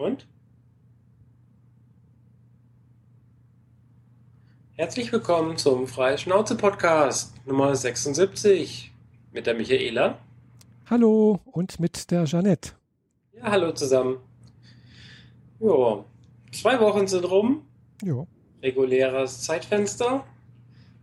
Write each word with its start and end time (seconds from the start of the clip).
Und? 0.00 0.26
Herzlich 4.72 5.12
willkommen 5.12 5.58
zum 5.58 5.86
Freie 5.86 6.16
Schnauze 6.16 6.56
Podcast 6.56 7.34
Nummer 7.44 7.76
76 7.76 8.92
mit 9.30 9.46
der 9.46 9.52
Michaela. 9.52 10.16
Hallo 10.88 11.40
und 11.44 11.80
mit 11.80 12.10
der 12.10 12.24
Jeanette. 12.24 12.70
Ja, 13.34 13.50
hallo 13.50 13.72
zusammen. 13.72 14.16
Jo, 15.60 16.06
zwei 16.50 16.80
Wochen 16.80 17.06
sind 17.06 17.30
rum. 17.30 17.66
Jo. 18.02 18.26
Reguläres 18.62 19.42
Zeitfenster. 19.42 20.24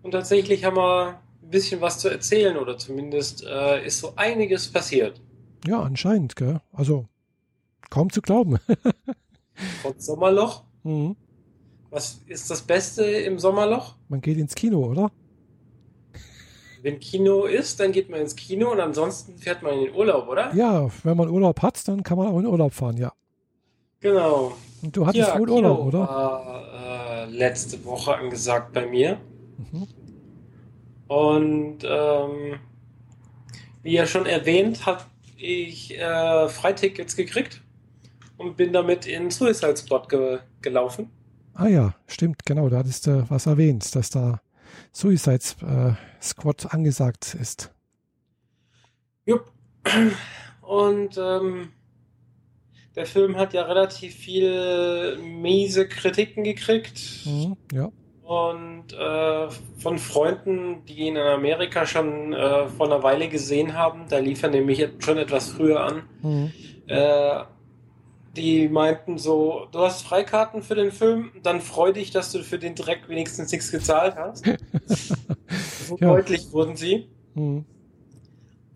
Und 0.02 0.10
tatsächlich 0.10 0.66
haben 0.66 0.78
wir 0.78 1.22
ein 1.44 1.52
bisschen 1.52 1.82
was 1.82 2.00
zu 2.00 2.10
erzählen 2.10 2.58
oder 2.58 2.80
zumindest 2.80 3.46
äh, 3.46 3.86
ist 3.86 4.00
so 4.00 4.14
einiges 4.16 4.72
passiert. 4.72 5.22
Ja, 5.68 5.82
anscheinend, 5.82 6.36
gell? 6.36 6.62
Also 6.72 7.06
kaum 7.90 8.12
zu 8.12 8.22
glauben. 8.22 8.60
Trotz 9.82 10.06
Sommerloch. 10.06 10.64
Mhm. 10.84 11.16
Was 11.90 12.22
ist 12.28 12.50
das 12.50 12.62
Beste 12.62 13.04
im 13.04 13.40
Sommerloch? 13.40 13.96
Man 14.10 14.22
geht 14.22 14.38
ins 14.38 14.56
Kino, 14.56 14.86
oder? 14.86 15.12
Wenn 16.82 17.00
Kino 17.00 17.46
ist, 17.46 17.80
dann 17.80 17.92
geht 17.92 18.10
man 18.10 18.22
ins 18.22 18.36
Kino 18.36 18.72
und 18.72 18.80
ansonsten 18.80 19.38
fährt 19.38 19.64
man 19.64 19.74
in 19.74 19.86
den 19.86 19.96
Urlaub, 19.96 20.28
oder? 20.28 20.54
Ja, 20.54 20.90
wenn 21.04 21.18
man 21.18 21.30
Urlaub 21.30 21.62
hat, 21.62 21.88
dann 21.88 22.04
kann 22.04 22.18
man 22.18 22.28
auch 22.28 22.40
in 22.40 22.46
Urlaub 22.46 22.74
fahren, 22.74 22.98
ja. 22.98 23.14
Genau. 24.00 24.54
Und 24.84 24.96
du 24.96 25.08
hattest 25.08 25.30
ja, 25.30 25.40
wohl 25.40 25.48
Kino 25.48 25.58
Urlaub, 25.58 25.88
oder? 25.88 26.00
war 26.00 26.74
äh, 26.74 27.26
letzte 27.26 27.84
Woche 27.84 28.16
angesagt 28.16 28.74
bei 28.74 28.86
mir. 28.86 29.20
Mhm. 29.72 29.88
Und 31.08 31.80
ähm, 31.84 32.60
wie 33.82 33.94
ja 33.94 34.06
schon 34.06 34.26
erwähnt, 34.26 34.86
habe 34.86 35.04
ich 35.38 35.98
äh, 35.98 36.50
Freitickets 36.50 37.16
gekriegt 37.16 37.62
und 38.38 38.58
bin 38.58 38.74
damit 38.74 39.06
in 39.06 39.30
Suicide 39.32 39.78
Squad 39.78 40.10
ge 40.10 40.40
gelaufen. 40.62 41.10
Ah 41.54 41.68
ja, 41.68 41.96
stimmt, 42.08 42.46
genau. 42.46 42.70
Da 42.70 42.78
hattest 42.78 43.08
du 43.08 43.26
was 43.30 43.46
erwähnt, 43.48 43.96
dass 43.96 44.10
da 44.10 44.40
Suicide 44.92 45.44
äh, 45.62 45.94
Squad 46.22 46.72
angesagt 46.74 47.36
ist. 47.40 47.74
Jupp. 49.26 49.52
Und 50.62 51.18
ähm, 51.18 51.70
der 52.96 53.06
Film 53.06 53.38
hat 53.38 53.54
ja 53.54 53.64
relativ 53.64 54.16
viel 54.16 55.18
miese 55.22 55.88
Kritiken 55.88 56.44
gekriegt. 56.44 57.00
Mhm, 57.26 57.58
ja. 57.72 57.92
Und 58.24 58.92
äh, 58.94 59.50
von 59.78 59.98
Freunden, 59.98 60.84
die 60.86 61.08
ihn 61.08 61.16
in 61.16 61.22
Amerika 61.22 61.86
schon 61.86 62.34
äh, 62.34 62.68
vor 62.68 62.88
einer 62.88 63.02
Weile 63.02 63.30
gesehen 63.30 63.74
haben, 63.74 64.06
da 64.10 64.18
lief 64.20 64.44
er 64.44 64.50
nämlich 64.50 64.86
schon 65.00 65.18
etwas 65.18 65.50
früher 65.50 65.80
an, 65.80 66.04
Mhm. 66.22 66.52
äh, 66.88 67.44
die 68.38 68.70
meinten 68.70 69.18
so, 69.18 69.68
du 69.72 69.80
hast 69.80 70.04
Freikarten 70.04 70.64
für 70.64 70.76
den 70.76 70.92
Film, 70.92 71.32
dann 71.44 71.60
freu 71.62 71.92
dich, 71.92 72.12
dass 72.12 72.32
du 72.32 72.44
für 72.44 72.60
den 72.60 72.76
Dreck 72.76 73.10
wenigstens 73.10 73.52
nichts 73.52 73.72
gezahlt 73.72 74.16
hast. 74.16 74.46
so 75.88 75.98
Ja. 76.00 76.08
deutlich 76.14 76.52
wurden 76.54 76.76
sie. 76.78 77.10
Mhm. 77.34 77.66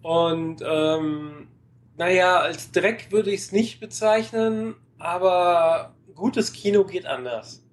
Und 0.01 0.61
ähm, 0.67 1.47
naja, 1.97 2.39
als 2.39 2.71
Dreck 2.71 3.11
würde 3.11 3.31
ich 3.31 3.41
es 3.41 3.51
nicht 3.51 3.79
bezeichnen, 3.79 4.75
aber 4.97 5.93
gutes 6.15 6.53
Kino 6.53 6.83
geht 6.83 7.05
anders. 7.05 7.63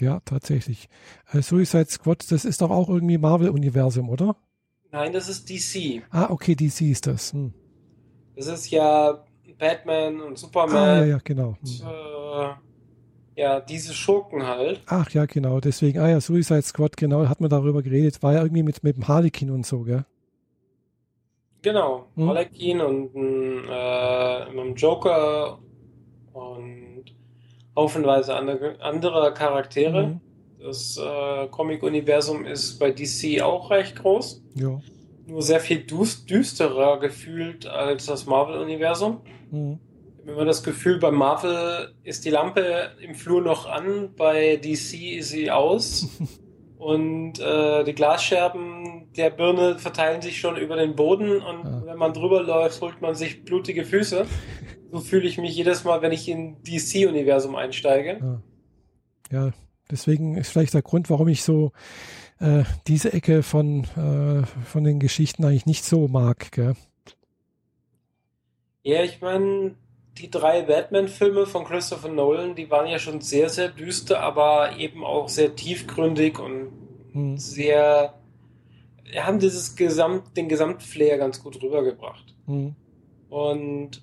Ja, 0.00 0.20
tatsächlich. 0.24 0.88
Äh, 1.32 1.42
Suicide 1.42 1.86
Squad, 1.90 2.30
das 2.30 2.44
ist 2.44 2.60
doch 2.62 2.70
auch 2.70 2.88
irgendwie 2.88 3.18
Marvel-Universum, 3.18 4.08
oder? 4.08 4.36
Nein, 4.90 5.12
das 5.12 5.28
ist 5.28 5.48
DC. 5.48 6.02
Ah, 6.10 6.28
okay, 6.30 6.54
DC 6.54 6.82
ist 6.82 7.06
das. 7.06 7.32
Hm. 7.32 7.52
Das 8.36 8.46
ist 8.46 8.70
ja 8.70 9.24
Batman 9.62 10.20
und 10.20 10.36
Superman. 10.36 10.76
Ah, 10.76 10.98
ja, 10.98 11.04
ja, 11.04 11.18
genau. 11.22 11.54
Und, 11.62 11.84
äh, 11.86 13.40
ja, 13.40 13.60
diese 13.60 13.94
Schurken 13.94 14.44
halt. 14.44 14.82
Ach 14.86 15.08
ja, 15.10 15.24
genau, 15.24 15.60
deswegen, 15.60 16.00
ah 16.00 16.08
ja, 16.08 16.20
Suicide 16.20 16.62
Squad, 16.62 16.96
genau, 16.96 17.28
hat 17.28 17.40
man 17.40 17.48
darüber 17.48 17.80
geredet, 17.80 18.20
war 18.24 18.32
ja 18.32 18.42
irgendwie 18.42 18.64
mit, 18.64 18.82
mit 18.82 18.96
dem 18.96 19.06
Harlequin 19.06 19.50
und 19.50 19.64
so, 19.64 19.82
gell? 19.82 20.04
Genau. 21.62 22.06
Hm. 22.16 22.28
Harlequin 22.28 22.80
und 22.80 23.14
äh, 23.14 24.50
mit 24.50 24.64
dem 24.64 24.74
Joker 24.74 25.60
und 26.32 27.04
haufenweise 27.76 28.34
andere, 28.34 28.80
andere 28.80 29.32
Charaktere. 29.32 30.08
Mhm. 30.08 30.20
Das 30.58 30.98
äh, 30.98 31.46
Comic-Universum 31.48 32.46
ist 32.46 32.80
bei 32.80 32.90
DC 32.90 33.40
auch 33.42 33.70
recht 33.70 33.94
groß. 33.94 34.42
Ja. 34.54 34.80
Nur 35.32 35.40
sehr 35.40 35.60
viel 35.60 35.78
düst 35.78 36.28
düsterer 36.28 37.00
gefühlt 37.00 37.66
als 37.66 38.04
das 38.04 38.26
Marvel-Universum. 38.26 39.22
Mhm. 39.50 39.78
Ich 40.14 40.20
habe 40.28 40.32
immer 40.32 40.44
das 40.44 40.62
Gefühl, 40.62 40.98
bei 40.98 41.10
Marvel 41.10 41.94
ist 42.04 42.26
die 42.26 42.30
Lampe 42.30 42.90
im 43.00 43.14
Flur 43.14 43.40
noch 43.40 43.64
an, 43.66 44.10
bei 44.14 44.56
DC 44.58 45.16
ist 45.18 45.30
sie 45.30 45.50
aus. 45.50 46.06
Und 46.76 47.38
äh, 47.40 47.82
die 47.84 47.94
Glasscherben 47.94 49.08
der 49.16 49.30
Birne 49.30 49.78
verteilen 49.78 50.20
sich 50.20 50.38
schon 50.38 50.56
über 50.56 50.76
den 50.76 50.96
Boden 50.96 51.40
und 51.40 51.64
Ah. 51.64 51.82
wenn 51.86 51.96
man 51.96 52.12
drüber 52.12 52.42
läuft, 52.42 52.80
holt 52.80 53.00
man 53.00 53.14
sich 53.14 53.44
blutige 53.44 53.84
Füße. 53.84 54.26
So 54.90 54.98
fühle 54.98 55.28
ich 55.28 55.38
mich 55.38 55.54
jedes 55.56 55.84
Mal, 55.84 56.02
wenn 56.02 56.10
ich 56.10 56.28
in 56.28 56.56
DC-Universum 56.64 57.54
einsteige. 57.54 58.18
Ja. 59.30 59.44
ja, 59.46 59.50
deswegen 59.92 60.36
ist 60.36 60.50
vielleicht 60.50 60.74
der 60.74 60.82
Grund, 60.82 61.08
warum 61.08 61.28
ich 61.28 61.44
so 61.44 61.70
äh, 62.42 62.64
diese 62.86 63.12
Ecke 63.12 63.42
von, 63.42 63.84
äh, 63.96 64.44
von 64.64 64.84
den 64.84 64.98
Geschichten 64.98 65.44
eigentlich 65.44 65.66
nicht 65.66 65.84
so 65.84 66.08
mag, 66.08 66.52
gell? 66.52 66.74
Ja, 68.82 69.02
ich 69.04 69.20
meine, 69.20 69.76
die 70.18 70.30
drei 70.30 70.62
Batman-Filme 70.62 71.46
von 71.46 71.64
Christopher 71.64 72.08
Nolan, 72.08 72.54
die 72.54 72.70
waren 72.70 72.88
ja 72.88 72.98
schon 72.98 73.20
sehr, 73.20 73.48
sehr 73.48 73.68
düster, 73.68 74.20
aber 74.20 74.76
eben 74.76 75.04
auch 75.04 75.28
sehr 75.28 75.54
tiefgründig 75.54 76.38
und 76.38 76.70
Hm. 77.12 77.36
sehr, 77.36 78.14
haben 79.16 79.38
dieses 79.38 79.76
Gesamt, 79.76 80.36
den 80.36 80.48
Gesamtflair 80.48 81.18
ganz 81.18 81.42
gut 81.42 81.62
rübergebracht. 81.62 82.34
Hm. 82.46 82.74
Und 83.28 84.02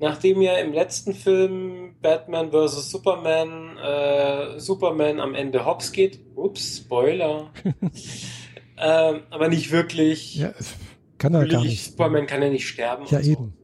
nachdem 0.00 0.40
ja 0.40 0.56
im 0.56 0.72
letzten 0.72 1.14
Film 1.14 1.94
Batman 2.00 2.50
vs. 2.50 2.90
Superman 2.90 3.76
äh, 3.76 4.58
Superman 4.58 5.20
am 5.20 5.34
Ende 5.34 5.64
hops 5.64 5.92
geht, 5.92 6.20
ups, 6.34 6.78
Spoiler, 6.78 7.52
ähm, 8.78 9.22
aber 9.30 9.48
nicht 9.48 9.70
wirklich. 9.70 10.36
Ja, 10.36 10.52
kann 11.18 11.34
er 11.34 11.46
gar 11.46 11.62
nicht. 11.62 11.84
Superman 11.84 12.26
kann 12.26 12.42
ja 12.42 12.48
nicht 12.48 12.66
sterben. 12.66 13.04
Ja, 13.08 13.22
so. 13.22 13.30
eben. 13.30 13.54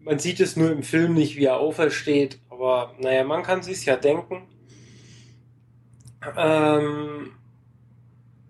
Man 0.00 0.18
sieht 0.18 0.40
es 0.40 0.56
nur 0.56 0.70
im 0.70 0.82
Film 0.82 1.14
nicht, 1.14 1.36
wie 1.36 1.44
er 1.44 1.58
aufersteht, 1.58 2.38
aber 2.48 2.94
naja, 2.98 3.24
man 3.24 3.42
kann 3.42 3.62
sich's 3.62 3.84
ja 3.84 3.96
denken. 3.96 4.48
Ähm, 6.36 7.32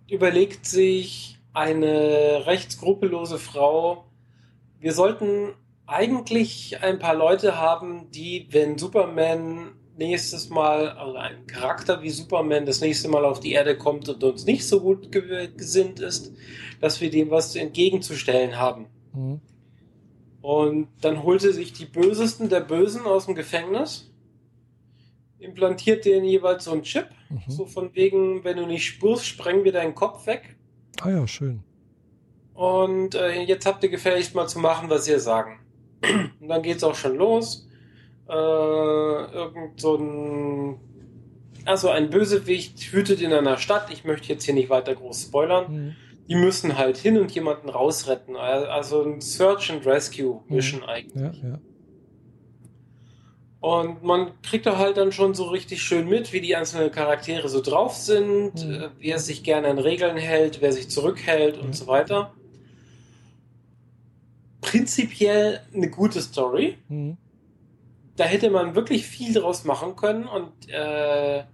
überlegt 0.08 0.66
sich 0.66 1.38
eine 1.52 2.46
recht 2.46 2.72
skrupellose 2.72 3.38
Frau, 3.38 4.04
wir 4.78 4.92
sollten 4.92 5.54
eigentlich 5.86 6.82
ein 6.82 6.98
paar 6.98 7.14
Leute 7.14 7.58
haben, 7.58 8.10
die, 8.10 8.48
wenn 8.50 8.78
Superman 8.78 9.72
nächstes 9.97 10.50
Mal, 10.50 10.91
also 10.91 11.16
ein 11.16 11.47
Charakter 11.47 12.02
wie 12.02 12.10
Superman 12.10 12.66
das 12.66 12.80
nächste 12.80 13.08
Mal 13.08 13.24
auf 13.24 13.41
die 13.41 13.52
Erde 13.52 13.78
kommt 13.78 14.08
und 14.08 14.22
uns 14.22 14.44
nicht 14.44 14.66
so 14.66 14.80
gut 14.80 15.10
ge 15.10 15.48
gesinnt 15.56 16.00
ist, 16.00 16.32
dass 16.80 17.00
wir 17.00 17.10
dem 17.10 17.30
was 17.30 17.56
entgegenzustellen 17.56 18.58
haben. 18.58 18.86
Hm. 19.12 19.41
Und 20.42 20.88
dann 21.00 21.22
holt 21.22 21.41
sie 21.41 21.52
sich 21.52 21.72
die 21.72 21.86
Bösesten 21.86 22.48
der 22.48 22.60
Bösen 22.60 23.03
aus 23.06 23.26
dem 23.26 23.34
Gefängnis, 23.34 24.12
implantiert 25.38 26.04
denen 26.04 26.24
jeweils 26.24 26.64
so 26.64 26.72
einen 26.72 26.82
Chip, 26.82 27.08
Mhm. 27.28 27.41
so 27.48 27.66
von 27.66 27.94
wegen, 27.94 28.44
wenn 28.44 28.56
du 28.56 28.66
nicht 28.66 28.84
spurst, 28.84 29.26
sprengen 29.26 29.64
wir 29.64 29.72
deinen 29.72 29.94
Kopf 29.94 30.26
weg. 30.26 30.56
Ah 31.00 31.10
ja, 31.10 31.26
schön. 31.26 31.62
Und 32.54 33.14
äh, 33.14 33.42
jetzt 33.42 33.66
habt 33.66 33.82
ihr 33.82 33.91
gefälligst 33.91 34.34
mal 34.34 34.47
zu 34.47 34.58
machen, 34.58 34.88
was 34.88 35.08
ihr 35.08 35.20
sagen. 35.20 35.60
Und 36.40 36.48
dann 36.48 36.62
geht's 36.62 36.84
auch 36.84 36.94
schon 36.94 37.16
los. 37.16 37.66
Äh, 38.28 38.32
irgend 38.32 39.80
so 39.80 39.97
ein, 39.97 40.80
also 41.65 41.88
ein 41.91 42.10
Bösewicht 42.10 42.92
wütet 42.92 43.21
in 43.21 43.32
einer 43.32 43.56
Stadt. 43.59 43.91
Ich 43.92 44.04
möchte 44.04 44.28
jetzt 44.28 44.44
hier 44.44 44.54
nicht 44.54 44.71
weiter 44.71 44.94
groß 44.94 45.22
spoilern. 45.22 45.66
Hm. 45.68 45.97
Die 46.28 46.34
müssen 46.34 46.76
halt 46.76 46.97
hin 46.97 47.18
und 47.18 47.30
jemanden 47.32 47.68
rausretten. 47.68 48.36
Also 48.36 49.03
ein 49.03 49.21
Search 49.21 49.71
and 49.71 49.86
Rescue 49.86 50.42
Mission 50.48 50.82
eigentlich. 50.82 51.41
Ja, 51.42 51.48
ja. 51.50 51.59
Und 53.60 54.03
man 54.04 54.30
kriegt 54.42 54.66
da 54.66 54.76
halt 54.76 54.97
dann 54.97 55.12
schon 55.12 55.34
so 55.34 55.44
richtig 55.44 55.82
schön 55.82 56.09
mit, 56.09 56.32
wie 56.32 56.41
die 56.41 56.54
einzelnen 56.54 56.91
Charaktere 56.91 57.48
so 57.48 57.60
drauf 57.60 57.94
sind, 57.97 58.54
Mhm. 58.65 58.91
wer 58.98 59.18
sich 59.18 59.42
gerne 59.42 59.68
an 59.68 59.78
Regeln 59.78 60.16
hält, 60.16 60.60
wer 60.60 60.72
sich 60.72 60.88
zurückhält 60.91 61.59
und 61.59 61.74
so 61.74 61.86
weiter. 61.86 62.32
Prinzipiell 64.60 65.60
eine 65.74 65.91
gute 65.91 66.20
Story. 66.20 66.78
Hm. 66.88 67.16
Da 68.16 68.24
hätte 68.24 68.50
man 68.50 68.74
wirklich 68.74 69.06
viel 69.06 69.34
draus 69.34 69.64
machen 69.64 69.94
können 69.97 70.26
und 70.26 70.53
äh, 70.68 71.44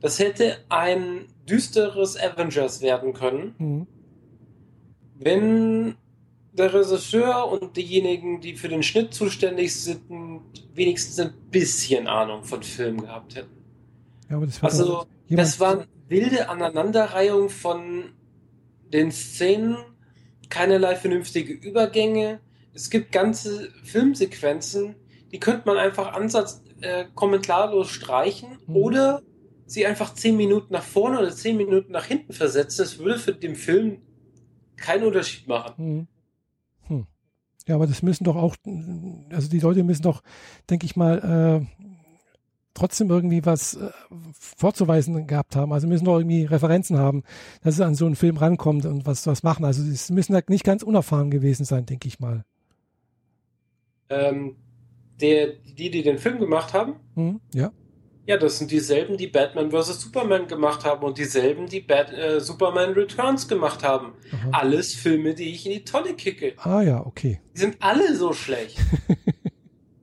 das 0.00 0.18
hätte 0.18 0.58
ein 0.68 1.26
düsteres 1.48 2.16
Avengers 2.16 2.80
werden 2.80 3.12
können, 3.12 3.54
Hm. 3.58 3.86
wenn 5.16 5.96
der 6.52 6.72
Regisseur 6.72 7.50
und 7.50 7.76
diejenigen, 7.76 8.40
die 8.40 8.54
für 8.54 8.68
den 8.68 8.82
Schnitt 8.82 9.12
zuständig 9.12 9.74
sind, 9.74 10.00
wenigstens 10.74 11.18
ein 11.20 11.34
bisschen 11.50 12.06
Ahnung 12.06 12.44
von 12.44 12.62
Film 12.62 13.02
gehabt 13.02 13.36
hätten. 13.36 13.56
Ja, 14.30 14.40
das 14.40 14.62
also, 14.62 15.06
das 15.28 15.60
waren 15.60 15.86
wilde 16.08 16.48
Aneinanderreihung 16.48 17.50
von 17.50 18.12
den 18.92 19.12
Szenen, 19.12 19.76
keinerlei 20.48 20.96
vernünftige 20.96 21.52
Übergänge. 21.52 22.40
Es 22.74 22.90
gibt 22.90 23.12
ganze 23.12 23.70
Filmsequenzen, 23.82 24.96
die 25.32 25.40
könnte 25.40 25.62
man 25.66 25.78
einfach 25.78 26.12
ansatz 26.12 26.62
äh, 26.80 27.06
kommentarlos 27.14 27.88
streichen 27.88 28.58
mhm. 28.66 28.76
oder 28.76 29.22
sie 29.66 29.86
einfach 29.86 30.14
zehn 30.14 30.36
Minuten 30.36 30.72
nach 30.72 30.82
vorne 30.82 31.18
oder 31.18 31.30
zehn 31.30 31.56
Minuten 31.56 31.92
nach 31.92 32.04
hinten 32.04 32.32
versetzen. 32.32 32.78
Das 32.78 32.98
würde 32.98 33.18
für 33.18 33.34
den 33.34 33.56
Film 33.56 34.02
keinen 34.76 35.04
Unterschied 35.04 35.48
machen. 35.48 35.74
Mhm. 35.76 36.06
Hm. 36.88 37.06
Ja, 37.66 37.74
aber 37.74 37.86
das 37.86 38.02
müssen 38.02 38.24
doch 38.24 38.36
auch, 38.36 38.56
also 39.30 39.48
die 39.48 39.58
Leute 39.58 39.82
müssen 39.82 40.02
doch, 40.02 40.22
denke 40.70 40.86
ich 40.86 40.94
mal, 40.94 41.66
äh, 41.78 41.85
trotzdem 42.76 43.10
irgendwie 43.10 43.44
was 43.44 43.74
äh, 43.74 43.90
vorzuweisen 44.38 45.26
gehabt 45.26 45.56
haben. 45.56 45.72
Also 45.72 45.88
müssen 45.88 46.04
doch 46.04 46.18
irgendwie 46.18 46.44
Referenzen 46.44 46.98
haben, 46.98 47.24
dass 47.62 47.74
es 47.74 47.80
an 47.80 47.94
so 47.94 48.06
einen 48.06 48.16
Film 48.16 48.36
rankommt 48.36 48.86
und 48.86 49.06
was 49.06 49.26
was 49.26 49.42
machen. 49.42 49.64
Also 49.64 49.82
sie 49.82 50.12
müssen 50.12 50.34
halt 50.34 50.50
nicht 50.50 50.64
ganz 50.64 50.82
unerfahren 50.82 51.30
gewesen 51.30 51.64
sein, 51.64 51.86
denke 51.86 52.06
ich 52.08 52.20
mal. 52.20 52.44
Ähm, 54.08 54.56
der, 55.20 55.54
die, 55.78 55.90
die 55.90 56.02
den 56.02 56.18
Film 56.18 56.38
gemacht 56.38 56.72
haben? 56.72 56.96
Mhm, 57.14 57.40
ja. 57.54 57.72
Ja, 58.26 58.36
das 58.36 58.58
sind 58.58 58.72
dieselben, 58.72 59.16
die 59.16 59.28
Batman 59.28 59.70
vs. 59.70 60.00
Superman 60.00 60.48
gemacht 60.48 60.84
haben 60.84 61.04
und 61.04 61.16
dieselben, 61.16 61.68
die 61.68 61.80
Bat 61.80 62.12
äh, 62.12 62.40
Superman 62.40 62.94
Returns 62.94 63.46
gemacht 63.46 63.84
haben. 63.84 64.14
Aha. 64.32 64.50
Alles 64.50 64.94
Filme, 64.94 65.34
die 65.34 65.50
ich 65.50 65.64
in 65.64 65.72
die 65.72 65.84
Tonne 65.84 66.14
kicke. 66.14 66.54
Ah 66.56 66.82
ja, 66.82 67.06
okay. 67.06 67.40
Die 67.54 67.60
sind 67.60 67.76
alle 67.78 68.16
so 68.16 68.32
schlecht. 68.32 68.78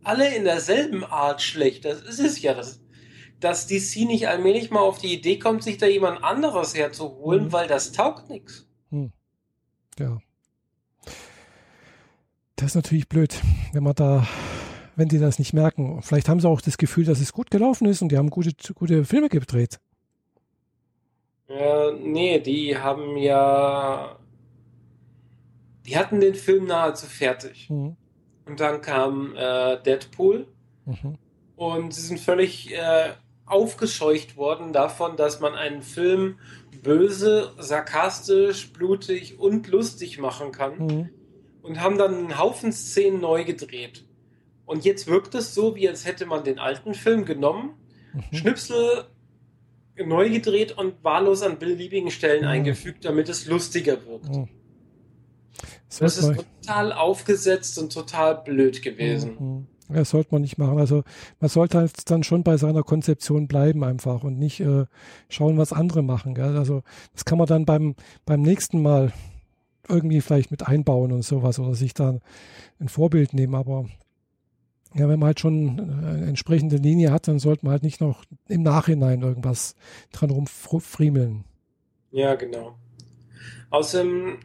alle 0.04 0.36
in 0.36 0.44
derselben 0.44 1.04
Art 1.04 1.42
schlecht. 1.42 1.86
Das 1.86 2.02
ist 2.02 2.20
es 2.20 2.42
ja. 2.42 2.54
Das, 2.54 2.82
dass 3.40 3.68
DC 3.68 4.06
nicht 4.06 4.28
allmählich 4.28 4.72
mal 4.72 4.80
auf 4.80 5.00
die 5.00 5.14
Idee 5.14 5.38
kommt, 5.40 5.64
sich 5.64 5.78
da 5.78 5.86
jemand 5.86 6.24
anderes 6.24 6.76
herzuholen, 6.76 7.46
mhm. 7.46 7.52
weil 7.52 7.68
das 7.68 7.92
taugt 7.92 8.30
nichts. 8.30 8.68
Hm. 8.90 9.12
Ja. 10.00 10.20
Das 12.56 12.68
ist 12.68 12.76
natürlich 12.76 13.10
blöd, 13.10 13.42
wenn 13.74 13.84
man 13.84 13.96
da 13.96 14.26
wenn 14.96 15.10
die 15.10 15.20
das 15.20 15.40
nicht 15.40 15.54
merken. 15.54 16.02
Vielleicht 16.02 16.30
haben 16.30 16.40
sie 16.40 16.48
auch 16.48 16.62
das 16.62 16.78
Gefühl, 16.78 17.06
dass 17.06 17.20
es 17.20 17.34
gut 17.34 17.52
gelaufen 17.52 17.88
ist 17.88 18.02
und 18.02 18.10
die 18.12 18.18
haben 18.18 18.30
gute, 18.30 18.52
gute 18.74 19.06
Filme 19.06 19.30
gedreht. 19.30 19.80
Ja, 21.48 21.92
nee, 21.92 22.40
die 22.40 22.78
haben 22.78 23.18
ja. 23.18 24.18
Die 25.86 25.98
hatten 25.98 26.22
den 26.22 26.36
Film 26.36 26.66
nahezu 26.66 27.08
fertig. 27.08 27.70
Mhm. 27.70 27.98
Und 28.46 28.60
dann 28.60 28.82
kam 28.82 29.36
äh, 29.36 29.82
Deadpool. 29.82 30.48
Mhm. 30.86 31.18
Und 31.56 31.94
sie 31.94 32.02
sind 32.02 32.20
völlig 32.20 32.74
äh, 32.74 33.12
aufgescheucht 33.46 34.36
worden 34.36 34.74
davon, 34.74 35.16
dass 35.16 35.40
man 35.40 35.54
einen 35.54 35.82
Film 35.82 36.40
böse, 36.82 37.54
sarkastisch, 37.58 38.74
blutig 38.74 39.40
und 39.40 39.68
lustig 39.68 40.20
machen 40.20 40.52
kann. 40.52 40.78
Mhm. 40.78 41.10
Und 41.62 41.80
haben 41.80 41.98
dann 41.98 42.16
einen 42.16 42.38
Haufen 42.38 42.74
Szenen 42.74 43.22
neu 43.22 43.46
gedreht. 43.46 44.06
Und 44.66 44.84
jetzt 44.86 45.08
wirkt 45.08 45.36
es 45.36 45.54
so, 45.54 45.76
wie 45.76 45.88
als 45.88 46.06
hätte 46.06 46.26
man 46.26 46.44
den 46.44 46.60
alten 46.60 46.94
Film 46.94 47.26
genommen, 47.26 47.76
mhm. 48.14 48.36
Schnipsel 48.36 49.06
neu 49.96 50.30
gedreht 50.30 50.78
und 50.78 51.04
wahllos 51.04 51.44
an 51.44 51.60
beliebigen 51.60 52.12
Stellen 52.12 52.44
mhm. 52.44 52.50
eingefügt, 52.50 53.06
damit 53.06 53.30
es 53.30 53.46
lustiger 53.46 54.06
wirkt. 54.06 54.36
Mhm. 54.36 54.50
Das, 56.00 56.18
ist 56.18 56.34
total 56.62 56.92
aufgesetzt 56.92 57.78
und 57.78 57.94
total 57.94 58.42
blöd 58.44 58.82
gewesen. 58.82 59.38
Mhm. 59.40 59.68
Das 59.90 60.10
sollte 60.10 60.30
man 60.32 60.42
nicht 60.42 60.58
machen. 60.58 60.80
Also 60.80 61.04
man 61.40 61.50
sollte 61.50 61.78
halt 61.78 62.10
dann 62.10 62.24
schon 62.24 62.44
bei 62.44 62.58
seiner 62.58 62.84
Konzeption 62.84 63.48
bleiben 63.48 63.84
einfach 63.84 64.24
und 64.24 64.40
nicht 64.40 64.60
äh, 64.60 64.86
schauen, 65.30 65.58
was 65.58 65.74
andere 65.74 66.02
machen. 66.02 66.36
Gell? 66.36 66.58
Also 66.58 66.82
das 67.14 67.26
kann 67.26 67.38
man 67.38 67.48
dann 67.48 67.66
beim, 67.66 67.96
beim 68.26 68.42
nächsten 68.42 68.82
Mal 68.82 69.12
irgendwie 69.88 70.22
vielleicht 70.22 70.52
mit 70.52 70.68
einbauen 70.68 71.12
und 71.12 71.24
sowas 71.24 71.60
oder 71.60 71.76
sich 71.76 71.94
dann 71.94 72.22
ein 72.80 72.88
Vorbild 72.88 73.34
nehmen. 73.34 73.56
Aber 73.56 73.86
ja, 74.96 75.10
wenn 75.10 75.20
man 75.20 75.28
halt 75.28 75.40
schon 75.40 75.80
eine 75.80 76.28
entsprechende 76.28 76.78
Linie 76.78 77.12
hat, 77.12 77.28
dann 77.28 77.40
sollte 77.40 77.66
man 77.66 77.74
halt 77.74 77.84
nicht 77.84 78.00
noch 78.00 78.24
im 78.48 78.64
Nachhinein 78.64 79.22
irgendwas 79.22 79.76
dran 80.12 80.30
rumfriemeln. 80.30 81.44
Ja, 82.12 82.36
genau. 82.36 82.76
Außerdem, 83.72 84.40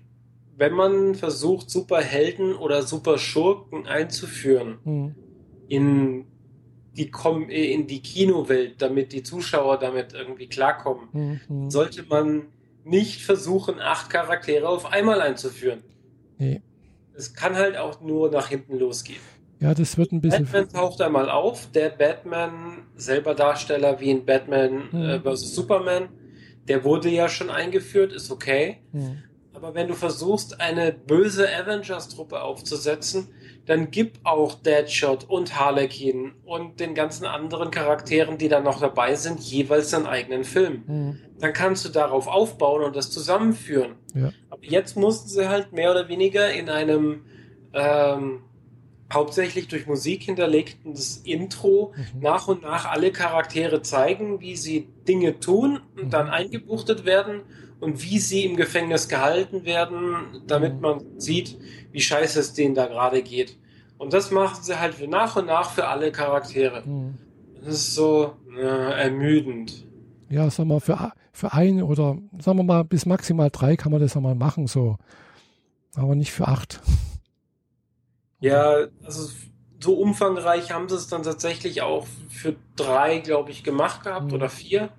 wenn 0.59 0.73
man 0.73 1.15
versucht, 1.15 1.71
Superhelden 1.71 2.55
oder 2.55 2.83
Superschurken 2.83 3.87
einzuführen 3.87 4.79
hm. 4.85 5.15
in 5.69 6.27
die 6.97 7.13
in 7.49 7.87
die 7.87 8.03
Kinowelt, 8.03 8.83
damit 8.83 9.13
die 9.13 9.23
Zuschauer 9.23 9.79
damit 9.79 10.15
irgendwie 10.15 10.49
klarkommen, 10.49 11.09
hm, 11.13 11.41
hm. 11.47 11.71
sollte 11.71 12.05
man 12.09 12.47
nicht 12.83 13.23
versuchen, 13.23 13.79
acht 13.79 14.11
Charaktere 14.11 14.69
auf 14.69 14.93
einmal 14.93 15.21
einzuführen. 15.21 15.85
Nee. 16.39 16.61
Es 17.15 17.35
kann 17.35 17.55
halt 17.55 17.77
auch 17.77 18.01
nur 18.01 18.33
nach 18.33 18.49
hinten 18.49 18.81
losgehen. 18.81 19.21
Ja, 19.61 19.75
das 19.75 19.97
wird 19.97 20.11
ein 20.11 20.21
bisschen. 20.21 20.45
Batman 20.45 20.69
taucht 20.69 21.01
einmal 21.01 21.31
auf. 21.31 21.71
Der 21.71 21.91
Batman, 21.91 22.87
selber 22.97 23.35
Darsteller 23.35 24.01
wie 24.01 24.11
in 24.11 24.25
Batman 24.25 24.91
hm. 24.91 25.03
äh, 25.03 25.21
vs. 25.21 25.55
Superman, 25.55 26.09
der 26.67 26.83
wurde 26.83 27.11
ja 27.11 27.29
schon 27.29 27.49
eingeführt, 27.49 28.13
ist 28.13 28.33
okay. 28.33 28.79
Hm. 28.91 29.19
Aber 29.59 29.75
wenn 29.75 29.89
du 29.89 29.95
versuchst, 29.95 30.61
eine 30.61 30.93
böse 30.93 31.49
Avengers-Truppe 31.53 32.43
aufzusetzen, 32.43 33.27
dann 33.67 33.91
gib 33.91 34.21
auch 34.23 34.55
Deadshot 34.55 35.25
und 35.25 35.59
Harlequin 35.59 36.35
und 36.45 36.79
den 36.79 36.95
ganzen 36.95 37.27
anderen 37.27 37.73
Charakteren, 37.73 38.39
die 38.39 38.49
da 38.49 38.61
noch 38.61 38.79
dabei 38.79 39.17
sind, 39.17 39.41
jeweils 39.41 39.93
einen 39.95 40.07
eigenen 40.07 40.45
Film. 40.45 40.85
Mhm. 40.87 41.21
Dann 41.41 41.53
kannst 41.53 41.85
du 41.85 41.89
darauf 41.89 42.29
aufbauen 42.29 42.85
und 42.85 42.95
das 42.95 43.11
zusammenführen. 43.11 43.97
Ja. 44.15 44.33
Aber 44.49 44.63
jetzt 44.63 44.97
mussten 44.97 45.29
sie 45.29 45.49
halt 45.49 45.73
mehr 45.73 45.91
oder 45.91 46.09
weniger 46.09 46.53
in 46.53 46.71
einem 46.71 47.25
ähm, 47.73 48.43
hauptsächlich 49.13 49.67
durch 49.67 49.89
Musik 49.89 50.23
hinterlegtes 50.23 51.17
Intro 51.25 51.95
mhm. 51.97 52.21
nach 52.21 52.47
und 52.47 52.63
nach 52.63 52.85
alle 52.89 53.11
Charaktere 53.11 53.83
zeigen, 53.83 54.41
wie 54.41 54.55
sie 54.55 54.87
Dinge 55.09 55.41
tun 55.41 55.81
und 55.97 56.05
mhm. 56.05 56.11
dann 56.11 56.29
eingebuchtet 56.29 57.05
werden 57.05 57.41
und 57.81 58.03
wie 58.03 58.19
sie 58.19 58.45
im 58.45 58.57
Gefängnis 58.57 59.09
gehalten 59.09 59.65
werden, 59.65 60.43
damit 60.47 60.77
mhm. 60.77 60.81
man 60.81 61.05
sieht, 61.19 61.59
wie 61.93 62.01
scheiße 62.01 62.41
es 62.41 62.53
denen 62.53 62.75
da 62.75 62.87
gerade 62.87 63.23
geht. 63.23 63.57
Und 63.99 64.13
das 64.13 64.31
machen 64.31 64.63
sie 64.63 64.79
halt 64.79 65.09
nach 65.09 65.37
und 65.37 65.47
nach 65.47 65.71
für 65.71 65.89
alle 65.89 66.13
Charaktere. 66.13 66.83
Mhm. 66.87 67.19
Das 67.61 67.75
ist 67.75 67.95
so 67.95 68.37
äh, 68.57 69.03
ermüdend. 69.03 69.85
Ja, 70.31 70.49
sagen 70.51 70.69
wir 70.69 70.81
für, 70.81 71.13
für 71.33 71.53
ein 71.53 71.83
oder 71.83 72.19
sagen 72.39 72.59
wir 72.59 72.65
mal 72.65 72.85
bis 72.85 73.07
maximal 73.07 73.51
drei 73.51 73.77
kann 73.77 73.93
man 73.93 74.01
das 74.01 74.17
einmal 74.17 74.35
machen, 74.35 74.67
so. 74.67 74.97
Aber 75.95 76.15
nicht 76.15 76.33
für 76.33 76.47
acht. 76.47 76.81
Ja, 78.41 78.87
also 79.03 79.31
so 79.81 79.95
umfangreich 79.95 80.73
haben 80.73 80.89
sie 80.89 80.97
es 80.97 81.09
dann 81.09 81.23
tatsächlich 81.23 81.83
auch 81.83 82.07
für 82.29 82.57
drei, 82.77 83.19
glaube 83.19 83.51
ich, 83.51 83.65
gemacht 83.65 84.05
gehabt 84.05 84.27
mhm. 84.27 84.35
oder 84.35 84.49
vier. 84.49 84.91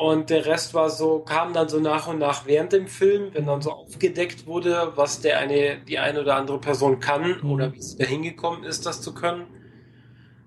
Und 0.00 0.30
der 0.30 0.46
Rest 0.46 0.72
war 0.72 0.88
so, 0.88 1.18
kam 1.18 1.52
dann 1.52 1.68
so 1.68 1.78
nach 1.78 2.06
und 2.08 2.20
nach 2.20 2.46
während 2.46 2.72
dem 2.72 2.86
Film, 2.86 3.34
wenn 3.34 3.44
dann 3.44 3.60
so 3.60 3.70
aufgedeckt 3.70 4.46
wurde, 4.46 4.92
was 4.94 5.20
der 5.20 5.38
eine, 5.38 5.76
die 5.86 5.98
eine 5.98 6.22
oder 6.22 6.36
andere 6.36 6.58
Person 6.58 7.00
kann 7.00 7.36
mhm. 7.42 7.50
oder 7.50 7.74
wie 7.74 7.82
sie 7.82 7.98
da 7.98 8.06
hingekommen 8.06 8.64
ist, 8.64 8.86
das 8.86 9.02
zu 9.02 9.12
können. 9.12 9.44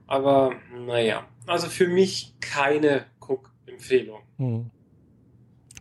Aber 0.07 0.53
naja, 0.87 1.27
also 1.45 1.67
für 1.67 1.87
mich 1.87 2.33
keine 2.39 3.05
Cook-Empfehlung. 3.19 4.21
Mhm. 4.39 4.71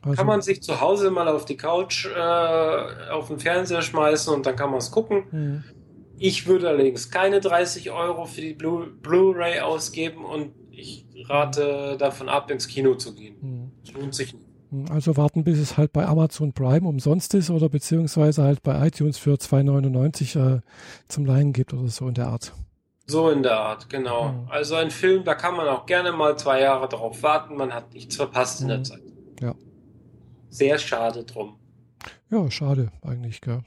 Also, 0.03 0.17
kann 0.17 0.27
man 0.27 0.43
sich 0.43 0.63
zu 0.63 0.83
Hause 0.83 1.11
mal 1.11 1.29
auf 1.29 1.47
die 1.47 1.57
Couch, 1.57 2.05
äh, 2.15 3.11
auf 3.11 3.29
den 3.29 3.39
Fernseher 3.39 3.81
schmeißen 3.81 4.35
und 4.35 4.45
dann 4.45 4.55
kann 4.55 4.69
man 4.69 4.81
es 4.81 4.91
gucken. 4.91 5.25
Mhm. 5.31 5.65
Ich 6.19 6.47
würde 6.47 6.69
allerdings 6.69 7.11
keine 7.11 7.41
30 7.41 7.91
Euro 7.91 8.27
für 8.27 8.43
die 8.43 8.53
Blu-ray 8.53 9.61
ausgeben 9.61 10.27
und 10.27 10.53
ich 10.71 11.07
rate 11.27 11.97
davon 11.99 12.29
ab, 12.29 12.51
ins 12.51 12.69
Kino 12.69 12.97
zu 12.97 13.15
gehen. 13.15 13.37
Mhm. 13.41 13.62
Das 13.85 13.93
lohnt 13.95 14.15
sich 14.15 14.35
nicht. 14.35 14.47
Also 14.91 15.19
warten, 15.19 15.45
bis 15.45 15.59
es 15.59 15.77
halt 15.77 15.93
bei 15.93 16.07
Amazon 16.07 16.55
Prime 16.55 16.89
umsonst 16.89 17.35
ist 17.35 17.51
oder 17.51 17.69
beziehungsweise 17.69 18.43
halt 18.43 18.63
bei 18.63 18.87
iTunes 18.87 19.19
für 19.19 19.35
2,99 19.35 20.57
äh, 20.57 20.61
zum 21.09 21.27
Leihen 21.27 21.53
gibt 21.53 21.75
oder 21.75 21.89
so 21.89 22.09
in 22.09 22.15
der 22.15 22.29
Art. 22.29 22.55
So 23.07 23.29
in 23.29 23.43
der 23.43 23.59
Art, 23.59 23.91
genau. 23.91 24.33
Mhm. 24.33 24.49
Also 24.49 24.77
ein 24.77 24.91
Film, 24.91 25.25
da 25.25 25.35
kann 25.35 25.57
man 25.57 25.69
auch 25.69 25.85
gerne 25.85 26.13
mal 26.13 26.39
zwei 26.39 26.63
Jahre 26.63 26.89
darauf 26.89 27.23
warten, 27.23 27.57
man 27.57 27.75
hat 27.75 27.93
nichts 27.93 28.17
verpasst 28.17 28.63
in 28.63 28.69
der 28.69 28.79
hm. 28.79 28.85
Zeit. 28.85 29.03
Ja 29.41 29.55
sehr 30.53 30.79
schade 30.79 31.25
drum. 31.25 31.57
Ja, 32.31 32.51
schade 32.51 32.93
eigentlich, 33.03 33.41
gell. 33.41 33.63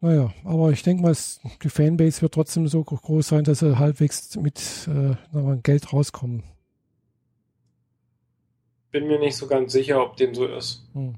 Naja, 0.00 0.32
aber 0.44 0.70
ich 0.70 0.82
denke 0.82 1.02
mal, 1.02 1.16
die 1.62 1.68
Fanbase 1.68 2.22
wird 2.22 2.34
trotzdem 2.34 2.68
so 2.68 2.84
groß 2.84 3.26
sein, 3.26 3.44
dass 3.44 3.60
sie 3.60 3.78
halbwegs 3.78 4.36
mit 4.36 4.88
äh, 4.88 5.16
Geld 5.62 5.92
rauskommen. 5.92 6.44
Bin 8.96 9.08
mir 9.08 9.18
nicht 9.18 9.36
so 9.36 9.46
ganz 9.46 9.74
sicher, 9.74 10.02
ob 10.02 10.16
dem 10.16 10.34
so 10.34 10.46
ist. 10.46 10.82
Hm. 10.94 11.16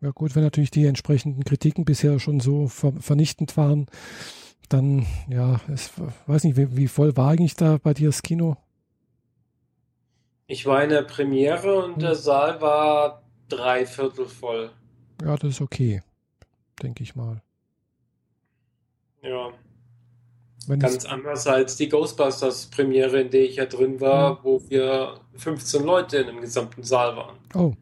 Ja 0.00 0.10
gut, 0.10 0.34
wenn 0.34 0.42
natürlich 0.42 0.72
die 0.72 0.84
entsprechenden 0.84 1.44
Kritiken 1.44 1.84
bisher 1.84 2.18
schon 2.18 2.40
so 2.40 2.66
ver 2.66 2.92
vernichtend 2.98 3.56
waren, 3.56 3.86
dann, 4.68 5.06
ja, 5.28 5.60
ich 5.72 5.90
weiß 6.26 6.42
nicht, 6.42 6.56
wie, 6.56 6.76
wie, 6.76 6.88
voll 6.88 7.16
war 7.16 7.30
eigentlich 7.30 7.54
da 7.54 7.78
bei 7.80 7.94
dir 7.94 8.08
das 8.08 8.22
Kino? 8.22 8.56
Ich 10.48 10.66
war 10.66 10.82
in 10.82 10.90
der 10.90 11.02
Premiere 11.02 11.84
und 11.84 11.92
hm. 11.92 12.00
der 12.00 12.16
Saal 12.16 12.60
war 12.60 13.22
dreiviertel 13.48 14.26
voll. 14.26 14.72
Ja, 15.24 15.36
das 15.36 15.50
ist 15.50 15.60
okay, 15.60 16.02
denke 16.82 17.04
ich 17.04 17.14
mal. 17.14 17.40
Ja. 19.22 19.52
Wenn 20.68 20.78
Ganz 20.78 21.04
anders 21.04 21.46
als 21.46 21.76
die 21.76 21.88
Ghostbusters 21.88 22.66
Premiere, 22.66 23.20
in 23.20 23.30
der 23.30 23.42
ich 23.42 23.56
ja 23.56 23.66
drin 23.66 24.00
war, 24.00 24.36
hm. 24.36 24.38
wo 24.42 24.62
wir 24.68 25.20
15 25.36 25.82
Leute 25.82 26.18
in 26.18 26.26
dem 26.28 26.40
gesamten 26.40 26.82
Saal 26.82 27.16
waren. 27.16 27.36
Oh. 27.54 27.74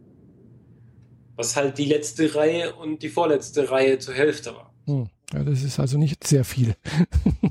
Was 1.36 1.56
halt 1.56 1.78
die 1.78 1.86
letzte 1.86 2.34
Reihe 2.34 2.74
und 2.74 3.02
die 3.02 3.08
vorletzte 3.08 3.70
Reihe 3.70 3.98
zur 3.98 4.14
Hälfte 4.14 4.54
war. 4.54 4.72
Hm. 4.86 5.08
Ja, 5.32 5.44
das 5.44 5.62
ist 5.62 5.78
also 5.78 5.96
nicht 5.98 6.26
sehr 6.26 6.44
viel. 6.44 6.74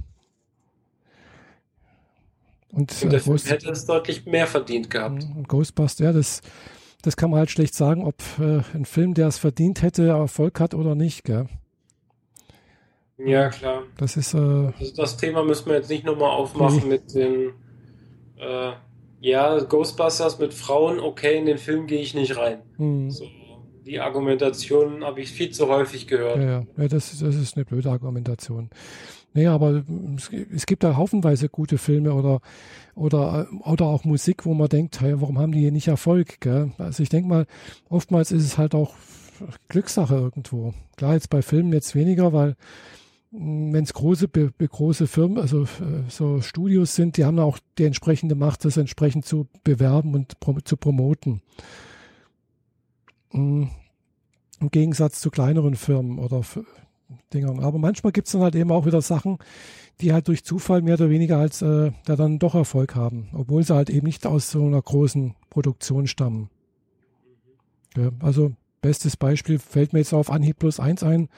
und, 2.72 2.92
und 2.92 3.12
der 3.12 3.14
äh, 3.14 3.20
Film 3.20 3.38
hätte 3.38 3.70
es 3.72 3.86
deutlich 3.86 4.26
mehr 4.26 4.48
verdient 4.48 4.90
gehabt. 4.90 5.24
Hm, 5.24 5.38
und 5.38 5.48
Ghostbusters, 5.48 6.04
ja, 6.04 6.12
das, 6.12 6.42
das 7.02 7.16
kann 7.16 7.30
man 7.30 7.40
halt 7.40 7.52
schlecht 7.52 7.74
sagen, 7.74 8.04
ob 8.04 8.22
äh, 8.40 8.62
ein 8.74 8.86
Film, 8.86 9.14
der 9.14 9.28
es 9.28 9.38
verdient 9.38 9.82
hätte, 9.82 10.08
Erfolg 10.08 10.60
hat 10.60 10.74
oder 10.74 10.96
nicht, 10.96 11.24
gell? 11.24 11.48
Ja, 13.26 13.50
klar. 13.50 13.84
Das 13.98 14.18
ist. 14.18 14.34
Äh, 14.34 14.72
das, 14.80 14.94
das, 14.94 15.18
Thema 15.18 15.44
müssen 15.44 15.68
wir 15.68 15.76
jetzt 15.76 15.90
nicht 15.90 16.06
nochmal 16.06 16.30
aufmachen 16.30 16.82
nee. 16.84 16.90
mit 16.90 17.14
den. 17.14 17.54
Äh, 18.38 18.72
ja, 19.22 19.60
Ghostbusters 19.60 20.40
mit 20.40 20.54
Frauen, 20.54 21.00
okay, 21.00 21.38
in 21.38 21.46
den 21.46 21.58
Film 21.58 21.88
gehe 21.88 22.00
ich 22.00 22.14
nicht 22.14 22.38
rein. 22.38 22.60
Mhm. 22.78 23.12
So, 23.12 23.26
die 23.86 24.00
Argumentation 24.00 25.04
habe 25.04 25.20
ich 25.20 25.32
viel 25.32 25.50
zu 25.50 25.68
häufig 25.68 26.08
gehört. 26.08 26.38
Ja, 26.38 26.44
ja. 26.44 26.64
ja 26.78 26.88
das, 26.88 27.20
das 27.20 27.36
ist 27.36 27.58
eine 27.58 27.66
blöde 27.66 27.90
Argumentation. 27.90 28.70
Nee, 29.34 29.48
aber 29.48 29.84
es, 30.52 30.66
gibt 30.66 30.84
da 30.84 30.96
haufenweise 30.96 31.50
gute 31.50 31.78
Filme 31.78 32.14
oder, 32.14 32.42
oder, 32.96 33.48
oder 33.64 33.86
auch 33.86 34.04
Musik, 34.04 34.46
wo 34.46 34.54
man 34.54 34.70
denkt, 34.70 35.02
hey, 35.02 35.22
warum 35.22 35.38
haben 35.38 35.52
die 35.52 35.60
hier 35.60 35.72
nicht 35.72 35.88
Erfolg? 35.88 36.40
Gell? 36.40 36.72
Also 36.78 37.04
ich 37.04 37.10
denke 37.10 37.30
mal, 37.30 37.46
oftmals 37.90 38.32
ist 38.32 38.44
es 38.44 38.58
halt 38.58 38.74
auch 38.74 38.96
Glückssache 39.68 40.16
irgendwo. 40.16 40.74
Klar, 40.98 41.14
jetzt 41.14 41.30
bei 41.30 41.42
Filmen 41.42 41.74
jetzt 41.74 41.94
weniger, 41.94 42.34
weil 42.34 42.56
wenn 43.32 43.84
es 43.84 43.94
große, 43.94 44.28
große 44.28 45.08
Firmen, 45.08 45.38
also 45.38 45.64
äh, 45.64 46.10
so 46.10 46.42
Studios 46.42 46.96
sind, 46.96 47.18
die 47.18 47.26
haben 47.26 47.40
auch 47.40 47.60
die 47.78 47.84
entsprechende 47.84 48.36
Macht, 48.36 48.66
das 48.66 48.78
entsprechend 48.78 49.26
zu 49.26 49.48
bewerben 49.64 50.16
und 50.16 50.40
prom 50.40 50.64
zu 50.66 50.78
promoten. 50.78 51.42
Hm, 53.32 53.70
Im 54.60 54.72
Gegensatz 54.72 55.22
zu 55.22 55.30
kleineren 55.30 55.76
Firmen 55.76 56.18
oder 56.18 56.42
Dingern. 57.34 57.60
Aber 57.60 57.78
manchmal 57.78 58.12
gibt 58.12 58.28
es 58.28 58.34
dann 58.34 58.42
halt 58.42 58.56
eben 58.56 58.72
auch 58.72 58.86
wieder 58.86 59.02
Sachen, 59.02 59.38
die 60.02 60.12
halt 60.12 60.28
durch 60.28 60.44
Zufall 60.44 60.82
mehr 60.82 60.96
oder 60.96 61.10
weniger 61.10 61.38
als 61.38 61.62
äh, 61.62 61.92
da 62.06 62.16
dann 62.16 62.40
doch 62.40 62.56
Erfolg 62.56 62.96
haben, 62.96 63.30
obwohl 63.34 63.64
sie 63.64 63.76
halt 63.76 63.90
eben 63.90 64.08
nicht 64.08 64.26
aus 64.26 64.50
so 64.50 64.66
einer 64.66 64.82
großen 64.82 65.36
Produktion 65.50 66.08
stammen. 66.08 66.50
Ja, 67.96 68.10
also 68.20 68.54
bestes 68.82 69.18
Beispiel 69.18 69.60
fällt 69.60 69.94
mir 69.94 70.00
jetzt 70.00 70.14
auf 70.14 70.32
Anhieb 70.32 70.60
plus 70.60 70.80
eins 70.80 71.04
ein 71.04 71.30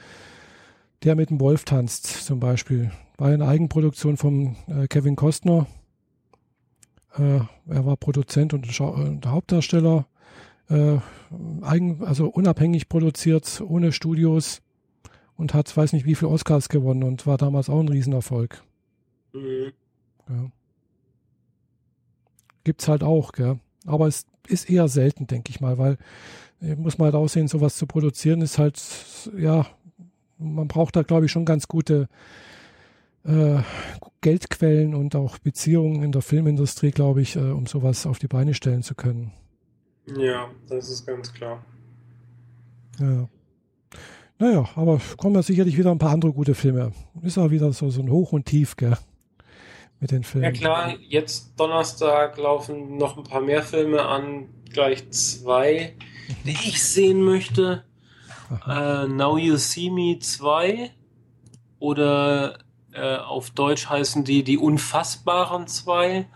der 1.04 1.16
mit 1.16 1.30
dem 1.30 1.40
Wolf 1.40 1.64
tanzt 1.64 2.06
zum 2.06 2.40
Beispiel. 2.40 2.90
War 3.18 3.28
eine 3.28 3.46
Eigenproduktion 3.46 4.16
von 4.16 4.56
äh, 4.66 4.86
Kevin 4.88 5.16
Costner. 5.16 5.66
Äh, 7.16 7.40
er 7.68 7.86
war 7.86 7.96
Produzent 7.96 8.54
und, 8.54 8.80
und 8.80 9.26
Hauptdarsteller. 9.26 10.06
Äh, 10.68 10.98
eigen, 11.62 12.04
also 12.04 12.28
unabhängig 12.28 12.88
produziert, 12.88 13.62
ohne 13.66 13.92
Studios 13.92 14.62
und 15.36 15.54
hat, 15.54 15.76
weiß 15.76 15.92
nicht, 15.92 16.06
wie 16.06 16.14
viele 16.14 16.30
Oscars 16.30 16.68
gewonnen 16.68 17.02
und 17.02 17.26
war 17.26 17.36
damals 17.36 17.68
auch 17.68 17.80
ein 17.80 17.88
Riesenerfolg. 17.88 18.62
Mhm. 19.32 19.72
Ja. 20.28 20.50
Gibt's 22.64 22.86
halt 22.86 23.02
auch, 23.02 23.32
gell? 23.32 23.58
Aber 23.86 24.06
es 24.06 24.26
ist 24.46 24.70
eher 24.70 24.88
selten, 24.88 25.26
denke 25.26 25.50
ich 25.50 25.60
mal, 25.60 25.78
weil 25.78 25.98
äh, 26.60 26.76
muss 26.76 26.98
man 26.98 27.06
halt 27.06 27.16
aussehen, 27.16 27.48
sowas 27.48 27.76
zu 27.76 27.86
produzieren, 27.86 28.40
ist 28.40 28.58
halt, 28.58 28.80
ja, 29.36 29.66
man 30.42 30.68
braucht 30.68 30.96
da, 30.96 31.02
glaube 31.02 31.26
ich, 31.26 31.32
schon 31.32 31.44
ganz 31.44 31.68
gute 31.68 32.08
äh, 33.24 33.58
Geldquellen 34.20 34.94
und 34.94 35.14
auch 35.16 35.38
Beziehungen 35.38 36.02
in 36.02 36.12
der 36.12 36.22
Filmindustrie, 36.22 36.90
glaube 36.90 37.22
ich, 37.22 37.36
äh, 37.36 37.40
um 37.40 37.66
sowas 37.66 38.06
auf 38.06 38.18
die 38.18 38.28
Beine 38.28 38.54
stellen 38.54 38.82
zu 38.82 38.94
können. 38.94 39.32
Ja, 40.16 40.50
das 40.68 40.90
ist 40.90 41.06
ganz 41.06 41.32
klar. 41.32 41.64
Ja. 42.98 43.28
Naja, 44.38 44.68
aber 44.74 45.00
kommen 45.18 45.36
ja 45.36 45.42
sicherlich 45.42 45.78
wieder 45.78 45.92
ein 45.92 45.98
paar 45.98 46.10
andere 46.10 46.32
gute 46.32 46.54
Filme. 46.54 46.92
Ist 47.22 47.38
auch 47.38 47.50
wieder 47.50 47.72
so, 47.72 47.90
so 47.90 48.00
ein 48.00 48.10
Hoch 48.10 48.32
und 48.32 48.46
Tief, 48.46 48.76
gell? 48.76 48.96
Mit 50.00 50.10
den 50.10 50.24
Filmen. 50.24 50.44
Ja 50.44 50.50
klar, 50.50 50.96
jetzt 51.08 51.52
Donnerstag 51.56 52.36
laufen 52.38 52.96
noch 52.96 53.16
ein 53.16 53.22
paar 53.22 53.40
mehr 53.40 53.62
Filme 53.62 54.02
an, 54.02 54.48
gleich 54.72 55.08
zwei, 55.10 55.94
die 56.44 56.50
ich 56.50 56.82
sehen 56.82 57.22
möchte. 57.22 57.84
Uh, 58.66 59.06
Now 59.08 59.38
You 59.38 59.56
See 59.56 59.90
Me 59.90 60.18
2 60.18 60.90
oder 61.78 62.58
uh, 62.94 63.00
auf 63.22 63.50
Deutsch 63.50 63.88
heißen 63.88 64.24
die 64.24 64.44
Die 64.44 64.58
Unfassbaren 64.58 65.66
2 65.66 66.28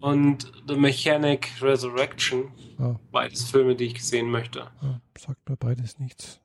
und 0.00 0.52
The 0.68 0.76
Mechanic 0.76 1.50
Resurrection. 1.60 2.52
Ah. 2.78 2.96
Beides 3.10 3.44
Filme, 3.44 3.74
die 3.74 3.86
ich 3.86 4.04
sehen 4.04 4.30
möchte. 4.30 4.68
Ah, 4.80 5.00
sagt 5.18 5.48
mir 5.48 5.56
beides 5.56 5.98
nichts. 5.98 6.40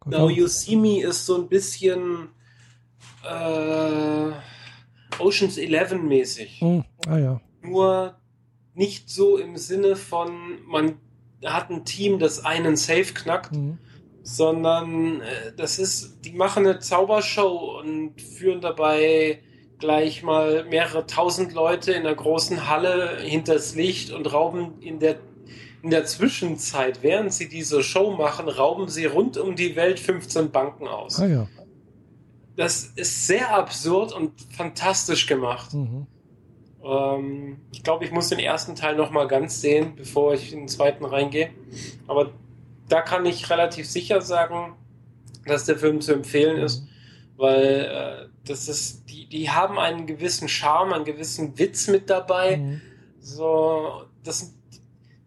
Gott 0.00 0.12
Now 0.12 0.30
You 0.30 0.46
See 0.46 0.76
Me 0.76 1.02
ist 1.02 1.26
so 1.26 1.36
ein 1.36 1.48
bisschen 1.48 2.28
uh, 3.24 4.32
Oceans 5.18 5.58
11 5.58 6.02
mäßig. 6.02 6.60
Hm. 6.60 6.84
Ah 7.06 7.18
ja. 7.18 7.40
Nur 7.62 8.16
nicht 8.74 9.10
so 9.10 9.36
im 9.36 9.56
Sinne 9.56 9.94
von, 9.94 10.66
man 10.66 10.98
hat 11.44 11.70
ein 11.70 11.84
Team, 11.84 12.18
das 12.18 12.44
einen 12.44 12.76
Safe 12.76 13.12
knackt, 13.12 13.52
mhm 13.52 13.78
sondern 14.26 15.20
äh, 15.20 15.52
das 15.56 15.78
ist, 15.78 16.24
die 16.24 16.32
machen 16.32 16.66
eine 16.66 16.80
Zaubershow 16.80 17.78
und 17.78 18.20
führen 18.20 18.60
dabei 18.60 19.38
gleich 19.78 20.24
mal 20.24 20.64
mehrere 20.64 21.06
tausend 21.06 21.52
Leute 21.52 21.92
in 21.92 22.00
einer 22.00 22.14
großen 22.14 22.68
Halle 22.68 23.18
hinters 23.20 23.76
Licht 23.76 24.10
und 24.10 24.32
rauben 24.32 24.80
in 24.80 24.98
der 24.98 25.16
in 25.82 25.90
der 25.90 26.04
Zwischenzeit, 26.06 27.04
während 27.04 27.32
sie 27.32 27.48
diese 27.48 27.84
Show 27.84 28.10
machen, 28.10 28.48
rauben 28.48 28.88
sie 28.88 29.04
rund 29.04 29.36
um 29.36 29.54
die 29.54 29.76
Welt 29.76 30.00
15 30.00 30.50
Banken 30.50 30.88
aus. 30.88 31.20
Ah, 31.20 31.26
ja. 31.26 31.46
Das 32.56 32.86
ist 32.96 33.28
sehr 33.28 33.54
absurd 33.54 34.12
und 34.12 34.32
fantastisch 34.50 35.28
gemacht. 35.28 35.72
Mhm. 35.72 36.08
Ähm, 36.82 37.58
ich 37.70 37.84
glaube, 37.84 38.04
ich 38.04 38.10
muss 38.10 38.30
den 38.30 38.40
ersten 38.40 38.74
Teil 38.74 38.96
noch 38.96 39.12
mal 39.12 39.28
ganz 39.28 39.60
sehen, 39.60 39.92
bevor 39.94 40.34
ich 40.34 40.52
in 40.52 40.60
den 40.60 40.68
zweiten 40.68 41.04
reingehe. 41.04 41.50
Aber 42.08 42.32
da 42.88 43.02
kann 43.02 43.26
ich 43.26 43.50
relativ 43.50 43.88
sicher 43.88 44.20
sagen, 44.20 44.74
dass 45.46 45.64
der 45.64 45.78
Film 45.78 46.00
zu 46.00 46.12
empfehlen 46.12 46.58
ist, 46.58 46.82
mhm. 46.82 46.88
weil 47.36 47.64
äh, 47.64 48.28
das 48.46 48.68
ist, 48.68 49.10
die, 49.10 49.28
die 49.28 49.50
haben 49.50 49.78
einen 49.78 50.06
gewissen 50.06 50.48
Charme, 50.48 50.92
einen 50.92 51.04
gewissen 51.04 51.58
Witz 51.58 51.88
mit 51.88 52.10
dabei. 52.10 52.56
Mhm. 52.56 52.80
So, 53.20 54.02
das 54.22 54.56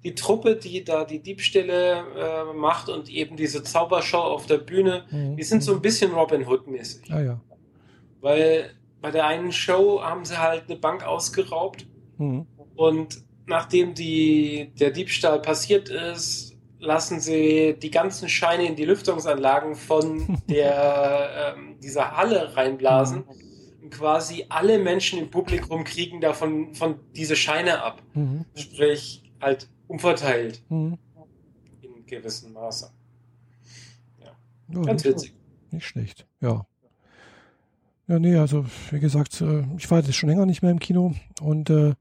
die 0.04 0.16
Truppe, 0.16 0.56
die 0.56 0.84
da 0.84 1.04
die 1.04 1.20
Diebstähle 1.20 2.06
äh, 2.16 2.54
macht 2.54 2.90
und 2.90 3.10
eben 3.10 3.36
diese 3.36 3.64
Zaubershow 3.64 4.20
auf 4.20 4.46
der 4.46 4.58
Bühne, 4.58 5.06
mhm. 5.12 5.36
die 5.36 5.44
sind 5.44 5.62
so 5.62 5.74
ein 5.74 5.82
bisschen 5.82 6.14
Robin 6.14 6.48
Hood-mäßig. 6.48 7.12
Ah, 7.12 7.22
ja. 7.22 7.40
Weil 8.22 8.72
bei 9.02 9.12
der 9.12 9.28
einen 9.28 9.52
Show 9.52 10.02
haben 10.02 10.26
sie 10.26 10.38
halt 10.38 10.64
eine 10.68 10.78
Bank 10.78 11.04
ausgeraubt 11.04 11.86
mhm. 12.18 12.46
und 12.76 13.24
nachdem 13.46 13.94
die, 13.94 14.72
der 14.80 14.92
Diebstahl 14.92 15.42
passiert 15.42 15.90
ist, 15.90 16.49
lassen 16.80 17.20
sie 17.20 17.76
die 17.78 17.92
ganzen 17.92 18.30
Scheine 18.30 18.66
in 18.66 18.76
die 18.76 18.86
Lüftungsanlagen 18.86 19.76
von 19.76 20.40
der, 20.50 21.56
ähm, 21.58 21.80
dieser 21.82 22.16
Halle 22.18 22.56
reinblasen. 22.56 23.20
Mhm. 23.20 23.84
Und 23.84 23.92
quasi 23.92 24.46
alle 24.50 24.80
Menschen 24.80 25.20
im 25.20 25.30
Publikum 25.30 25.84
kriegen 25.84 26.22
davon 26.22 26.74
von 26.74 27.00
diese 27.16 27.36
Scheine 27.36 27.84
ab. 27.84 28.02
Mhm. 28.14 28.46
Sprich, 28.56 29.24
halt 29.42 29.70
umverteilt. 29.88 30.62
Mhm. 30.70 30.98
In 31.82 32.06
gewissem 32.06 32.54
Maße. 32.54 32.92
Ja. 34.20 34.32
ja 34.74 34.82
Ganz 34.82 35.04
witzig. 35.04 35.34
Nicht 35.72 35.86
schlecht, 35.86 36.26
ja. 36.42 36.66
Ja, 38.08 38.18
nee, 38.18 38.36
also 38.38 38.66
wie 38.90 39.00
gesagt, 39.00 39.40
äh, 39.42 39.64
ich 39.78 39.90
war 39.92 40.00
jetzt 40.00 40.16
schon 40.16 40.30
länger 40.30 40.48
nicht 40.48 40.64
mehr 40.64 40.72
im 40.72 40.80
Kino 40.80 41.14
und 41.42 41.70
äh, 41.70 41.90
äh, 41.90 41.94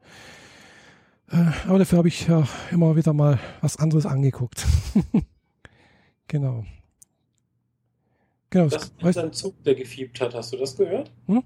aber 1.66 1.78
dafür 1.78 1.98
habe 1.98 2.08
ich 2.08 2.26
ja 2.26 2.46
immer 2.70 2.96
wieder 2.96 3.12
mal 3.12 3.38
was 3.60 3.76
anderes 3.76 4.06
angeguckt. 4.06 4.66
genau. 6.28 6.64
Genau. 8.50 8.68
Das 8.68 8.92
ist 9.02 9.18
ein 9.18 9.32
Zug, 9.32 9.62
der 9.64 9.74
gefiebt 9.74 10.20
hat. 10.20 10.34
Hast 10.34 10.52
du 10.52 10.56
das 10.56 10.76
gehört? 10.76 11.12
Hm? 11.26 11.42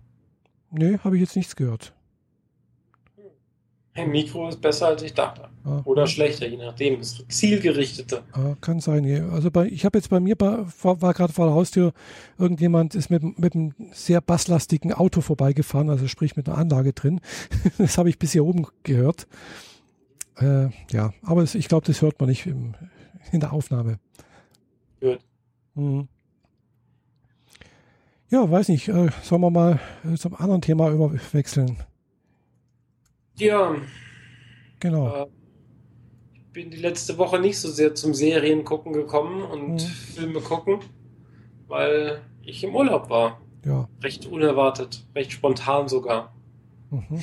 Nee, 0.71 0.99
habe 0.99 1.17
ich 1.17 1.23
jetzt 1.23 1.37
nichts 1.37 1.57
gehört. 1.57 1.93
Ein 3.95 4.11
Mikro 4.11 4.49
ist 4.49 4.61
besser, 4.63 4.87
als 4.87 5.03
ich 5.03 5.13
dachte. 5.13 5.51
Ah, 5.65 5.83
Oder 5.85 6.07
schlechter, 6.07 6.47
je 6.47 6.57
nachdem. 6.57 7.01
Ist 7.01 7.27
zielgerichteter. 7.29 8.23
ah, 8.33 8.55
kann 8.61 8.81
sein. 8.81 9.31
Also 9.31 9.51
bei, 9.51 9.67
ich 9.67 9.85
habe 9.85 9.99
jetzt 9.99 10.09
bei 10.09 10.19
mir, 10.19 10.35
bei, 10.35 10.65
war, 10.81 11.03
war 11.03 11.13
gerade 11.13 11.35
vor 11.35 11.45
der 11.47 11.55
Haustür, 11.55 11.93
irgendjemand 12.39 12.95
ist 12.95 13.11
mit, 13.11 13.39
mit 13.39 13.55
einem 13.55 13.75
sehr 13.93 14.23
basslastigen 14.23 14.95
Auto 14.95 15.21
vorbeigefahren, 15.21 15.91
also 15.91 16.09
sprich 16.09 16.37
mit 16.37 16.49
einer 16.49 16.57
Anlage 16.57 16.95
drin. 16.95 17.21
das 17.79 17.99
habe 17.99 18.09
ich 18.09 18.19
bis 18.19 18.33
hier 18.33 18.47
oben 18.47 18.67
gehört. 18.83 19.27
Äh, 20.39 20.69
ja, 20.91 21.13
aber 21.23 21.43
es, 21.43 21.55
ich 21.55 21.69
glaube, 21.69 21.87
das 21.87 22.01
hört 22.03 22.19
man 22.21 22.29
nicht 22.29 22.47
im, 22.47 22.75
in 23.33 23.41
der 23.41 23.53
Aufnahme. 23.53 23.99
Gut. 25.01 25.19
Mhm. 25.75 26.09
Ja, 28.31 28.51
weiß 28.51 28.69
nicht. 28.69 28.89
Äh, 28.89 29.11
sollen 29.23 29.43
wir 29.43 29.51
mal 29.51 29.79
äh, 30.11 30.17
zum 30.17 30.35
anderen 30.35 30.63
Thema 30.63 30.91
überwechseln? 30.91 31.77
Ja, 33.37 33.75
Genau. 34.81 35.15
äh, 35.25 35.27
ich 36.35 36.45
bin 36.53 36.71
die 36.71 36.77
letzte 36.79 37.17
Woche 37.19 37.39
nicht 37.39 37.59
so 37.59 37.71
sehr 37.71 37.95
zum 37.95 38.15
Serien 38.15 38.65
gucken 38.65 38.93
gekommen 38.93 39.43
und 39.43 39.75
Mhm. 39.75 39.79
Filme 39.79 40.41
gucken, 40.41 40.81
weil 41.69 42.21
ich 42.43 42.63
im 42.65 42.75
Urlaub 42.75 43.09
war. 43.11 43.41
Ja. 43.65 43.89
Recht 44.03 44.27
unerwartet, 44.27 45.07
recht 45.15 45.33
spontan 45.33 45.89
sogar. 45.89 46.35
Mhm. 46.91 47.21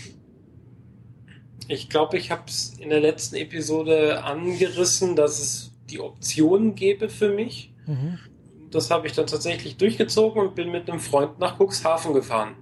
Ich 1.69 1.87
glaube, 1.87 2.17
ich 2.17 2.31
habe 2.31 2.41
es 2.47 2.73
in 2.79 2.89
der 2.89 2.99
letzten 2.99 3.35
Episode 3.35 4.23
angerissen, 4.23 5.15
dass 5.15 5.39
es 5.39 5.71
die 5.89 5.99
Option 5.99 6.73
gäbe 6.73 7.09
für 7.09 7.31
mich. 7.31 7.71
Mhm. 7.85 8.17
Das 8.71 8.89
habe 8.89 9.05
ich 9.07 9.13
dann 9.13 9.27
tatsächlich 9.27 9.77
durchgezogen 9.77 10.41
und 10.41 10.55
bin 10.55 10.71
mit 10.71 10.89
einem 10.89 10.99
Freund 10.99 11.37
nach 11.39 11.59
Cuxhaven 11.59 12.13
gefahren. 12.13 12.55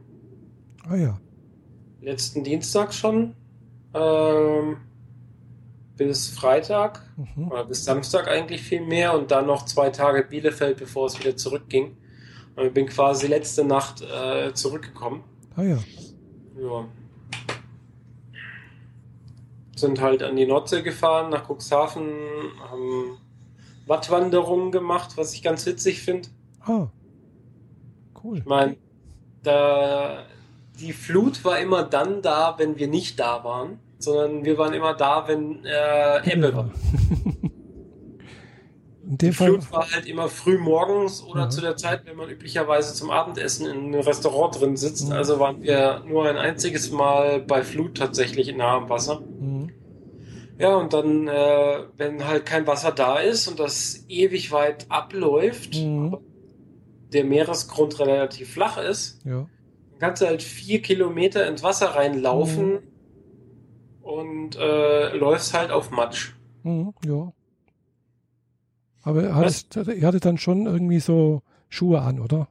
Ah 0.88 0.96
ja. 0.96 1.20
Letzten 2.02 2.44
Dienstag 2.44 2.94
schon. 2.94 3.34
Ähm, 3.94 4.78
bis 5.96 6.28
Freitag 6.30 7.02
Mhm. 7.16 7.48
oder 7.50 7.64
bis 7.66 7.86
Samstag 7.86 8.28
eigentlich 8.28 8.62
viel 8.62 8.82
mehr 8.82 9.18
und 9.18 9.32
dann 9.32 9.48
noch 9.48 9.66
zwei 9.66 9.90
Tage 9.90 10.24
Bielefeld, 10.24 10.78
bevor 10.78 11.08
es 11.08 11.18
wieder 11.20 11.36
zurückging. 11.38 11.96
Und 12.58 12.66
ich 12.68 12.74
bin 12.74 12.88
quasi 12.88 13.28
letzte 13.28 13.64
Nacht 13.64 14.02
äh, 14.02 14.54
zurückgekommen. 14.54 15.24
Ah 15.56 15.64
ja. 15.64 15.80
Ja. 16.62 16.86
Sind 19.78 20.02
halt 20.02 20.24
an 20.24 20.36
die 20.36 20.46
Nordsee 20.46 20.82
gefahren, 20.82 21.30
nach 21.30 21.48
Cuxhaven, 21.50 22.06
haben 22.70 23.18
Wattwanderungen 23.86 24.72
gemacht, 24.72 25.12
was 25.16 25.34
ich 25.34 25.44
ganz 25.44 25.66
witzig 25.66 26.02
finde. 26.02 26.30
Ah. 26.66 26.88
Cool. 28.24 28.40
Ich 28.40 28.46
meine, 28.46 28.76
da, 29.44 30.24
die 30.80 30.92
Flut 30.94 31.46
war 31.46 31.60
immer 31.60 31.84
dann 31.84 32.22
da, 32.22 32.56
wenn 32.58 32.78
wir 32.78 32.88
nicht 32.88 33.20
da 33.20 33.44
waren, 33.44 33.80
sondern 34.00 34.44
wir 34.44 34.58
waren 34.58 34.74
immer 34.74 34.94
da, 34.94 35.28
wenn 35.28 35.64
äh, 35.66 36.34
Ebbe 36.34 36.56
war. 36.56 36.72
Die 39.10 39.32
Fall. 39.32 39.52
Flut 39.54 39.72
war 39.72 39.90
halt 39.90 40.06
immer 40.06 40.28
früh 40.28 40.58
morgens 40.58 41.24
oder 41.24 41.44
Ja. 41.44 41.50
zu 41.50 41.62
der 41.62 41.78
Zeit, 41.78 42.02
wenn 42.06 42.18
man 42.18 42.30
üblicherweise 42.30 42.94
zum 42.94 43.10
Abendessen 43.10 43.66
in 43.66 43.78
einem 43.94 44.02
Restaurant 44.02 44.60
drin 44.60 44.76
sitzt. 44.76 45.08
Mhm. 45.08 45.14
Also 45.14 45.40
waren 45.40 45.62
wir 45.64 46.04
nur 46.06 46.28
ein 46.28 46.36
einziges 46.36 46.92
Mal 46.92 47.40
bei 47.40 47.64
Flut 47.64 47.96
tatsächlich 47.96 48.54
nah 48.54 48.76
am 48.76 48.90
Wasser. 48.90 49.22
Mhm. 49.22 49.57
Ja, 50.60 50.76
und 50.76 50.92
dann, 50.94 51.28
äh, 51.28 51.84
wenn 51.98 52.26
halt 52.28 52.46
kein 52.46 52.66
Wasser 52.66 52.92
da 52.92 53.18
ist 53.20 53.48
und 53.48 53.60
das 53.60 54.04
ewig 54.08 54.52
weit 54.52 54.88
abläuft, 54.90 55.76
Mhm. 55.76 56.18
der 57.14 57.24
Meeresgrund 57.26 58.00
relativ 58.00 58.54
flach 58.54 58.78
ist, 58.78 59.24
Ja. 59.24 59.48
dann 59.92 60.00
kannst 60.00 60.22
du 60.22 60.26
halt 60.28 60.42
vier 60.42 60.82
Kilometer 60.82 61.48
ins 61.48 61.62
Wasser 61.64 61.88
reinlaufen 61.96 62.72
Mhm. 62.72 62.80
und 64.02 64.56
äh, 64.56 65.16
läufst 65.16 65.54
halt 65.54 65.72
auf 65.72 65.92
Matsch. 65.92 66.32
Mhm. 66.64 66.94
Ja. 67.06 67.32
Aber 69.04 69.24
er 69.24 69.36
hattest, 69.36 69.76
ihr 69.76 70.06
hattet 70.08 70.26
dann 70.26 70.38
schon 70.38 70.66
irgendwie 70.66 71.00
so 71.00 71.42
Schuhe 71.70 72.02
an, 72.02 72.20
oder? 72.20 72.48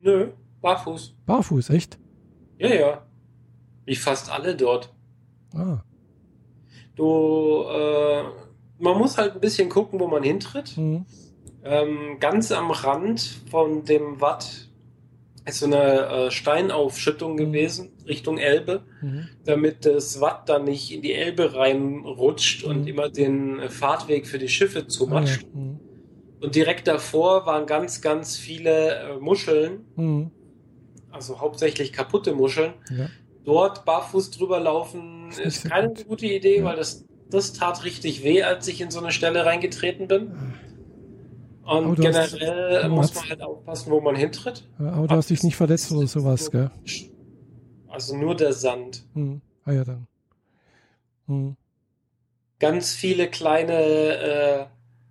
Nö, 0.00 0.28
barfuß. 0.60 1.14
Barfuß, 1.26 1.70
echt? 1.70 1.98
Ja, 2.58 2.68
ja. 2.74 3.06
Wie 3.84 3.96
fast 3.96 4.30
alle 4.32 4.56
dort. 4.56 4.92
Ah. 5.54 5.82
Du, 6.96 7.64
äh, 7.68 8.22
man 8.78 8.98
muss 8.98 9.18
halt 9.18 9.34
ein 9.34 9.40
bisschen 9.40 9.68
gucken, 9.68 9.98
wo 10.00 10.06
man 10.06 10.22
hintritt. 10.22 10.76
Mhm. 10.76 11.06
Ähm, 11.64 12.16
ganz 12.20 12.52
am 12.52 12.70
Rand 12.70 13.40
von 13.50 13.84
dem 13.84 14.20
Watt 14.20 14.68
ist 15.46 15.58
so 15.60 15.66
eine 15.66 16.06
äh, 16.06 16.30
Steinaufschüttung 16.30 17.36
gewesen 17.36 17.92
Richtung 18.06 18.38
Elbe, 18.38 18.82
Mhm. 19.02 19.28
damit 19.44 19.84
das 19.84 20.20
Watt 20.20 20.48
dann 20.48 20.64
nicht 20.64 20.92
in 20.92 21.02
die 21.02 21.12
Elbe 21.12 21.54
reinrutscht 21.54 22.64
und 22.64 22.82
Mhm. 22.82 22.86
immer 22.86 23.08
den 23.10 23.60
Fahrtweg 23.70 24.26
für 24.26 24.38
die 24.38 24.48
Schiffe 24.48 24.78
Ah, 24.78 24.82
ja. 24.82 24.88
zumatscht. 24.88 25.46
Mhm. 25.54 25.80
Und 26.40 26.54
direkt 26.54 26.86
davor 26.86 27.46
waren 27.46 27.66
ganz, 27.66 28.00
ganz 28.02 28.36
viele 28.36 28.94
äh, 28.96 29.16
Muscheln, 29.18 29.84
Mhm. 29.96 30.30
also 31.10 31.40
hauptsächlich 31.40 31.92
kaputte 31.92 32.34
Muscheln. 32.34 32.74
Ja. 32.90 33.06
Dort 33.44 33.84
barfuß 33.84 34.30
drüber 34.30 34.58
laufen 34.60 35.30
Ist 35.30 35.64
keine 35.64 35.88
gut. 35.88 36.06
gute 36.08 36.26
Idee, 36.26 36.64
weil 36.64 36.76
das, 36.76 37.04
das 37.30 37.52
tat 37.52 37.84
richtig 37.84 38.22
weh, 38.24 38.42
als 38.42 38.66
ich 38.68 38.80
in 38.80 38.90
so 38.90 39.00
eine 39.00 39.12
Stelle 39.12 39.44
reingetreten 39.44 40.08
bin. 40.08 40.32
Und 41.64 41.98
hast- 41.98 42.00
generell 42.36 42.82
du 42.82 42.88
muss 42.90 43.06
hast- 43.08 43.14
man 43.16 43.28
halt 43.28 43.42
aufpassen, 43.42 43.90
wo 43.90 44.00
man 44.00 44.16
hintritt. 44.16 44.64
Aber 44.78 45.06
du 45.06 45.14
hast 45.16 45.30
dich 45.30 45.42
nicht 45.42 45.56
verletzt 45.56 45.90
oder 45.92 46.06
sowas, 46.06 46.50
gell? 46.50 46.70
Also 47.88 48.16
nur 48.16 48.34
der 48.34 48.52
Sand. 48.52 49.04
Mhm. 49.14 49.40
Ah 49.64 49.72
ja, 49.72 49.84
dann. 49.84 50.06
Mhm. 51.26 51.56
Ganz 52.60 52.92
viele 52.92 53.28
kleine 53.28 53.74
äh, 53.82 54.64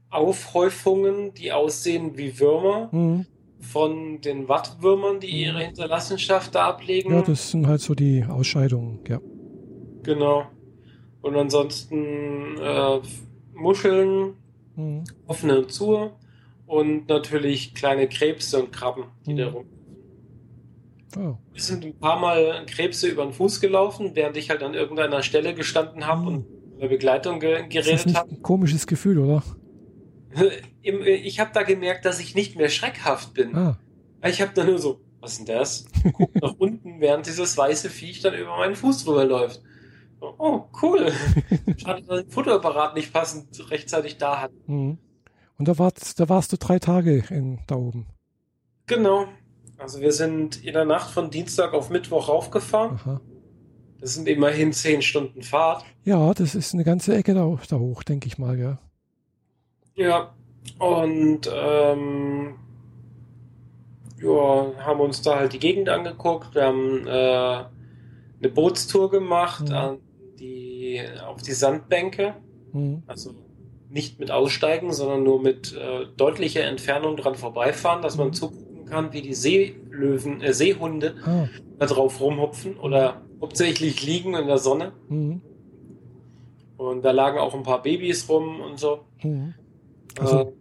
Aufhäufungen, 0.09 1.33
die 1.33 1.51
aussehen 1.51 2.17
wie 2.17 2.39
Würmer 2.39 2.89
Mhm. 2.91 3.25
Von 3.63 4.21
den 4.21 4.47
Wattwürmern, 4.47 5.19
die 5.19 5.27
Mhm. 5.27 5.33
ihre 5.33 5.59
Hinterlassenschaft 5.63 6.53
da 6.55 6.67
ablegen. 6.69 7.11
Ja, 7.13 7.21
das 7.21 7.51
sind 7.51 7.65
halt 7.67 7.81
so 7.81 7.95
die 7.95 8.23
Ausscheidungen, 8.23 8.99
ja. 9.07 9.19
Genau. 10.03 10.45
Und 11.21 11.35
ansonsten 11.35 12.57
äh, 12.59 12.99
Muscheln, 13.55 14.33
Mhm. 14.75 15.03
offene 15.27 15.59
und 15.59 15.71
zu 15.71 16.11
und 16.67 17.07
natürlich 17.07 17.73
kleine 17.75 18.07
Krebse 18.09 18.61
und 18.61 18.71
Krabben, 18.71 19.05
die 19.25 19.33
Mhm. 19.33 19.37
da 19.37 19.47
rum. 19.49 19.65
Oh. 21.15 21.35
Wir 21.53 21.61
sind 21.61 21.85
ein 21.85 21.93
paar 21.99 22.19
Mal 22.19 22.65
Krebse 22.65 23.07
über 23.07 23.23
den 23.23 23.33
Fuß 23.33 23.61
gelaufen, 23.61 24.11
während 24.15 24.35
ich 24.35 24.49
halt 24.49 24.63
an 24.63 24.73
irgendeiner 24.73 25.21
Stelle 25.21 25.53
gestanden 25.53 26.07
habe 26.07 26.21
Mhm. 26.21 26.27
und 26.27 26.35
mit 26.73 26.81
der 26.81 26.87
Begleitung 26.87 27.39
ge 27.39 27.67
geredet 27.69 28.15
habe. 28.15 28.31
ein 28.31 28.41
komisches 28.41 28.87
Gefühl, 28.87 29.19
oder? 29.19 29.43
Im- 30.83 31.01
Ich 31.03 31.39
habe 31.39 31.51
da 31.53 31.63
gemerkt, 31.63 32.05
dass 32.05 32.19
ich 32.19 32.35
nicht 32.35 32.55
mehr 32.55 32.69
schreckhaft 32.69 33.33
bin. 33.33 33.55
Ah. 33.55 33.77
Ich 34.25 34.41
habe 34.41 34.51
da 34.53 34.63
nur 34.63 34.77
so, 34.79 35.01
was 35.19 35.33
ist 35.39 35.47
denn 35.47 35.55
das? 35.55 35.85
Guck 36.13 36.35
nach 36.41 36.53
unten, 36.57 36.99
während 37.01 37.25
dieses 37.25 37.57
weiße 37.57 37.89
Viech 37.89 38.21
dann 38.21 38.33
über 38.35 38.55
meinen 38.57 38.75
Fuß 38.75 39.03
drüber 39.05 39.25
läuft. 39.25 39.61
So, 40.19 40.35
Oh, 40.37 40.63
cool. 40.81 41.11
Schade, 41.77 42.03
dass 42.03 42.19
ein 42.25 42.29
Fotoapparat 42.29 42.95
nicht 42.95 43.11
passend 43.11 43.69
rechtzeitig 43.71 44.17
da 44.17 44.41
hat. 44.41 44.51
Mhm. 44.67 44.97
Und 45.57 45.67
da 45.67 45.77
warst, 45.79 46.19
da 46.19 46.29
warst 46.29 46.51
du 46.51 46.57
drei 46.57 46.79
Tage 46.79 47.23
in, 47.29 47.59
da 47.67 47.75
oben. 47.75 48.07
Genau. 48.87 49.27
Also 49.77 50.01
wir 50.01 50.11
sind 50.11 50.63
in 50.63 50.73
der 50.73 50.85
Nacht 50.85 51.09
von 51.11 51.29
Dienstag 51.29 51.73
auf 51.73 51.89
Mittwoch 51.89 52.27
raufgefahren. 52.29 52.95
Aha. 52.95 53.21
Das 53.99 54.15
sind 54.15 54.27
immerhin 54.27 54.73
zehn 54.73 55.01
Stunden 55.01 55.41
Fahrt. 55.43 55.85
Ja, 56.03 56.33
das 56.33 56.55
ist 56.55 56.73
eine 56.73 56.83
ganze 56.83 57.15
Ecke 57.15 57.33
da, 57.33 57.57
da 57.69 57.77
hoch, 57.77 58.03
denke 58.03 58.27
ich 58.27 58.37
mal, 58.37 58.59
ja. 58.59 58.77
Ja. 59.95 60.35
Und 60.79 61.49
ähm, 61.53 62.55
ja, 64.21 64.71
haben 64.79 64.99
uns 64.99 65.21
da 65.21 65.35
halt 65.37 65.53
die 65.53 65.59
Gegend 65.59 65.89
angeguckt. 65.89 66.55
Wir 66.55 66.63
haben 66.65 67.05
äh, 67.07 67.09
eine 68.39 68.49
Bootstour 68.53 69.09
gemacht 69.09 69.69
Mhm. 69.69 69.75
an 69.75 69.97
die, 70.39 71.01
auf 71.25 71.41
die 71.41 71.51
Sandbänke. 71.53 72.35
Mhm. 72.71 73.03
Also 73.07 73.31
nicht 73.89 74.19
mit 74.19 74.31
Aussteigen, 74.31 74.91
sondern 74.93 75.23
nur 75.23 75.41
mit 75.41 75.73
äh, 75.75 76.05
deutlicher 76.17 76.63
Entfernung 76.63 77.15
dran 77.17 77.35
vorbeifahren, 77.35 78.01
dass 78.01 78.17
man 78.17 78.27
Mhm. 78.29 78.33
zugucken 78.33 78.85
kann, 78.85 79.13
wie 79.13 79.21
die 79.21 79.33
Seelöwen, 79.35 80.41
äh, 80.41 80.53
Seehunde 80.53 81.15
Ah. 81.25 81.47
da 81.79 81.85
drauf 81.85 82.19
rumhupfen 82.19 82.77
oder 82.77 83.21
hauptsächlich 83.41 84.05
liegen 84.05 84.33
in 84.35 84.47
der 84.47 84.57
Sonne. 84.57 84.93
Mhm. 85.09 85.41
Und 86.77 87.03
da 87.05 87.11
lagen 87.11 87.37
auch 87.37 87.53
ein 87.53 87.63
paar 87.63 87.81
Babys 87.81 88.27
rum 88.29 88.59
und 88.61 88.79
so. 88.79 89.01
Mhm. 89.21 89.53
Also 90.19 90.39
äh, 90.39 90.53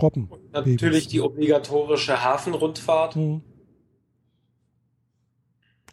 Robben. 0.00 0.28
und 0.28 0.52
natürlich 0.52 1.08
die 1.08 1.20
obligatorische 1.20 2.22
Hafenrundfahrt. 2.22 3.16
Mhm. 3.16 3.42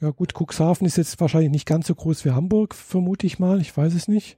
Ja 0.02 0.10
gut, 0.10 0.34
Cuxhaven 0.34 0.86
ist 0.86 0.98
jetzt 0.98 1.20
wahrscheinlich 1.22 1.52
nicht 1.52 1.66
ganz 1.66 1.88
so 1.88 1.96
groß 1.96 2.26
wie 2.26 2.32
Hamburg, 2.32 2.76
vermute 2.76 3.26
ich 3.26 3.40
mal. 3.40 3.62
Ich 3.62 3.76
weiß 3.76 3.94
es 3.94 4.10
nicht. 4.10 4.38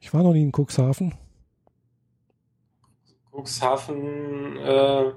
Ich 0.00 0.12
war 0.12 0.22
noch 0.22 0.32
nie 0.32 0.42
in 0.42 0.52
Cuxhaven. 0.52 1.14
Cuxhaven 3.30 4.56
äh, 4.56 5.12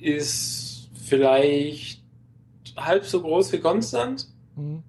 ist 0.00 0.90
vielleicht 0.94 2.02
halb 2.76 3.04
so 3.04 3.22
groß 3.22 3.52
wie 3.52 3.60
Konstanz. 3.60 4.34
Mhm. 4.56 4.82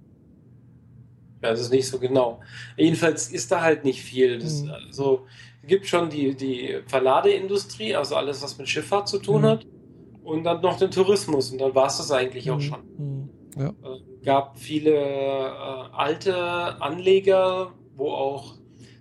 Das 1.50 1.60
ist 1.62 1.72
nicht 1.72 1.88
so 1.88 2.00
genau. 2.00 2.40
Jedenfalls 2.78 3.30
ist 3.32 3.52
da 3.52 3.62
halt 3.62 3.84
nicht 3.86 4.02
viel. 4.02 4.40
Das, 4.40 4.64
Mhm. 4.64 4.72
also, 4.72 5.26
es 5.62 5.68
gibt 5.70 5.88
schon 5.88 6.10
die, 6.10 6.36
die 6.36 6.80
Verladeindustrie, 6.88 7.96
also 7.96 8.16
alles, 8.16 8.42
was 8.44 8.58
mit 8.58 8.68
Schifffahrt 8.70 9.08
zu 9.08 9.20
tun 9.20 9.42
Mhm. 9.42 9.46
hat. 9.46 9.66
Und 10.24 10.44
dann 10.44 10.62
noch 10.62 10.78
den 10.78 10.90
Tourismus. 10.92 11.52
Und 11.52 11.62
dann 11.62 11.74
war 11.76 11.88
es 11.88 11.98
das 11.98 12.12
eigentlich 12.12 12.50
auch 12.52 12.58
Mhm. 12.58 12.62
schon. 12.62 12.80
Mhm. 12.98 13.30
Ja. 13.58 13.70
äh, 13.70 14.26
gab 14.26 14.58
viele 14.58 14.92
äh, 14.92 15.50
alte 15.94 16.36
Anleger, 16.82 17.72
wo 17.96 18.10
auch 18.10 18.56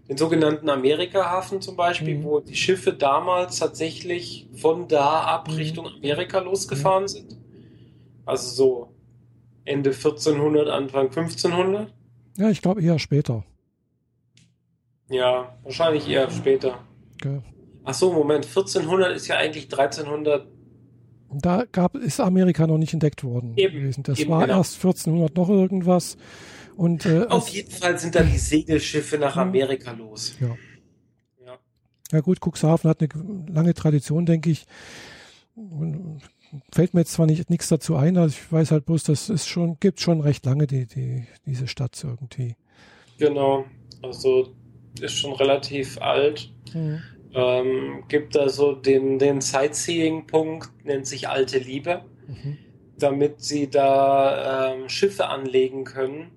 den 0.09 0.17
sogenannten 0.19 0.69
Amerika-Hafen 0.69 1.61
zum 1.63 1.77
Beispiel, 1.77 2.19
Mhm. 2.19 2.25
wo 2.25 2.41
die 2.41 2.55
Schiffe 2.55 2.93
damals 2.93 3.59
tatsächlich 3.59 4.49
von 4.55 4.87
da 4.87 5.23
ab 5.23 5.49
Mhm. 5.49 5.55
Richtung 5.57 5.87
Amerika 5.89 6.39
losgefahren 6.41 7.09
sind. 7.09 7.37
Also 8.27 8.55
so 8.55 8.89
Ende 9.65 9.93
1400, 9.95 10.69
Anfang 10.69 11.11
1500. 11.11 11.93
ja, 12.37 12.51
ich 12.51 12.63
glaube 12.63 12.83
eher 12.83 12.99
später. 12.99 13.45
Ja, 15.09 15.57
wahrscheinlich 15.63 16.09
eher 16.09 16.31
später. 16.31 16.79
Gell. 17.19 17.43
Ach 17.85 17.95
so, 17.95 18.13
Moment, 18.13 18.47
1400 18.47 19.15
ist 19.15 19.29
ja 19.29 19.37
eigentlich 19.37 19.65
1300. 19.65 20.49
Da 21.31 21.65
gab, 21.71 21.97
ist 21.97 22.21
Amerika 22.21 22.67
noch 22.67 22.79
nicht 22.79 22.93
entdeckt 22.93 23.25
worden 23.25 23.55
Eben, 23.57 23.75
gewesen. 23.75 24.03
Das 24.05 24.19
eben, 24.19 24.31
war 24.31 24.47
genau. 24.47 24.59
erst 24.59 24.77
1400 24.77 25.37
noch 25.37 25.49
irgendwas. 25.49 26.17
Und 26.77 27.07
äh, 27.07 27.27
Auf 27.29 27.49
jeden 27.49 27.71
Fall 27.71 27.99
sind 27.99 28.15
dann 28.15 28.31
die 28.31 28.39
Segelschiffe 28.39 29.19
nach. 29.19 29.37
Amerika 29.37 29.93
los. 29.93 30.35
Ja. 30.41 30.57
Ja. 31.45 31.59
Ja 32.13 32.21
gut, 32.21 32.41
Cuxhaven 32.41 32.89
hat 32.91 33.01
eine 33.01 33.11
lange 33.53 33.75
Tradition, 33.75 34.27
denke 34.27 34.51
ich. 34.51 34.67
Fällt 36.73 36.95
mir 36.95 37.01
jetzt 37.01 37.13
zwar 37.13 37.27
nicht 37.27 37.51
nichts 37.51 37.69
dazu 37.69 37.97
ein, 37.97 38.17
also 38.17 38.35
ich 38.39 38.53
weiß 38.53 38.71
halt 38.71 38.87
bloß, 38.87 39.05
dass 39.05 39.29
es 39.29 39.47
schon 39.47 39.79
gibt 39.81 40.01
schon 40.01 40.21
recht 40.21 40.45
lange 40.47 40.67
die, 40.67 40.87
die 40.87 41.27
diese 41.47 41.67
Stadt 41.67 42.03
irgendwie. 42.03 42.57
Genau, 43.19 43.65
also 44.03 44.55
ist 45.01 45.15
schon 45.15 45.33
relativ 45.33 46.01
alt. 46.01 46.53
Ähm, 47.35 48.05
gibt 48.09 48.37
da 48.37 48.49
so 48.49 48.73
den, 48.73 49.19
den 49.19 49.41
Sightseeing-Punkt, 49.41 50.71
nennt 50.85 51.07
sich 51.07 51.29
Alte 51.29 51.59
Liebe. 51.59 52.05
Mhm. 52.29 52.59
Damit 52.97 53.41
sie 53.41 53.69
da 53.69 54.73
ähm, 54.73 54.89
Schiffe 54.89 55.27
anlegen 55.27 55.83
können, 55.85 56.31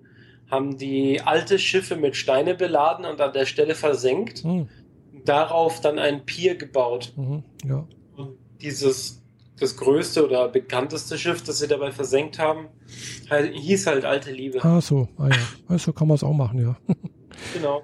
haben 0.50 0.78
die 0.78 1.22
alte 1.22 1.60
Schiffe 1.60 1.98
mit 1.98 2.16
Steine 2.16 2.56
beladen 2.56 3.06
und 3.06 3.22
an 3.22 3.32
der 3.32 3.46
Stelle 3.46 3.76
versenkt. 3.76 4.44
Mhm. 4.44 4.68
Darauf 5.24 5.82
dann 5.82 6.00
ein 6.00 6.26
Pier 6.26 6.56
gebaut. 6.56 7.14
Mhm. 7.16 7.44
Ja. 7.64 7.88
Und 8.16 8.38
dieses, 8.62 9.22
das 9.60 9.76
größte 9.78 10.26
oder 10.26 10.48
bekannteste 10.50 11.18
Schiff, 11.18 11.44
das 11.44 11.60
sie 11.60 11.68
dabei 11.68 11.92
versenkt 11.92 12.40
haben, 12.40 12.68
halt, 13.30 13.54
hieß 13.54 13.88
halt 13.88 14.06
Alte 14.06 14.32
Liebe. 14.32 14.64
Ah 14.64 14.82
so, 14.82 15.08
ah, 15.18 15.30
ja. 15.30 15.36
Also 15.68 15.94
kann 15.94 16.08
man 16.08 16.16
es 16.16 16.24
auch 16.24 16.34
machen, 16.34 16.62
ja. 16.62 16.78
Genau. 17.54 17.84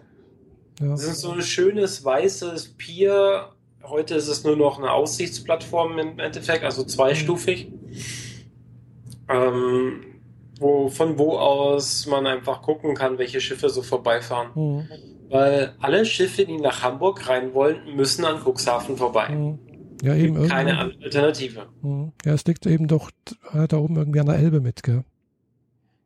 ja. 0.80 0.90
Das 0.90 1.04
ist 1.04 1.22
so 1.22 1.32
ein 1.32 1.42
schönes 1.42 2.04
weißes 2.04 2.70
Pier. 2.78 3.50
Heute 3.84 4.16
ist 4.16 4.28
es 4.28 4.44
nur 4.44 4.56
noch 4.56 4.80
eine 4.80 4.92
Aussichtsplattform 4.92 6.00
im 6.00 6.20
Endeffekt, 6.20 6.64
also 6.64 6.84
zweistufig. 6.84 7.72
Ähm, 9.30 10.06
wo, 10.60 10.90
von 10.90 11.18
wo 11.20 11.38
aus 11.38 12.06
man 12.08 12.26
einfach 12.26 12.62
gucken 12.62 12.96
kann, 12.96 13.18
welche 13.18 13.42
Schiffe 13.42 13.70
so 13.70 13.82
vorbeifahren. 13.82 14.50
Mhm. 14.56 14.88
Weil 15.30 15.76
alle 15.80 16.06
Schiffe, 16.06 16.46
die 16.46 16.58
nach 16.58 16.84
Hamburg 16.84 17.28
rein 17.28 17.54
wollen, 17.54 17.96
müssen 17.96 18.26
an 18.26 18.42
Cuxhaven 18.44 18.98
vorbei. 18.98 19.30
Mhm. 19.30 19.60
Ja, 20.04 20.16
eben 20.16 20.36
Gibt 20.36 20.50
keine 20.50 20.72
irgendwie. 20.72 21.06
Alternative. 21.06 21.68
Mhm. 21.82 22.12
Ja, 22.26 22.34
es 22.34 22.44
liegt 22.46 22.66
eben 22.66 22.90
doch 22.90 23.10
äh, 23.54 23.70
da 23.70 23.78
oben 23.78 23.96
irgendwie 23.96 24.20
an 24.20 24.26
der 24.26 24.36
Elbe 24.36 24.60
mit, 24.60 24.84
gell? 24.84 25.06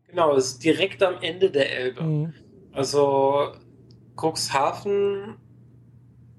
Genau, 0.07 0.35
es 0.35 0.51
ist 0.51 0.63
direkt 0.63 1.01
am 1.01 1.15
Ende 1.19 1.49
der 1.49 1.75
Elbe. 1.75 2.03
Mhm. 2.03 2.33
Also 2.73 3.53
Cuxhaven, 4.15 5.37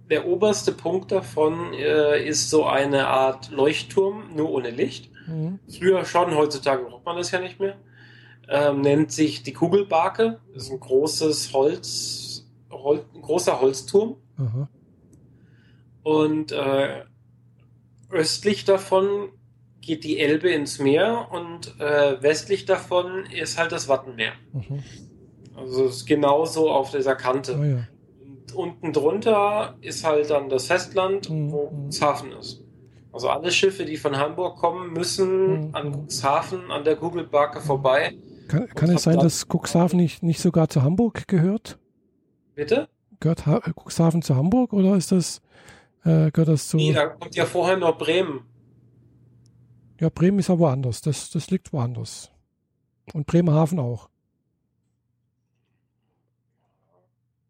der 0.08 0.28
oberste 0.28 0.70
Punkt 0.70 1.10
davon 1.10 1.74
äh, 1.74 2.24
ist 2.24 2.48
so 2.48 2.64
eine 2.64 3.08
Art 3.08 3.50
Leuchtturm, 3.50 4.36
nur 4.36 4.52
ohne 4.52 4.70
Licht. 4.70 5.10
Mhm. 5.26 5.58
Früher 5.68 6.04
schon, 6.04 6.36
heutzutage 6.36 6.84
braucht 6.84 7.04
man 7.04 7.16
das 7.16 7.32
ja 7.32 7.40
nicht 7.40 7.58
mehr. 7.58 7.76
Ähm, 8.48 8.82
nennt 8.82 9.10
sich 9.10 9.42
die 9.42 9.52
Kugelbarke. 9.52 10.38
Das 10.54 10.66
ist 10.66 10.70
ein 10.70 10.78
großes 10.78 11.52
Holz, 11.52 12.46
Hol, 12.70 13.04
ein 13.16 13.20
großer 13.20 13.60
Holzturm. 13.60 14.14
Aha. 14.36 14.68
Und 16.04 16.52
äh, 16.52 17.02
östlich 18.10 18.64
davon 18.64 19.30
geht 19.80 20.04
die 20.04 20.18
Elbe 20.18 20.50
ins 20.50 20.78
Meer 20.78 21.28
und 21.30 21.78
äh, 21.80 22.20
westlich 22.22 22.64
davon 22.66 23.24
ist 23.26 23.58
halt 23.58 23.72
das 23.72 23.88
Wattenmeer. 23.88 24.32
Mhm. 24.52 24.82
Also 25.56 25.86
es 25.86 25.96
ist 25.98 26.06
genauso 26.06 26.70
auf 26.70 26.90
dieser 26.90 27.14
Kante. 27.16 27.56
Ah, 27.56 27.64
ja. 27.64 27.88
Und 28.24 28.54
unten 28.54 28.92
drunter 28.92 29.76
ist 29.80 30.04
halt 30.04 30.30
dann 30.30 30.48
das 30.48 30.66
Festland, 30.66 31.28
Mhm. 31.30 31.52
wo 31.52 31.70
Cuxhaven 31.86 32.32
ist. 32.32 32.62
Also 33.12 33.28
alle 33.30 33.50
Schiffe, 33.50 33.84
die 33.84 33.96
von 33.96 34.16
Hamburg 34.16 34.58
kommen, 34.58 34.92
müssen 34.92 35.68
Mhm. 35.68 35.74
an 35.74 35.92
Cuxhaven, 35.92 36.70
an 36.70 36.84
der 36.84 36.96
Kugelbarke 36.96 37.60
vorbei. 37.60 38.14
Kann, 38.48 38.68
kann 38.68 38.90
es 38.90 39.02
sein, 39.02 39.18
dass 39.18 39.46
Cuxhaven 39.48 39.98
nicht, 39.98 40.22
nicht 40.22 40.40
sogar 40.40 40.68
zu 40.68 40.82
Hamburg 40.82 41.26
gehört? 41.28 41.78
Bitte? 42.54 42.88
Gehört 43.20 43.46
ha 43.46 43.60
Cuxhaven 43.74 44.22
zu 44.22 44.36
Hamburg 44.36 44.72
oder 44.72 44.96
ist 44.96 45.12
das, 45.12 45.40
äh, 46.04 46.30
gehört 46.30 46.48
das 46.48 46.68
zu. 46.68 46.76
Nee, 46.76 46.92
da 46.92 47.06
kommt 47.06 47.34
ja 47.34 47.44
vorher 47.44 47.76
noch 47.76 47.98
Bremen. 47.98 48.42
Ja, 50.00 50.08
Bremen 50.10 50.38
ist 50.38 50.48
ja 50.48 50.58
woanders. 50.58 51.00
Das, 51.00 51.30
das 51.30 51.50
liegt 51.50 51.72
woanders. 51.72 52.30
Und 53.12 53.26
Bremerhaven 53.26 53.78
auch. 53.78 54.08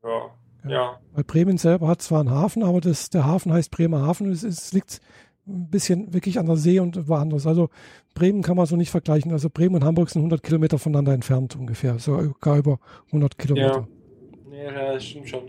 Ja. 0.02 0.30
Ja. 0.64 0.70
ja. 0.70 1.00
Weil 1.12 1.24
Bremen 1.24 1.58
selber 1.58 1.88
hat 1.88 2.00
zwar 2.00 2.20
einen 2.20 2.30
Hafen, 2.30 2.62
aber 2.62 2.80
das, 2.80 3.10
der 3.10 3.26
Hafen 3.26 3.52
heißt 3.52 3.70
Bremerhaven. 3.70 4.30
Es, 4.32 4.42
es 4.42 4.72
liegt 4.72 5.00
ein 5.46 5.70
bisschen 5.70 6.12
wirklich 6.12 6.38
an 6.38 6.46
der 6.46 6.56
See 6.56 6.78
und 6.78 7.08
woanders. 7.08 7.46
Also 7.46 7.70
Bremen 8.14 8.42
kann 8.42 8.56
man 8.56 8.66
so 8.66 8.76
nicht 8.76 8.90
vergleichen. 8.90 9.32
Also 9.32 9.50
Bremen 9.50 9.76
und 9.76 9.84
Hamburg 9.84 10.10
sind 10.10 10.20
100 10.20 10.42
Kilometer 10.42 10.78
voneinander 10.78 11.12
entfernt 11.12 11.56
ungefähr. 11.56 11.98
Sogar 11.98 12.56
über 12.56 12.78
100 13.06 13.38
Kilometer. 13.38 13.88
Nee, 14.48 14.64
ja, 14.64 14.92
das 14.94 15.04
stimmt 15.04 15.28
schon. 15.28 15.42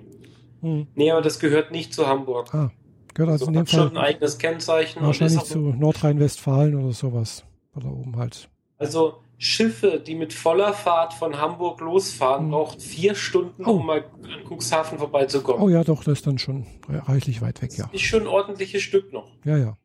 Hm. 0.62 0.88
Nee, 0.96 1.12
aber 1.12 1.22
das 1.22 1.40
gehört 1.40 1.72
nicht 1.72 1.94
zu 1.94 2.08
Hamburg. 2.08 2.54
Ah, 2.54 2.72
gehört 3.14 3.32
also 3.32 3.46
Also 3.46 3.48
in 3.48 3.54
dem 3.54 3.62
hat 3.62 3.70
schon 3.70 3.88
ein 3.90 3.96
Fall 3.96 4.06
eigenes 4.06 4.38
Kennzeichen. 4.38 5.02
wahrscheinlich 5.04 5.44
zu 5.44 5.60
Nordrhein-Westfalen 5.60 6.76
oder 6.76 6.94
sowas. 6.94 7.44
Oder 7.76 7.92
oben 7.92 8.16
halt. 8.18 8.50
Also 8.78 9.18
Schiffe, 9.38 10.02
die 10.06 10.16
mit 10.16 10.34
voller 10.34 10.74
Fahrt 10.74 11.14
von 11.14 11.38
Hamburg 11.40 11.80
losfahren, 11.80 12.48
Mhm. 12.48 12.52
braucht 12.52 12.82
vier 12.82 13.16
Stunden, 13.16 13.66
Oh. 13.66 13.74
um 13.78 13.86
mal 13.86 14.04
an 14.24 14.44
Cuxhaven 14.50 14.98
vorbeizukommen. 14.98 15.62
Oh 15.62 15.70
ja, 15.70 15.84
doch, 15.84 16.04
das 16.04 16.20
ist 16.20 16.28
dann 16.28 16.38
schon 16.40 16.66
reichlich 16.90 17.42
weit 17.42 17.62
weg, 17.62 17.78
ja. 17.78 17.86
Das 17.86 17.94
ist 17.94 18.02
schon 18.02 18.22
ein 18.22 18.28
ordentliches 18.28 18.82
Stück 18.82 19.14
noch. 19.14 19.32
Ja, 19.46 19.58
ja. 19.58 19.78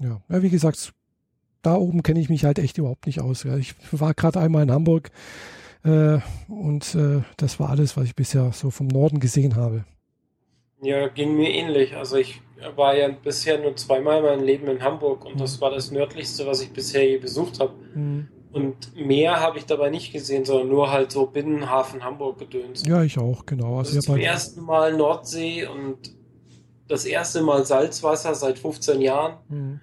Ja, 0.00 0.20
ja 0.28 0.42
wie 0.42 0.50
gesagt, 0.50 0.92
da 1.62 1.74
oben 1.76 2.02
kenne 2.02 2.20
ich 2.20 2.28
mich 2.28 2.44
halt 2.44 2.58
echt 2.58 2.78
überhaupt 2.78 3.06
nicht 3.06 3.20
aus. 3.20 3.44
Ja. 3.44 3.56
Ich 3.56 3.74
war 3.92 4.14
gerade 4.14 4.40
einmal 4.40 4.62
in 4.62 4.70
Hamburg 4.70 5.10
äh, 5.84 6.18
und 6.48 6.94
äh, 6.94 7.22
das 7.36 7.58
war 7.60 7.70
alles, 7.70 7.96
was 7.96 8.04
ich 8.06 8.14
bisher 8.16 8.52
so 8.52 8.70
vom 8.70 8.86
Norden 8.88 9.20
gesehen 9.20 9.56
habe. 9.56 9.84
Ja, 10.82 11.08
ging 11.08 11.36
mir 11.36 11.50
ähnlich. 11.50 11.96
Also 11.96 12.16
ich 12.16 12.40
war 12.74 12.96
ja 12.96 13.08
bisher 13.08 13.58
nur 13.58 13.76
zweimal 13.76 14.22
mein 14.22 14.40
Leben 14.44 14.66
in 14.68 14.82
Hamburg 14.82 15.24
und 15.24 15.40
das 15.40 15.60
war 15.60 15.70
das 15.70 15.90
nördlichste, 15.90 16.46
was 16.46 16.60
ich 16.62 16.70
bisher 16.72 17.08
je 17.08 17.18
besucht 17.18 17.60
habe. 17.60 17.72
Hm. 17.94 18.28
Und 18.52 18.94
mehr 18.96 19.40
habe 19.40 19.58
ich 19.58 19.66
dabei 19.66 19.90
nicht 19.90 20.12
gesehen, 20.12 20.44
sondern 20.46 20.68
nur 20.68 20.90
halt 20.90 21.12
so 21.12 21.26
Binnenhafen 21.26 22.02
Hamburg 22.02 22.38
gedöns. 22.38 22.84
Ja, 22.86 23.02
ich 23.02 23.18
auch, 23.18 23.44
genau. 23.44 23.78
Das 23.78 23.88
Also 23.88 23.98
ist 23.98 24.04
ich 24.04 24.06
zum 24.06 24.14
halt, 24.14 24.24
ersten 24.24 24.60
Mal 24.62 24.96
Nordsee 24.96 25.66
und 25.66 25.98
das 26.88 27.04
erste 27.04 27.42
Mal 27.42 27.66
Salzwasser 27.66 28.34
seit 28.34 28.58
15 28.58 29.00
Jahren. 29.02 29.36
hm, 29.48 29.80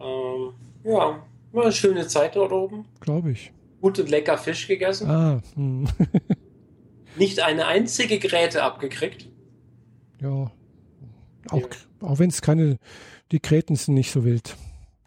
Ähm, 0.00 0.52
ja, 0.84 1.22
war 1.52 1.62
eine 1.62 1.72
schöne 1.72 2.06
Zeit 2.06 2.36
dort 2.36 2.52
oben. 2.52 2.84
glaube 3.00 3.30
ich. 3.32 3.52
Gut 3.80 3.98
und 3.98 4.10
lecker 4.10 4.36
Fisch 4.36 4.66
gegessen. 4.68 5.08
Ah, 5.08 5.40
hm. 5.54 5.88
Nicht 7.16 7.40
eine 7.40 7.66
einzige 7.66 8.18
Gräte 8.18 8.62
abgekriegt. 8.62 9.28
Ja. 10.20 10.50
Auch, 11.50 11.58
Ja. 11.60 11.66
auch 12.08 12.18
wenn 12.18 12.30
es 12.30 12.42
keine, 12.42 12.78
die 13.32 13.40
Gräten 13.40 13.76
sind 13.76 13.94
nicht 13.94 14.10
so 14.10 14.24
wild. 14.24 14.56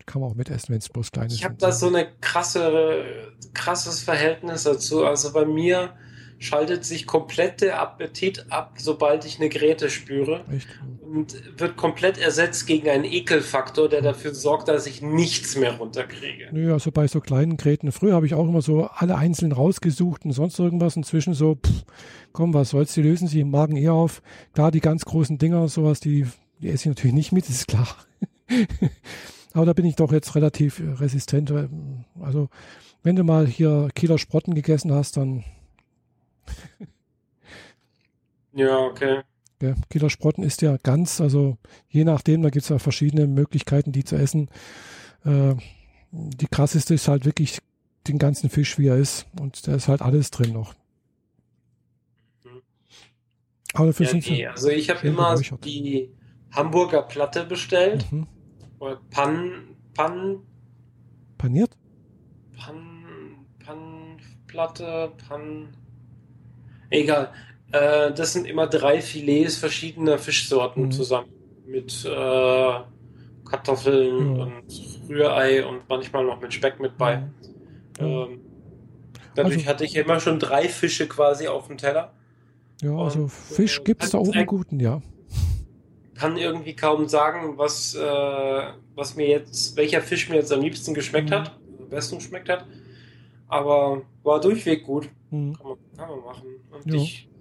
Kann 0.05 0.21
man 0.21 0.31
auch 0.31 0.35
mitessen, 0.35 0.69
wenn 0.69 0.79
es 0.79 0.89
bloß 0.89 1.11
kleine 1.11 1.31
Ich 1.33 1.43
habe 1.43 1.53
sind. 1.53 1.61
da 1.63 1.71
so 1.71 1.87
eine 1.87 2.07
krasse, 2.19 3.31
krasses 3.53 4.01
Verhältnis 4.01 4.63
dazu. 4.63 5.05
Also 5.05 5.31
bei 5.31 5.45
mir 5.45 5.93
schaltet 6.41 6.83
sich 6.83 7.05
komplett 7.05 7.61
der 7.61 7.79
Appetit 7.79 8.47
ab, 8.49 8.73
sobald 8.77 9.25
ich 9.25 9.39
eine 9.39 9.47
Gräte 9.47 9.91
spüre 9.91 10.43
Echt? 10.51 10.67
und 11.03 11.35
wird 11.59 11.77
komplett 11.77 12.17
ersetzt 12.17 12.65
gegen 12.65 12.89
einen 12.89 13.03
Ekelfaktor, 13.03 13.87
der 13.87 14.01
dafür 14.01 14.33
sorgt, 14.33 14.67
dass 14.67 14.87
ich 14.87 15.03
nichts 15.03 15.55
mehr 15.55 15.73
runterkriege. 15.73 16.49
Nö, 16.51 16.73
also 16.73 16.91
bei 16.91 17.07
so 17.07 17.21
kleinen 17.21 17.57
Gräten. 17.57 17.91
Früher 17.91 18.15
habe 18.15 18.25
ich 18.25 18.33
auch 18.33 18.47
immer 18.47 18.63
so 18.63 18.85
alle 18.85 19.15
einzeln 19.17 19.51
rausgesucht 19.51 20.25
und 20.25 20.31
sonst 20.31 20.57
irgendwas. 20.57 20.95
Inzwischen 20.95 21.35
so, 21.35 21.55
pff, 21.55 21.85
komm, 22.33 22.55
was 22.55 22.71
soll's, 22.71 22.95
die 22.95 23.03
lösen 23.03 23.27
sich 23.27 23.39
im 23.39 23.51
Magen 23.51 23.77
eher 23.77 23.93
auf. 23.93 24.23
Klar, 24.55 24.71
die 24.71 24.81
ganz 24.81 25.05
großen 25.05 25.37
Dinger, 25.37 25.67
sowas, 25.67 25.99
die, 25.99 26.25
die 26.59 26.69
esse 26.69 26.83
ich 26.83 26.95
natürlich 26.95 27.13
nicht 27.15 27.31
mit, 27.31 27.47
ist 27.49 27.67
klar. 27.67 27.87
Aber 29.53 29.65
da 29.67 29.73
bin 29.73 29.85
ich 29.85 29.95
doch 29.95 30.11
jetzt 30.11 30.33
relativ 30.33 30.81
resistent. 30.99 31.53
Also 32.19 32.49
wenn 33.03 33.15
du 33.15 33.23
mal 33.23 33.45
hier 33.45 33.89
Kieler 33.93 34.17
Sprotten 34.17 34.55
gegessen 34.55 34.91
hast, 34.91 35.17
dann 35.17 35.43
ja, 38.53 38.77
okay. 38.77 39.23
Kieler 39.89 40.09
Sprotten 40.09 40.43
ist 40.43 40.61
ja 40.61 40.77
ganz, 40.77 41.21
also 41.21 41.57
je 41.87 42.03
nachdem, 42.03 42.41
da 42.41 42.49
gibt 42.49 42.63
es 42.63 42.69
ja 42.69 42.79
verschiedene 42.79 43.27
Möglichkeiten, 43.27 43.91
die 43.91 44.03
zu 44.03 44.15
essen. 44.15 44.49
Äh, 45.23 45.55
die 46.11 46.47
krasseste 46.47 46.93
ist 46.93 47.07
halt 47.07 47.25
wirklich 47.25 47.59
den 48.07 48.17
ganzen 48.17 48.49
Fisch, 48.49 48.77
wie 48.79 48.87
er 48.87 48.97
ist. 48.97 49.27
Und 49.39 49.67
da 49.67 49.75
ist 49.75 49.87
halt 49.87 50.01
alles 50.01 50.31
drin 50.31 50.53
noch. 50.53 50.73
Mhm. 52.43 52.61
Aber 53.73 53.93
für 53.93 54.03
ja, 54.03 54.13
nee, 54.13 54.47
also 54.47 54.69
ich 54.69 54.89
habe 54.89 55.07
immer 55.07 55.39
die 55.63 56.11
Hamburger 56.51 57.03
Platte 57.03 57.45
bestellt. 57.45 58.11
Mhm. 58.11 58.27
Oder 58.79 58.99
Pan, 59.09 59.75
Pan. 59.93 60.41
Paniert? 61.37 61.77
Pan, 62.57 63.45
Panplatte, 63.59 65.13
Pan. 65.27 65.77
Egal. 66.91 67.31
Äh, 67.71 68.11
das 68.13 68.33
sind 68.33 68.45
immer 68.45 68.67
drei 68.67 69.01
Filets 69.01 69.57
verschiedener 69.57 70.19
Fischsorten 70.19 70.85
mhm. 70.85 70.91
zusammen. 70.91 71.29
Mit 71.65 72.05
äh, 72.05 72.73
Kartoffeln 73.45 74.33
mhm. 74.33 74.39
und 74.39 74.63
Rührei 75.09 75.65
und 75.65 75.87
manchmal 75.89 76.25
noch 76.25 76.39
mit 76.39 76.53
Speck 76.53 76.79
mit 76.79 76.97
bei. 76.97 77.17
Mhm. 77.17 77.31
Ähm, 77.99 78.39
dadurch 79.35 79.55
also, 79.55 79.67
hatte 79.67 79.85
ich 79.85 79.95
immer 79.95 80.19
schon 80.19 80.37
drei 80.37 80.67
Fische 80.67 81.07
quasi 81.07 81.47
auf 81.47 81.67
dem 81.67 81.77
Teller. 81.77 82.13
Ja, 82.81 82.95
also 82.95 83.21
und, 83.21 83.29
Fisch 83.29 83.79
äh, 83.79 83.83
gibt 83.83 84.03
es 84.03 84.11
da 84.11 84.17
oben 84.17 84.45
guten, 84.45 84.79
ja. 84.79 85.01
Kann 86.15 86.37
irgendwie 86.37 86.75
kaum 86.75 87.07
sagen, 87.07 87.57
was, 87.57 87.95
äh, 87.95 88.61
was 88.95 89.15
mir 89.15 89.27
jetzt, 89.27 89.77
welcher 89.77 90.01
Fisch 90.01 90.29
mir 90.29 90.35
jetzt 90.35 90.51
am 90.51 90.61
liebsten 90.61 90.93
geschmeckt 90.93 91.29
mhm. 91.29 91.35
hat, 91.35 91.59
am 91.79 91.89
besten 91.89 92.17
geschmeckt 92.17 92.49
hat. 92.49 92.65
Aber 93.47 94.03
war 94.23 94.39
durchweg 94.39 94.85
gut. 94.85 95.09
Mhm. 95.29 95.53
Kann, 95.57 95.67
man, 95.67 95.77
kann 95.97 96.09
man 96.09 96.19
machen. 96.23 96.47
Und 96.71 96.93
ja. 96.93 97.01
ich 97.01 97.31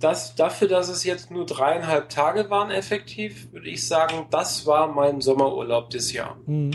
das, 0.00 0.34
dafür, 0.34 0.66
dass 0.66 0.88
es 0.88 1.04
jetzt 1.04 1.30
nur 1.30 1.44
dreieinhalb 1.44 2.08
Tage 2.08 2.48
waren 2.48 2.70
effektiv, 2.70 3.52
würde 3.52 3.68
ich 3.68 3.86
sagen, 3.86 4.26
das 4.30 4.66
war 4.66 4.92
mein 4.92 5.20
Sommerurlaub 5.20 5.90
des 5.90 6.12
Jahr. 6.12 6.38
Mhm. 6.46 6.70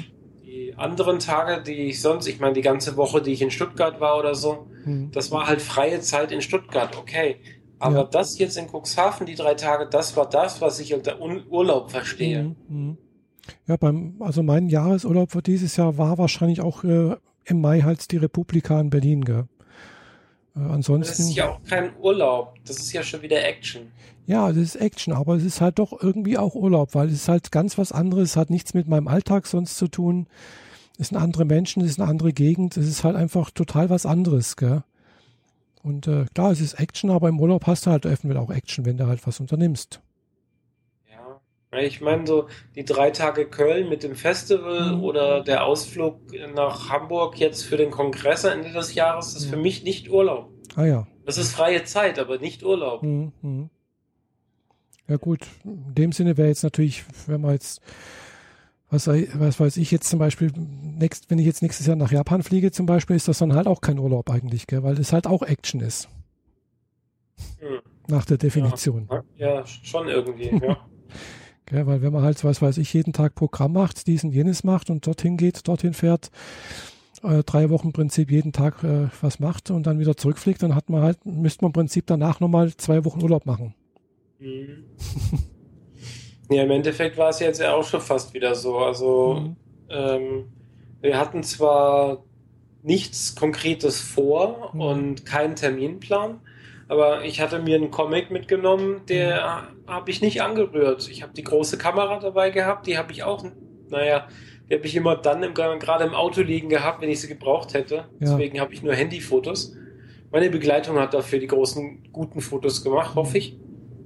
Die 0.46 0.76
anderen 0.78 1.20
Tage, 1.20 1.64
die 1.64 1.88
ich 1.88 2.02
sonst, 2.02 2.28
ich 2.28 2.40
meine 2.40 2.54
die 2.54 2.62
ganze 2.62 2.96
Woche, 2.98 3.22
die 3.22 3.32
ich 3.32 3.42
in 3.42 3.52
Stuttgart 3.52 4.00
war 4.00 4.20
oder 4.20 4.36
so, 4.36 4.68
mhm. 4.86 5.10
das 5.12 5.32
war 5.32 5.48
halt 5.48 5.62
freie 5.62 6.00
Zeit 6.02 6.32
in 6.32 6.42
Stuttgart, 6.42 6.96
okay. 6.98 7.38
Aber 7.80 7.98
ja. 7.98 8.04
das 8.04 8.38
jetzt 8.38 8.58
in 8.58 8.68
Cuxhaven, 8.68 9.26
die 9.26 9.36
drei 9.36 9.56
Tage, 9.56 9.88
das 9.90 10.16
war 10.16 10.30
das, 10.30 10.62
was 10.62 10.80
ich 10.80 10.94
unter 10.94 11.20
Urlaub 11.20 11.92
verstehe. 11.92 12.56
Mhm. 12.70 12.98
Ja, 13.68 13.76
beim, 13.76 14.16
also 14.20 14.44
mein 14.44 14.70
Jahresurlaub 14.70 15.32
für 15.32 15.42
dieses 15.42 15.76
Jahr 15.76 15.98
war 15.98 16.18
wahrscheinlich 16.18 16.62
auch 16.62 16.84
äh, 16.84 17.16
im 17.46 17.62
Mai 17.62 17.82
halt 17.82 18.12
die 18.12 18.18
Republika 18.18 18.80
in 18.80 18.90
Berlin, 18.90 19.24
gell? 19.24 19.46
Äh, 20.56 20.60
ansonsten. 20.60 21.12
Das 21.12 21.20
ist 21.20 21.36
ja 21.36 21.50
auch 21.50 21.64
kein 21.64 21.96
Urlaub. 21.98 22.56
Das 22.66 22.78
ist 22.78 22.94
ja 22.94 23.04
schon 23.04 23.22
wieder 23.22 23.44
Action. 23.44 23.92
Ja, 24.28 24.48
das 24.50 24.58
ist 24.58 24.76
Action, 24.76 25.14
aber 25.14 25.36
es 25.36 25.44
ist 25.44 25.62
halt 25.62 25.78
doch 25.78 26.02
irgendwie 26.02 26.38
auch 26.38 26.56
Urlaub, 26.56 26.96
weil 26.96 27.08
es 27.08 27.14
ist 27.14 27.28
halt 27.28 27.52
ganz 27.52 27.78
was 27.78 27.92
anderes, 27.92 28.36
hat 28.36 28.50
nichts 28.50 28.74
mit 28.74 28.88
meinem 28.88 29.08
Alltag 29.08 29.46
sonst 29.46 29.78
zu 29.78 29.88
tun. 29.88 30.28
Es 30.98 31.10
sind 31.10 31.18
andere 31.18 31.46
Menschen, 31.46 31.84
es 31.84 31.92
ist 31.92 32.00
eine 32.00 32.10
andere 32.10 32.34
Gegend, 32.34 32.76
es 32.78 32.88
ist 32.88 33.04
halt 33.04 33.16
einfach 33.16 33.52
total 33.52 33.90
was 33.90 34.06
anderes, 34.06 34.56
gell? 34.56 34.84
Und 35.84 36.08
äh, 36.08 36.26
klar, 36.34 36.52
es 36.52 36.62
ist 36.62 36.80
Action, 36.80 37.12
aber 37.12 37.30
im 37.30 37.40
Urlaub 37.40 37.68
hast 37.68 37.86
du 37.86 37.92
halt 37.92 38.08
öffentlich 38.08 38.40
auch 38.40 38.50
Action, 38.50 38.86
wenn 38.86 38.98
du 38.98 39.06
halt 39.06 39.28
was 39.28 39.40
unternimmst. 39.40 40.02
Ich 41.84 42.02
meine, 42.02 42.26
so 42.26 42.48
die 42.76 42.86
drei 42.86 43.12
Tage 43.12 43.46
Köln 43.46 43.90
mit 43.90 44.04
dem 44.04 44.16
Festival 44.16 44.96
mhm. 44.96 45.04
oder 45.04 45.44
der 45.44 45.66
Ausflug 45.66 46.20
nach 46.54 46.90
Hamburg 46.90 47.38
jetzt 47.38 47.64
für 47.64 47.78
den 47.78 47.92
Kongress 47.92 48.44
Ende 48.44 48.72
des 48.72 48.94
Jahres 48.96 49.36
ist 49.36 49.46
für 49.46 49.58
mich 49.58 49.84
nicht 49.84 50.10
Urlaub. 50.10 50.50
Ah 50.76 50.86
ja. 50.86 51.08
Das 51.26 51.38
ist 51.38 51.52
freie 51.52 51.84
Zeit, 51.84 52.20
aber 52.20 52.38
nicht 52.38 52.64
Urlaub. 52.64 53.04
Mhm. 53.04 53.32
mhm. 53.42 53.70
Ja 55.08 55.18
gut, 55.18 55.42
in 55.64 55.94
dem 55.94 56.12
Sinne 56.12 56.36
wäre 56.36 56.48
jetzt 56.48 56.64
natürlich, 56.64 57.06
wenn 57.28 57.42
man 57.42 57.52
jetzt, 57.52 57.80
was, 58.90 59.08
was 59.08 59.60
weiß 59.60 59.78
ich 59.78 59.92
jetzt 59.92 60.10
zum 60.10 60.18
Beispiel, 60.18 60.52
next, 60.56 61.30
wenn 61.30 61.38
ich 61.38 61.46
jetzt 61.46 61.62
nächstes 61.62 61.86
Jahr 61.86 61.96
nach 61.96 62.12
Japan 62.12 62.42
fliege 62.42 62.72
zum 62.72 62.88
Beispiel, 62.88 63.16
ist 63.16 63.28
das 63.28 63.38
dann 63.38 63.54
halt 63.54 63.68
auch 63.68 63.82
kein 63.82 64.00
Urlaub 64.00 64.32
eigentlich, 64.32 64.66
gell? 64.66 64.82
weil 64.82 65.00
es 65.00 65.14
halt 65.14 65.28
auch 65.28 65.44
Action 65.44 65.80
ist. 65.82 66.10
Mhm. 67.62 67.82
Nach 68.08 68.26
der 68.26 68.38
Definition. 68.38 69.08
Ja, 69.38 69.58
ja 69.58 69.66
schon 69.66 70.08
irgendwie, 70.08 70.50
ja. 70.66 70.78
Gell, 71.68 71.88
weil 71.88 72.02
wenn 72.02 72.14
man 72.14 72.24
halt, 72.24 72.44
was 72.44 72.62
weiß 72.62 72.78
ich, 72.78 72.94
jeden 72.94 73.14
Tag 73.14 73.34
Programm 73.34 73.74
macht, 73.74 74.08
dies 74.08 74.24
und 74.24 74.32
jenes 74.32 74.64
macht 74.64 74.90
und 74.90 75.08
dorthin 75.08 75.36
geht, 75.36 75.68
dorthin 75.68 75.94
fährt, 75.94 76.30
äh, 77.24 77.44
drei 77.44 77.70
Wochen 77.70 77.88
im 77.88 77.94
Prinzip 77.94 78.30
jeden 78.30 78.52
Tag 78.52 78.84
äh, 78.84 79.08
was 79.22 79.40
macht 79.40 79.72
und 79.72 79.88
dann 79.88 80.00
wieder 80.00 80.16
zurückfliegt, 80.16 80.62
dann 80.62 80.76
hat 80.76 80.90
man 80.90 81.02
halt, 81.02 81.26
müsste 81.26 81.64
man 81.64 81.70
im 81.70 81.74
Prinzip 81.74 82.06
danach 82.06 82.40
nochmal 82.40 82.76
zwei 82.78 83.04
Wochen 83.04 83.22
Urlaub 83.22 83.46
machen. 83.46 83.74
Mhm. 84.40 84.84
ja, 86.50 86.64
im 86.64 86.72
Endeffekt 86.72 87.18
war 87.18 87.30
es 87.30 87.40
jetzt 87.40 87.60
ja 87.60 87.74
auch 87.74 87.84
schon 87.84 88.02
fast 88.02 88.34
wieder 88.34 88.54
so. 88.54 88.78
Also 88.78 89.40
mhm. 89.40 89.56
ähm, 89.90 90.44
wir 91.02 91.18
hatten 91.18 91.42
zwar 91.44 92.24
nichts 92.84 93.36
Konkretes 93.36 94.00
vor 94.00 94.72
mhm. 94.74 94.82
und 94.82 95.26
keinen 95.26 95.56
Terminplan, 95.56 96.42
aber 96.88 97.24
ich 97.26 97.42
hatte 97.42 97.60
mir 97.60 97.76
einen 97.76 97.92
Comic 97.92 98.32
mitgenommen, 98.32 99.02
der 99.10 99.68
habe 99.88 100.12
ich 100.12 100.22
nicht 100.22 100.42
angerührt. 100.42 101.10
Ich 101.10 101.24
habe 101.24 101.34
die 101.34 101.44
große 101.44 101.78
Kamera 101.78 102.20
dabei 102.20 102.52
gehabt, 102.52 102.88
die 102.88 102.98
habe 102.98 103.12
ich 103.12 103.24
auch, 103.24 103.44
naja, 103.90 104.28
die 104.70 104.76
habe 104.76 104.86
ich 104.86 104.96
immer 104.96 105.16
dann 105.16 105.44
im, 105.44 105.54
gerade 105.54 106.04
im 106.04 106.14
Auto 106.14 106.42
liegen 106.42 106.70
gehabt, 106.70 107.02
wenn 107.02 107.10
ich 107.10 107.22
sie 107.22 107.28
gebraucht 107.28 107.74
hätte. 107.74 107.96
Ja. 107.96 108.06
Deswegen 108.20 108.60
habe 108.60 108.74
ich 108.74 108.84
nur 108.84 108.94
Handyfotos. 108.94 109.76
Meine 110.32 110.50
Begleitung 110.50 111.00
hat 111.00 111.14
dafür 111.14 111.40
die 111.40 111.48
großen, 111.48 112.12
guten 112.12 112.42
Fotos 112.42 112.84
gemacht, 112.84 113.16
hoffe 113.16 113.38
ich. 113.38 113.58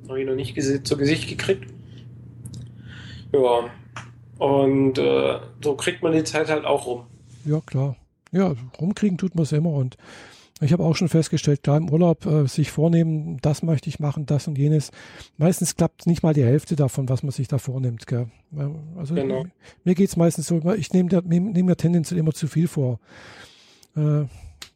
Habe 0.07 0.21
ich 0.21 0.27
noch 0.27 0.35
nicht 0.35 0.55
zu 0.85 0.97
Gesicht 0.97 1.29
gekriegt. 1.29 1.65
Ja. 3.33 3.69
Und 4.37 4.97
äh, 4.97 5.39
so 5.61 5.75
kriegt 5.75 6.01
man 6.01 6.13
die 6.13 6.23
Zeit 6.23 6.49
halt 6.49 6.65
auch 6.65 6.85
rum. 6.85 7.07
Ja, 7.45 7.59
klar. 7.61 7.95
Ja, 8.31 8.55
rumkriegen 8.79 9.17
tut 9.17 9.35
man 9.35 9.43
es 9.43 9.51
immer 9.51 9.71
und 9.71 9.97
ich 10.61 10.73
habe 10.73 10.83
auch 10.83 10.95
schon 10.95 11.09
festgestellt, 11.09 11.63
klar 11.63 11.77
im 11.77 11.89
Urlaub 11.89 12.25
äh, 12.25 12.47
sich 12.47 12.71
vornehmen, 12.71 13.37
das 13.41 13.63
möchte 13.63 13.89
ich 13.89 13.99
machen, 13.99 14.25
das 14.25 14.47
und 14.47 14.57
jenes. 14.57 14.91
Meistens 15.37 15.75
klappt 15.75 16.05
nicht 16.05 16.21
mal 16.21 16.33
die 16.33 16.43
Hälfte 16.43 16.75
davon, 16.75 17.07
was 17.07 17.23
man 17.23 17.31
sich 17.31 17.47
da 17.47 17.57
vornimmt. 17.57 18.07
Gell? 18.07 18.27
Also 18.97 19.15
genau. 19.15 19.45
mir 19.83 19.95
geht's 19.95 20.17
meistens 20.17 20.47
so, 20.47 20.61
ich 20.73 20.91
nehme 20.91 21.09
nehm, 21.23 21.51
nehm 21.51 21.65
mir 21.65 21.77
tendenziell 21.77 22.19
immer 22.19 22.33
zu 22.33 22.47
viel 22.47 22.67
vor. 22.67 22.99
Äh, 23.95 24.25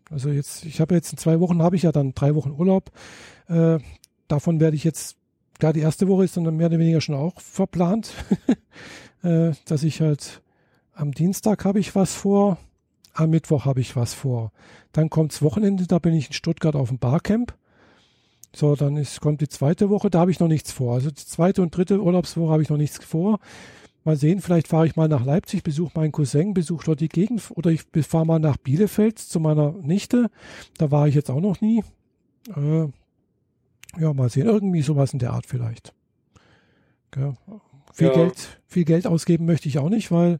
also 0.10 0.30
jetzt, 0.30 0.64
ich 0.66 0.80
habe 0.80 0.96
jetzt 0.96 1.12
in 1.12 1.18
zwei 1.18 1.40
Wochen 1.40 1.62
habe 1.62 1.76
ich 1.76 1.84
ja 1.84 1.92
dann 1.92 2.14
drei 2.14 2.36
Wochen 2.36 2.52
Urlaub. 2.52 2.92
Äh, 3.48 3.80
davon 4.28 4.60
werde 4.60 4.76
ich 4.76 4.84
jetzt, 4.84 5.18
klar, 5.60 5.74
die 5.74 5.82
erste 5.82 6.08
Woche 6.08 6.24
ist 6.24 6.38
dann 6.38 6.44
mehr 6.56 6.68
oder 6.68 6.80
weniger 6.80 7.02
schon 7.02 7.16
auch 7.16 7.42
verplant, 7.42 8.14
äh, 9.24 9.52
dass 9.66 9.84
ich 9.84 10.02
halt 10.02 10.42
am 10.94 11.12
Dienstag 11.12 11.66
habe 11.66 11.80
ich 11.80 11.96
was 11.96 12.14
vor, 12.14 12.58
am 13.14 13.30
Mittwoch 13.30 13.66
habe 13.66 13.82
ich 13.82 13.96
was 13.96 14.14
vor. 14.14 14.52
Dann 14.92 15.10
kommt's 15.10 15.42
Wochenende, 15.42 15.88
da 15.88 16.00
bin 16.00 16.14
ich 16.14 16.28
in 16.28 16.34
Stuttgart 16.34 16.76
auf 16.76 16.90
dem 16.90 17.00
Barcamp. 17.00 17.56
So, 18.56 18.76
dann 18.76 18.98
ist, 18.98 19.22
kommt 19.22 19.42
die 19.42 19.50
zweite 19.50 19.90
Woche, 19.90 20.10
da 20.10 20.20
habe 20.20 20.32
ich 20.32 20.40
noch 20.40 20.48
nichts 20.48 20.72
vor. 20.72 20.94
Also 20.94 21.10
die 21.10 21.26
zweite 21.26 21.62
und 21.62 21.76
dritte 21.76 22.02
Urlaubswoche 22.02 22.52
habe 22.52 22.62
ich 22.62 22.70
noch 22.70 22.78
nichts 22.78 23.04
vor. 23.04 23.40
Mal 24.04 24.18
sehen, 24.18 24.42
vielleicht 24.42 24.68
fahre 24.68 24.86
ich 24.86 24.96
mal 24.96 25.08
nach 25.08 25.26
Leipzig, 25.26 25.64
besuche 25.64 25.94
meinen 25.96 26.12
Cousin, 26.12 26.54
besuche 26.54 26.86
dort 26.86 27.00
die 27.00 27.10
Gegend 27.10 27.52
oder 27.56 27.72
ich 27.72 27.84
fahre 28.06 28.26
mal 28.26 28.40
nach 28.40 28.58
Bielefeld 28.58 29.18
zu 29.18 29.40
meiner 29.40 29.72
Nichte. 29.72 30.30
Da 30.78 30.92
war 30.92 31.08
ich 31.08 31.16
jetzt 31.16 31.32
auch 31.32 31.40
noch 31.40 31.62
nie. 31.62 31.84
Äh, 32.56 32.88
ja, 34.00 34.14
mal 34.14 34.30
sehen, 34.30 34.48
irgendwie 34.48 34.82
sowas 34.82 35.14
in 35.14 35.20
der 35.20 35.32
Art 35.32 35.46
vielleicht. 35.46 35.94
Ja. 37.16 37.34
Viel, 37.94 38.08
ja. 38.08 38.14
Geld, 38.14 38.60
viel 38.68 38.86
Geld 38.86 39.08
ausgeben 39.08 39.46
möchte 39.46 39.70
ich 39.70 39.78
auch 39.78 39.90
nicht, 39.90 40.12
weil 40.12 40.40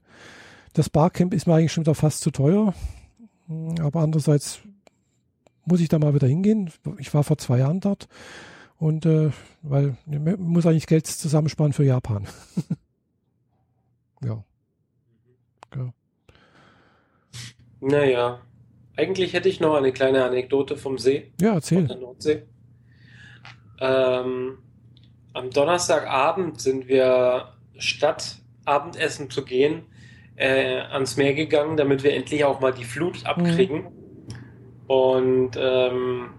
das 0.74 0.90
Barcamp 0.90 1.34
ist 1.34 1.48
mir 1.48 1.56
eigentlich 1.56 1.72
schon 1.72 1.86
wieder 1.86 1.96
fast 1.96 2.22
zu 2.22 2.32
teuer. 2.32 2.74
Aber 3.80 4.02
andererseits 4.02 4.62
muss 5.66 5.80
ich 5.80 5.90
da 5.90 6.00
mal 6.00 6.14
wieder 6.14 6.28
hingehen. 6.28 6.72
Ich 6.98 7.14
war 7.14 7.24
vor 7.24 7.38
zwei 7.38 7.60
Jahren 7.60 7.80
dort 7.80 8.08
und 8.78 9.06
äh, 9.06 9.32
weil 9.62 9.96
man 10.06 10.40
muss 10.42 10.66
eigentlich 10.66 10.88
Geld 10.88 11.08
zusammensparen 11.08 11.74
für 11.74 11.84
Japan. 11.84 12.28
ja. 14.24 14.44
ja. 15.76 15.94
Naja, 17.80 18.42
eigentlich 18.98 19.34
hätte 19.34 19.50
ich 19.50 19.60
noch 19.60 19.76
eine 19.76 19.92
kleine 19.92 20.26
Anekdote 20.26 20.76
vom 20.76 20.98
See. 20.98 21.32
Ja, 21.40 21.54
erzähl. 21.54 21.88
der 21.88 21.98
Nordsee. 21.98 22.44
Ähm, 23.80 24.58
am 25.34 25.50
Donnerstagabend 25.50 26.60
sind 26.60 26.88
wir 26.88 27.54
statt 27.78 28.38
Abendessen 28.66 29.30
zu 29.30 29.44
gehen 29.44 29.84
äh, 30.36 30.80
ans 30.80 31.18
Meer 31.18 31.34
gegangen, 31.34 31.78
damit 31.78 32.04
wir 32.04 32.14
endlich 32.14 32.46
auch 32.46 32.60
mal 32.60 32.74
die 32.74 32.84
Flut 32.84 33.26
abkriegen. 33.26 33.84
Mhm. 33.84 33.88
Und 34.88 35.52
ähm, 35.58 36.30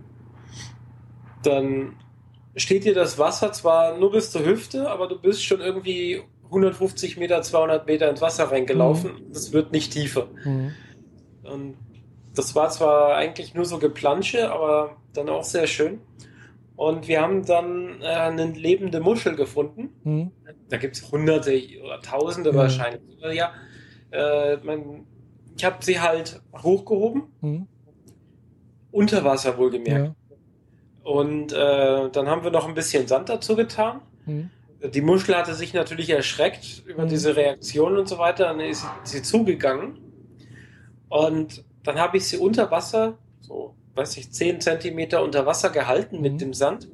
dann 1.43 1.97
steht 2.57 2.85
dir 2.85 2.95
das 2.95 3.19
Wasser 3.19 3.53
zwar 3.53 3.99
nur 3.99 4.13
bis 4.13 4.31
zur 4.31 4.45
Hüfte, 4.45 4.91
aber 4.91 5.09
du 5.09 5.19
bist 5.19 5.45
schon 5.45 5.61
irgendwie 5.61 6.23
150 6.45 7.17
Meter, 7.17 7.43
200 7.43 7.87
Meter 7.87 8.11
ins 8.11 8.21
Wasser 8.21 8.51
reingelaufen. 8.51 9.13
Mhm. 9.13 9.33
Das 9.33 9.53
wird 9.53 9.73
nicht 9.73 9.93
tiefer. 9.93 10.29
Mhm. 10.45 10.73
Und 11.43 11.77
das 12.35 12.55
war 12.55 12.71
zwar 12.71 13.17
eigentlich 13.17 13.55
nur 13.55 13.65
so 13.65 13.79
Geplansche, 13.79 14.51
aber 14.51 14.97
dann 15.13 15.29
auch 15.29 15.45
sehr 15.45 15.67
schön. 15.67 16.01
Und 16.77 17.07
wir 17.07 17.21
haben 17.21 17.47
dann 17.47 18.03
äh, 18.03 18.07
eine 18.07 18.47
lebende 18.47 19.01
Muschel 19.01 19.37
gefunden. 19.37 19.91
Mhm. 20.03 20.33
Da 20.69 20.77
gibt 20.77 20.97
es 20.97 21.11
hunderte 21.13 21.61
oder 21.85 22.01
tausende 22.01 22.55
wahrscheinlich. 22.55 23.01
Ja, 23.33 23.53
äh, 24.15 24.59
mein, 24.63 25.07
ich 25.57 25.65
habe 25.65 25.85
sie 25.85 26.01
halt 26.01 26.41
hochgehoben. 26.63 27.25
Mhm. 27.41 27.67
Unter 28.91 29.25
Wasser 29.25 29.59
wohlgemerkt. 29.59 30.07
Ja. 30.07 31.11
Und 31.11 31.53
äh, 31.53 32.11
dann 32.11 32.29
haben 32.29 32.45
wir 32.45 32.51
noch 32.51 32.69
ein 32.69 32.75
bisschen 32.75 33.07
Sand 33.09 33.29
dazu 33.29 33.57
getan. 33.57 34.01
Mhm. 34.25 34.51
Die 34.93 35.01
Muschel 35.01 35.37
hatte 35.37 35.55
sich 35.55 35.75
natürlich 35.75 36.11
erschreckt 36.11 36.85
über 36.87 37.05
mhm. 37.05 37.09
diese 37.09 37.37
Reaktion 37.37 37.99
und 37.99 38.09
so 38.09 38.19
weiter. 38.19 38.45
Dann 38.45 38.61
ist 38.61 38.87
sie 39.03 39.23
zugegangen. 39.23 39.99
Und 41.09 41.65
dann 41.83 41.99
habe 41.99 42.17
ich 42.17 42.27
sie 42.27 42.39
unter 42.39 42.71
Wasser, 42.71 43.19
so, 43.41 43.75
weiß 43.95 44.17
ich, 44.17 44.33
10 44.33 44.61
Zentimeter 44.61 45.23
unter 45.23 45.45
Wasser 45.45 45.71
gehalten 45.71 46.21
mit 46.21 46.35
mhm. 46.35 46.39
dem 46.39 46.55
Sand 46.55 46.89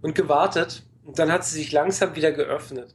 und 0.00 0.14
gewartet. 0.14 0.84
Und 1.04 1.18
dann 1.18 1.30
hat 1.30 1.44
sie 1.44 1.56
sich 1.58 1.72
langsam 1.72 2.16
wieder 2.16 2.32
geöffnet. 2.32 2.94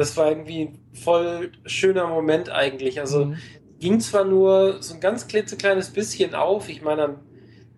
Das 0.00 0.16
war 0.16 0.30
irgendwie 0.30 0.62
ein 0.62 0.78
voll 0.94 1.52
schöner 1.66 2.06
Moment 2.06 2.48
eigentlich. 2.48 3.00
Also 3.00 3.26
mhm. 3.26 3.36
ging 3.80 4.00
zwar 4.00 4.24
nur 4.24 4.82
so 4.82 4.94
ein 4.94 5.00
ganz 5.00 5.28
klitzekleines 5.28 5.90
bisschen 5.90 6.34
auf. 6.34 6.70
Ich 6.70 6.80
meine, 6.80 7.16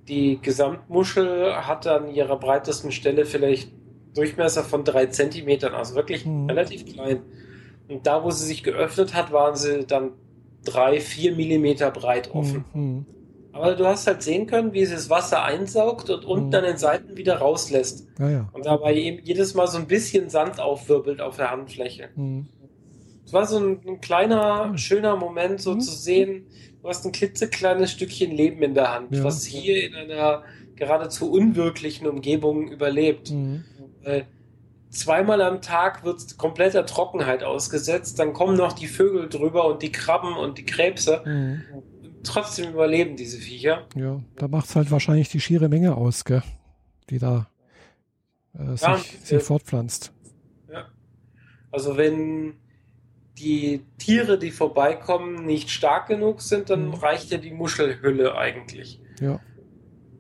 die 0.07 0.39
Gesamtmuschel 0.41 1.53
hat 1.67 1.89
an 1.89 2.15
ihrer 2.15 2.39
breitesten 2.39 2.93
Stelle 2.93 3.25
vielleicht 3.25 3.73
Durchmesser 4.15 4.63
von 4.63 4.85
drei 4.85 5.07
Zentimetern, 5.07 5.75
also 5.75 5.97
wirklich 5.97 6.25
mhm. 6.25 6.47
relativ 6.49 6.87
klein. 6.87 7.23
Und 7.89 8.07
da, 8.07 8.23
wo 8.23 8.31
sie 8.31 8.47
sich 8.47 8.63
geöffnet 8.63 9.15
hat, 9.15 9.33
waren 9.33 9.57
sie 9.57 9.85
dann 9.85 10.13
drei, 10.65 11.01
vier 11.01 11.35
Millimeter 11.35 11.91
breit 11.91 12.33
offen. 12.33 12.65
Mhm. 12.73 13.07
Aber 13.53 13.75
du 13.75 13.87
hast 13.87 14.07
halt 14.07 14.23
sehen 14.23 14.47
können, 14.47 14.73
wie 14.73 14.85
sie 14.85 14.95
das 14.95 15.11
Wasser 15.11 15.45
einsaugt 15.45 16.09
und 16.09 16.25
unten 16.25 16.49
mhm. 16.49 16.55
an 16.55 16.65
den 16.65 16.77
Seiten 16.79 17.17
wieder 17.17 17.37
rauslässt. 17.37 18.07
Ja, 18.19 18.31
ja. 18.31 18.49
Und 18.53 18.67
dabei 18.67 18.95
eben 18.95 19.23
jedes 19.25 19.55
Mal 19.55 19.67
so 19.67 19.79
ein 19.79 19.87
bisschen 19.87 20.31
Sand 20.31 20.59
aufwirbelt 20.59 21.21
auf 21.21 21.37
der 21.37 21.51
Handfläche. 21.51 22.09
Mhm. 22.17 22.49
Es 23.27 23.33
war 23.33 23.47
so 23.47 23.59
ein, 23.59 23.81
ein 23.87 24.01
kleiner, 24.01 24.67
mhm. 24.67 24.79
schöner 24.79 25.17
Moment, 25.17 25.61
so 25.61 25.75
mhm. 25.75 25.81
zu 25.81 25.93
sehen, 25.93 26.47
du 26.83 26.89
hast 26.89 27.05
ein 27.05 27.13
klitzekleines 27.13 27.91
Stückchen 27.93 28.31
Leben 28.31 28.63
in 28.63 28.75
der 28.75 28.93
Hand, 28.93 29.15
ja. 29.15 29.23
was 29.23 29.45
hier 29.45 29.87
in 29.87 29.95
einer 29.95 30.43
geradezu 30.77 31.31
unwirklichen 31.31 32.07
Umgebung 32.07 32.69
überlebt. 32.69 33.31
Mhm. 33.31 33.65
Weil 34.03 34.27
zweimal 34.91 35.41
am 35.43 35.61
Tag 35.61 36.05
wird 36.05 36.37
kompletter 36.39 36.87
Trockenheit 36.87 37.45
ausgesetzt, 37.45 38.19
dann 38.19 38.33
kommen 38.33 38.57
noch 38.57 38.73
die 38.73 38.87
Vögel 38.87 39.29
drüber 39.29 39.67
und 39.67 39.83
die 39.83 39.93
Krabben 39.93 40.37
und 40.37 40.59
die 40.59 40.65
Krebse. 40.65 41.23
Mhm. 41.25 41.63
Trotzdem 42.25 42.71
überleben 42.71 43.17
diese 43.17 43.39
Viecher. 43.39 43.87
Ja, 43.97 44.21
da 44.37 44.49
macht 44.49 44.69
es 44.69 44.77
halt 44.77 44.91
wahrscheinlich 44.91 45.29
die 45.29 45.41
schiere 45.41 45.69
Menge 45.69 45.97
aus, 45.97 46.25
gell? 46.25 46.43
die 47.11 47.19
da 47.19 47.49
äh, 48.55 48.73
sich, 48.73 48.83
ja, 48.83 48.97
sich 48.97 49.33
äh, 49.33 49.41
fortpflanzt. 49.41 50.13
Ja. 50.71 50.87
Also 51.71 51.97
wenn 51.97 52.55
die 53.39 53.85
Tiere, 53.99 54.39
die 54.39 54.51
vorbeikommen, 54.51 55.47
nicht 55.47 55.71
stark 55.71 56.09
genug 56.09 56.43
sind, 56.43 56.71
dann 56.71 56.89
mhm. 56.89 56.95
reicht 56.95 57.31
ja 57.31 57.39
die 57.39 57.51
Muschelhülle 57.51 58.37
eigentlich. 58.37 59.01
Ja. 59.21 59.41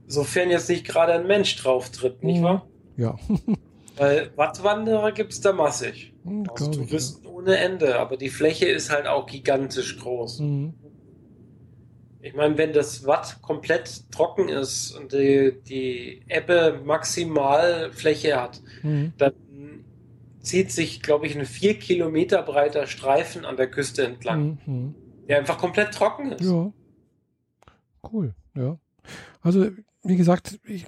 Sofern 0.06 0.50
jetzt 0.50 0.68
nicht 0.68 0.86
gerade 0.86 1.12
ein 1.14 1.26
Mensch 1.26 1.56
drauf 1.56 1.90
tritt, 1.90 2.22
nicht 2.22 2.40
mhm. 2.40 2.44
wahr? 2.44 2.66
Ja. 2.96 3.16
Weil 3.96 4.32
Wattwanderer 4.36 5.12
gibt 5.12 5.32
es 5.32 5.40
da 5.40 5.52
massig. 5.52 6.14
Mhm, 6.24 6.46
also 6.50 6.70
Touristen 6.70 7.24
ja. 7.24 7.30
ohne 7.30 7.56
Ende, 7.58 7.98
aber 7.98 8.16
die 8.16 8.30
Fläche 8.30 8.66
ist 8.66 8.90
halt 8.90 9.06
auch 9.06 9.26
gigantisch 9.26 9.98
groß. 9.98 10.40
Mhm. 10.40 10.74
Ich 12.24 12.34
meine, 12.34 12.56
wenn 12.56 12.72
das 12.72 13.04
Watt 13.04 13.42
komplett 13.42 14.10
trocken 14.12 14.48
ist 14.48 14.92
und 14.92 15.12
die, 15.12 15.60
die 15.68 16.22
Ebbe 16.28 16.80
Maximalfläche 16.84 18.40
hat, 18.40 18.62
mhm. 18.82 19.12
dann 19.18 19.32
zieht 20.40 20.70
sich, 20.70 21.02
glaube 21.02 21.26
ich, 21.26 21.36
ein 21.36 21.44
vier 21.44 21.74
Kilometer 21.78 22.42
breiter 22.42 22.86
Streifen 22.86 23.44
an 23.44 23.56
der 23.56 23.68
Küste 23.68 24.06
entlang, 24.06 24.58
mhm. 24.64 24.94
der 25.28 25.38
einfach 25.38 25.58
komplett 25.58 25.92
trocken 25.92 26.30
ist. 26.30 26.48
Ja. 26.48 26.72
Cool, 28.12 28.34
ja. 28.54 28.78
Also 29.40 29.66
wie 30.04 30.16
gesagt, 30.16 30.60
ich, 30.64 30.86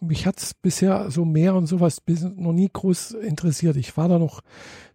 mich 0.00 0.26
hat's 0.26 0.54
bisher 0.54 1.10
so 1.10 1.24
Meer 1.24 1.54
und 1.54 1.66
sowas 1.66 2.02
noch 2.36 2.52
nie 2.52 2.68
groß 2.72 3.12
interessiert. 3.12 3.76
Ich 3.76 3.96
war 3.96 4.08
da 4.08 4.18
noch, 4.18 4.42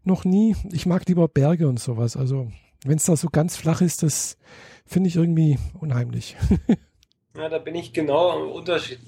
noch 0.03 0.25
nie. 0.25 0.55
Ich 0.71 0.85
mag 0.85 1.05
lieber 1.07 1.27
Berge 1.27 1.67
und 1.67 1.79
sowas. 1.79 2.17
Also 2.17 2.51
wenn 2.85 2.97
es 2.97 3.05
da 3.05 3.15
so 3.15 3.29
ganz 3.29 3.55
flach 3.55 3.81
ist, 3.81 4.03
das 4.03 4.37
finde 4.85 5.09
ich 5.09 5.15
irgendwie 5.15 5.57
unheimlich. 5.79 6.35
ja, 7.37 7.49
da 7.49 7.57
bin 7.59 7.75
ich 7.75 7.93
genau 7.93 8.29
am 8.31 8.51
Unterschied, 8.51 8.99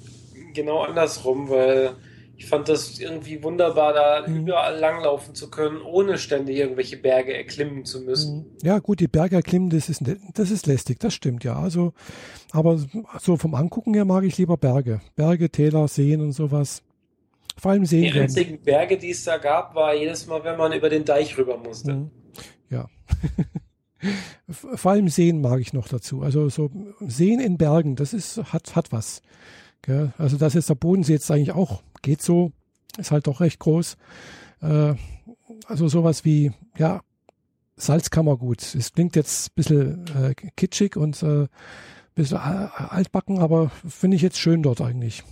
genau 0.54 0.82
andersrum, 0.82 1.50
weil 1.50 1.96
ich 2.38 2.46
fand 2.46 2.70
das 2.70 3.00
irgendwie 3.00 3.42
wunderbar, 3.42 3.94
da 3.94 4.28
mhm. 4.28 4.42
überall 4.42 4.78
langlaufen 4.78 5.34
zu 5.34 5.50
können, 5.50 5.82
ohne 5.82 6.20
ständig 6.20 6.58
irgendwelche 6.58 6.98
Berge 6.98 7.36
erklimmen 7.36 7.84
zu 7.84 8.02
müssen. 8.02 8.38
Mhm. 8.38 8.46
Ja, 8.62 8.78
gut, 8.80 9.00
die 9.00 9.08
Berge 9.08 9.38
erklimmen, 9.38 9.72
das 9.72 9.90
ist, 9.90 10.04
das 10.34 10.52
ist 10.52 10.68
lästig, 10.68 11.00
das 11.00 11.16
stimmt, 11.16 11.44
ja. 11.44 11.60
Also, 11.60 11.94
aber 12.52 12.80
so 13.20 13.38
vom 13.38 13.56
Angucken 13.56 13.94
her 13.96 14.06
mag 14.06 14.24
ich 14.24 14.38
lieber 14.38 14.56
Berge. 14.56 15.02
Berge, 15.16 15.50
Täler, 15.50 15.88
Seen 15.88 16.22
und 16.22 16.32
sowas. 16.32 16.84
Vor 17.58 17.72
allem 17.72 17.86
Seen. 17.86 18.13
Die 18.13 18.20
einzigen 18.20 18.62
Berge, 18.62 18.98
die 18.98 19.10
es 19.10 19.24
da 19.24 19.38
gab, 19.38 19.74
war 19.74 19.96
jedes 19.96 20.28
Mal, 20.28 20.44
wenn 20.44 20.58
man 20.58 20.74
über 20.74 20.90
den 20.90 21.06
Deich 21.06 21.38
rüber 21.40 21.58
musste. 21.58 21.94
Mhm. 21.94 22.12
Ja. 22.70 22.88
Vor 24.50 24.92
allem 24.92 25.10
Seen 25.10 25.42
mag 25.42 25.60
ich 25.60 25.74
noch 25.74 25.88
dazu. 25.88 26.22
Also 26.22 26.50
so 26.50 26.70
Seen 27.02 27.40
in 27.40 27.58
Bergen, 27.58 27.96
das 27.96 28.14
ist, 28.14 28.38
hat, 28.54 28.76
hat 28.76 28.92
was. 28.92 29.22
Gell? 29.82 30.14
Also 30.18 30.38
das 30.38 30.56
ist 30.56 30.70
der 30.70 30.76
Bodensee 30.76 31.14
jetzt 31.14 31.32
eigentlich 31.32 31.54
auch, 31.54 31.82
geht 32.02 32.22
so, 32.22 32.52
ist 32.98 33.12
halt 33.12 33.28
doch 33.28 33.42
recht 33.42 33.60
groß. 33.60 33.98
Äh, 34.62 34.96
also 35.66 35.88
sowas 35.88 36.26
wie, 36.26 36.52
ja, 36.78 37.02
Salzkammergut. 37.78 38.76
Es 38.76 38.94
klingt 38.94 39.16
jetzt 39.16 39.50
ein 39.50 39.54
bisschen 39.56 40.06
äh, 40.16 40.34
kitschig 40.56 40.98
und 40.98 41.22
äh, 41.22 41.44
ein 41.44 41.50
bisschen 42.16 42.38
altbacken, 42.38 43.40
aber 43.40 43.70
finde 43.88 44.16
ich 44.16 44.24
jetzt 44.24 44.40
schön 44.40 44.64
dort 44.64 44.82
eigentlich. 44.82 45.24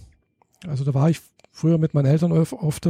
Also 0.68 0.84
da 0.84 0.94
war 0.94 1.10
ich 1.10 1.22
früher 1.52 1.78
mit 1.78 1.94
meinen 1.94 2.06
Eltern 2.06 2.32
oft 2.32 2.86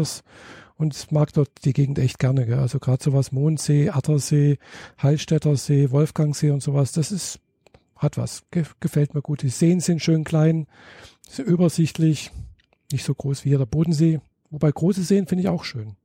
und 0.77 1.11
mag 1.11 1.33
dort 1.33 1.49
die 1.63 1.73
Gegend 1.73 1.99
echt 1.99 2.19
gerne. 2.19 2.45
Gell? 2.45 2.59
Also 2.59 2.79
gerade 2.79 3.03
sowas 3.03 3.31
Mondsee, 3.31 3.89
Attersee, 3.89 4.57
Hallstätter 4.97 5.55
See, 5.55 5.91
Wolfgangsee 5.91 6.51
und 6.51 6.61
sowas, 6.61 6.91
das 6.91 7.11
ist, 7.11 7.39
hat 7.95 8.17
was. 8.17 8.43
gefällt 8.79 9.13
mir 9.13 9.21
gut. 9.21 9.41
Die 9.41 9.49
Seen 9.49 9.79
sind 9.79 10.01
schön 10.01 10.23
klein, 10.23 10.67
ist 11.27 11.39
übersichtlich, 11.39 12.31
nicht 12.91 13.05
so 13.05 13.13
groß 13.13 13.45
wie 13.45 13.49
hier 13.49 13.57
der 13.57 13.65
Bodensee. 13.65 14.19
Wobei 14.49 14.71
große 14.71 15.03
Seen 15.03 15.27
finde 15.27 15.43
ich 15.43 15.49
auch 15.49 15.63
schön. 15.63 15.95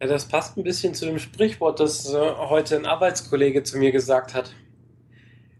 Ja, 0.00 0.06
das 0.06 0.26
passt 0.26 0.56
ein 0.56 0.64
bisschen 0.64 0.94
zu 0.94 1.04
dem 1.04 1.18
Sprichwort, 1.18 1.78
das 1.78 2.12
äh, 2.12 2.16
heute 2.16 2.76
ein 2.76 2.86
Arbeitskollege 2.86 3.62
zu 3.62 3.76
mir 3.76 3.92
gesagt 3.92 4.32
hat. 4.32 4.54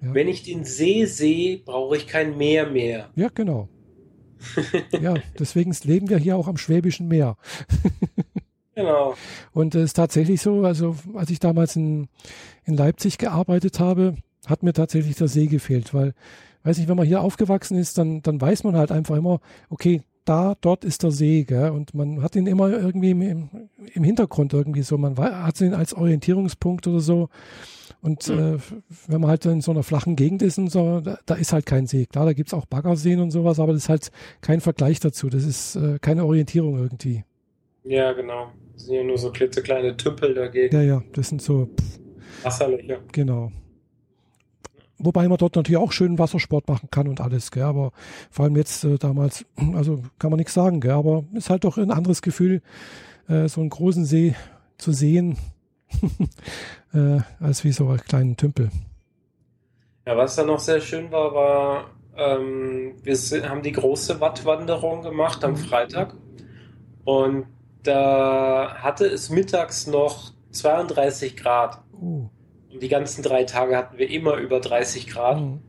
Ja. 0.00 0.14
Wenn 0.14 0.28
ich 0.28 0.42
den 0.42 0.64
See 0.64 1.04
sehe, 1.04 1.58
brauche 1.58 1.96
ich 1.96 2.06
kein 2.06 2.38
Meer 2.38 2.70
mehr. 2.70 3.10
Ja, 3.16 3.28
genau. 3.28 3.68
Ja, 5.00 5.14
deswegen 5.38 5.74
leben 5.84 6.08
wir 6.08 6.18
hier 6.18 6.36
auch 6.36 6.48
am 6.48 6.56
Schwäbischen 6.56 7.08
Meer. 7.08 7.36
genau. 8.74 9.14
Und 9.52 9.74
es 9.74 9.84
ist 9.84 9.94
tatsächlich 9.94 10.40
so, 10.40 10.64
also 10.64 10.96
als 11.14 11.30
ich 11.30 11.40
damals 11.40 11.76
in, 11.76 12.08
in 12.64 12.74
Leipzig 12.74 13.18
gearbeitet 13.18 13.80
habe, 13.80 14.16
hat 14.46 14.62
mir 14.62 14.72
tatsächlich 14.72 15.16
der 15.16 15.28
See 15.28 15.46
gefehlt, 15.46 15.92
weil 15.92 16.14
weiß 16.62 16.78
nicht, 16.78 16.88
wenn 16.88 16.96
man 16.96 17.06
hier 17.06 17.22
aufgewachsen 17.22 17.78
ist, 17.78 17.98
dann, 17.98 18.22
dann 18.22 18.40
weiß 18.40 18.64
man 18.64 18.76
halt 18.76 18.92
einfach 18.92 19.16
immer, 19.16 19.40
okay, 19.68 20.02
da, 20.24 20.54
dort 20.60 20.84
ist 20.84 21.02
der 21.02 21.10
See, 21.10 21.44
gell? 21.44 21.70
und 21.70 21.94
man 21.94 22.22
hat 22.22 22.36
ihn 22.36 22.46
immer 22.46 22.68
irgendwie 22.70 23.10
im, 23.10 23.48
im 23.94 24.04
Hintergrund 24.04 24.52
irgendwie 24.52 24.82
so, 24.82 24.98
man 24.98 25.16
hat 25.16 25.60
ihn 25.60 25.74
als 25.74 25.94
Orientierungspunkt 25.94 26.86
oder 26.86 27.00
so. 27.00 27.28
Und 28.02 28.28
mhm. 28.28 28.38
äh, 28.38 28.58
wenn 29.08 29.20
man 29.20 29.30
halt 29.30 29.44
in 29.44 29.60
so 29.60 29.70
einer 29.70 29.82
flachen 29.82 30.16
Gegend 30.16 30.42
ist 30.42 30.58
und 30.58 30.70
so, 30.70 31.00
da, 31.00 31.18
da 31.26 31.34
ist 31.34 31.52
halt 31.52 31.66
kein 31.66 31.86
See. 31.86 32.06
Klar, 32.06 32.24
da 32.24 32.32
gibt's 32.32 32.54
auch 32.54 32.66
Baggerseen 32.66 33.20
und 33.20 33.30
sowas, 33.30 33.60
aber 33.60 33.72
das 33.72 33.82
ist 33.82 33.88
halt 33.88 34.10
kein 34.40 34.60
Vergleich 34.60 35.00
dazu. 35.00 35.28
Das 35.28 35.44
ist 35.44 35.76
äh, 35.76 35.98
keine 36.00 36.24
Orientierung 36.24 36.78
irgendwie. 36.78 37.24
Ja, 37.84 38.12
genau. 38.12 38.52
Das 38.72 38.86
sind 38.86 38.94
ja 38.94 39.04
nur 39.04 39.18
so 39.18 39.30
klitzekleine 39.30 39.96
Tümpel 39.96 40.34
dagegen. 40.34 40.74
Ja, 40.74 40.82
ja, 40.82 41.02
das 41.12 41.28
sind 41.28 41.42
so 41.42 41.66
pff, 41.66 42.00
Wasserlöcher. 42.42 43.00
Genau. 43.12 43.52
Wobei 45.02 45.28
man 45.28 45.38
dort 45.38 45.56
natürlich 45.56 45.78
auch 45.78 45.92
schön 45.92 46.18
Wassersport 46.18 46.68
machen 46.68 46.88
kann 46.90 47.08
und 47.08 47.20
alles, 47.20 47.50
gell? 47.50 47.62
aber 47.62 47.92
vor 48.30 48.44
allem 48.44 48.56
jetzt 48.56 48.84
äh, 48.84 48.98
damals, 48.98 49.46
also 49.74 50.02
kann 50.18 50.30
man 50.30 50.38
nichts 50.38 50.54
sagen, 50.54 50.80
gell? 50.80 50.92
aber 50.92 51.24
ist 51.32 51.50
halt 51.50 51.64
doch 51.64 51.78
ein 51.78 51.90
anderes 51.90 52.22
Gefühl, 52.22 52.62
äh, 53.28 53.48
so 53.48 53.60
einen 53.60 53.70
großen 53.70 54.04
See 54.04 54.34
zu 54.76 54.92
sehen, 54.92 55.36
äh, 56.94 57.20
als 57.40 57.64
wie 57.64 57.72
so 57.72 57.88
einen 57.88 57.98
kleinen 57.98 58.36
Tümpel. 58.36 58.70
Ja, 60.06 60.16
was 60.16 60.36
dann 60.36 60.46
noch 60.46 60.60
sehr 60.60 60.80
schön 60.80 61.10
war, 61.10 61.34
war, 61.34 61.90
ähm, 62.16 62.94
wir 63.02 63.16
sind, 63.16 63.48
haben 63.48 63.62
die 63.62 63.72
große 63.72 64.20
Wattwanderung 64.20 65.02
gemacht 65.02 65.44
am 65.44 65.52
mhm. 65.52 65.56
Freitag 65.56 66.14
und 67.04 67.46
da 67.82 68.76
hatte 68.78 69.06
es 69.06 69.30
mittags 69.30 69.86
noch 69.86 70.32
32 70.52 71.36
Grad. 71.36 71.82
Uh. 71.92 72.28
Und 72.72 72.82
die 72.82 72.88
ganzen 72.88 73.22
drei 73.22 73.44
Tage 73.44 73.76
hatten 73.76 73.98
wir 73.98 74.10
immer 74.10 74.36
über 74.36 74.60
30 74.60 75.06
Grad. 75.06 75.40
Mhm. 75.40 75.60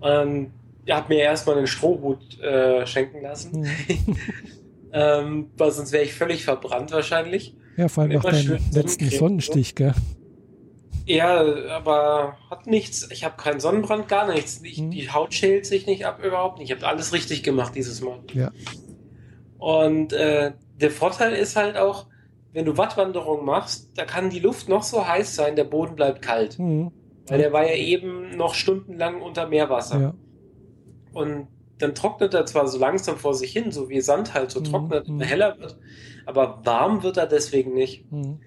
Und 0.00 0.52
er 0.84 0.96
hat 0.96 1.08
mir 1.08 1.18
erstmal 1.18 1.56
einen 1.56 1.66
Strohhut 1.66 2.38
äh, 2.40 2.86
schenken 2.86 3.22
lassen. 3.22 3.60
Mhm. 3.60 4.16
ähm, 4.92 5.50
weil 5.56 5.70
sonst 5.70 5.92
wäre 5.92 6.04
ich 6.04 6.14
völlig 6.14 6.44
verbrannt 6.44 6.92
wahrscheinlich. 6.92 7.56
Ja, 7.76 7.88
vor 7.88 8.02
allem 8.02 8.12
nach 8.12 8.24
deinem 8.24 8.58
letzten 8.72 9.10
Sonnenstich, 9.10 9.74
gell? 9.74 9.94
Ja, 11.04 11.42
aber 11.70 12.36
hat 12.50 12.66
nichts. 12.66 13.08
Ich 13.10 13.24
habe 13.24 13.36
keinen 13.36 13.60
Sonnenbrand, 13.60 14.08
gar 14.08 14.32
nichts. 14.32 14.60
Ich, 14.62 14.78
hm. 14.78 14.90
Die 14.90 15.10
Haut 15.10 15.34
schält 15.34 15.66
sich 15.66 15.86
nicht 15.86 16.06
ab 16.06 16.22
überhaupt 16.24 16.58
nicht. 16.58 16.70
Ich 16.70 16.76
habe 16.76 16.86
alles 16.86 17.12
richtig 17.12 17.42
gemacht 17.42 17.74
dieses 17.74 18.00
Mal. 18.00 18.20
Ja. 18.34 18.52
Und 19.58 20.12
äh, 20.12 20.52
der 20.80 20.90
Vorteil 20.90 21.32
ist 21.32 21.56
halt 21.56 21.76
auch, 21.76 22.06
wenn 22.52 22.64
du 22.64 22.76
Wattwanderung 22.76 23.44
machst, 23.44 23.90
da 23.96 24.04
kann 24.04 24.30
die 24.30 24.38
Luft 24.38 24.68
noch 24.68 24.82
so 24.82 25.06
heiß 25.06 25.34
sein, 25.34 25.56
der 25.56 25.64
Boden 25.64 25.96
bleibt 25.96 26.22
kalt. 26.22 26.58
Mhm. 26.58 26.92
Weil 27.26 27.38
der 27.38 27.52
war 27.52 27.66
ja 27.66 27.76
eben 27.76 28.36
noch 28.36 28.54
stundenlang 28.54 29.22
unter 29.22 29.48
Meerwasser. 29.48 30.00
Ja. 30.00 30.14
Und 31.12 31.48
dann 31.78 31.94
trocknet 31.94 32.34
er 32.34 32.46
zwar 32.46 32.68
so 32.68 32.78
langsam 32.78 33.16
vor 33.16 33.34
sich 33.34 33.52
hin, 33.52 33.72
so 33.72 33.88
wie 33.88 34.00
Sand 34.00 34.34
halt 34.34 34.50
so 34.50 34.60
mhm. 34.60 34.64
trocknet 34.64 35.08
mhm. 35.08 35.20
heller 35.20 35.58
wird, 35.58 35.78
aber 36.26 36.64
warm 36.64 37.02
wird 37.02 37.16
er 37.16 37.26
deswegen 37.26 37.74
nicht. 37.74 38.10
Mhm. 38.10 38.40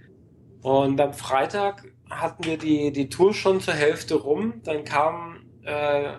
Und 0.62 1.00
am 1.00 1.14
Freitag 1.14 1.84
hatten 2.10 2.44
wir 2.46 2.58
die, 2.58 2.92
die 2.92 3.10
Tour 3.10 3.34
schon 3.34 3.62
zur 3.62 3.74
Hälfte 3.74 4.16
rum, 4.16 4.62
dann 4.64 4.84
kam 4.84 5.46
äh, 5.64 6.14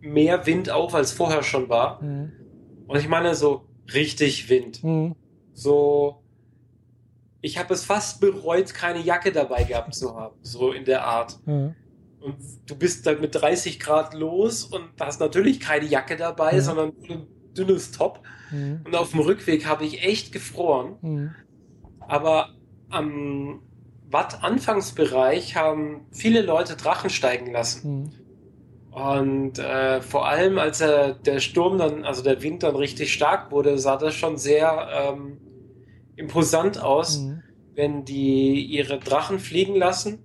mehr 0.00 0.46
Wind 0.46 0.70
auf, 0.70 0.94
als 0.94 1.12
vorher 1.12 1.42
schon 1.42 1.68
war. 1.68 2.02
Mhm. 2.02 2.32
Und 2.86 2.98
ich 2.98 3.08
meine 3.08 3.34
so 3.34 3.66
richtig 3.92 4.48
Wind. 4.48 4.82
Mhm. 4.82 5.14
So, 5.52 6.22
ich 7.40 7.58
habe 7.58 7.74
es 7.74 7.84
fast 7.84 8.20
bereut, 8.20 8.74
keine 8.74 9.00
Jacke 9.00 9.32
dabei 9.32 9.64
gehabt 9.64 9.94
zu 9.94 10.14
haben, 10.14 10.36
so 10.42 10.72
in 10.72 10.84
der 10.84 11.04
Art. 11.04 11.38
Mhm. 11.46 11.74
Und 12.20 12.36
du 12.66 12.76
bist 12.76 13.06
dann 13.06 13.20
mit 13.20 13.34
30 13.34 13.80
Grad 13.80 14.12
los 14.12 14.64
und 14.64 14.90
hast 15.00 15.20
natürlich 15.20 15.58
keine 15.58 15.86
Jacke 15.86 16.16
dabei, 16.16 16.60
sondern 16.60 16.92
ein 17.08 17.26
dünnes 17.56 17.92
Top. 17.92 18.20
Mhm. 18.50 18.80
Und 18.84 18.96
auf 18.96 19.10
dem 19.10 19.20
Rückweg 19.20 19.66
habe 19.66 19.84
ich 19.84 20.04
echt 20.04 20.32
gefroren. 20.32 20.96
Mhm. 21.02 21.34
Aber 22.00 22.50
am 22.88 23.62
Watt-Anfangsbereich 24.10 25.56
haben 25.56 26.06
viele 26.10 26.42
Leute 26.42 26.76
Drachen 26.76 27.10
steigen 27.10 27.52
lassen. 27.52 28.02
Mhm. 28.02 28.10
Und 28.90 29.58
äh, 29.60 30.00
vor 30.00 30.26
allem, 30.26 30.58
als 30.58 30.80
er, 30.80 31.14
der 31.14 31.38
Sturm 31.38 31.78
dann, 31.78 32.04
also 32.04 32.22
der 32.22 32.42
Wind 32.42 32.64
dann 32.64 32.74
richtig 32.74 33.12
stark 33.12 33.52
wurde, 33.52 33.78
sah 33.78 33.96
das 33.96 34.14
schon 34.14 34.36
sehr 34.36 34.88
ähm, 34.92 35.38
imposant 36.16 36.82
aus, 36.82 37.18
mhm. 37.18 37.42
wenn 37.74 38.04
die 38.04 38.64
ihre 38.64 38.98
Drachen 38.98 39.38
fliegen 39.38 39.76
lassen 39.76 40.18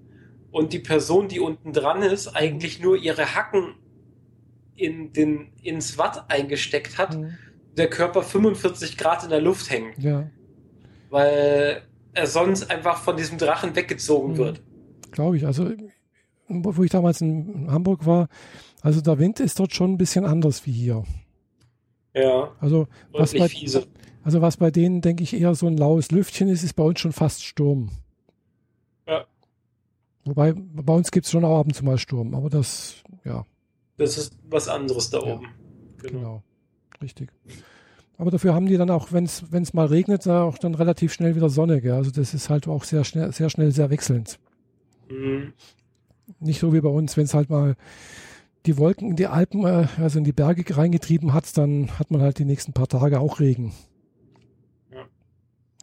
und 0.51 0.73
die 0.73 0.79
Person, 0.79 1.27
die 1.27 1.39
unten 1.39 1.73
dran 1.73 2.01
ist, 2.01 2.35
eigentlich 2.35 2.81
nur 2.81 2.97
ihre 2.97 3.35
Hacken 3.35 3.75
in 4.75 5.13
den, 5.13 5.53
ins 5.61 5.97
Watt 5.97 6.25
eingesteckt 6.29 6.97
hat, 6.97 7.15
mhm. 7.15 7.37
Der 7.77 7.89
Körper 7.89 8.23
45 8.23 8.97
Grad 8.97 9.23
in 9.23 9.29
der 9.29 9.41
Luft 9.41 9.69
hängt. 9.69 9.97
Ja. 9.97 10.29
Weil 11.09 11.81
er 12.13 12.27
sonst 12.27 12.69
einfach 12.71 12.97
von 12.97 13.17
diesem 13.17 13.37
Drachen 13.37 13.75
weggezogen 13.75 14.33
mhm. 14.33 14.37
wird. 14.37 14.61
Glaube 15.11 15.37
ich. 15.37 15.45
Also, 15.45 15.69
wo 16.47 16.83
ich 16.83 16.91
damals 16.91 17.21
in 17.21 17.67
Hamburg 17.69 18.05
war, 18.05 18.27
also 18.81 19.01
der 19.01 19.19
Wind 19.19 19.39
ist 19.39 19.59
dort 19.59 19.73
schon 19.73 19.93
ein 19.93 19.97
bisschen 19.97 20.25
anders 20.25 20.65
wie 20.65 20.71
hier. 20.71 21.03
Ja. 22.13 22.51
Also, 22.59 22.87
was 23.11 23.33
bei, 23.33 23.49
fiese. 23.49 23.87
also 24.23 24.41
was 24.41 24.57
bei 24.57 24.71
denen, 24.71 25.01
denke 25.01 25.23
ich, 25.23 25.33
eher 25.33 25.55
so 25.55 25.67
ein 25.67 25.77
laues 25.77 26.11
Lüftchen 26.11 26.47
ist, 26.47 26.63
ist 26.63 26.73
bei 26.73 26.83
uns 26.83 26.99
schon 26.99 27.11
fast 27.11 27.43
Sturm. 27.43 27.89
Wobei, 30.25 30.53
bei 30.55 30.93
uns 30.93 31.11
gibt 31.11 31.27
es 31.27 31.31
schon 31.31 31.45
auch 31.45 31.59
ab 31.59 31.67
und 31.67 31.75
zu 31.75 31.85
mal 31.85 31.99
Sturm, 31.99 32.33
aber 32.33 32.49
das, 32.49 32.95
ja. 33.23 33.45
Das 33.97 34.17
ist 34.17 34.35
was 34.49 34.67
anderes 34.67 35.11
da 35.11 35.19
ja, 35.19 35.35
oben. 35.35 35.47
Genau. 35.99 36.19
genau. 36.19 36.43
Richtig. 37.01 37.31
Aber 38.17 38.31
dafür 38.31 38.53
haben 38.53 38.67
die 38.67 38.77
dann 38.77 38.89
auch, 38.89 39.11
wenn 39.11 39.25
es 39.25 39.73
mal 39.73 39.87
regnet, 39.87 40.27
auch 40.27 40.57
dann 40.57 40.75
relativ 40.75 41.13
schnell 41.13 41.35
wieder 41.35 41.49
Sonne. 41.49 41.81
Gell? 41.81 41.93
Also 41.93 42.11
das 42.11 42.33
ist 42.33 42.49
halt 42.49 42.67
auch 42.67 42.83
sehr 42.83 43.03
schnell, 43.03 43.31
sehr 43.31 43.49
schnell, 43.49 43.71
sehr 43.71 43.89
wechselnd. 43.89 44.39
Mhm. 45.09 45.53
Nicht 46.39 46.59
so 46.59 46.73
wie 46.73 46.81
bei 46.81 46.89
uns, 46.89 47.17
wenn 47.17 47.25
es 47.25 47.33
halt 47.33 47.49
mal 47.49 47.75
die 48.65 48.77
Wolken 48.77 49.11
in 49.11 49.15
die 49.15 49.27
Alpen, 49.27 49.65
äh, 49.65 49.87
also 49.97 50.17
in 50.17 50.23
die 50.23 50.31
Berge 50.31 50.75
reingetrieben 50.75 51.33
hat, 51.33 51.57
dann 51.57 51.91
hat 51.99 52.09
man 52.09 52.21
halt 52.21 52.39
die 52.39 52.45
nächsten 52.45 52.73
paar 52.73 52.87
Tage 52.87 53.19
auch 53.19 53.39
Regen. 53.39 53.73
Ja. 54.91 55.05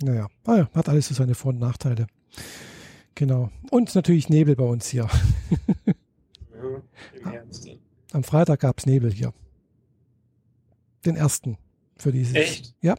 Naja, 0.02 0.26
ah, 0.46 0.66
hat 0.74 0.88
alles 0.88 1.08
so 1.08 1.14
seine 1.14 1.34
Vor- 1.34 1.52
und 1.52 1.60
Nachteile. 1.60 2.06
Genau. 3.14 3.50
Und 3.70 3.94
natürlich 3.94 4.28
Nebel 4.30 4.56
bei 4.56 4.64
uns 4.64 4.88
hier. 4.88 5.08
ja, 5.66 6.82
Im 7.22 7.30
Herbst. 7.30 7.68
Am 8.12 8.24
Freitag 8.24 8.60
gab 8.60 8.78
es 8.78 8.86
Nebel 8.86 9.12
hier. 9.12 9.32
Den 11.04 11.16
ersten 11.16 11.58
für 11.96 12.12
dieses. 12.12 12.34
Echt? 12.34 12.74
Ja. 12.80 12.94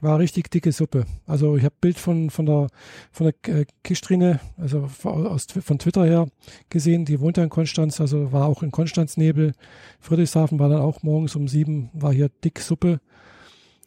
War 0.00 0.18
richtig 0.18 0.50
dicke 0.50 0.72
Suppe. 0.72 1.06
Also 1.26 1.56
ich 1.56 1.64
habe 1.64 1.76
Bild 1.80 1.96
von, 1.96 2.30
von 2.30 2.44
der 2.44 2.66
von 3.12 3.32
der 3.44 3.60
äh, 3.60 3.66
Kistrine, 3.84 4.40
also 4.56 4.90
aus, 5.04 5.46
von 5.46 5.78
Twitter 5.78 6.04
her 6.04 6.26
gesehen, 6.70 7.04
die 7.04 7.20
wohnt 7.20 7.36
ja 7.36 7.44
in 7.44 7.50
Konstanz, 7.50 8.00
also 8.00 8.32
war 8.32 8.46
auch 8.46 8.64
in 8.64 8.72
Konstanz 8.72 9.16
Nebel. 9.16 9.52
Friedrichshafen 10.00 10.58
war 10.58 10.68
dann 10.68 10.80
auch 10.80 11.04
morgens 11.04 11.36
um 11.36 11.46
sieben, 11.46 11.88
war 11.92 12.12
hier 12.12 12.30
dick 12.42 12.58
Suppe. 12.58 13.00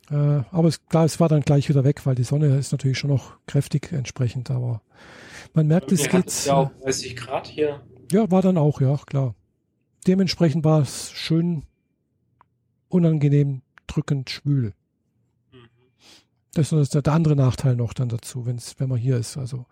Äh, 0.10 0.16
aber 0.52 0.70
es, 0.70 0.86
klar, 0.88 1.04
es 1.04 1.20
war 1.20 1.28
dann 1.28 1.42
gleich 1.42 1.68
wieder 1.68 1.84
weg, 1.84 2.06
weil 2.06 2.16
die 2.16 2.24
Sonne 2.24 2.56
ist 2.58 2.72
natürlich 2.72 2.98
schon 2.98 3.10
noch 3.10 3.34
kräftig 3.46 3.92
entsprechend, 3.92 4.52
aber 4.52 4.82
man 5.54 5.68
merkt, 5.68 5.92
es 5.92 6.08
geht. 6.08 6.46
Ja, 6.46 6.54
auch 6.54 6.72
30 6.84 7.16
Grad 7.16 7.48
hier. 7.48 7.82
Ja, 8.12 8.30
war 8.32 8.42
dann 8.42 8.58
auch, 8.58 8.80
ja, 8.82 8.98
klar. 9.06 9.36
Dementsprechend 10.08 10.64
war 10.64 10.82
es 10.82 11.12
schön 11.12 11.64
unangenehm 12.96 13.62
drückend 13.88 14.30
schwül. 14.30 14.74
Mhm. 15.52 15.70
Das 16.54 16.72
ist 16.72 16.96
der 16.96 17.08
andere 17.14 17.36
Nachteil 17.36 17.76
noch 17.76 17.94
dann 17.94 18.10
dazu, 18.10 18.46
wenn's, 18.46 18.76
wenn 18.80 18.90
man 18.90 18.98
hier 18.98 19.18
ist. 19.18 19.38
Also 19.38 19.66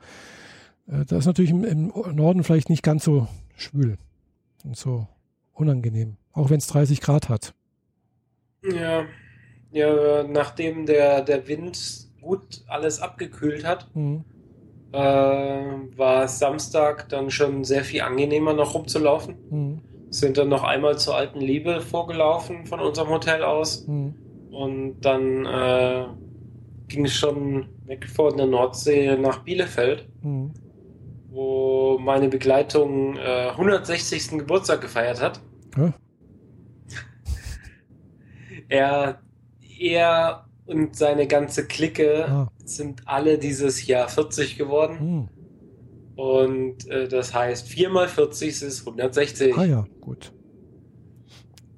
äh, 0.87 1.05
da 1.05 1.17
ist 1.17 1.25
natürlich 1.25 1.51
im, 1.51 1.63
im, 1.63 1.87
Norden 2.15 2.43
vielleicht 2.43 2.69
nicht 2.69 2.83
ganz 2.83 3.03
so 3.03 3.27
schwül 3.55 3.97
und 4.63 4.75
so 4.77 5.07
unangenehm, 5.53 6.17
auch 6.33 6.49
wenn 6.49 6.57
es 6.57 6.67
30 6.67 7.01
Grad 7.01 7.29
hat. 7.29 7.53
Ja, 8.63 9.05
ja, 9.71 10.23
nachdem 10.23 10.85
der, 10.85 11.21
der 11.21 11.47
Wind 11.47 12.07
gut 12.21 12.63
alles 12.67 13.01
abgekühlt 13.01 13.65
hat, 13.65 13.93
mhm. 13.95 14.23
äh, 14.91 14.97
war 14.97 16.23
es 16.23 16.39
Samstag 16.39 17.09
dann 17.09 17.29
schon 17.29 17.63
sehr 17.63 17.83
viel 17.83 18.01
angenehmer 18.01 18.53
noch 18.53 18.73
rumzulaufen. 18.73 19.35
Mhm. 19.49 19.81
Sind 20.13 20.37
dann 20.37 20.49
noch 20.49 20.63
einmal 20.63 20.97
zur 20.97 21.15
alten 21.15 21.39
Liebe 21.39 21.81
vorgelaufen 21.81 22.65
von 22.65 22.79
unserem 22.79 23.09
Hotel 23.09 23.43
aus. 23.43 23.87
Mhm. 23.87 24.13
Und 24.51 25.01
dann 25.01 25.45
äh, 25.45 26.05
ging 26.87 27.05
es 27.05 27.15
schon 27.15 27.67
weg 27.85 28.07
von 28.07 28.37
der 28.37 28.45
Nordsee 28.45 29.17
nach 29.17 29.39
Bielefeld, 29.39 30.07
mhm. 30.21 30.53
wo 31.31 31.97
meine 31.99 32.29
Begleitung 32.29 33.17
äh, 33.17 33.49
160. 33.49 34.37
Geburtstag 34.37 34.81
gefeiert 34.81 35.19
hat. 35.19 35.41
Ja. 35.75 35.93
er 38.69 39.19
er 39.79 40.45
und 40.65 40.95
seine 40.95 41.27
ganze 41.27 41.67
Clique 41.67 42.25
ah. 42.27 42.47
sind 42.63 43.01
alle 43.05 43.37
dieses 43.37 43.85
Jahr 43.85 44.07
40 44.07 44.57
geworden. 44.57 44.99
Hm. 44.99 45.29
Und 46.15 46.87
äh, 46.89 47.07
das 47.07 47.33
heißt, 47.33 47.67
4 47.67 47.89
mal 47.89 48.07
40 48.07 48.61
ist 48.61 48.81
160. 48.81 49.57
Ah 49.57 49.65
ja, 49.65 49.85
gut. 49.99 50.31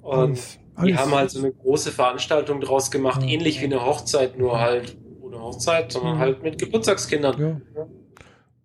Und 0.02 0.12
alles, 0.12 0.58
alles. 0.74 0.88
die 0.88 0.96
haben 0.96 1.14
halt 1.14 1.30
so 1.30 1.38
eine 1.38 1.52
große 1.52 1.90
Veranstaltung 1.90 2.60
draus 2.60 2.90
gemacht, 2.90 3.22
ja. 3.22 3.28
ähnlich 3.28 3.60
wie 3.60 3.64
eine 3.64 3.84
Hochzeit, 3.84 4.38
nur 4.38 4.60
halt 4.60 4.96
ohne 5.20 5.40
Hochzeit, 5.40 5.90
sondern 5.90 6.14
ja. 6.14 6.18
halt 6.20 6.42
mit 6.42 6.58
Geburtstagskindern. 6.58 7.40
Ja. 7.40 7.60
ja. 7.74 7.86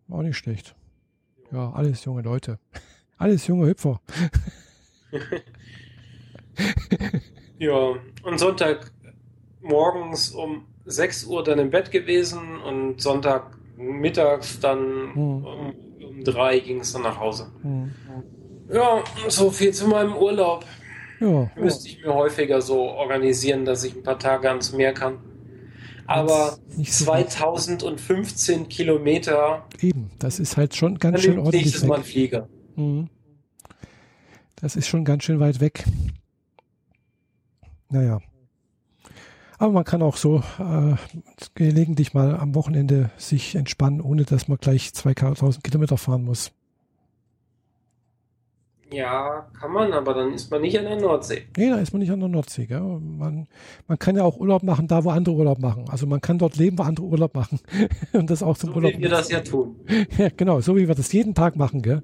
Auch 0.10 0.22
nicht 0.22 0.38
schlecht. 0.38 0.76
Ja, 1.52 1.72
alles 1.72 2.06
junge 2.06 2.22
Leute. 2.22 2.60
Alles 3.18 3.46
junge 3.46 3.68
Hüpfer. 3.68 4.02
ja, 7.60 7.94
und 8.24 8.40
Sonntag 8.40 8.92
morgens 9.62 10.32
um 10.32 10.66
6 10.86 11.26
Uhr 11.26 11.44
dann 11.44 11.60
im 11.60 11.70
Bett 11.70 11.92
gewesen 11.92 12.60
und 12.60 13.00
Sonntag 13.00 13.56
mittags 13.82 14.60
dann 14.60 15.14
hm. 15.14 15.46
um, 15.46 15.46
um 15.46 16.24
3 16.24 16.60
ging 16.60 16.80
es 16.80 16.94
dann 16.94 17.04
nach 17.04 17.20
Hause. 17.20 17.48
Hm. 17.62 17.92
Ja, 18.72 19.04
so 19.28 19.52
viel 19.52 19.74
zu 19.74 19.88
meinem 19.88 20.16
Urlaub. 20.16 20.66
Ja. 21.20 21.52
Müsste 21.56 21.88
ich 21.88 22.04
mir 22.04 22.14
häufiger 22.14 22.62
so 22.62 22.82
organisieren, 22.82 23.66
dass 23.66 23.84
ich 23.84 23.96
ein 23.96 24.04
paar 24.04 24.18
Tage 24.18 24.50
ans 24.50 24.74
Meer 24.74 24.94
kann. 24.94 25.20
Aber 26.08 26.58
so 26.78 27.06
2015 27.06 28.68
Kilometer. 28.68 29.66
Eben, 29.82 30.10
das 30.20 30.40
ist 30.40 30.58
halt 30.58 30.76
schon 30.76 30.98
ganz 30.98 31.22
schön 31.22 31.40
ordentlich. 31.40 31.82
Weg. 31.82 31.88
Mal 31.88 31.98
ein 32.00 32.04
Flieger. 32.04 32.50
Mhm. 32.76 33.08
Das 34.56 34.76
ist 34.76 34.88
schon 34.88 35.06
ganz 35.06 35.24
schön 35.24 35.40
weit 35.40 35.60
weg. 35.60 35.86
Naja. 37.90 38.20
Aber 39.62 39.74
man 39.74 39.84
kann 39.84 40.02
auch 40.02 40.18
so 40.18 40.42
äh, 40.58 40.96
gelegentlich 41.54 42.16
mal 42.16 42.36
am 42.36 42.56
Wochenende 42.56 43.12
sich 43.18 43.54
entspannen, 43.54 44.02
ohne 44.02 44.24
dass 44.24 44.48
man 44.48 44.58
gleich 44.58 44.92
2000 44.92 45.64
Kilometer 45.64 45.98
fahren 45.98 46.24
muss. 46.24 46.52
Ja, 48.92 49.48
kann 49.60 49.72
man, 49.72 49.94
aber 49.94 50.16
dann 50.16 50.34
ist 50.34 50.50
man 50.50 50.62
nicht 50.62 50.80
an 50.80 50.86
der 50.86 51.00
Nordsee. 51.00 51.44
Nee, 51.56 51.70
da 51.70 51.78
ist 51.78 51.94
man 51.94 52.00
nicht 52.00 52.12
an 52.12 52.20
der 52.20 52.30
Nordsee. 52.30 52.66
Gell? 52.66 52.82
Man, 52.82 53.48
man 53.88 54.00
kann 54.00 54.16
ja 54.16 54.24
auch 54.24 54.38
Urlaub 54.38 54.64
machen, 54.64 54.88
da 54.88 55.04
wo 55.04 55.12
andere 55.12 55.36
Urlaub 55.36 55.60
machen. 55.60 55.86
Also 55.90 56.08
man 56.08 56.22
kann 56.22 56.40
dort 56.40 56.58
leben, 56.58 56.80
wo 56.80 56.82
andere 56.82 57.06
Urlaub 57.06 57.36
machen. 57.36 57.60
Und 58.14 58.32
das 58.32 58.42
auch 58.42 58.58
zum 58.58 58.72
so 58.72 58.78
Urlaub. 58.78 58.94
Wie 58.94 59.02
wir 59.04 59.10
das 59.10 59.30
ja 59.30 59.42
tun. 59.42 59.76
Ja, 60.18 60.30
genau, 60.36 60.60
so 60.62 60.76
wie 60.76 60.88
wir 60.88 60.96
das 60.96 61.14
jeden 61.14 61.36
Tag 61.36 61.56
machen, 61.56 61.84
gell? 61.84 62.02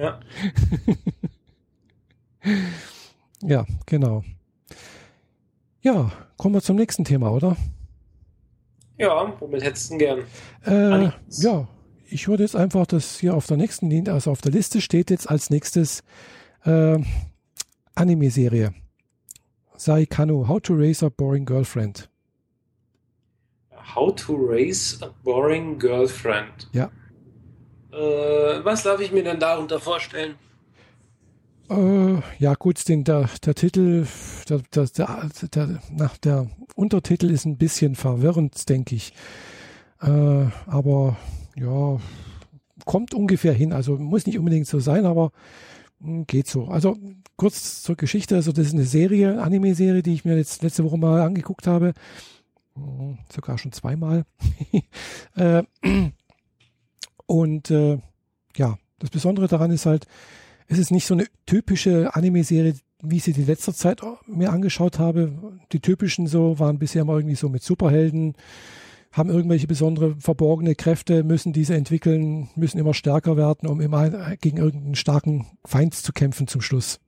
Ja. 0.00 0.18
ja, 3.42 3.66
genau. 3.84 4.24
Ja, 5.82 6.10
kommen 6.36 6.54
wir 6.54 6.62
zum 6.62 6.76
nächsten 6.76 7.04
Thema, 7.04 7.30
oder? 7.30 7.56
Ja, 8.98 9.34
womit 9.40 9.62
hättest 9.62 9.90
du 9.92 9.98
gern? 9.98 10.20
Äh, 10.64 11.10
ja, 11.28 11.68
ich 12.08 12.28
würde 12.28 12.42
jetzt 12.42 12.56
einfach 12.56 12.86
das 12.86 13.18
hier 13.18 13.34
auf 13.34 13.46
der 13.46 13.56
nächsten 13.56 13.90
Linie, 13.90 14.12
also 14.12 14.30
auf 14.30 14.40
der 14.40 14.52
Liste 14.52 14.80
steht 14.80 15.10
jetzt 15.10 15.28
als 15.28 15.50
nächstes 15.50 16.02
äh, 16.64 16.98
Anime-Serie. 17.94 18.74
Sai 19.76 20.06
Kano, 20.06 20.48
How 20.48 20.60
to 20.60 20.74
Raise 20.74 21.04
a 21.04 21.10
Boring 21.10 21.44
Girlfriend. 21.44 22.08
How 23.94 24.14
to 24.14 24.34
Raise 24.34 24.98
a 25.02 25.10
Boring 25.22 25.78
Girlfriend. 25.78 26.68
Ja. 26.72 26.90
Äh, 27.92 28.64
was 28.64 28.82
darf 28.82 29.00
ich 29.00 29.12
mir 29.12 29.22
denn 29.22 29.38
darunter 29.38 29.78
vorstellen? 29.80 30.34
Äh, 31.68 32.20
ja, 32.38 32.54
gut, 32.54 32.88
den, 32.88 33.04
der, 33.04 33.28
der 33.44 33.54
Titel, 33.54 34.06
der, 34.48 34.62
der, 34.74 34.88
der, 35.54 35.80
na, 35.90 36.10
der 36.22 36.48
Untertitel 36.74 37.30
ist 37.30 37.44
ein 37.44 37.58
bisschen 37.58 37.94
verwirrend, 37.94 38.68
denke 38.68 38.94
ich. 38.94 39.12
Äh, 40.00 40.46
aber 40.66 41.16
ja, 41.56 41.98
kommt 42.84 43.14
ungefähr 43.14 43.52
hin. 43.52 43.72
Also 43.72 43.96
muss 43.96 44.26
nicht 44.26 44.38
unbedingt 44.38 44.66
so 44.66 44.78
sein, 44.78 45.06
aber 45.06 45.32
hm, 46.00 46.26
geht 46.26 46.46
so. 46.46 46.66
Also 46.66 46.96
kurz 47.36 47.82
zur 47.82 47.96
Geschichte. 47.96 48.36
Also 48.36 48.52
das 48.52 48.68
ist 48.68 48.74
eine 48.74 48.84
Serie, 48.84 49.42
Anime-Serie, 49.42 50.02
die 50.02 50.14
ich 50.14 50.24
mir 50.24 50.36
jetzt 50.36 50.62
letzte 50.62 50.84
Woche 50.84 50.98
mal 50.98 51.22
angeguckt 51.22 51.66
habe. 51.66 51.94
Hm, 52.74 53.18
sogar 53.32 53.58
schon 53.58 53.72
zweimal. 53.72 54.24
äh, 55.34 55.62
und 57.26 57.70
äh, 57.70 57.98
ja, 58.56 58.78
das 58.98 59.10
Besondere 59.10 59.48
daran 59.48 59.72
ist 59.72 59.86
halt, 59.86 60.06
es 60.68 60.78
ist 60.78 60.90
nicht 60.90 61.06
so 61.06 61.14
eine 61.14 61.26
typische 61.46 62.14
Anime-Serie, 62.14 62.74
wie 63.02 63.16
ich 63.16 63.24
sie 63.24 63.32
die 63.32 63.44
letzte 63.44 63.74
Zeit 63.74 64.00
mir 64.26 64.52
angeschaut 64.52 64.98
habe. 64.98 65.58
Die 65.72 65.80
typischen 65.80 66.26
so 66.26 66.58
waren 66.58 66.78
bisher 66.78 67.04
mal 67.04 67.18
irgendwie 67.18 67.36
so 67.36 67.48
mit 67.48 67.62
Superhelden, 67.62 68.34
haben 69.12 69.30
irgendwelche 69.30 69.66
besondere 69.66 70.16
verborgene 70.18 70.74
Kräfte, 70.74 71.22
müssen 71.22 71.52
diese 71.52 71.74
entwickeln, 71.74 72.48
müssen 72.56 72.78
immer 72.78 72.94
stärker 72.94 73.36
werden, 73.36 73.68
um 73.68 73.80
immer 73.80 74.36
gegen 74.36 74.58
irgendeinen 74.58 74.94
starken 74.94 75.46
Feind 75.64 75.94
zu 75.94 76.12
kämpfen 76.12 76.48
zum 76.48 76.60
Schluss. 76.60 77.00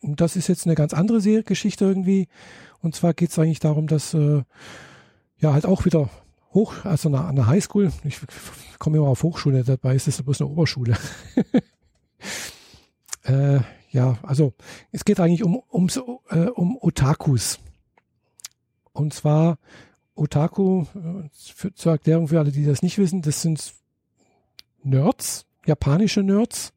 Und 0.00 0.20
das 0.20 0.36
ist 0.36 0.48
jetzt 0.48 0.66
eine 0.66 0.74
ganz 0.76 0.92
andere 0.94 1.20
Serie, 1.20 1.42
Geschichte 1.42 1.84
irgendwie. 1.84 2.28
Und 2.80 2.94
zwar 2.94 3.14
geht 3.14 3.30
es 3.30 3.38
eigentlich 3.38 3.60
darum, 3.60 3.88
dass 3.88 4.14
äh, 4.14 4.42
ja 5.38 5.52
halt 5.52 5.66
auch 5.66 5.84
wieder 5.84 6.08
hoch, 6.54 6.84
also 6.84 7.12
an 7.14 7.36
der 7.36 7.46
Highschool, 7.46 7.92
ich 8.04 8.20
komme 8.78 8.98
immer 8.98 9.08
auf 9.08 9.22
Hochschule, 9.22 9.64
dabei 9.64 9.96
ist 9.96 10.06
das 10.06 10.22
bloß 10.22 10.40
eine 10.40 10.50
Oberschule. 10.50 10.96
äh, 13.24 13.60
ja, 13.90 14.18
also 14.22 14.52
es 14.92 15.04
geht 15.04 15.20
eigentlich 15.20 15.42
um, 15.42 15.62
ums, 15.72 15.96
äh, 16.30 16.46
um 16.54 16.76
Otakus. 16.80 17.58
Und 18.92 19.14
zwar 19.14 19.58
Otaku, 20.14 20.82
äh, 20.94 21.28
für, 21.32 21.74
zur 21.74 21.92
Erklärung 21.92 22.28
für 22.28 22.38
alle, 22.38 22.52
die 22.52 22.64
das 22.64 22.82
nicht 22.82 22.98
wissen, 22.98 23.22
das 23.22 23.42
sind 23.42 23.74
Nerds, 24.82 25.46
japanische 25.66 26.22
Nerds, 26.22 26.72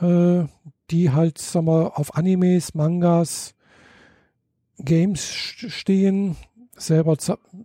äh, 0.00 0.44
die 0.90 1.10
halt, 1.10 1.38
sag 1.38 1.64
mal, 1.64 1.86
auf 1.86 2.14
Animes, 2.16 2.74
Mangas, 2.74 3.54
Games 4.78 5.24
stehen, 5.24 6.36
selber 6.76 7.16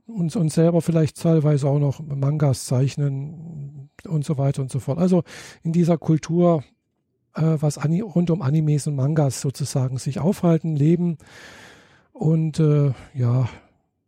uns, 0.05 0.35
uns 0.35 0.53
selber 0.53 0.81
vielleicht 0.81 1.21
teilweise 1.21 1.67
auch 1.67 1.79
noch 1.79 1.99
Mangas 1.99 2.65
zeichnen 2.65 3.89
und 4.05 4.25
so 4.25 4.37
weiter 4.37 4.61
und 4.61 4.71
so 4.71 4.79
fort. 4.79 4.99
Also 4.99 5.23
in 5.63 5.71
dieser 5.71 5.97
Kultur, 5.97 6.63
äh, 7.33 7.41
was 7.59 7.77
Ani 7.77 8.01
rund 8.01 8.29
um 8.29 8.41
Animes 8.41 8.87
und 8.87 8.95
Mangas 8.95 9.41
sozusagen 9.41 9.97
sich 9.97 10.19
aufhalten, 10.19 10.75
leben 10.75 11.17
und 12.13 12.59
äh, 12.59 12.93
ja, 13.13 13.49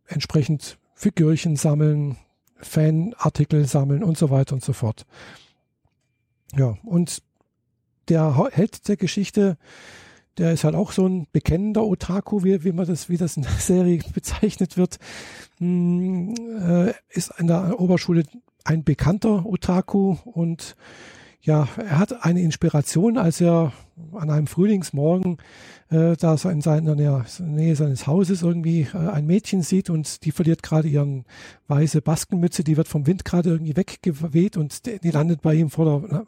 entsprechend 0.06 0.78
Figürchen 0.94 1.56
sammeln, 1.56 2.16
Fanartikel 2.56 3.66
sammeln 3.66 4.04
und 4.04 4.18
so 4.18 4.30
weiter 4.30 4.54
und 4.54 4.62
so 4.62 4.72
fort. 4.72 5.06
Ja, 6.54 6.76
und 6.84 7.22
der 8.08 8.48
Held 8.50 8.88
der 8.88 8.96
Geschichte, 8.96 9.56
der 10.38 10.52
ist 10.52 10.64
halt 10.64 10.74
auch 10.74 10.92
so 10.92 11.06
ein 11.06 11.26
bekennender 11.32 11.84
Otaku, 11.84 12.44
wie, 12.44 12.64
wie 12.64 12.72
man 12.72 12.86
das, 12.86 13.08
wie 13.08 13.16
das 13.16 13.36
in 13.36 13.42
der 13.42 13.52
Serie 13.58 14.00
bezeichnet 14.12 14.76
wird, 14.76 14.98
hm, 15.58 16.34
äh, 16.60 16.92
ist 17.10 17.30
an 17.38 17.46
der 17.46 17.80
Oberschule 17.80 18.24
ein 18.64 18.84
bekannter 18.84 19.46
Otaku 19.46 20.16
und 20.24 20.76
ja, 21.42 21.68
er 21.78 21.98
hat 21.98 22.24
eine 22.24 22.42
Inspiration, 22.42 23.16
als 23.16 23.40
er 23.40 23.72
an 24.12 24.28
einem 24.28 24.46
Frühlingsmorgen 24.46 25.38
äh, 25.90 26.14
da 26.16 26.34
in 26.34 26.60
seiner 26.60 26.94
Nähe, 26.94 27.76
seines 27.76 28.06
Hauses 28.06 28.42
irgendwie 28.42 28.86
äh, 28.92 28.96
ein 28.96 29.26
Mädchen 29.26 29.62
sieht 29.62 29.88
und 29.88 30.24
die 30.24 30.32
verliert 30.32 30.62
gerade 30.62 30.88
ihren 30.88 31.24
weiße 31.68 32.02
Baskenmütze, 32.02 32.62
die 32.62 32.76
wird 32.76 32.88
vom 32.88 33.06
Wind 33.06 33.24
gerade 33.24 33.50
irgendwie 33.50 33.76
weggeweht 33.76 34.58
und 34.58 34.86
die 35.02 35.10
landet 35.10 35.40
bei 35.40 35.54
ihm 35.54 35.70
vor 35.70 36.00
der 36.00 36.26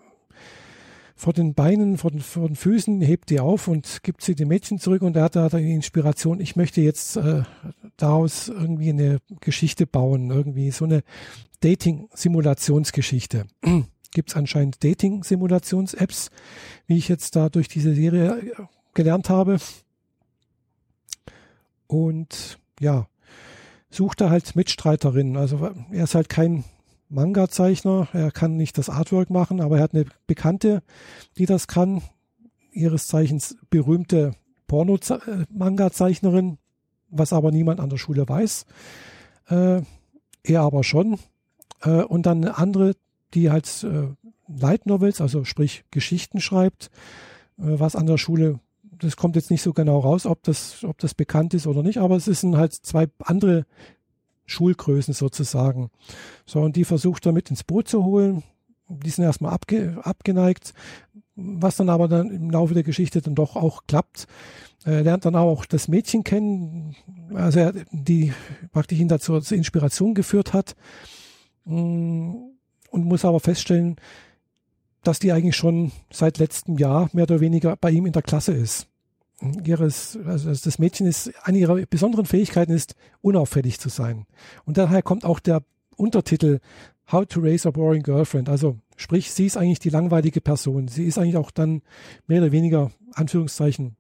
vor 1.17 1.33
den 1.33 1.55
Beinen, 1.55 1.99
vor 1.99 2.11
den, 2.11 2.21
vor 2.21 2.49
den 2.49 2.57
Füßen, 2.57 3.01
hebt 3.01 3.31
die 3.31 3.41
auf 3.41 3.69
und 3.69 4.03
gibt 4.03 4.23
sie 4.23 4.35
dem 4.35 4.49
Mädchen 4.49 4.79
zurück 4.79 5.03
und 5.03 5.17
er 5.17 5.25
hat 5.25 5.37
da 5.37 5.49
die 5.49 5.73
Inspiration, 5.73 6.41
ich 6.41 6.57
möchte 6.57 6.81
jetzt 6.81 7.17
äh, 7.17 7.43
daraus 7.97 8.49
irgendwie 8.49 8.91
eine 8.91 9.19
Geschichte 9.41 9.87
bauen, 9.87 10.31
irgendwie 10.31 10.71
so 10.71 10.85
eine 10.85 11.03
Dating-Simulationsgeschichte. 11.61 13.47
gibt 14.13 14.31
es 14.31 14.37
anscheinend 14.37 14.85
Dating-Simulations-Apps, 14.85 16.31
wie 16.87 16.99
ich 16.99 17.09
jetzt 17.09 17.35
da 17.35 17.49
durch 17.49 17.69
diese 17.69 17.95
Serie 17.95 18.39
äh, 18.39 18.63
gelernt 18.95 19.31
habe. 19.31 19.59
Und 21.87 22.59
ja, 22.81 23.07
sucht 23.91 24.21
er 24.21 24.31
halt 24.31 24.57
Mitstreiterinnen. 24.57 25.37
Also 25.37 25.71
er 25.91 26.05
ist 26.05 26.15
halt 26.15 26.29
kein 26.29 26.65
Manga-Zeichner, 27.13 28.09
er 28.13 28.31
kann 28.31 28.57
nicht 28.57 28.79
das 28.79 28.89
Artwork 28.89 29.31
machen, 29.31 29.61
aber 29.61 29.77
er 29.77 29.83
hat 29.83 29.95
eine 29.95 30.07
Bekannte, 30.27 30.83
die 31.39 31.47
das 31.47 31.67
kann. 31.67 32.03
Ihres 32.73 33.07
Zeichens 33.07 33.57
berühmte 33.69 34.33
Porno-Manga-Zeichnerin, 34.67 36.59
was 37.11 37.33
aber 37.33 37.53
niemand 37.53 37.81
an 37.81 37.91
der 37.91 37.99
Schule 37.99 38.29
weiß. 38.29 38.67
Äh, 39.49 39.83
er 40.43 40.61
aber 40.63 40.83
schon. 40.83 41.19
Äh, 41.83 42.03
und 42.05 42.25
dann 42.25 42.39
eine 42.39 42.57
andere 42.57 42.95
die 43.35 43.51
halt 43.51 43.85
äh, 43.85 44.09
Light 44.49 44.87
Novels, 44.87 45.21
also 45.21 45.45
sprich 45.45 45.85
Geschichten 45.91 46.41
schreibt, 46.41 46.91
äh, 47.59 47.65
was 47.65 47.97
an 47.97 48.07
der 48.07 48.19
Schule, 48.19 48.61
das 48.83 49.17
kommt 49.17 49.37
jetzt 49.37 49.51
nicht 49.51 49.63
so 49.63 49.73
genau 49.73 49.99
raus, 49.99 50.27
ob 50.27 50.43
das, 50.43 50.85
ob 50.85 50.99
das 50.99 51.15
bekannt 51.15 51.55
ist 51.55 51.67
oder 51.67 51.83
nicht, 51.83 51.99
aber 51.99 52.17
es 52.17 52.27
sind 52.27 52.57
halt 52.57 52.73
zwei 52.73 53.09
andere 53.25 53.67
Schulgrößen 54.53 55.15
sozusagen. 55.15 55.91
So, 56.47 56.61
und 56.61 56.77
die 56.77 56.85
versucht 56.85 57.27
er 57.27 57.33
mit 57.33 57.51
ins 57.51 57.65
Boot 57.65 57.89
zu 57.89 58.05
holen. 58.05 58.43
Die 58.89 59.11
sind 59.11 59.25
erstmal 59.25 59.53
abge, 59.53 59.99
abgeneigt, 60.03 60.75
was 61.35 61.77
dann 61.77 61.89
aber 61.89 62.09
dann 62.09 62.31
im 62.31 62.51
Laufe 62.51 62.75
der 62.75 62.83
Geschichte 62.83 63.23
dann 63.23 63.35
doch 63.35 63.57
auch 63.57 63.87
klappt. 63.87 64.27
Er 64.85 65.03
lernt 65.03 65.25
dann 65.25 65.37
auch 65.37 65.65
das 65.65 65.89
Mädchen 65.89 66.25
kennen, 66.25 66.97
also 67.35 67.61
er, 67.61 67.73
die 67.91 68.33
praktisch 68.73 68.99
ihn 68.99 69.09
dazu 69.09 69.41
zur 69.41 69.57
Inspiration 69.57 70.15
geführt 70.15 70.53
hat. 70.53 70.75
Mm, 71.65 72.33
und 72.91 73.07
muss 73.07 73.25
aber 73.25 73.41
feststellen, 73.41 73.97
dass 75.03 75.19
die 75.19 75.33
eigentlich 75.33 75.57
schon 75.57 75.93
seit 76.13 76.39
letztem 76.39 76.79
Jahr 76.79 77.09
mehr 77.13 77.25
oder 77.25 77.41
weniger 77.41 77.77
bei 77.77 77.91
ihm 77.91 78.07
in 78.07 78.13
der 78.13 78.23
Klasse 78.23 78.53
ist. 78.53 78.89
Ihres, 79.65 80.19
also 80.25 80.51
das 80.51 80.79
Mädchen 80.79 81.07
ist, 81.07 81.33
eine 81.43 81.59
ihrer 81.59 81.85
besonderen 81.87 82.27
Fähigkeiten 82.27 82.73
ist, 82.73 82.95
unauffällig 83.21 83.81
zu 83.81 83.89
sein. 83.89 84.27
Und 84.65 84.79
daher 84.79 85.03
kommt 85.03 85.25
auch 85.25 85.41
der 85.41 85.63
Untertitel 85.97 86.61
How 87.11 87.27
to 87.27 87.41
Raise 87.41 87.69
a 87.69 87.71
Boring 87.71 88.03
Girlfriend. 88.03 88.49
Also 88.49 88.79
sprich, 88.97 89.33
sie 89.33 89.47
ist 89.47 89.57
eigentlich 89.57 89.81
die 89.81 89.91
langweilige 89.91 90.41
Person. 90.41 90.89
Sie 90.89 91.05
ist 91.05 91.19
eigentlich 91.19 91.37
auch 91.37 91.51
dann 91.51 91.83
mehr 92.27 92.41
oder 92.43 92.53
weniger, 92.53 92.91
Anführungszeichen, 93.15 93.97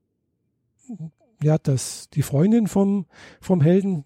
ja, 1.42 1.58
das, 1.58 2.08
die 2.10 2.22
Freundin 2.22 2.68
vom, 2.68 3.06
vom 3.40 3.60
Helden, 3.60 4.04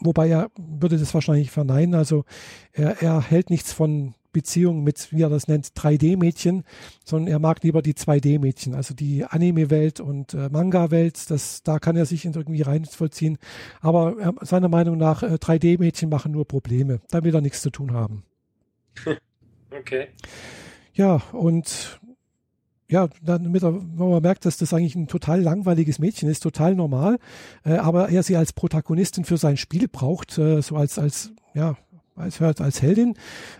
wobei 0.00 0.28
er 0.28 0.50
würde 0.56 0.98
das 0.98 1.14
wahrscheinlich 1.14 1.50
verneinen. 1.50 1.94
Also 1.94 2.24
er, 2.72 3.02
er 3.02 3.22
hält 3.22 3.50
nichts 3.50 3.72
von 3.72 4.14
Beziehung 4.34 4.84
mit, 4.84 5.10
wie 5.12 5.22
er 5.22 5.30
das 5.30 5.48
nennt, 5.48 5.68
3D-Mädchen, 5.68 6.64
sondern 7.06 7.32
er 7.32 7.38
mag 7.38 7.62
lieber 7.62 7.80
die 7.80 7.94
2D-Mädchen, 7.94 8.74
also 8.74 8.92
die 8.92 9.24
Anime-Welt 9.24 10.00
und 10.00 10.34
äh, 10.34 10.50
Manga-Welt, 10.50 11.30
das, 11.30 11.62
da 11.62 11.78
kann 11.78 11.96
er 11.96 12.04
sich 12.04 12.26
irgendwie 12.26 12.60
rein 12.60 12.84
vollziehen. 12.84 13.38
Aber 13.80 14.18
äh, 14.18 14.44
seiner 14.44 14.68
Meinung 14.68 14.98
nach, 14.98 15.22
äh, 15.22 15.36
3D-Mädchen 15.36 16.10
machen 16.10 16.32
nur 16.32 16.46
Probleme. 16.46 17.00
Da 17.08 17.24
will 17.24 17.34
er 17.34 17.40
nichts 17.40 17.62
zu 17.62 17.70
tun 17.70 17.94
haben. 17.94 18.24
Okay. 19.76 20.06
Ja, 20.92 21.20
und 21.32 21.98
ja, 22.88 23.08
damit 23.22 23.62
er, 23.62 23.74
wenn 23.74 24.10
man 24.10 24.22
merkt, 24.22 24.44
dass 24.44 24.58
das 24.58 24.72
eigentlich 24.72 24.94
ein 24.94 25.08
total 25.08 25.40
langweiliges 25.40 25.98
Mädchen 25.98 26.28
ist, 26.28 26.44
total 26.44 26.74
normal, 26.74 27.18
äh, 27.64 27.72
aber 27.72 28.10
er 28.10 28.22
sie 28.22 28.36
als 28.36 28.52
Protagonistin 28.52 29.24
für 29.24 29.36
sein 29.36 29.56
Spiel 29.56 29.88
braucht, 29.88 30.38
äh, 30.38 30.60
so 30.62 30.76
als, 30.76 30.98
als, 30.98 31.32
ja, 31.54 31.76
als, 32.16 32.40
als 32.40 32.82
Heldin, 32.82 33.14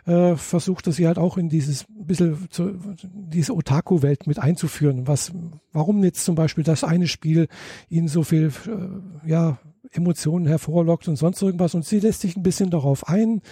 äh, 0.07 0.37
versucht 0.37 0.87
er 0.87 0.93
sie 0.93 1.07
halt 1.07 1.19
auch 1.19 1.37
in 1.37 1.49
dieses 1.49 1.87
bisschen 1.89 2.49
zu, 2.51 2.79
diese 3.03 3.55
Otaku-Welt 3.55 4.27
mit 4.27 4.39
einzuführen. 4.39 5.07
Was, 5.07 5.33
warum 5.73 6.03
jetzt 6.05 6.25
zum 6.25 6.35
Beispiel 6.35 6.65
das 6.65 6.85
eine 6.85 7.09
Spiel 7.09 7.49
ihn 7.89 8.09
so 8.09 8.23
viel, 8.23 8.53
äh, 8.67 9.29
ja, 9.29 9.59
Emotionen 9.93 10.47
hervorlockt 10.47 11.09
und 11.09 11.17
sonst 11.17 11.41
irgendwas 11.41 11.75
und 11.75 11.85
sie 11.85 12.01
lässt 12.01 12.21
sich 12.21 12.37
ein 12.37 12.43
bisschen 12.43 12.71
darauf 12.71 13.09
ein, 13.09 13.43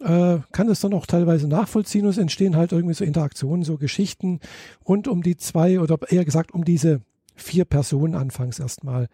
äh, 0.00 0.38
kann 0.52 0.68
es 0.68 0.80
dann 0.80 0.94
auch 0.94 1.06
teilweise 1.06 1.48
nachvollziehen 1.48 2.04
und 2.04 2.10
es 2.10 2.18
entstehen 2.18 2.56
halt 2.56 2.72
irgendwie 2.72 2.94
so 2.94 3.04
Interaktionen, 3.04 3.64
so 3.64 3.76
Geschichten 3.76 4.40
rund 4.86 5.08
um 5.08 5.22
die 5.22 5.36
zwei 5.36 5.80
oder 5.80 5.98
eher 6.08 6.24
gesagt 6.24 6.52
um 6.52 6.64
diese 6.64 7.00
vier 7.34 7.64
Personen 7.64 8.14
anfangs 8.14 8.58
erstmal. 8.58 9.08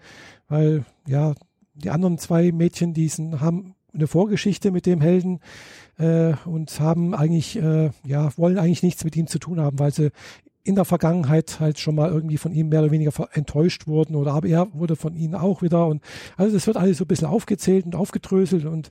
Weil 0.48 0.84
ja, 1.06 1.34
die 1.74 1.90
anderen 1.90 2.18
zwei 2.18 2.52
Mädchen, 2.52 2.94
die 2.94 3.08
sind, 3.08 3.40
haben 3.40 3.74
eine 3.94 4.06
Vorgeschichte 4.06 4.70
mit 4.70 4.86
dem 4.86 5.00
Helden 5.00 5.40
äh, 5.98 6.34
und 6.44 6.80
haben 6.80 7.14
eigentlich, 7.14 7.56
äh, 7.56 7.90
ja, 8.04 8.36
wollen 8.36 8.58
eigentlich 8.58 8.82
nichts 8.82 9.04
mit 9.04 9.16
ihm 9.16 9.26
zu 9.26 9.38
tun 9.38 9.60
haben, 9.60 9.78
weil 9.78 9.92
sie 9.92 10.10
in 10.64 10.74
der 10.74 10.84
Vergangenheit 10.84 11.60
halt 11.60 11.78
schon 11.78 11.94
mal 11.94 12.10
irgendwie 12.10 12.38
von 12.38 12.52
ihm 12.52 12.70
mehr 12.70 12.80
oder 12.80 12.90
weniger 12.90 13.12
enttäuscht 13.32 13.86
wurden 13.86 14.16
oder 14.16 14.32
aber 14.32 14.48
er 14.48 14.68
wurde 14.72 14.96
von 14.96 15.14
ihnen 15.14 15.34
auch 15.34 15.60
wieder 15.60 15.86
und 15.86 16.02
also 16.38 16.54
das 16.54 16.66
wird 16.66 16.78
alles 16.78 16.98
so 16.98 17.04
ein 17.04 17.08
bisschen 17.08 17.28
aufgezählt 17.28 17.84
und 17.84 17.94
aufgedröselt 17.94 18.64
und 18.64 18.88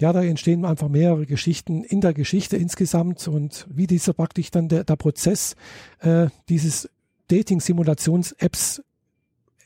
ja, 0.00 0.12
da 0.12 0.22
entstehen 0.22 0.64
einfach 0.64 0.88
mehrere 0.88 1.26
Geschichten 1.26 1.82
in 1.82 2.00
der 2.00 2.14
Geschichte 2.14 2.56
insgesamt 2.56 3.28
und 3.28 3.66
wie 3.68 3.86
dieser 3.86 4.12
praktisch 4.12 4.50
dann 4.50 4.68
der, 4.68 4.84
der 4.84 4.96
Prozess 4.96 5.56
äh, 6.00 6.28
dieses 6.48 6.88
Dating-Simulations-Apps 7.28 8.82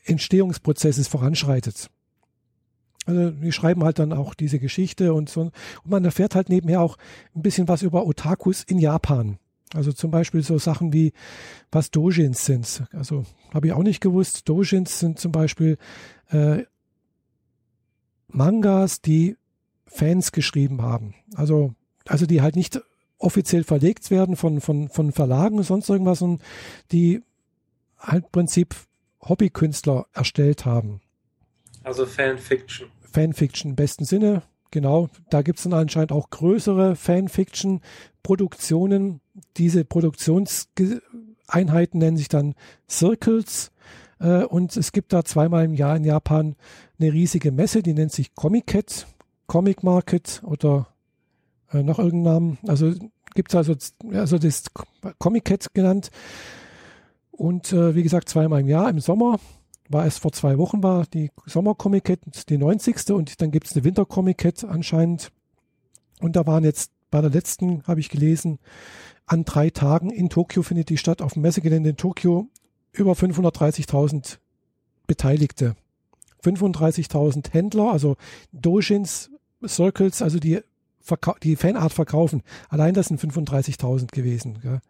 Entstehungsprozesses 0.05 1.07
voranschreitet. 1.07 1.89
Also 3.05 3.31
die 3.31 3.51
schreiben 3.51 3.83
halt 3.83 3.99
dann 3.99 4.13
auch 4.13 4.33
diese 4.33 4.59
Geschichte 4.59 5.13
und 5.13 5.29
so. 5.29 5.41
Und 5.41 5.51
man 5.85 6.05
erfährt 6.05 6.35
halt 6.35 6.49
nebenher 6.49 6.81
auch 6.81 6.97
ein 7.35 7.41
bisschen 7.41 7.67
was 7.67 7.81
über 7.81 8.05
Otakus 8.05 8.63
in 8.63 8.79
Japan. 8.79 9.37
Also 9.73 9.91
zum 9.91 10.11
Beispiel 10.11 10.43
so 10.43 10.57
Sachen 10.57 10.93
wie, 10.93 11.13
was 11.71 11.91
Dojins 11.91 12.45
sind. 12.45 12.83
Also 12.91 13.25
habe 13.53 13.67
ich 13.67 13.73
auch 13.73 13.83
nicht 13.83 14.01
gewusst. 14.01 14.47
Dojins 14.47 14.99
sind 14.99 15.19
zum 15.19 15.31
Beispiel 15.31 15.77
äh, 16.29 16.63
Mangas, 18.27 19.01
die 19.01 19.37
Fans 19.85 20.31
geschrieben 20.31 20.81
haben. 20.81 21.15
Also, 21.35 21.73
also 22.07 22.25
die 22.25 22.41
halt 22.41 22.55
nicht 22.55 22.81
offiziell 23.17 23.63
verlegt 23.63 24.11
werden 24.11 24.35
von, 24.35 24.61
von, 24.61 24.89
von 24.89 25.11
Verlagen 25.11 25.57
und 25.57 25.63
sonst 25.63 25.89
irgendwas, 25.89 26.19
sondern 26.19 26.45
die 26.91 27.23
halt 27.97 28.25
im 28.25 28.31
Prinzip 28.31 28.75
Hobbykünstler 29.21 30.07
erstellt 30.13 30.65
haben. 30.65 31.01
Also 31.83 32.05
Fanfiction. 32.05 32.89
Fanfiction 33.13 33.71
im 33.71 33.75
besten 33.75 34.05
Sinne, 34.05 34.43
genau. 34.71 35.09
Da 35.29 35.41
gibt 35.41 35.59
es 35.59 35.63
dann 35.63 35.73
anscheinend 35.73 36.11
auch 36.11 36.29
größere 36.29 36.95
Fanfiction-Produktionen. 36.95 39.21
Diese 39.57 39.85
Produktionseinheiten 39.85 41.99
nennen 41.99 42.17
sich 42.17 42.27
dann 42.27 42.55
Circles. 42.89 43.71
Äh, 44.19 44.43
und 44.43 44.75
es 44.75 44.91
gibt 44.91 45.13
da 45.13 45.23
zweimal 45.23 45.65
im 45.65 45.73
Jahr 45.73 45.95
in 45.95 46.03
Japan 46.03 46.55
eine 46.99 47.13
riesige 47.13 47.51
Messe, 47.51 47.83
die 47.83 47.93
nennt 47.93 48.11
sich 48.11 48.35
Comic-Cat. 48.35 49.07
Comic 49.47 49.83
Market 49.83 50.41
oder 50.45 50.87
äh, 51.71 51.83
noch 51.83 51.99
irgendeinen 51.99 52.33
Namen. 52.33 52.57
Also 52.67 52.93
gibt 53.35 53.51
es 53.51 53.55
also, 53.55 53.75
also 54.11 54.37
das 54.37 54.65
Comic 55.19 55.45
Cat 55.45 55.73
genannt. 55.73 56.09
Und 57.31 57.73
äh, 57.73 57.95
wie 57.95 58.03
gesagt, 58.03 58.29
zweimal 58.29 58.61
im 58.61 58.67
Jahr 58.67 58.89
im 58.89 58.99
Sommer 58.99 59.39
war 59.89 60.05
es 60.05 60.17
vor 60.17 60.31
zwei 60.31 60.57
Wochen 60.57 60.81
war 60.83 61.05
die 61.05 61.31
Sommer 61.45 61.75
Comic 61.75 62.05
Cat 62.05 62.19
die 62.49 62.57
90. 62.57 63.11
und 63.11 63.41
dann 63.41 63.51
gibt 63.51 63.67
es 63.67 63.73
eine 63.73 63.83
Winter 63.83 64.05
Comic 64.05 64.39
Cat 64.39 64.63
anscheinend. 64.63 65.31
Und 66.19 66.35
da 66.35 66.45
waren 66.47 66.63
jetzt 66.63 66.91
bei 67.11 67.21
der 67.21 67.29
letzten, 67.29 67.83
habe 67.83 67.99
ich 67.99 68.09
gelesen, 68.09 68.59
an 69.25 69.45
drei 69.45 69.69
Tagen 69.69 70.09
in 70.09 70.29
Tokio 70.29 70.63
findet 70.63 70.89
die 70.89 70.97
statt, 70.97 71.21
auf 71.21 71.33
dem 71.33 71.43
Messegelände 71.43 71.89
in 71.89 71.97
Tokio, 71.97 72.47
über 72.91 73.13
530.000 73.13 74.37
Beteiligte. 75.07 75.75
35.000 76.43 77.51
Händler, 77.53 77.91
also 77.91 78.17
Dojins, 78.51 79.31
Circles, 79.65 80.21
also 80.21 80.39
die, 80.39 80.59
die 81.41 81.55
Fanart 81.55 81.93
verkaufen. 81.93 82.43
Allein 82.69 82.93
das 82.93 83.07
sind 83.07 83.21
35.000 83.21 84.11
gewesen. 84.11 84.59
Gell? 84.61 84.81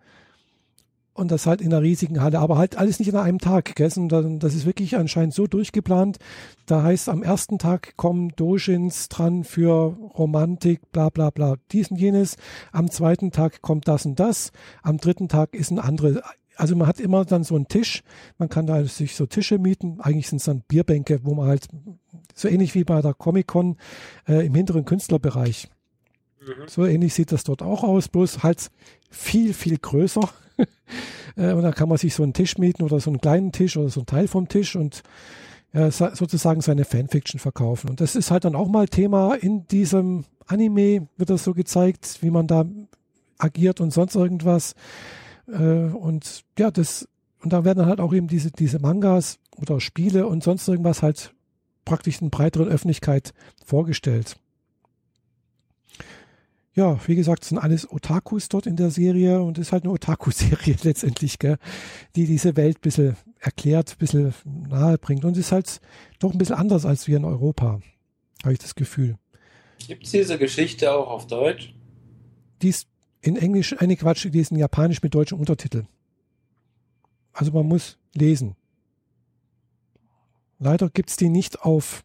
Und 1.13 1.29
das 1.29 1.45
halt 1.45 1.61
in 1.61 1.71
einer 1.71 1.83
riesigen 1.83 2.21
Halle, 2.21 2.39
aber 2.39 2.57
halt 2.57 2.77
alles 2.77 2.97
nicht 2.97 3.09
in 3.09 3.15
einem 3.15 3.37
Tag. 3.37 3.75
Gell? 3.75 3.91
Und 3.95 4.09
das 4.39 4.55
ist 4.55 4.65
wirklich 4.65 4.97
anscheinend 4.97 5.35
so 5.35 5.45
durchgeplant. 5.45 6.17
Da 6.65 6.81
heißt, 6.81 7.07
am 7.07 7.21
ersten 7.21 7.59
Tag 7.59 7.95
kommen 7.97 8.29
Dojins 8.35 9.09
dran 9.09 9.43
für 9.43 9.95
Romantik, 10.17 10.91
bla 10.91 11.09
bla 11.09 11.29
bla, 11.29 11.57
dies 11.71 11.91
und 11.91 11.97
jenes. 11.97 12.37
Am 12.71 12.89
zweiten 12.89 13.31
Tag 13.31 13.61
kommt 13.61 13.87
das 13.87 14.05
und 14.07 14.19
das. 14.19 14.51
Am 14.81 14.97
dritten 14.97 15.29
Tag 15.29 15.53
ist 15.53 15.69
ein 15.69 15.79
andere 15.79 16.23
also 16.55 16.75
man 16.75 16.87
hat 16.87 16.99
immer 16.99 17.25
dann 17.25 17.43
so 17.43 17.55
einen 17.55 17.67
Tisch, 17.67 18.03
man 18.37 18.49
kann 18.49 18.67
da 18.67 18.83
sich 18.85 19.15
so 19.15 19.25
Tische 19.25 19.57
mieten, 19.57 19.99
eigentlich 19.99 20.29
sind 20.29 20.37
es 20.37 20.45
dann 20.45 20.61
Bierbänke, 20.61 21.21
wo 21.23 21.33
man 21.33 21.47
halt, 21.47 21.67
so 22.35 22.47
ähnlich 22.47 22.75
wie 22.75 22.83
bei 22.83 23.01
der 23.01 23.13
Comic-Con 23.13 23.77
äh, 24.27 24.45
im 24.45 24.55
hinteren 24.55 24.85
Künstlerbereich. 24.85 25.69
Mhm. 26.45 26.67
So 26.67 26.85
ähnlich 26.85 27.13
sieht 27.13 27.31
das 27.31 27.43
dort 27.43 27.61
auch 27.61 27.83
aus, 27.83 28.07
bloß 28.07 28.43
halt 28.43 28.69
viel, 29.09 29.53
viel 29.53 29.77
größer. 29.77 30.29
äh, 31.37 31.53
und 31.53 31.63
dann 31.63 31.73
kann 31.73 31.89
man 31.89 31.97
sich 31.97 32.13
so 32.13 32.23
einen 32.23 32.33
Tisch 32.33 32.57
mieten 32.57 32.83
oder 32.83 32.99
so 32.99 33.09
einen 33.09 33.21
kleinen 33.21 33.51
Tisch 33.51 33.77
oder 33.77 33.89
so 33.89 34.01
einen 34.01 34.07
Teil 34.07 34.27
vom 34.27 34.47
Tisch 34.47 34.75
und 34.75 35.03
äh, 35.73 35.89
sozusagen 35.91 36.61
seine 36.61 36.85
Fanfiction 36.85 37.39
verkaufen. 37.39 37.89
Und 37.89 38.01
das 38.01 38.15
ist 38.15 38.31
halt 38.31 38.45
dann 38.45 38.55
auch 38.55 38.67
mal 38.67 38.87
Thema 38.87 39.35
in 39.35 39.67
diesem 39.67 40.25
Anime, 40.45 41.07
wird 41.17 41.29
das 41.29 41.43
so 41.43 41.53
gezeigt, 41.53 42.19
wie 42.21 42.29
man 42.29 42.47
da 42.47 42.65
agiert 43.37 43.81
und 43.81 43.91
sonst 43.91 44.15
irgendwas. 44.15 44.75
Äh, 45.47 45.57
und 45.57 46.43
ja, 46.57 46.71
das, 46.71 47.07
und 47.41 47.53
da 47.53 47.65
werden 47.65 47.85
halt 47.85 47.99
auch 47.99 48.13
eben 48.13 48.27
diese, 48.27 48.51
diese 48.51 48.79
Mangas 48.79 49.39
oder 49.57 49.79
Spiele 49.79 50.27
und 50.27 50.43
sonst 50.43 50.67
irgendwas 50.67 51.01
halt 51.01 51.33
praktisch 51.85 52.21
in 52.21 52.29
breiteren 52.29 52.69
Öffentlichkeit 52.69 53.33
vorgestellt. 53.65 54.35
Ja, 56.75 56.99
wie 57.05 57.15
gesagt, 57.15 57.43
sind 57.45 57.59
alles 57.59 57.89
Otakus 57.91 58.49
dort 58.49 58.65
in 58.65 58.75
der 58.75 58.89
Serie 58.89 59.41
und 59.41 59.59
ist 59.59 59.71
halt 59.71 59.83
eine 59.83 59.93
Otaku-Serie 59.93 60.75
letztendlich, 60.83 61.37
gell, 61.37 61.57
die 62.15 62.25
diese 62.25 62.55
Welt 62.55 62.77
ein 62.77 62.81
bisschen 62.81 63.15
erklärt, 63.39 63.91
ein 63.91 63.97
bisschen 63.99 64.33
nahe 64.69 64.97
bringt 64.97 65.23
und 65.23 65.37
ist 65.37 65.51
halt 65.51 65.81
doch 66.19 66.31
ein 66.31 66.39
bisschen 66.39 66.55
anders 66.55 66.85
als 66.85 67.07
wir 67.07 67.17
in 67.17 67.25
Europa, 67.25 67.79
habe 68.43 68.53
ich 68.53 68.59
das 68.59 68.73
Gefühl. 68.73 69.17
Gibt 69.87 70.05
es 70.05 70.11
diese 70.11 70.39
Geschichte 70.39 70.91
auch 70.91 71.09
auf 71.09 71.27
Deutsch? 71.27 71.75
Die 72.61 72.69
ist 72.69 72.87
in 73.21 73.35
Englisch, 73.35 73.75
eine 73.79 73.95
Quatsch, 73.95 74.27
die 74.31 74.39
ist 74.39 74.51
in 74.51 74.57
Japanisch 74.57 75.01
mit 75.03 75.13
deutschen 75.13 75.39
Untertiteln. 75.39 75.87
Also 77.33 77.51
man 77.51 77.67
muss 77.67 77.97
lesen. 78.13 78.55
Leider 80.59 80.89
gibt 80.89 81.09
es 81.09 81.17
die 81.17 81.29
nicht 81.29 81.61
auf 81.61 82.03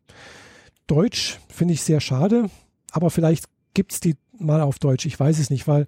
Deutsch, 0.87 1.39
finde 1.49 1.75
ich 1.75 1.83
sehr 1.83 2.01
schade, 2.01 2.51
aber 2.91 3.11
vielleicht 3.11 3.45
gibt 3.75 3.93
es 3.93 4.01
die 4.01 4.17
mal 4.39 4.61
auf 4.61 4.79
Deutsch, 4.79 5.07
ich 5.07 5.19
weiß 5.19 5.39
es 5.39 5.51
nicht, 5.51 5.67
weil 5.69 5.87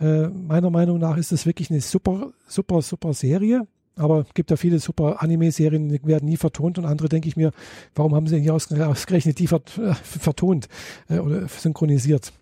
äh, 0.00 0.28
meiner 0.28 0.70
Meinung 0.70 0.98
nach 0.98 1.16
ist 1.16 1.32
das 1.32 1.46
wirklich 1.46 1.70
eine 1.70 1.80
super, 1.80 2.32
super, 2.46 2.82
super 2.82 3.14
Serie. 3.14 3.66
Aber 3.94 4.20
es 4.20 4.32
gibt 4.32 4.50
ja 4.50 4.56
viele 4.56 4.78
super 4.78 5.22
Anime-Serien, 5.22 5.90
die 5.90 6.02
werden 6.06 6.26
nie 6.26 6.38
vertont 6.38 6.78
und 6.78 6.86
andere 6.86 7.10
denke 7.10 7.28
ich 7.28 7.36
mir, 7.36 7.52
warum 7.94 8.14
haben 8.14 8.26
sie 8.26 8.40
hier 8.40 8.54
ausgerechnet 8.54 9.38
die 9.38 9.44
äh, 9.44 9.94
vertont 9.94 10.68
äh, 11.10 11.18
oder 11.18 11.46
synchronisiert? 11.48 12.32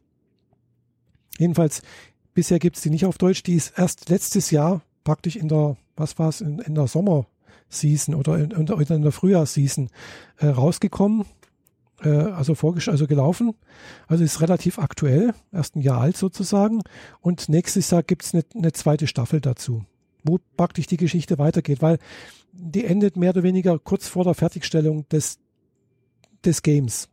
Jedenfalls 1.39 1.83
Bisher 2.35 2.59
gibt 2.59 2.77
es 2.77 2.83
die 2.83 2.91
nicht 2.91 3.05
auf 3.05 3.19
Deutsch. 3.19 3.43
Die 3.43 3.55
ist 3.55 3.79
erst 3.79 4.09
letztes 4.09 4.51
Jahr 4.51 4.83
praktisch 5.05 5.37
in 5.37 5.49
der, 5.49 5.77
was 5.97 6.19
war 6.19 6.29
es, 6.29 6.41
in, 6.41 6.59
in 6.61 6.75
der 6.75 6.87
Sommerseason 6.87 8.15
oder 8.15 8.39
in, 8.39 8.51
in 8.53 9.03
der 9.03 9.13
Frühjahrsseason 9.13 9.91
äh, 10.39 10.47
rausgekommen. 10.47 11.27
Äh, 12.03 12.09
also 12.09 12.55
vorgestellt, 12.55 12.95
also 12.95 13.07
gelaufen. 13.07 13.55
Also 14.07 14.25
ist 14.25 14.41
relativ 14.41 14.79
aktuell, 14.79 15.35
erst 15.53 15.77
ein 15.77 15.81
Jahr 15.81 16.01
alt 16.01 16.17
sozusagen. 16.17 16.83
Und 17.21 17.49
nächstes 17.49 17.91
Jahr 17.91 18.03
gibt 18.03 18.25
es 18.25 18.35
eine, 18.35 18.45
eine 18.55 18.73
zweite 18.73 19.07
Staffel 19.07 19.41
dazu, 19.41 19.85
wo 20.25 20.39
praktisch 20.57 20.87
die 20.87 20.97
Geschichte 20.97 21.39
weitergeht, 21.39 21.83
weil 21.83 21.99
die 22.53 22.85
endet 22.85 23.17
mehr 23.17 23.31
oder 23.31 23.43
weniger 23.43 23.79
kurz 23.79 24.09
vor 24.09 24.25
der 24.25 24.35
Fertigstellung 24.35 25.09
des, 25.09 25.39
des 26.45 26.63
Games. 26.63 27.09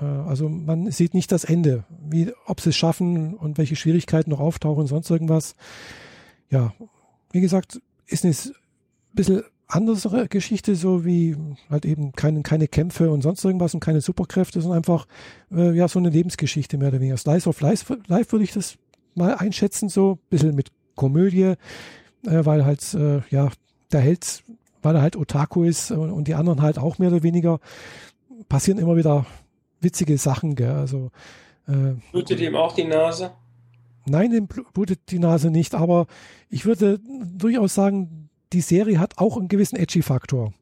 Äh, 0.00 0.04
also 0.04 0.48
man 0.48 0.90
sieht 0.90 1.14
nicht 1.14 1.32
das 1.32 1.44
Ende, 1.44 1.84
wie, 2.08 2.32
ob 2.46 2.60
sie 2.60 2.70
es 2.70 2.76
schaffen 2.76 3.34
und 3.34 3.58
welche 3.58 3.76
Schwierigkeiten 3.76 4.30
noch 4.30 4.40
auftauchen, 4.40 4.86
sonst 4.86 5.10
irgendwas. 5.10 5.56
Ja, 6.48 6.74
wie 7.32 7.40
gesagt, 7.40 7.80
ist 8.06 8.24
eine 8.24 8.34
bisschen 9.14 9.42
andere 9.74 10.28
Geschichte, 10.28 10.76
so 10.76 11.04
wie 11.04 11.36
halt 11.70 11.84
eben 11.84 12.12
keine, 12.12 12.42
keine 12.42 12.68
Kämpfe 12.68 13.10
und 13.10 13.22
sonst 13.22 13.44
irgendwas 13.44 13.74
und 13.74 13.80
keine 13.80 14.00
Superkräfte, 14.00 14.60
sondern 14.60 14.78
einfach 14.78 15.06
äh, 15.50 15.72
ja 15.72 15.88
so 15.88 15.98
eine 15.98 16.10
Lebensgeschichte 16.10 16.78
mehr 16.78 16.88
oder 16.88 17.00
weniger. 17.00 17.16
Slice 17.16 17.48
of 17.48 17.60
Life, 17.60 17.98
Life 18.06 18.32
würde 18.32 18.44
ich 18.44 18.52
das 18.52 18.76
mal 19.14 19.34
einschätzen, 19.34 19.88
so 19.88 20.12
ein 20.12 20.28
bisschen 20.30 20.54
mit 20.54 20.70
Komödie, 20.94 21.54
äh, 22.26 22.44
weil 22.44 22.64
halt 22.64 22.94
äh, 22.94 23.20
ja 23.30 23.50
der 23.92 24.00
Held, 24.00 24.42
weil 24.82 24.96
er 24.96 25.02
halt 25.02 25.16
Otaku 25.16 25.64
ist 25.64 25.90
und, 25.90 26.10
und 26.10 26.28
die 26.28 26.34
anderen 26.34 26.62
halt 26.62 26.78
auch 26.78 26.98
mehr 26.98 27.08
oder 27.08 27.22
weniger, 27.22 27.60
passieren 28.48 28.78
immer 28.78 28.96
wieder 28.96 29.26
witzige 29.80 30.18
Sachen, 30.18 30.54
gell? 30.54 30.72
Also 30.72 31.10
äh, 31.66 31.94
blutet 32.10 32.40
ihm 32.40 32.56
auch 32.56 32.74
die 32.74 32.84
Nase? 32.84 33.32
Nein, 34.04 34.32
dem 34.32 34.48
blutet 34.48 35.10
die 35.10 35.18
Nase 35.20 35.50
nicht, 35.50 35.74
aber 35.74 36.06
ich 36.48 36.64
würde 36.64 36.98
durchaus 36.98 37.74
sagen, 37.74 38.21
die 38.52 38.60
Serie 38.60 38.98
hat 38.98 39.18
auch 39.18 39.36
einen 39.36 39.48
gewissen 39.48 39.76
Edgy-Faktor. 39.76 40.52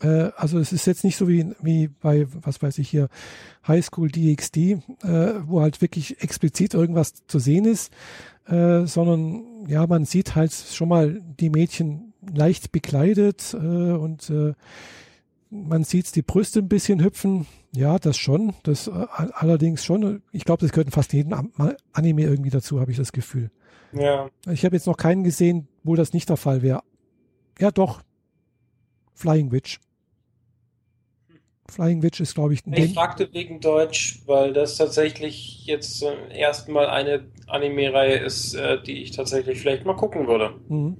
Äh, 0.00 0.30
also 0.36 0.58
es 0.58 0.72
ist 0.72 0.86
jetzt 0.86 1.04
nicht 1.04 1.16
so 1.16 1.28
wie, 1.28 1.52
wie 1.60 1.88
bei, 1.88 2.26
was 2.42 2.62
weiß 2.62 2.78
ich 2.78 2.88
hier, 2.88 3.08
High 3.66 3.84
School 3.84 4.10
DxD, 4.10 4.56
äh, 4.56 4.78
wo 5.46 5.60
halt 5.60 5.80
wirklich 5.80 6.22
explizit 6.22 6.74
irgendwas 6.74 7.26
zu 7.26 7.38
sehen 7.38 7.64
ist, 7.64 7.92
äh, 8.46 8.86
sondern 8.86 9.66
ja, 9.66 9.86
man 9.86 10.04
sieht 10.04 10.34
halt 10.34 10.52
schon 10.52 10.88
mal 10.88 11.20
die 11.40 11.50
Mädchen 11.50 12.12
leicht 12.32 12.72
bekleidet 12.72 13.54
äh, 13.54 13.56
und 13.56 14.30
äh, 14.30 14.54
man 15.54 15.84
sieht 15.84 16.14
die 16.16 16.22
Brüste 16.22 16.58
ein 16.58 16.68
bisschen 16.68 17.02
hüpfen. 17.02 17.46
Ja, 17.74 17.98
das 17.98 18.16
schon. 18.16 18.54
Das 18.64 18.88
äh, 18.88 19.06
allerdings 19.32 19.84
schon. 19.84 20.22
Ich 20.32 20.44
glaube, 20.44 20.60
das 20.60 20.72
gehört 20.72 20.92
fast 20.92 21.12
jeden 21.12 21.32
Anime 21.92 22.22
irgendwie 22.22 22.50
dazu, 22.50 22.80
habe 22.80 22.90
ich 22.90 22.96
das 22.96 23.12
Gefühl. 23.12 23.50
Ja. 23.92 24.28
Ich 24.50 24.64
habe 24.64 24.74
jetzt 24.74 24.86
noch 24.86 24.96
keinen 24.96 25.24
gesehen, 25.24 25.68
wo 25.84 25.94
das 25.94 26.12
nicht 26.12 26.28
der 26.28 26.36
Fall 26.36 26.62
wäre. 26.62 26.82
Ja, 27.58 27.70
doch. 27.70 28.02
Flying 29.14 29.52
Witch. 29.52 29.78
Flying 31.68 32.02
Witch 32.02 32.20
ist, 32.20 32.34
glaube 32.34 32.52
ich, 32.52 32.66
ein 32.66 32.74
Ich 32.74 32.92
fragte 32.92 33.32
wegen 33.32 33.60
Deutsch, 33.60 34.22
weil 34.26 34.52
das 34.52 34.76
tatsächlich 34.76 35.64
jetzt 35.64 36.02
äh, 36.02 36.36
erstmal 36.36 36.86
eine 36.86 37.24
Anime-Reihe 37.46 38.16
ist, 38.16 38.54
äh, 38.54 38.82
die 38.82 39.02
ich 39.02 39.12
tatsächlich 39.12 39.60
vielleicht 39.60 39.84
mal 39.84 39.96
gucken 39.96 40.26
würde. 40.26 40.54
Mhm. 40.68 40.96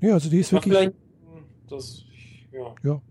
Ja, 0.00 0.14
also 0.14 0.30
die 0.30 0.38
ist 0.38 0.52
wirklich. 0.52 0.90
Das, 1.68 2.04
ja. 2.52 2.74
ja. 2.82 3.02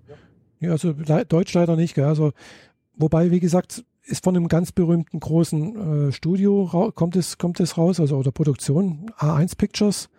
Ja, 0.59 0.71
also 0.71 0.93
Deutsch 0.93 1.53
leider 1.53 1.75
nicht. 1.75 1.95
Gell? 1.95 2.05
Also, 2.05 2.33
wobei, 2.95 3.31
wie 3.31 3.39
gesagt, 3.39 3.83
ist 4.03 4.23
von 4.23 4.35
einem 4.35 4.47
ganz 4.47 4.71
berühmten 4.71 5.19
großen 5.19 6.07
äh, 6.09 6.11
Studio 6.11 6.91
kommt 6.95 7.15
es, 7.15 7.37
kommt 7.37 7.59
es 7.59 7.77
raus, 7.77 7.99
also 7.99 8.17
oder 8.17 8.31
Produktion, 8.31 9.11
A1 9.17 9.57
Pictures. 9.57 10.09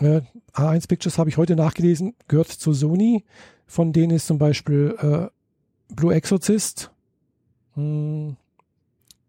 Äh, 0.00 0.22
A1 0.54 0.88
Pictures 0.88 1.18
habe 1.18 1.28
ich 1.30 1.36
heute 1.36 1.56
nachgelesen, 1.56 2.14
gehört 2.28 2.48
zu 2.48 2.72
Sony. 2.72 3.24
Von 3.66 3.92
denen 3.92 4.12
ist 4.12 4.26
zum 4.26 4.38
Beispiel 4.38 4.96
äh, 5.00 5.94
Blue 5.94 6.14
Exorcist, 6.14 6.90
hm, 7.74 8.36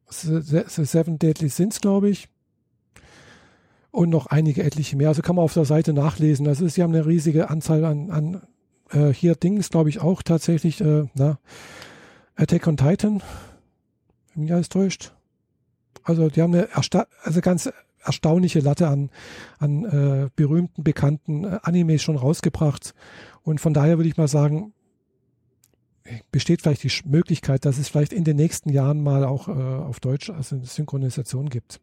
Seven 0.08 1.20
Deadly 1.20 1.50
Sins, 1.50 1.82
glaube 1.82 2.10
ich. 2.10 2.28
Und 3.92 4.10
noch 4.10 4.28
einige 4.28 4.64
etliche 4.64 4.96
mehr. 4.96 5.10
Also 5.10 5.22
kann 5.22 5.36
man 5.36 5.44
auf 5.44 5.54
der 5.54 5.66
Seite 5.66 5.94
nachlesen. 5.94 6.48
Also 6.48 6.68
sie 6.68 6.82
haben 6.82 6.94
eine 6.94 7.06
riesige 7.06 7.50
Anzahl 7.50 7.84
an, 7.86 8.10
an 8.10 8.42
äh, 8.92 9.14
hier 9.14 9.36
Ding 9.36 9.58
ist, 9.58 9.72
glaube 9.72 9.90
ich, 9.90 10.00
auch 10.00 10.22
tatsächlich, 10.22 10.82
äh, 10.82 11.06
na, 11.16 11.40
Attack 12.36 12.68
on 12.68 12.78
Titan, 12.78 13.22
wenn 14.34 14.44
mich 14.44 14.54
alles 14.54 14.70
täuscht. 14.70 15.14
Also 16.04 16.30
die 16.30 16.42
haben 16.42 16.54
eine 16.54 16.70
ersta 16.70 17.08
also 17.24 17.42
ganz 17.42 17.72
erstaunliche 18.04 18.60
Latte 18.60 18.88
an, 18.88 19.12
an 19.60 19.86
äh, 19.86 20.30
berühmten, 20.36 20.84
bekannten 20.84 21.44
äh, 21.44 21.60
Animes 21.62 22.02
schon 22.02 22.16
rausgebracht. 22.16 22.96
Und 23.44 23.62
von 23.62 23.74
daher 23.74 23.98
würde 23.98 24.10
ich 24.10 24.18
mal 24.18 24.28
sagen, 24.28 24.74
besteht 26.32 26.62
vielleicht 26.62 26.84
die 26.84 27.08
Möglichkeit, 27.08 27.66
dass 27.66 27.78
es 27.78 27.90
vielleicht 27.90 28.14
in 28.14 28.24
den 28.24 28.38
nächsten 28.38 28.70
Jahren 28.70 29.04
mal 29.04 29.24
auch 29.24 29.48
äh, 29.48 29.52
auf 29.52 30.00
Deutsch 30.00 30.30
also 30.30 30.56
eine 30.56 30.66
Synchronisation 30.66 31.50
gibt. 31.50 31.80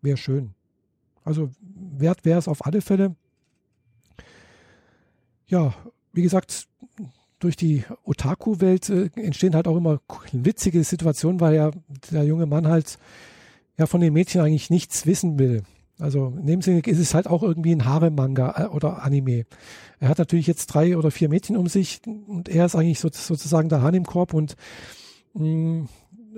Wäre 0.00 0.16
schön. 0.16 0.54
Also 1.22 1.50
wert 1.60 2.24
wäre 2.24 2.38
es 2.38 2.48
auf 2.48 2.64
alle 2.64 2.80
Fälle. 2.80 3.14
Ja, 5.46 5.74
wie 6.12 6.22
gesagt, 6.22 6.68
durch 7.38 7.56
die 7.56 7.84
Otaku-Welt 8.04 8.90
äh, 8.90 9.10
entstehen 9.16 9.54
halt 9.54 9.66
auch 9.66 9.76
immer 9.76 10.00
witzige 10.32 10.84
Situationen, 10.84 11.40
weil 11.40 11.54
ja 11.54 11.70
der 12.10 12.24
junge 12.24 12.46
Mann 12.46 12.68
halt 12.68 12.98
ja 13.78 13.86
von 13.86 14.00
den 14.00 14.12
Mädchen 14.12 14.40
eigentlich 14.40 14.70
nichts 14.70 15.06
wissen 15.06 15.38
will. 15.38 15.62
Also 15.98 16.34
in 16.38 16.46
dem 16.46 16.62
Sinne 16.62 16.80
ist 16.80 16.98
es 16.98 17.14
halt 17.14 17.26
auch 17.26 17.42
irgendwie 17.42 17.72
ein 17.72 17.84
Harem-Manga 17.84 18.64
äh, 18.64 18.68
oder 18.68 19.02
Anime. 19.02 19.44
Er 19.98 20.08
hat 20.08 20.18
natürlich 20.18 20.46
jetzt 20.46 20.66
drei 20.66 20.96
oder 20.96 21.10
vier 21.10 21.28
Mädchen 21.28 21.56
um 21.56 21.66
sich 21.66 22.00
und 22.06 22.48
er 22.48 22.66
ist 22.66 22.76
eigentlich 22.76 23.00
so, 23.00 23.08
sozusagen 23.12 23.68
der 23.68 23.82
Hahn 23.82 23.94
im 23.94 24.06
Korb 24.06 24.32
und 24.34 24.56
mh, 25.34 25.44
mm, 25.44 25.88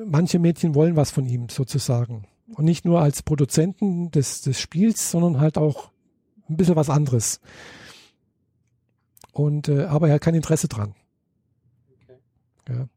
manche 0.06 0.38
Mädchen 0.38 0.74
wollen 0.74 0.96
was 0.96 1.10
von 1.10 1.26
ihm 1.26 1.48
sozusagen. 1.48 2.24
Und 2.54 2.64
nicht 2.64 2.84
nur 2.84 3.00
als 3.00 3.22
Produzenten 3.22 4.10
des, 4.10 4.42
des 4.42 4.60
Spiels, 4.60 5.10
sondern 5.10 5.40
halt 5.40 5.58
auch 5.58 5.90
ein 6.48 6.56
bisschen 6.56 6.76
was 6.76 6.90
anderes. 6.90 7.40
Und 9.32 9.68
äh, 9.68 9.84
aber 9.84 10.08
er 10.08 10.14
hat 10.14 10.22
kein 10.22 10.34
Interesse 10.34 10.68
dran. 10.68 10.94
Okay. 12.02 12.18
Ja. 12.68 12.88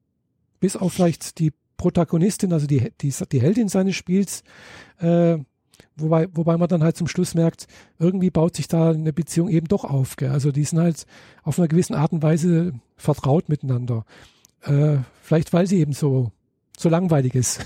Bis 0.59 0.75
auf 0.75 0.93
vielleicht 0.93 1.39
die 1.39 1.53
Protagonistin, 1.77 2.53
also 2.53 2.67
die, 2.67 2.91
die, 3.01 3.13
die 3.31 3.41
Heldin 3.41 3.69
seines 3.69 3.95
Spiels, 3.95 4.43
äh, 4.99 5.37
wobei, 5.95 6.27
wobei 6.33 6.57
man 6.57 6.69
dann 6.69 6.83
halt 6.83 6.97
zum 6.97 7.07
Schluss 7.07 7.35
merkt, 7.35 7.67
irgendwie 7.99 8.29
baut 8.29 8.55
sich 8.55 8.67
da 8.67 8.91
eine 8.91 9.13
Beziehung 9.13 9.49
eben 9.49 9.67
doch 9.67 9.83
auf. 9.83 10.15
Gell? 10.15 10.31
Also 10.31 10.51
die 10.51 10.63
sind 10.63 10.79
halt 10.79 11.05
auf 11.43 11.57
einer 11.57 11.67
gewissen 11.67 11.95
Art 11.95 12.11
und 12.11 12.23
Weise 12.23 12.73
vertraut 12.95 13.49
miteinander. 13.49 14.05
Äh, 14.61 14.97
vielleicht 15.21 15.53
weil 15.53 15.67
sie 15.67 15.79
eben 15.79 15.93
so, 15.93 16.31
so 16.77 16.89
langweilig 16.89 17.35
ist. 17.35 17.65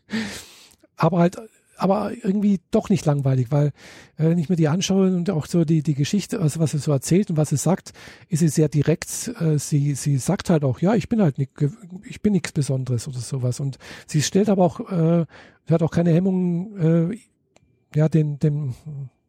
aber 0.96 1.18
halt 1.18 1.36
aber 1.80 2.12
irgendwie 2.12 2.60
doch 2.70 2.88
nicht 2.88 3.06
langweilig, 3.06 3.50
weil 3.50 3.68
äh, 4.16 4.30
wenn 4.30 4.38
ich 4.38 4.48
mir 4.48 4.56
die 4.56 4.68
anschaue 4.68 5.14
und 5.14 5.30
auch 5.30 5.46
so 5.46 5.64
die, 5.64 5.82
die 5.82 5.94
Geschichte, 5.94 6.40
also 6.40 6.60
was 6.60 6.72
sie 6.72 6.78
so 6.78 6.92
erzählt 6.92 7.30
und 7.30 7.36
was 7.36 7.50
sie 7.50 7.56
sagt, 7.56 7.92
ist 8.28 8.40
sie 8.40 8.48
sehr 8.48 8.68
direkt. 8.68 9.32
Äh, 9.40 9.58
sie, 9.58 9.94
sie 9.94 10.18
sagt 10.18 10.50
halt 10.50 10.64
auch, 10.64 10.80
ja, 10.80 10.94
ich 10.94 11.08
bin 11.08 11.20
halt 11.20 11.38
nicht, 11.38 11.52
ich 12.04 12.22
bin 12.22 12.32
nichts 12.32 12.52
Besonderes 12.52 13.08
oder 13.08 13.18
sowas. 13.18 13.60
Und 13.60 13.78
sie 14.06 14.22
stellt 14.22 14.48
aber 14.48 14.64
auch, 14.64 14.80
äh, 14.90 15.26
hat 15.70 15.82
auch 15.82 15.90
keine 15.90 16.12
Hemmungen, 16.12 17.12
äh, 17.12 17.18
ja, 17.94 18.08
den, 18.08 18.38
dem, 18.38 18.74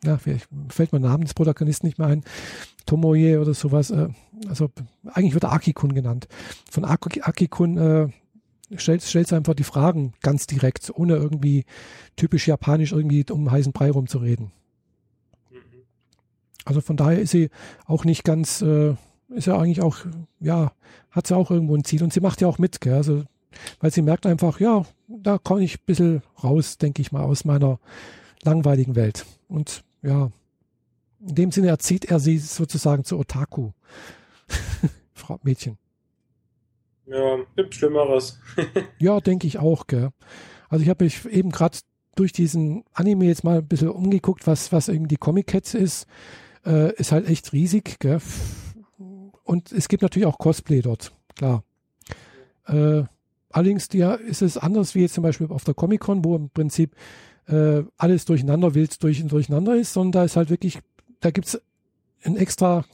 ja, 0.03 0.17
fällt 0.17 0.91
mein 0.91 1.01
Name 1.01 1.23
des 1.23 1.33
Protagonisten 1.33 1.85
nicht 1.85 1.99
mehr 1.99 2.07
ein, 2.07 2.23
Tomoye 2.85 3.37
oder 3.37 3.53
sowas, 3.53 3.91
äh, 3.91 4.09
also 4.47 4.69
eigentlich 5.05 5.33
wird 5.33 5.43
er 5.43 5.53
Akikun 5.53 5.93
genannt. 5.93 6.27
Von 6.69 6.85
Akikun 6.85 7.77
äh, 7.77 8.09
stellst, 8.77 9.07
stellst 9.07 9.33
einfach 9.33 9.53
die 9.53 9.63
Fragen 9.63 10.13
ganz 10.21 10.47
direkt, 10.47 10.91
ohne 10.93 11.15
irgendwie 11.15 11.65
typisch 12.15 12.47
japanisch 12.47 12.91
irgendwie 12.91 13.25
um 13.29 13.51
heißen 13.51 13.73
Brei 13.73 13.91
rumzureden. 13.91 14.51
Mhm. 15.49 15.57
Also 16.65 16.81
von 16.81 16.97
daher 16.97 17.19
ist 17.19 17.31
sie 17.31 17.49
auch 17.85 18.05
nicht 18.05 18.23
ganz, 18.23 18.61
äh, 18.61 18.95
ist 19.29 19.47
ja 19.47 19.57
eigentlich 19.57 19.81
auch, 19.81 19.97
ja, 20.39 20.71
hat 21.09 21.27
sie 21.27 21.35
auch 21.35 21.51
irgendwo 21.51 21.75
ein 21.75 21.83
Ziel 21.83 22.03
und 22.03 22.13
sie 22.13 22.21
macht 22.21 22.41
ja 22.41 22.47
auch 22.47 22.57
mit, 22.57 22.81
gell? 22.81 22.95
also 22.95 23.23
weil 23.79 23.91
sie 23.91 24.01
merkt 24.01 24.25
einfach, 24.25 24.59
ja, 24.59 24.85
da 25.07 25.37
komme 25.37 25.63
ich 25.63 25.75
ein 25.79 25.85
bisschen 25.85 26.21
raus, 26.43 26.77
denke 26.77 27.01
ich 27.01 27.11
mal, 27.11 27.23
aus 27.23 27.45
meiner 27.45 27.79
langweiligen 28.43 28.95
Welt. 28.95 29.25
Und 29.47 29.83
ja, 30.01 30.31
in 31.19 31.35
dem 31.35 31.51
Sinne 31.51 31.67
erzieht 31.67 32.05
er 32.05 32.19
sie 32.19 32.37
sozusagen 32.37 33.03
zu 33.03 33.19
Otaku. 33.19 33.71
Frau 35.13 35.39
Mädchen. 35.43 35.77
Ja, 37.11 37.39
gibt 37.57 37.75
Schlimmeres. 37.75 38.39
ja, 38.99 39.19
denke 39.19 39.45
ich 39.45 39.59
auch, 39.59 39.87
gell. 39.87 40.11
Also 40.69 40.83
ich 40.83 40.89
habe 40.89 41.03
mich 41.03 41.25
eben 41.25 41.51
gerade 41.51 41.77
durch 42.15 42.31
diesen 42.31 42.85
Anime 42.93 43.25
jetzt 43.25 43.43
mal 43.43 43.57
ein 43.57 43.67
bisschen 43.67 43.89
umgeguckt, 43.89 44.47
was, 44.47 44.71
was 44.71 44.87
irgendwie 44.87 45.09
die 45.09 45.17
Comic 45.17 45.47
Cats 45.47 45.73
ist. 45.73 46.07
Äh, 46.65 46.93
ist 46.95 47.11
halt 47.11 47.27
echt 47.27 47.51
riesig, 47.51 47.99
gell. 47.99 48.21
Und 49.43 49.71
es 49.71 49.89
gibt 49.89 50.03
natürlich 50.03 50.27
auch 50.27 50.37
Cosplay 50.37 50.81
dort, 50.81 51.11
klar. 51.35 51.63
Äh, 52.67 53.03
allerdings 53.49 53.89
ja, 53.91 54.13
ist 54.13 54.41
es 54.41 54.57
anders 54.57 54.95
wie 54.95 55.01
jetzt 55.01 55.15
zum 55.15 55.23
Beispiel 55.23 55.47
auf 55.47 55.65
der 55.65 55.73
Comic 55.73 56.01
Con, 56.01 56.23
wo 56.23 56.37
im 56.37 56.49
Prinzip 56.49 56.95
äh, 57.47 57.83
alles 57.97 58.23
durcheinander 58.23 58.73
wild 58.73 59.03
durch, 59.03 59.25
durcheinander 59.25 59.75
ist, 59.75 59.91
sondern 59.91 60.11
da 60.13 60.23
ist 60.23 60.37
halt 60.37 60.49
wirklich, 60.49 60.79
da 61.19 61.31
gibt 61.31 61.47
es 61.47 61.61
ein 62.23 62.37
extra 62.37 62.85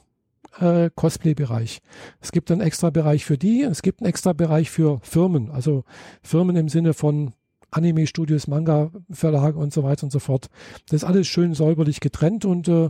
äh, 0.60 0.90
Cosplay-Bereich. 0.94 1.82
Es 2.22 2.32
gibt 2.32 2.52
einen 2.52 2.62
extra 2.62 2.90
Bereich 2.90 3.26
für 3.26 3.38
die, 3.38 3.62
es 3.62 3.82
gibt 3.82 4.02
einen 4.02 4.10
extra 4.10 4.34
Bereich 4.34 4.70
für 4.70 5.00
Firmen, 5.02 5.52
also 5.52 5.84
Firmen 6.22 6.56
im 6.56 6.70
Sinne 6.70 6.94
von 6.94 7.34
Anime-Studios, 7.72 8.48
Manga-Verlage 8.48 9.58
und 9.58 9.74
so 9.74 9.84
weiter 9.84 10.04
und 10.04 10.12
so 10.12 10.20
fort. 10.20 10.48
Das 10.90 11.04
ist 11.04 11.04
alles 11.04 11.28
schön 11.28 11.54
säuberlich 11.54 12.00
getrennt 12.00 12.46
und 12.46 12.68
äh, 12.68 12.90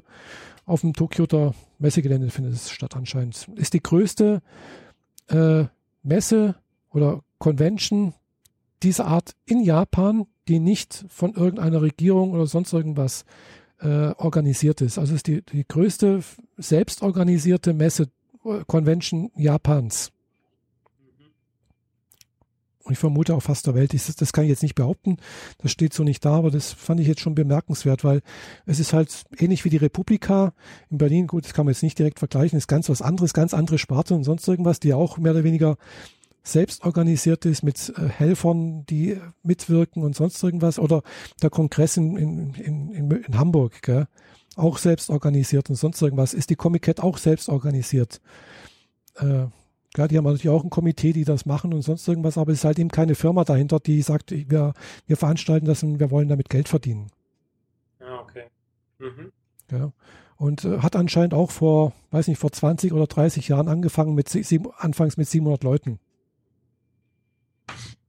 auf 0.66 0.82
dem 0.82 0.94
Tokioter 0.94 1.54
Messegelände 1.80 2.30
findet 2.30 2.54
es 2.54 2.70
statt 2.70 2.96
anscheinend. 2.96 3.48
Ist 3.56 3.74
die 3.74 3.82
größte 3.82 4.42
äh, 5.30 5.66
Messe 6.04 6.56
oder 6.92 7.22
Convention 7.40 8.14
dieser 8.84 9.08
Art 9.08 9.36
in 9.46 9.64
Japan, 9.64 10.28
die 10.48 10.60
nicht 10.60 11.06
von 11.10 11.34
irgendeiner 11.34 11.82
Regierung 11.82 12.32
oder 12.32 12.46
sonst 12.46 12.74
irgendwas 12.74 13.26
äh, 13.80 14.12
organisiert 14.18 14.82
ist. 14.82 14.98
Also 14.98 15.14
es 15.14 15.18
ist 15.18 15.28
die, 15.28 15.42
die 15.42 15.68
größte 15.68 16.22
selbstorganisierte 16.58 17.74
Messe, 17.74 18.10
äh, 18.46 18.64
Convention 18.66 19.32
Japans. 19.36 20.12
Und 22.88 22.94
ich 22.94 23.00
vermute 23.00 23.36
auch 23.36 23.42
fast 23.42 23.68
der 23.68 23.76
Welt. 23.76 23.94
Das, 23.94 24.16
das 24.16 24.32
kann 24.32 24.46
ich 24.46 24.50
jetzt 24.50 24.64
nicht 24.64 24.76
behaupten. 24.76 25.18
Das 25.58 25.72
steht 25.72 25.94
so 25.94 26.04
nicht 26.04 26.24
da, 26.24 26.36
aber 26.36 26.52
das 26.52 26.72
fand 26.72 27.02
ich 27.02 27.08
jetzt 27.08 27.20
schon 27.20 27.36
bemerkenswert, 27.36 28.06
weil 28.06 28.22
es 28.66 28.80
ist 28.80 28.94
halt 28.94 29.26
ähnlich 29.38 29.66
wie 29.66 29.70
die 29.70 29.78
Republika 29.78 30.54
in 30.90 30.98
Berlin. 30.98 31.28
Gut, 31.28 31.44
das 31.44 31.54
kann 31.54 31.66
man 31.66 31.74
jetzt 31.74 31.84
nicht 31.84 32.00
direkt 32.00 32.20
vergleichen. 32.20 32.58
ist 32.58 32.68
ganz 32.68 32.88
was 32.88 33.02
anderes, 33.02 33.34
ganz 33.34 33.54
andere 33.54 33.78
Sparte 33.78 34.16
und 34.16 34.24
sonst 34.24 34.48
irgendwas, 34.48 34.80
die 34.80 34.94
auch 34.94 35.18
mehr 35.18 35.34
oder 35.34 35.44
weniger 35.44 35.76
selbst 36.48 36.84
organisiert 36.84 37.46
ist 37.46 37.64
mit 37.64 37.94
äh, 37.98 38.08
Helfern, 38.08 38.86
die 38.86 39.20
mitwirken 39.44 40.04
und 40.04 40.16
sonst 40.16 40.42
irgendwas. 40.44 40.80
Oder 40.80 41.04
der 41.42 41.50
Kongress 41.50 41.98
in, 41.98 42.18
in, 42.18 42.54
in, 42.56 43.12
in 43.12 43.38
Hamburg, 43.38 43.82
gell? 43.82 44.08
auch 44.56 44.78
selbst 44.78 45.10
organisiert 45.10 45.70
und 45.70 45.76
sonst 45.76 46.02
irgendwas. 46.02 46.34
Ist 46.34 46.50
die 46.50 46.56
Comic 46.56 46.84
Cat 46.84 47.00
auch 47.00 47.18
selbst 47.18 47.48
organisiert? 47.48 48.22
Äh, 49.16 49.46
ja, 49.96 50.08
die 50.08 50.18
haben 50.18 50.26
natürlich 50.26 50.50
auch 50.50 50.64
ein 50.64 50.70
Komitee, 50.70 51.14
die 51.14 51.24
das 51.24 51.46
machen 51.46 51.74
und 51.74 51.82
sonst 51.82 52.08
irgendwas, 52.08 52.38
aber 52.38 52.52
es 52.52 52.60
ist 52.60 52.66
halt 52.66 52.80
eben 52.80 52.90
keine 52.90 53.16
Firma 53.16 53.44
dahinter, 53.44 53.80
die 53.80 54.02
sagt, 54.02 54.32
wir, 54.32 54.74
wir 55.06 55.18
veranstalten 55.18 55.66
das 55.66 55.84
und 55.84 56.00
wir 56.00 56.12
wollen 56.12 56.28
damit 56.28 56.50
Geld 56.50 56.68
verdienen. 56.68 57.08
Ja, 58.00 58.20
okay. 58.20 58.44
Mhm. 59.00 59.32
Ja. 59.72 59.92
Und 60.38 60.66
äh, 60.66 60.80
hat 60.80 60.96
anscheinend 60.96 61.34
auch 61.34 61.52
vor, 61.52 61.94
weiß 62.12 62.28
nicht, 62.28 62.38
vor 62.38 62.52
20 62.52 62.94
oder 62.94 63.08
30 63.08 63.48
Jahren 63.48 63.68
angefangen 63.68 64.14
mit 64.14 64.30
sieben, 64.30 64.70
anfangs 64.78 65.18
mit 65.18 65.28
700 65.28 65.64
Leuten. 65.64 66.00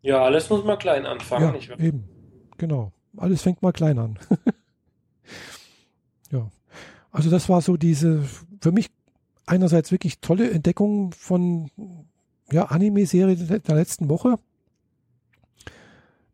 Ja, 0.03 0.23
alles 0.23 0.49
muss 0.49 0.65
mal 0.65 0.77
klein 0.77 1.07
anfangen, 1.07 1.47
ja, 1.47 1.53
nicht 1.53 1.69
wahr? 1.69 1.81
Eben, 1.81 2.05
genau. 2.57 2.93
Alles 3.17 3.43
fängt 3.43 3.63
mal 3.63 3.73
klein 3.73 3.99
an. 3.99 4.19
ja. 6.31 6.49
Also 7.11 7.31
das 7.31 7.49
war 7.49 7.63
so 7.63 7.77
diese, 7.77 8.23
für 8.61 8.73
mich 8.73 8.91
einerseits 9.47 9.91
wirklich 9.91 10.21
tolle 10.21 10.51
Entdeckung 10.51 11.13
von 11.13 11.71
ja, 12.51 12.67
Anime-Serie 12.67 13.37
der 13.37 13.75
letzten 13.75 14.09
Woche. 14.09 14.37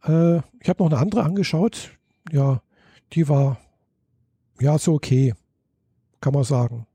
Äh, 0.05 0.39
ich 0.61 0.69
habe 0.69 0.83
noch 0.83 0.91
eine 0.91 0.99
andere 0.99 1.23
angeschaut. 1.23 1.91
Ja, 2.31 2.63
die 3.13 3.29
war 3.29 3.59
ja 4.61 4.79
so 4.79 4.95
okay, 4.95 5.35
kann 6.21 6.35
man 6.35 6.45
sagen. 6.45 6.87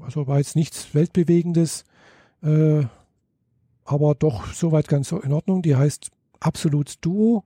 Also 0.00 0.26
war 0.26 0.38
jetzt 0.38 0.56
nichts 0.56 0.94
Weltbewegendes, 0.94 1.84
äh, 2.42 2.84
aber 3.86 4.14
doch 4.14 4.52
soweit 4.52 4.88
ganz 4.88 5.12
in 5.12 5.32
Ordnung. 5.32 5.62
Die 5.62 5.76
heißt 5.76 6.10
Absolut 6.40 7.04
Duo. 7.04 7.44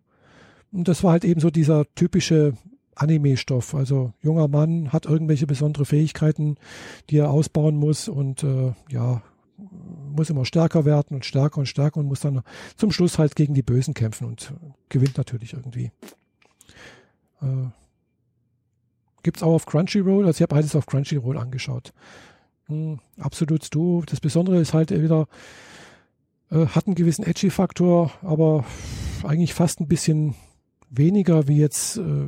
Und 0.73 0.89
das 0.89 1.03
war 1.05 1.13
halt 1.13 1.25
eben 1.25 1.41
so 1.41 1.51
dieser 1.51 1.85
typische 1.95 2.55
Anime-Stoff. 2.95 3.75
Also 3.75 4.13
junger 4.23 4.49
Mann 4.49 4.93
hat 4.93 5.07
irgendwelche 5.07 5.47
besondere 5.47 5.85
Fähigkeiten, 5.85 6.57
die 7.09 7.19
er 7.19 7.31
ausbauen 7.31 7.77
muss 7.77 8.09
und 8.09 8.45
äh, 8.45 8.73
ja, 8.91 9.23
muss 10.15 10.31
immer 10.31 10.45
stärker 10.45 10.85
werden 10.85 11.15
und 11.15 11.25
stärker 11.25 11.59
und 11.59 11.67
stärker 11.67 12.01
und 12.01 12.07
muss 12.07 12.21
dann 12.21 12.43
zum 12.77 12.93
Schluss 12.93 13.19
halt 13.19 13.37
gegen 13.37 13.55
die 13.55 13.63
Bösen 13.63 13.95
kämpfen 13.95 14.27
und 14.27 14.53
gewinnt 14.89 15.19
natürlich 15.19 15.53
irgendwie. 15.53 15.93
Äh, 17.43 17.69
Gibt 19.23 19.43
auch 19.43 19.55
auf 19.55 19.67
Crunchyroll, 19.67 20.27
also 20.27 20.39
ich 20.39 20.43
habe 20.43 20.57
alles 20.57 20.75
auf 20.75 20.87
Crunchyroll 20.87 21.37
angeschaut. 21.37 21.93
Hm, 22.67 23.01
absolut 23.19 23.67
du. 23.75 24.03
Das 24.07 24.21
Besondere 24.21 24.61
ist 24.61 24.73
halt 24.73 24.91
wieder, 24.91 25.27
äh, 26.51 26.67
hat 26.67 26.87
einen 26.87 26.95
gewissen 26.95 27.25
Edgy-Faktor, 27.25 28.13
aber 28.23 28.65
eigentlich 29.23 29.55
fast 29.55 29.81
ein 29.81 29.89
bisschen 29.89 30.35
weniger 30.91 31.49
wie 31.49 31.59
jetzt 31.59 31.99
äh, 31.99 32.27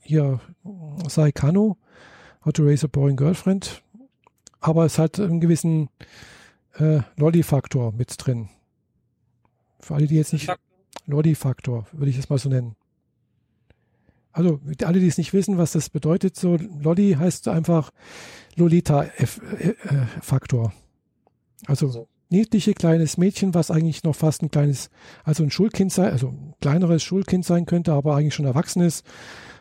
hier 0.00 0.40
Saikano, 1.08 1.78
How 2.44 2.52
to 2.52 2.64
Raise 2.64 2.84
a 2.84 2.88
Boring 2.88 3.16
Girlfriend. 3.16 3.82
Aber 4.60 4.84
es 4.84 4.98
hat 4.98 5.18
einen 5.18 5.40
gewissen 5.40 5.88
äh, 6.74 7.00
Lolli-Faktor 7.16 7.92
mit 7.92 8.14
drin. 8.18 8.48
Für 9.80 9.94
alle, 9.94 10.06
die 10.06 10.16
jetzt 10.16 10.32
nicht. 10.32 10.50
Lolli-Faktor, 11.06 11.86
würde 11.92 12.10
ich 12.10 12.18
es 12.18 12.28
mal 12.28 12.38
so 12.38 12.48
nennen. 12.48 12.76
Also, 14.32 14.60
alle, 14.84 15.00
die 15.00 15.08
es 15.08 15.18
nicht 15.18 15.32
wissen, 15.32 15.58
was 15.58 15.72
das 15.72 15.90
bedeutet, 15.90 16.36
so 16.36 16.56
Lolli 16.56 17.16
heißt 17.18 17.48
einfach 17.48 17.90
Lolita-Faktor. 18.56 20.68
Äh, 20.68 21.66
also, 21.66 21.86
also 21.86 22.08
niedliche 22.32 22.74
kleines 22.74 23.16
Mädchen, 23.16 23.54
was 23.54 23.70
eigentlich 23.70 24.02
noch 24.02 24.16
fast 24.16 24.42
ein 24.42 24.50
kleines, 24.50 24.90
also 25.24 25.42
ein 25.42 25.50
Schulkind 25.50 25.92
sein, 25.92 26.12
also 26.12 26.28
ein 26.28 26.54
kleineres 26.60 27.02
Schulkind 27.02 27.44
sein 27.44 27.66
könnte, 27.66 27.92
aber 27.92 28.16
eigentlich 28.16 28.34
schon 28.34 28.46
erwachsen 28.46 28.82
ist 28.82 29.06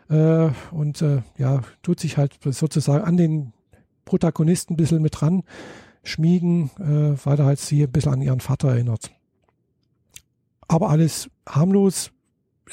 äh, 0.10 0.50
und 0.72 1.02
äh, 1.02 1.22
ja, 1.38 1.62
tut 1.84 2.00
sich 2.00 2.18
halt 2.18 2.38
sozusagen 2.44 3.04
an 3.04 3.18
den 3.18 3.54
Protagonisten 4.06 4.74
ein 4.74 4.78
bisschen 4.78 5.02
mit 5.02 5.22
dran 5.22 5.44
schmiegen, 6.04 6.72
äh, 6.80 7.18
weil 7.26 7.40
er 7.40 7.46
halt 7.46 7.60
sie 7.60 7.84
ein 7.84 7.92
bisschen 7.92 8.14
an 8.14 8.22
ihren 8.22 8.40
Vater 8.40 8.70
erinnert. 8.70 9.12
Aber 10.68 10.90
alles 10.90 11.30
harmlos. 11.48 12.12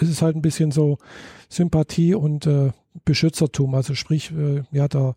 Es 0.01 0.09
ist 0.09 0.23
halt 0.23 0.37
ein 0.37 0.43
bisschen 0.43 0.71
so 0.71 0.99
Sympathie 1.49 2.15
und 2.15 2.47
äh, 2.47 2.71
Beschützertum. 3.05 3.75
Also 3.75 3.95
sprich, 3.95 4.33
äh, 4.33 4.63
ja, 4.71 4.89
der, 4.89 5.15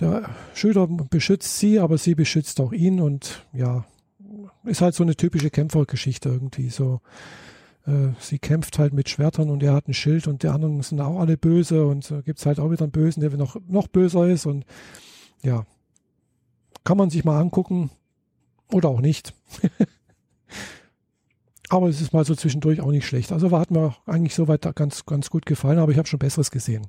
der 0.00 0.30
Schüler 0.54 0.86
beschützt 0.86 1.58
sie, 1.58 1.78
aber 1.78 1.98
sie 1.98 2.14
beschützt 2.14 2.60
auch 2.60 2.72
ihn 2.72 3.00
und 3.00 3.46
ja, 3.52 3.84
ist 4.64 4.80
halt 4.80 4.94
so 4.94 5.02
eine 5.02 5.16
typische 5.16 5.50
Kämpfergeschichte 5.50 6.28
irgendwie. 6.28 6.70
So, 6.70 7.00
äh, 7.86 8.08
sie 8.20 8.38
kämpft 8.38 8.78
halt 8.78 8.92
mit 8.92 9.08
Schwertern 9.08 9.50
und 9.50 9.62
er 9.62 9.74
hat 9.74 9.88
ein 9.88 9.94
Schild 9.94 10.28
und 10.28 10.42
die 10.42 10.48
anderen 10.48 10.82
sind 10.82 11.00
auch 11.00 11.18
alle 11.18 11.36
böse 11.36 11.86
und 11.86 12.04
so 12.04 12.22
gibt 12.22 12.38
es 12.38 12.46
halt 12.46 12.60
auch 12.60 12.70
wieder 12.70 12.82
einen 12.82 12.92
Bösen, 12.92 13.20
der 13.20 13.30
noch, 13.36 13.56
noch 13.66 13.88
böser 13.88 14.28
ist 14.28 14.46
und 14.46 14.64
ja, 15.42 15.64
kann 16.84 16.98
man 16.98 17.10
sich 17.10 17.24
mal 17.24 17.40
angucken 17.40 17.90
oder 18.72 18.88
auch 18.88 19.00
nicht. 19.00 19.34
aber 21.68 21.88
es 21.88 22.00
ist 22.00 22.12
mal 22.12 22.24
so 22.24 22.34
zwischendurch 22.34 22.80
auch 22.80 22.90
nicht 22.90 23.06
schlecht. 23.06 23.32
Also 23.32 23.50
war, 23.50 23.60
hat 23.60 23.70
mir 23.70 23.94
eigentlich 24.06 24.34
soweit 24.34 24.62
ganz, 24.74 25.04
ganz 25.06 25.30
gut 25.30 25.46
gefallen, 25.46 25.78
aber 25.78 25.92
ich 25.92 25.98
habe 25.98 26.08
schon 26.08 26.18
Besseres 26.18 26.50
gesehen. 26.50 26.86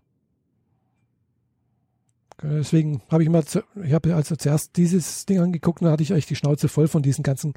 Deswegen 2.42 3.02
habe 3.10 3.24
ich 3.24 3.30
mal, 3.30 3.44
ich 3.84 3.94
habe 3.94 4.16
also 4.16 4.36
zuerst 4.36 4.78
dieses 4.78 5.26
Ding 5.26 5.40
angeguckt 5.40 5.82
und 5.82 5.86
da 5.86 5.92
hatte 5.92 6.04
ich 6.04 6.12
echt 6.12 6.30
die 6.30 6.36
Schnauze 6.36 6.68
voll 6.68 6.88
von 6.88 7.02
diesen 7.02 7.24
ganzen 7.24 7.54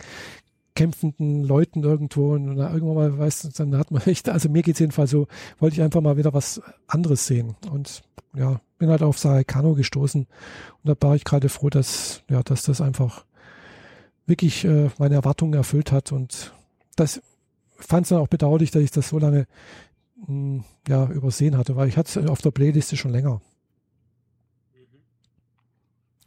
kämpfenden 0.74 1.44
Leuten 1.44 1.82
irgendwo. 1.82 2.32
Und 2.32 2.56
irgendwann 2.58 2.94
mal, 2.94 3.18
weißt 3.18 3.44
du, 3.44 3.48
dann 3.50 3.76
hat 3.76 3.90
man 3.90 4.02
echt, 4.06 4.28
also 4.28 4.48
mir 4.48 4.62
geht's 4.62 4.80
jedenfalls 4.80 5.10
so, 5.10 5.26
wollte 5.58 5.74
ich 5.74 5.82
einfach 5.82 6.00
mal 6.00 6.16
wieder 6.16 6.32
was 6.32 6.60
anderes 6.86 7.26
sehen. 7.26 7.56
Und 7.70 8.02
ja, 8.34 8.60
bin 8.78 8.88
halt 8.88 9.02
auf 9.02 9.18
Saikano 9.18 9.74
gestoßen. 9.74 10.22
Und 10.22 10.88
da 10.88 11.06
war 11.06 11.14
ich 11.14 11.24
gerade 11.24 11.48
froh, 11.48 11.70
dass, 11.70 12.22
ja, 12.30 12.42
dass 12.42 12.62
das 12.62 12.80
einfach 12.80 13.24
wirklich 14.26 14.64
äh, 14.64 14.90
meine 14.98 15.14
Erwartungen 15.14 15.54
erfüllt 15.54 15.92
hat. 15.92 16.12
Und 16.12 16.52
das 16.96 17.20
fand 17.76 18.04
es 18.04 18.10
dann 18.10 18.18
auch 18.18 18.28
bedauerlich, 18.28 18.70
dass 18.70 18.82
ich 18.82 18.90
das 18.90 19.08
so 19.08 19.18
lange 19.18 19.46
mh, 20.16 20.26
hm, 20.26 20.64
ja, 20.88 21.06
übersehen 21.06 21.56
hatte, 21.56 21.76
weil 21.76 21.88
ich 21.88 21.96
hatte 21.96 22.20
es 22.20 22.28
auf 22.28 22.40
der 22.40 22.50
Playliste 22.50 22.96
schon 22.96 23.12
länger. 23.12 23.40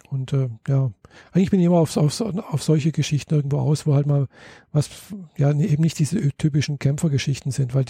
Und 0.10 0.34
äh, 0.34 0.50
ja, 0.68 0.92
eigentlich 1.32 1.52
bin 1.52 1.60
ich 1.60 1.66
immer 1.66 1.78
auf, 1.78 1.96
auf, 1.98 2.22
auf 2.22 2.64
solche 2.64 2.92
Geschichten 2.92 3.34
irgendwo 3.34 3.60
aus, 3.60 3.86
wo 3.86 3.94
halt 3.96 4.08
mal 4.08 4.28
was, 4.72 4.90
ja, 5.38 5.52
eben 5.52 5.84
nicht 5.84 6.00
diese 6.00 6.32
typischen 6.38 6.80
Kämpfergeschichten 6.80 7.52
sind, 7.52 7.74
weil 7.74 7.86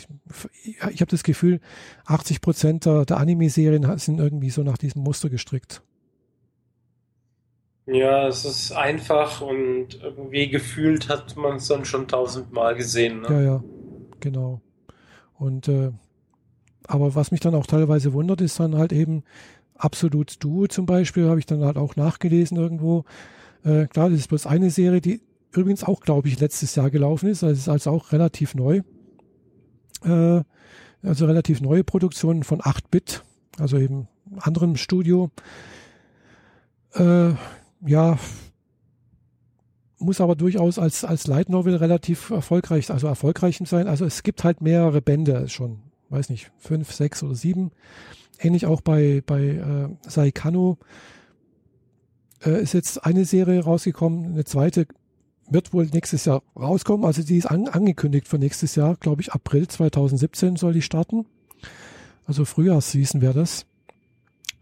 ich, 0.63 0.77
ich 0.91 1.01
habe 1.01 1.11
das 1.11 1.23
Gefühl, 1.23 1.59
80 2.05 2.41
Prozent 2.41 2.85
der, 2.85 3.05
der 3.05 3.17
Anime-Serien 3.17 3.97
sind 3.97 4.19
irgendwie 4.19 4.49
so 4.49 4.63
nach 4.63 4.77
diesem 4.77 5.03
Muster 5.03 5.29
gestrickt. 5.29 5.81
Ja, 7.87 8.27
es 8.27 8.45
ist 8.45 8.71
einfach 8.71 9.41
und 9.41 10.01
irgendwie 10.01 10.49
gefühlt 10.49 11.07
hat 11.07 11.35
man 11.35 11.57
es 11.57 11.67
dann 11.67 11.85
schon 11.85 12.07
tausendmal 12.07 12.75
gesehen. 12.75 13.21
Ne? 13.21 13.27
Ja, 13.29 13.41
ja, 13.41 13.63
genau. 14.19 14.61
Und 15.37 15.67
äh, 15.67 15.91
aber 16.87 17.15
was 17.15 17.31
mich 17.31 17.39
dann 17.39 17.55
auch 17.55 17.65
teilweise 17.65 18.13
wundert, 18.13 18.41
ist 18.41 18.59
dann 18.59 18.77
halt 18.77 18.91
eben, 18.91 19.23
Absolut 19.75 20.43
Duo 20.43 20.67
zum 20.67 20.85
Beispiel 20.85 21.27
habe 21.27 21.39
ich 21.39 21.45
dann 21.45 21.63
halt 21.63 21.77
auch 21.77 21.95
nachgelesen 21.95 22.57
irgendwo. 22.57 23.05
Äh, 23.63 23.87
klar, 23.87 24.09
das 24.09 24.19
ist 24.19 24.29
bloß 24.29 24.47
eine 24.47 24.69
Serie, 24.69 25.01
die 25.01 25.21
übrigens 25.51 25.83
auch, 25.83 26.01
glaube 26.01 26.27
ich, 26.27 26.39
letztes 26.39 26.75
Jahr 26.75 26.89
gelaufen 26.89 27.29
ist. 27.29 27.43
Also 27.43 27.57
ist 27.57 27.69
also 27.69 27.91
auch 27.91 28.11
relativ 28.11 28.55
neu. 28.55 28.81
Äh, 30.03 30.41
also 31.03 31.25
relativ 31.25 31.61
neue 31.61 31.83
Produktion 31.83 32.43
von 32.43 32.61
8-Bit, 32.61 33.23
also 33.59 33.77
eben 33.77 34.07
anderem 34.37 34.75
Studio. 34.75 35.29
Äh, 36.93 37.31
ja, 37.85 38.17
muss 39.99 40.21
aber 40.21 40.35
durchaus 40.35 40.79
als, 40.79 41.03
als 41.03 41.27
Light 41.27 41.49
Novel 41.49 41.75
relativ 41.75 42.29
erfolgreich, 42.29 42.89
also 42.91 43.07
erfolgreich 43.07 43.61
sein. 43.65 43.87
Also 43.87 44.05
es 44.05 44.23
gibt 44.23 44.43
halt 44.43 44.61
mehrere 44.61 45.01
Bände 45.01 45.47
schon, 45.49 45.79
weiß 46.15 46.29
nicht, 46.29 46.51
fünf, 46.57 46.91
sechs 46.91 47.21
oder 47.21 47.35
sieben 47.35 47.71
ähnlich 48.39 48.65
auch 48.65 48.81
bei, 48.81 49.23
bei 49.25 49.41
äh, 49.41 50.09
Saikano. 50.09 50.77
äh, 52.45 52.61
ist 52.61 52.73
jetzt 52.73 53.05
eine 53.05 53.25
Serie 53.25 53.63
rausgekommen, 53.63 54.33
eine 54.33 54.45
zweite 54.45 54.87
wird 55.47 55.73
wohl 55.73 55.85
nächstes 55.85 56.25
Jahr 56.25 56.41
rauskommen. 56.55 57.05
Also 57.05 57.21
die 57.21 57.37
ist 57.37 57.45
an, 57.45 57.67
angekündigt 57.67 58.27
für 58.27 58.39
nächstes 58.39 58.75
Jahr, 58.75 58.95
glaube 58.95 59.21
ich, 59.21 59.33
April 59.33 59.67
2017 59.67 60.55
soll 60.55 60.73
die 60.73 60.81
starten. 60.81 61.27
Also 62.25 62.45
Frühjahrsseason 62.45 63.21
wäre 63.21 63.35
das. 63.35 63.67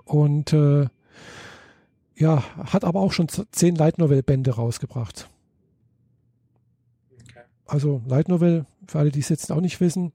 Und 0.04 0.51
äh, 0.51 0.88
ja, 2.16 2.43
hat 2.66 2.84
aber 2.84 2.99
auch 2.99 3.14
schon 3.14 3.30
zehn 3.30 3.76
Light 3.76 3.97
Novel 3.97 4.24
Bände 4.24 4.51
rausgebracht. 4.51 5.30
Okay. 7.14 7.39
Also 7.66 8.01
Light 8.06 8.28
Novel, 8.28 8.66
für 8.86 8.99
alle, 8.99 9.12
die 9.12 9.22
es 9.22 9.30
jetzt 9.30 9.54
auch 9.54 9.62
nicht 9.62 9.80
wissen, 9.80 10.12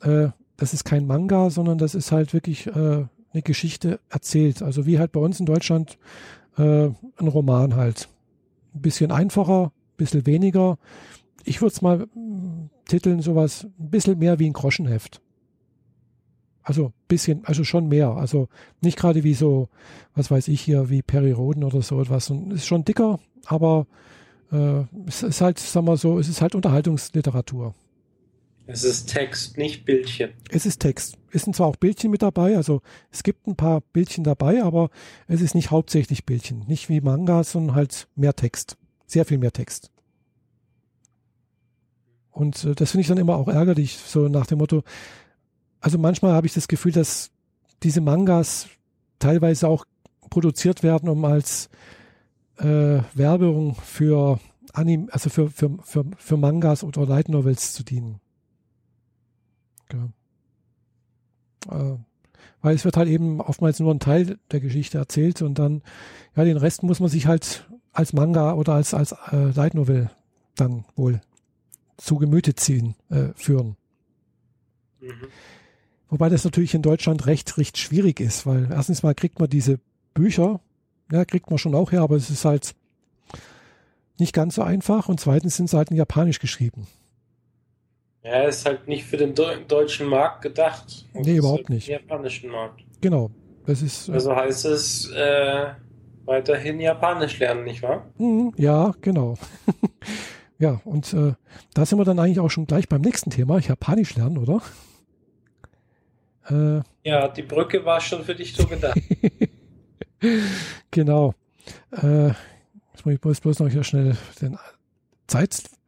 äh, 0.00 0.28
das 0.56 0.72
ist 0.72 0.84
kein 0.84 1.06
Manga, 1.06 1.50
sondern 1.50 1.78
das 1.78 1.94
ist 1.94 2.12
halt 2.12 2.32
wirklich 2.32 2.66
äh, 2.66 3.04
eine 3.34 3.42
Geschichte 3.42 4.00
erzählt. 4.08 4.62
Also 4.62 4.86
wie 4.86 4.98
halt 4.98 5.12
bei 5.12 5.20
uns 5.20 5.40
in 5.40 5.46
Deutschland 5.46 5.98
äh, 6.56 6.86
ein 6.86 7.28
Roman 7.28 7.74
halt. 7.74 8.08
Ein 8.74 8.82
bisschen 8.82 9.10
einfacher, 9.10 9.66
ein 9.66 9.96
bisschen 9.96 10.26
weniger. 10.26 10.78
Ich 11.44 11.60
würde 11.60 11.72
es 11.72 11.82
mal 11.82 12.06
mm, 12.14 12.70
titeln, 12.86 13.20
sowas 13.20 13.64
ein 13.78 13.90
bisschen 13.90 14.18
mehr 14.18 14.38
wie 14.38 14.46
ein 14.46 14.52
Groschenheft. 14.52 15.20
Also 16.62 16.92
bisschen, 17.08 17.44
also 17.44 17.64
schon 17.64 17.88
mehr. 17.88 18.10
Also 18.10 18.48
nicht 18.80 18.96
gerade 18.96 19.24
wie 19.24 19.34
so, 19.34 19.68
was 20.14 20.30
weiß 20.30 20.48
ich 20.48 20.60
hier, 20.60 20.88
wie 20.88 21.02
Perry 21.02 21.32
Roden 21.32 21.64
oder 21.64 21.82
so 21.82 22.00
etwas. 22.00 22.30
Und 22.30 22.52
ist 22.52 22.66
schon 22.66 22.84
dicker, 22.84 23.18
aber 23.46 23.86
äh, 24.50 24.84
es 25.06 25.22
ist 25.22 25.40
halt, 25.40 25.58
sagen 25.58 25.86
wir 25.86 25.96
so, 25.96 26.18
es 26.18 26.28
ist 26.28 26.40
halt 26.40 26.54
Unterhaltungsliteratur. 26.54 27.74
Es 28.66 28.82
ist 28.82 29.06
Text, 29.06 29.58
nicht 29.58 29.84
Bildchen. 29.84 30.32
Es 30.48 30.64
ist 30.64 30.80
Text. 30.80 31.18
Es 31.32 31.42
sind 31.42 31.54
zwar 31.54 31.66
auch 31.66 31.76
Bildchen 31.76 32.10
mit 32.10 32.22
dabei, 32.22 32.56
also 32.56 32.80
es 33.10 33.22
gibt 33.22 33.46
ein 33.46 33.56
paar 33.56 33.80
Bildchen 33.80 34.24
dabei, 34.24 34.62
aber 34.62 34.88
es 35.26 35.42
ist 35.42 35.54
nicht 35.54 35.70
hauptsächlich 35.70 36.24
Bildchen. 36.24 36.64
Nicht 36.66 36.88
wie 36.88 37.00
Manga, 37.00 37.44
sondern 37.44 37.76
halt 37.76 38.08
mehr 38.14 38.34
Text. 38.34 38.78
Sehr 39.06 39.26
viel 39.26 39.38
mehr 39.38 39.52
Text. 39.52 39.90
Und 42.30 42.64
äh, 42.64 42.74
das 42.74 42.92
finde 42.92 43.02
ich 43.02 43.08
dann 43.08 43.18
immer 43.18 43.36
auch 43.36 43.48
ärgerlich, 43.48 43.98
so 43.98 44.28
nach 44.28 44.46
dem 44.46 44.58
Motto, 44.58 44.82
also 45.80 45.98
manchmal 45.98 46.32
habe 46.32 46.46
ich 46.46 46.54
das 46.54 46.68
Gefühl, 46.68 46.92
dass 46.92 47.30
diese 47.82 48.00
Mangas 48.00 48.68
teilweise 49.18 49.68
auch 49.68 49.84
produziert 50.30 50.82
werden, 50.82 51.08
um 51.10 51.24
als 51.26 51.68
äh, 52.56 53.00
Werbung 53.14 53.74
für 53.74 54.40
Anim, 54.72 55.08
also 55.12 55.28
für, 55.28 55.50
für, 55.50 55.76
für, 55.82 56.04
für 56.16 56.36
Mangas 56.38 56.82
oder 56.82 57.06
Light 57.06 57.28
Novels 57.28 57.74
zu 57.74 57.84
dienen. 57.84 58.20
Ja. 59.92 60.08
Äh, 61.70 61.98
weil 62.62 62.74
es 62.74 62.84
wird 62.84 62.96
halt 62.96 63.08
eben 63.08 63.40
oftmals 63.40 63.78
nur 63.78 63.92
ein 63.92 64.00
Teil 64.00 64.38
der 64.50 64.60
Geschichte 64.60 64.96
erzählt 64.96 65.42
und 65.42 65.58
dann, 65.58 65.82
ja, 66.34 66.44
den 66.44 66.56
Rest 66.56 66.82
muss 66.82 67.00
man 67.00 67.10
sich 67.10 67.26
halt 67.26 67.68
als 67.92 68.12
Manga 68.12 68.54
oder 68.54 68.72
als, 68.74 68.94
als 68.94 69.12
äh, 69.32 69.50
Light 69.50 69.74
Novel 69.74 70.10
dann 70.56 70.84
wohl 70.96 71.20
zu 71.96 72.16
Gemüte 72.16 72.54
ziehen, 72.54 72.94
äh, 73.10 73.28
führen. 73.34 73.76
Mhm. 75.00 75.28
Wobei 76.08 76.28
das 76.28 76.44
natürlich 76.44 76.74
in 76.74 76.82
Deutschland 76.82 77.26
recht, 77.26 77.58
recht 77.58 77.76
schwierig 77.76 78.20
ist, 78.20 78.46
weil 78.46 78.68
erstens 78.70 79.02
mal 79.02 79.14
kriegt 79.14 79.40
man 79.40 79.50
diese 79.50 79.78
Bücher, 80.14 80.60
ja, 81.10 81.24
kriegt 81.24 81.50
man 81.50 81.58
schon 81.58 81.74
auch 81.74 81.92
her, 81.92 82.02
aber 82.02 82.16
es 82.16 82.30
ist 82.30 82.44
halt 82.44 82.74
nicht 84.18 84.32
ganz 84.32 84.54
so 84.54 84.62
einfach 84.62 85.08
und 85.08 85.20
zweitens 85.20 85.56
sind 85.56 85.68
sie 85.68 85.76
halt 85.76 85.90
in 85.90 85.96
Japanisch 85.96 86.38
geschrieben. 86.38 86.86
Ja, 88.24 88.44
ist 88.44 88.64
halt 88.64 88.88
nicht 88.88 89.04
für 89.04 89.18
den 89.18 89.34
deutschen 89.34 90.06
Markt 90.06 90.40
gedacht. 90.40 91.06
Das 91.12 91.26
nee, 91.26 91.36
überhaupt 91.36 91.58
halt 91.58 91.70
nicht. 91.70 91.88
japanischen 91.88 92.50
Markt. 92.50 92.82
Genau. 93.02 93.30
Das 93.66 93.82
ist, 93.82 94.08
äh, 94.08 94.12
also 94.12 94.34
heißt 94.34 94.64
es 94.64 95.10
äh, 95.10 95.66
weiterhin 96.24 96.80
Japanisch 96.80 97.38
lernen, 97.38 97.64
nicht 97.64 97.82
wahr? 97.82 98.06
Mhm, 98.16 98.54
ja, 98.56 98.94
genau. 99.02 99.34
ja, 100.58 100.80
und 100.84 101.12
äh, 101.12 101.34
da 101.74 101.84
sind 101.84 101.98
wir 101.98 102.06
dann 102.06 102.18
eigentlich 102.18 102.40
auch 102.40 102.50
schon 102.50 102.66
gleich 102.66 102.88
beim 102.88 103.02
nächsten 103.02 103.28
Thema, 103.28 103.58
Japanisch 103.58 104.16
lernen, 104.16 104.38
oder? 104.38 104.62
Äh, 106.48 106.82
ja, 107.06 107.28
die 107.28 107.42
Brücke 107.42 107.84
war 107.84 108.00
schon 108.00 108.24
für 108.24 108.34
dich 108.34 108.54
so 108.54 108.66
gedacht. 108.66 108.98
genau. 110.90 111.34
Äh, 111.90 112.30
ich 112.94 113.22
muss 113.22 113.40
bloß 113.40 113.58
noch 113.58 113.68
hier 113.68 113.84
schnell 113.84 114.16
den 114.40 114.58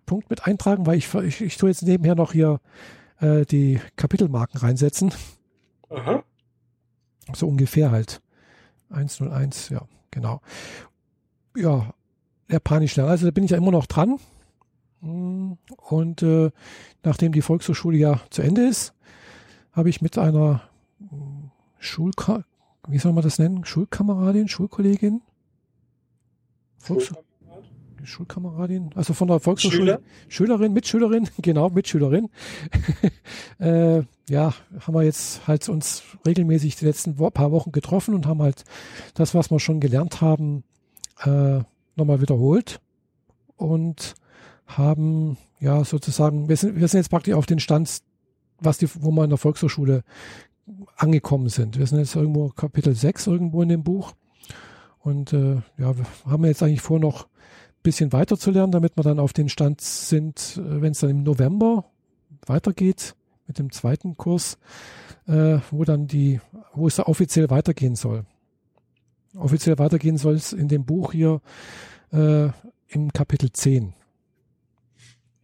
Zeitpunkt 0.06 0.30
mit 0.30 0.46
eintragen, 0.46 0.86
weil 0.86 0.98
ich, 0.98 1.12
ich, 1.14 1.40
ich 1.40 1.56
tue 1.56 1.68
jetzt 1.68 1.82
nebenher 1.82 2.14
noch 2.14 2.32
hier 2.32 2.60
äh, 3.20 3.44
die 3.44 3.80
Kapitelmarken 3.96 4.60
reinsetzen. 4.60 5.12
Aha. 5.90 6.22
So 7.34 7.48
ungefähr 7.48 7.90
halt. 7.90 8.22
101, 8.90 9.70
ja, 9.70 9.82
genau. 10.12 10.40
Ja, 11.56 11.92
Japanisch 12.48 12.94
lernen. 12.94 13.10
Also 13.10 13.26
da 13.26 13.32
bin 13.32 13.44
ich 13.44 13.50
ja 13.50 13.56
immer 13.56 13.72
noch 13.72 13.86
dran. 13.86 14.20
Und 15.00 16.22
äh, 16.22 16.50
nachdem 17.02 17.32
die 17.32 17.42
Volkshochschule 17.42 17.98
ja 17.98 18.20
zu 18.30 18.42
Ende 18.42 18.66
ist, 18.66 18.94
habe 19.72 19.88
ich 19.88 20.00
mit 20.00 20.16
einer 20.18 20.62
Schulka 21.78 22.44
wie 22.88 22.98
soll 22.98 23.12
man 23.12 23.24
das 23.24 23.40
nennen? 23.40 23.64
Schulkameradin, 23.64 24.46
Schulkollegin? 24.46 25.20
Volksschule. 26.78 27.25
Schulkameradin, 28.06 28.90
also 28.94 29.14
von 29.14 29.28
der 29.28 29.40
Volkshochschule, 29.40 29.84
Schüler? 29.84 30.00
Schülerin, 30.28 30.72
Mitschülerin, 30.72 31.28
genau, 31.42 31.70
Mitschülerin. 31.70 32.28
äh, 33.58 34.02
ja, 34.28 34.54
haben 34.80 34.94
wir 34.94 35.02
jetzt 35.02 35.46
halt 35.46 35.68
uns 35.68 36.02
regelmäßig 36.26 36.76
die 36.76 36.84
letzten 36.84 37.16
paar 37.16 37.52
Wochen 37.52 37.72
getroffen 37.72 38.14
und 38.14 38.26
haben 38.26 38.42
halt 38.42 38.64
das, 39.14 39.34
was 39.34 39.50
wir 39.50 39.60
schon 39.60 39.80
gelernt 39.80 40.20
haben, 40.20 40.64
äh, 41.24 41.60
nochmal 41.96 42.20
wiederholt 42.20 42.80
und 43.56 44.14
haben 44.66 45.36
ja 45.60 45.84
sozusagen, 45.84 46.48
wir 46.48 46.56
sind, 46.56 46.78
wir 46.78 46.88
sind 46.88 46.98
jetzt 46.98 47.10
praktisch 47.10 47.34
auf 47.34 47.46
den 47.46 47.60
Stand 47.60 48.02
was 48.60 48.78
die, 48.78 48.88
wo 49.02 49.10
wir 49.10 49.24
in 49.24 49.30
der 49.30 49.38
Volkshochschule 49.38 50.02
angekommen 50.96 51.48
sind. 51.48 51.78
Wir 51.78 51.86
sind 51.86 51.98
jetzt 51.98 52.16
irgendwo 52.16 52.48
Kapitel 52.48 52.94
6 52.94 53.26
irgendwo 53.26 53.62
in 53.62 53.68
dem 53.68 53.84
Buch. 53.84 54.12
Und 55.00 55.32
äh, 55.32 55.56
ja, 55.78 55.96
wir 55.96 56.06
haben 56.26 56.44
jetzt 56.44 56.62
eigentlich 56.62 56.80
vor, 56.80 56.98
noch 56.98 57.28
bisschen 57.86 58.12
weiter 58.12 58.36
zu 58.36 58.50
lernen, 58.50 58.72
damit 58.72 58.96
wir 58.96 59.04
dann 59.04 59.20
auf 59.20 59.32
den 59.32 59.48
Stand 59.48 59.80
sind, 59.80 60.58
äh, 60.58 60.82
wenn 60.82 60.90
es 60.90 60.98
dann 60.98 61.10
im 61.10 61.22
November 61.22 61.84
weitergeht 62.44 63.14
mit 63.46 63.60
dem 63.60 63.70
zweiten 63.70 64.16
Kurs, 64.16 64.58
äh, 65.28 65.58
wo 65.70 65.84
dann 65.84 66.08
die, 66.08 66.40
wo 66.74 66.88
es 66.88 66.96
da 66.96 67.04
offiziell 67.04 67.48
weitergehen 67.48 67.94
soll. 67.94 68.24
Offiziell 69.36 69.78
weitergehen 69.78 70.18
soll 70.18 70.34
es 70.34 70.52
in 70.52 70.66
dem 70.66 70.84
Buch 70.84 71.12
hier 71.12 71.40
äh, 72.12 72.48
im 72.88 73.12
Kapitel 73.12 73.52
10. 73.52 73.94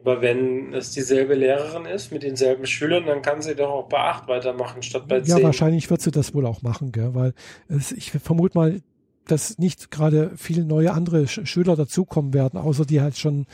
Aber 0.01 0.21
wenn 0.21 0.75
es 0.75 0.91
dieselbe 0.91 1.35
Lehrerin 1.35 1.85
ist 1.85 2.11
mit 2.11 2.25
denselben 2.25 2.67
Schülern, 2.67 3.07
dann 3.07 3.23
kann 3.23 3.41
sie 3.41 3.55
doch 3.55 3.71
auch 3.71 3.89
bei 3.89 3.99
8 3.99 4.27
weitermachen 4.27 4.83
statt 4.83 5.07
bei 5.07 5.21
10. 5.21 5.37
Ja, 5.39 5.43
wahrscheinlich 5.45 5.89
wird 5.91 6.01
sie 6.01 6.11
das 6.11 6.35
wohl 6.35 6.45
auch 6.45 6.63
machen, 6.63 6.91
gell? 6.91 7.15
weil 7.15 7.35
es, 7.69 7.93
ich 7.93 8.11
vermute 8.11 8.59
mal, 8.59 8.81
dass 9.27 9.59
nicht 9.59 9.91
gerade 9.91 10.33
viele 10.37 10.65
neue 10.65 10.93
andere 10.93 11.27
Sch 11.27 11.41
Schüler 11.45 11.77
dazukommen 11.77 12.35
werden, 12.35 12.59
außer 12.59 12.85
die 12.85 13.01
halt 13.01 13.17
schon 13.17 13.47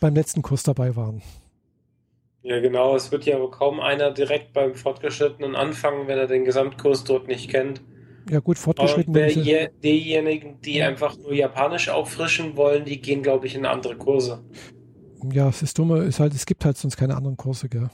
beim 0.00 0.14
letzten 0.14 0.42
Kurs 0.42 0.62
dabei 0.62 0.96
waren. 0.96 1.22
Ja, 2.42 2.60
genau. 2.60 2.94
Es 2.94 3.10
wird 3.10 3.24
ja 3.24 3.38
kaum 3.46 3.80
einer 3.80 4.10
direkt 4.10 4.52
beim 4.52 4.74
Fortgeschrittenen 4.74 5.54
anfangen, 5.54 6.08
wenn 6.08 6.18
er 6.18 6.26
den 6.26 6.44
Gesamtkurs 6.44 7.04
dort 7.04 7.26
nicht 7.26 7.50
kennt. 7.50 7.80
Ja, 8.28 8.40
gut, 8.40 8.58
fortgeschritten. 8.58 9.14
Aber 9.16 9.28
je, 9.28 9.68
diejenigen, 9.82 10.60
die 10.62 10.82
einfach 10.82 11.16
nur 11.16 11.32
Japanisch 11.32 11.88
auffrischen 11.88 12.56
wollen, 12.56 12.84
die 12.84 13.00
gehen, 13.00 13.22
glaube 13.22 13.46
ich, 13.46 13.54
in 13.54 13.66
andere 13.66 13.96
Kurse 13.96 14.42
ja, 15.32 15.50
das 15.50 15.74
Dumme 15.74 16.02
ist 16.04 16.20
halt, 16.20 16.34
es 16.34 16.46
gibt 16.46 16.64
halt 16.64 16.76
sonst 16.76 16.96
keine 16.96 17.16
anderen 17.16 17.36
Kurse, 17.36 17.68
gell. 17.68 17.88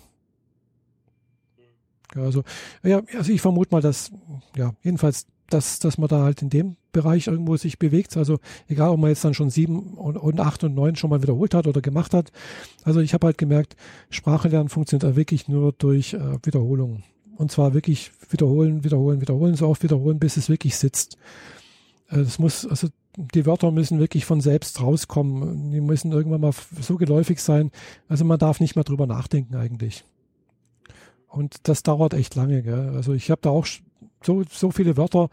Ja, 2.15 2.23
also, 2.23 2.43
ja, 2.83 3.03
also 3.17 3.33
ich 3.33 3.41
vermute 3.41 3.73
mal, 3.73 3.81
dass, 3.81 4.11
ja, 4.57 4.73
jedenfalls, 4.83 5.27
dass, 5.51 5.79
dass 5.79 5.99
man 5.99 6.09
da 6.09 6.23
halt 6.23 6.43
in 6.43 6.51
dem 6.51 6.77
Bereich 6.93 7.27
irgendwo 7.27 7.57
sich 7.57 7.79
bewegt. 7.79 8.17
Also 8.17 8.39
egal, 8.69 8.91
ob 8.91 9.01
man 9.01 9.11
jetzt 9.11 9.25
dann 9.25 9.35
schon 9.35 9.51
sieben 9.51 9.95
und, 9.95 10.17
und 10.17 10.41
acht 10.41 10.65
und 10.65 10.75
neun 10.75 10.97
schon 10.97 11.11
mal 11.11 11.23
wiederholt 11.23 11.55
hat 11.55 11.67
oder 11.67 11.81
gemacht 11.81 12.15
hat. 12.15 12.33
Also 12.85 13.01
ich 13.01 13.15
habe 13.15 13.27
halt 13.27 13.39
gemerkt, 13.39 13.77
Sprache 14.11 14.49
lernen 14.49 14.69
funktioniert 14.69 15.05
halt 15.05 15.17
wirklich 15.17 15.49
nur 15.49 15.73
durch 15.73 16.15
äh, 16.15 16.39
Wiederholung. 16.43 17.03
Und 17.37 17.51
zwar 17.51 17.75
wirklich 17.75 18.11
wiederholen, 18.29 18.85
wiederholen, 18.85 19.21
wiederholen, 19.21 19.55
so 19.55 19.69
oft 19.69 19.83
wiederholen, 19.83 20.19
bis 20.19 20.37
es 20.37 20.49
wirklich 20.49 20.77
sitzt. 20.77 21.17
Äh, 22.09 22.19
das 22.19 22.39
muss, 22.39 22.67
also 22.67 22.89
die 23.17 23.47
Wörter 23.47 23.71
müssen 23.71 23.99
wirklich 23.99 24.25
von 24.25 24.41
selbst 24.41 24.81
rauskommen. 24.81 25.71
Die 25.73 25.81
müssen 25.81 26.13
irgendwann 26.13 26.41
mal 26.41 26.53
so 26.81 26.97
geläufig 26.97 27.41
sein. 27.41 27.71
Also 28.09 28.25
man 28.25 28.39
darf 28.39 28.61
nicht 28.61 28.77
mehr 28.77 28.85
drüber 28.85 29.07
nachdenken 29.07 29.57
eigentlich. 29.57 30.05
Und 31.29 31.69
das 31.69 31.83
dauert 31.83 32.15
echt 32.15 32.35
lange. 32.35 32.63
Gell? 32.63 32.93
Also 32.95 33.13
ich 33.13 33.31
habe 33.31 33.41
da 33.43 33.51
auch 33.51 33.67
so, 34.23 34.43
so 34.51 34.71
viele 34.71 34.97
Wörter. 34.97 35.29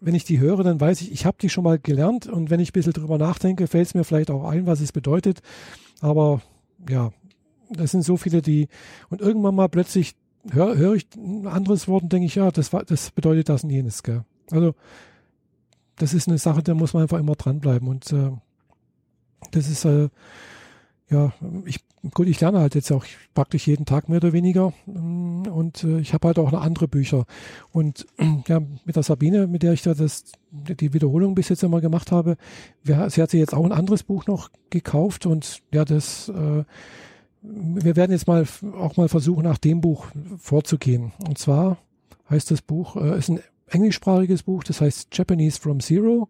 Wenn 0.00 0.14
ich 0.14 0.24
die 0.24 0.40
höre, 0.40 0.62
dann 0.64 0.80
weiß 0.80 1.00
ich, 1.02 1.12
ich 1.12 1.26
habe 1.26 1.36
die 1.40 1.48
schon 1.48 1.64
mal 1.64 1.78
gelernt. 1.78 2.26
Und 2.26 2.50
wenn 2.50 2.60
ich 2.60 2.70
ein 2.70 2.72
bisschen 2.72 2.92
drüber 2.92 3.18
nachdenke, 3.18 3.66
fällt 3.66 3.86
es 3.86 3.94
mir 3.94 4.04
vielleicht 4.04 4.30
auch 4.30 4.44
ein, 4.44 4.66
was 4.66 4.80
es 4.80 4.92
bedeutet. 4.92 5.42
Aber 6.00 6.42
ja, 6.88 7.12
das 7.70 7.92
sind 7.92 8.02
so 8.02 8.16
viele, 8.16 8.42
die. 8.42 8.68
Und 9.10 9.20
irgendwann 9.20 9.54
mal 9.54 9.68
plötzlich 9.68 10.14
höre 10.50 10.76
hör 10.76 10.94
ich 10.94 11.06
ein 11.16 11.46
anderes 11.46 11.86
Wort 11.88 12.02
und 12.02 12.12
denke 12.12 12.26
ich, 12.26 12.34
ja, 12.34 12.50
das, 12.50 12.70
das 12.70 13.10
bedeutet 13.12 13.48
das 13.48 13.64
und 13.64 13.70
jenes. 13.70 14.02
Gell? 14.02 14.24
Also 14.50 14.74
das 15.96 16.14
ist 16.14 16.28
eine 16.28 16.38
Sache, 16.38 16.62
da 16.62 16.74
muss 16.74 16.94
man 16.94 17.04
einfach 17.04 17.18
immer 17.18 17.36
dranbleiben. 17.36 17.88
Und 17.88 18.12
äh, 18.12 18.30
das 19.52 19.68
ist, 19.68 19.84
äh, 19.84 20.08
ja, 21.12 21.32
ich, 21.64 21.80
gut, 22.14 22.26
ich 22.26 22.40
lerne 22.40 22.60
halt 22.60 22.74
jetzt 22.74 22.90
auch 22.90 23.04
praktisch 23.34 23.66
jeden 23.66 23.84
Tag 23.84 24.08
mehr 24.08 24.16
oder 24.16 24.32
weniger. 24.32 24.72
Mm, 24.86 25.42
und 25.42 25.84
äh, 25.84 26.00
ich 26.00 26.14
habe 26.14 26.28
halt 26.28 26.38
auch 26.38 26.50
noch 26.50 26.62
andere 26.62 26.88
Bücher. 26.88 27.26
Und 27.70 28.06
ja, 28.48 28.60
mit 28.84 28.96
der 28.96 29.02
Sabine, 29.02 29.46
mit 29.46 29.62
der 29.62 29.74
ich 29.74 29.82
da 29.82 29.94
das, 29.94 30.24
die 30.50 30.92
Wiederholung 30.92 31.34
bis 31.34 31.48
jetzt 31.48 31.62
immer 31.62 31.80
gemacht 31.80 32.10
habe, 32.10 32.36
wir, 32.82 33.08
sie 33.10 33.22
hat 33.22 33.30
sich 33.30 33.40
jetzt 33.40 33.54
auch 33.54 33.64
ein 33.64 33.72
anderes 33.72 34.02
Buch 34.02 34.26
noch 34.26 34.50
gekauft 34.70 35.26
und 35.26 35.60
ja, 35.72 35.84
das 35.84 36.28
äh, 36.30 36.64
wir 37.42 37.96
werden 37.96 38.12
jetzt 38.12 38.26
mal 38.26 38.46
auch 38.78 38.96
mal 38.96 39.08
versuchen, 39.08 39.42
nach 39.42 39.58
dem 39.58 39.80
Buch 39.80 40.06
vorzugehen. 40.38 41.12
Und 41.26 41.38
zwar 41.38 41.78
heißt 42.30 42.50
das 42.50 42.62
Buch, 42.62 42.96
äh, 42.96 43.18
ist 43.18 43.28
ein 43.28 43.40
englischsprachiges 43.66 44.44
Buch, 44.44 44.64
das 44.64 44.80
heißt 44.80 45.08
Japanese 45.12 45.60
from 45.60 45.80
Zero, 45.80 46.28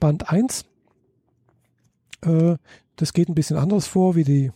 Band 0.00 0.30
1. 0.30 0.64
Äh, 2.22 2.56
das 2.96 3.12
geht 3.12 3.28
ein 3.28 3.34
bisschen 3.34 3.56
anders 3.56 3.86
vor 3.86 4.14
wie 4.14 4.24
die, 4.24 4.52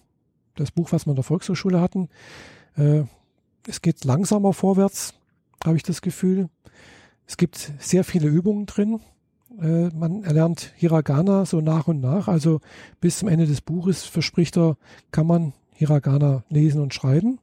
das 0.56 0.70
Buch, 0.70 0.92
was 0.92 1.06
wir 1.06 1.10
in 1.10 1.16
der 1.16 1.24
Volkshochschule 1.24 1.80
hatten. 1.80 2.08
Äh, 2.76 3.02
es 3.66 3.82
geht 3.82 4.04
langsamer 4.04 4.52
vorwärts, 4.52 5.14
habe 5.64 5.76
ich 5.76 5.82
das 5.82 6.02
Gefühl. 6.02 6.48
Es 7.26 7.36
gibt 7.36 7.72
sehr 7.78 8.04
viele 8.04 8.28
Übungen 8.28 8.66
drin. 8.66 9.00
Äh, 9.60 9.88
man 9.88 10.24
erlernt 10.24 10.72
Hiragana 10.76 11.44
so 11.44 11.60
nach 11.60 11.88
und 11.88 12.00
nach. 12.00 12.28
Also 12.28 12.60
bis 13.00 13.18
zum 13.18 13.28
Ende 13.28 13.46
des 13.46 13.60
Buches 13.60 14.04
verspricht 14.04 14.56
er, 14.56 14.76
kann 15.10 15.26
man 15.26 15.52
Hiragana 15.74 16.42
lesen 16.48 16.80
und 16.80 16.94
schreiben, 16.94 17.38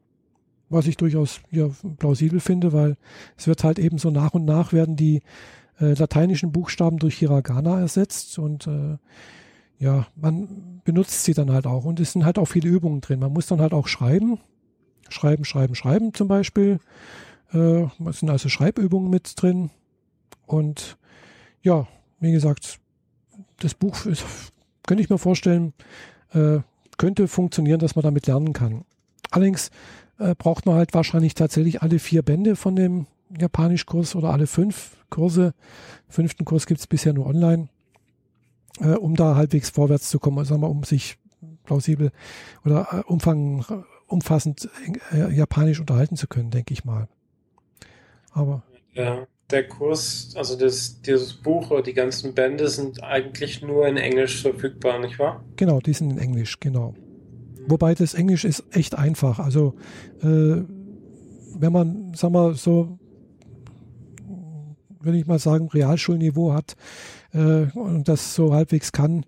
was 0.69 0.87
ich 0.87 0.97
durchaus 0.97 1.41
ja, 1.51 1.69
plausibel 1.97 2.39
finde, 2.39 2.73
weil 2.73 2.97
es 3.37 3.47
wird 3.47 3.63
halt 3.63 3.79
eben 3.79 3.97
so 3.97 4.09
nach 4.09 4.33
und 4.33 4.45
nach 4.45 4.73
werden 4.73 4.95
die 4.95 5.21
äh, 5.79 5.93
lateinischen 5.93 6.51
Buchstaben 6.51 6.97
durch 6.97 7.17
Hiragana 7.17 7.79
ersetzt 7.79 8.39
und 8.39 8.67
äh, 8.67 8.97
ja, 9.79 10.07
man 10.15 10.81
benutzt 10.83 11.23
sie 11.23 11.33
dann 11.33 11.51
halt 11.51 11.67
auch 11.67 11.85
und 11.85 11.99
es 11.99 12.13
sind 12.13 12.25
halt 12.25 12.39
auch 12.39 12.45
viele 12.45 12.69
Übungen 12.69 13.01
drin. 13.01 13.19
Man 13.19 13.33
muss 13.33 13.47
dann 13.47 13.61
halt 13.61 13.73
auch 13.73 13.87
schreiben, 13.87 14.39
schreiben, 15.09 15.45
schreiben, 15.45 15.75
schreiben 15.75 16.13
zum 16.13 16.27
Beispiel. 16.27 16.79
Äh, 17.53 17.87
es 18.07 18.19
sind 18.19 18.29
also 18.29 18.49
Schreibübungen 18.49 19.09
mit 19.09 19.41
drin 19.41 19.69
und 20.45 20.97
ja, 21.61 21.87
wie 22.19 22.31
gesagt, 22.31 22.79
das 23.59 23.73
Buch 23.73 24.05
ist, 24.05 24.23
könnte 24.87 25.03
ich 25.03 25.09
mir 25.09 25.17
vorstellen, 25.17 25.73
äh, 26.33 26.59
könnte 26.97 27.27
funktionieren, 27.27 27.79
dass 27.79 27.95
man 27.95 28.03
damit 28.03 28.27
lernen 28.27 28.53
kann. 28.53 28.85
Allerdings 29.31 29.71
äh, 30.19 30.35
braucht 30.35 30.65
man 30.65 30.75
halt 30.75 30.93
wahrscheinlich 30.93 31.33
tatsächlich 31.33 31.81
alle 31.81 31.99
vier 31.99 32.21
Bände 32.21 32.55
von 32.55 32.75
dem 32.75 33.07
Japanischkurs 33.37 34.15
oder 34.15 34.31
alle 34.31 34.47
fünf 34.47 34.97
Kurse. 35.09 35.53
Fünften 36.07 36.45
Kurs 36.45 36.67
gibt 36.67 36.79
es 36.79 36.87
bisher 36.87 37.13
nur 37.13 37.25
online, 37.25 37.67
äh, 38.79 38.95
um 38.95 39.15
da 39.15 39.35
halbwegs 39.35 39.69
vorwärts 39.69 40.09
zu 40.09 40.19
kommen, 40.19 40.43
sagen 40.45 40.61
wir, 40.61 40.69
um 40.69 40.83
sich 40.83 41.17
plausibel 41.63 42.11
oder 42.63 42.87
äh, 42.91 43.11
umfang, 43.11 43.65
umfassend 44.07 44.69
äh, 45.11 45.33
Japanisch 45.33 45.79
unterhalten 45.79 46.15
zu 46.15 46.27
können, 46.27 46.51
denke 46.51 46.73
ich 46.73 46.85
mal. 46.85 47.07
Aber 48.31 48.63
ja, 48.93 49.27
der 49.51 49.67
Kurs, 49.67 50.33
also 50.35 50.57
das, 50.57 51.01
dieses 51.01 51.33
Buch 51.33 51.71
oder 51.71 51.83
die 51.83 51.93
ganzen 51.93 52.33
Bände 52.33 52.67
sind 52.67 53.03
eigentlich 53.03 53.61
nur 53.61 53.87
in 53.87 53.97
Englisch 53.97 54.41
verfügbar, 54.41 54.99
nicht 54.99 55.19
wahr? 55.19 55.43
Genau, 55.55 55.79
die 55.79 55.93
sind 55.93 56.11
in 56.11 56.17
Englisch, 56.17 56.59
genau. 56.59 56.95
Wobei 57.67 57.95
das 57.95 58.13
Englisch 58.13 58.45
ist 58.45 58.63
echt 58.71 58.95
einfach. 58.95 59.39
Also 59.39 59.75
äh, 60.21 60.63
wenn 61.57 61.71
man, 61.71 62.13
sag 62.15 62.31
mal, 62.31 62.53
so, 62.53 62.99
würde 65.05 65.17
ich 65.17 65.27
mal 65.27 65.39
sagen, 65.39 65.67
Realschulniveau 65.67 66.53
hat 66.53 66.75
äh, 67.33 67.65
und 67.73 68.07
das 68.07 68.35
so 68.35 68.53
halbwegs 68.53 68.91
kann, 68.91 69.25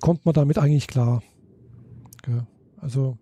kommt 0.00 0.24
man 0.24 0.34
damit 0.34 0.58
eigentlich 0.58 0.86
klar. 0.86 1.22
Ja, 2.26 2.46
also 2.80 3.18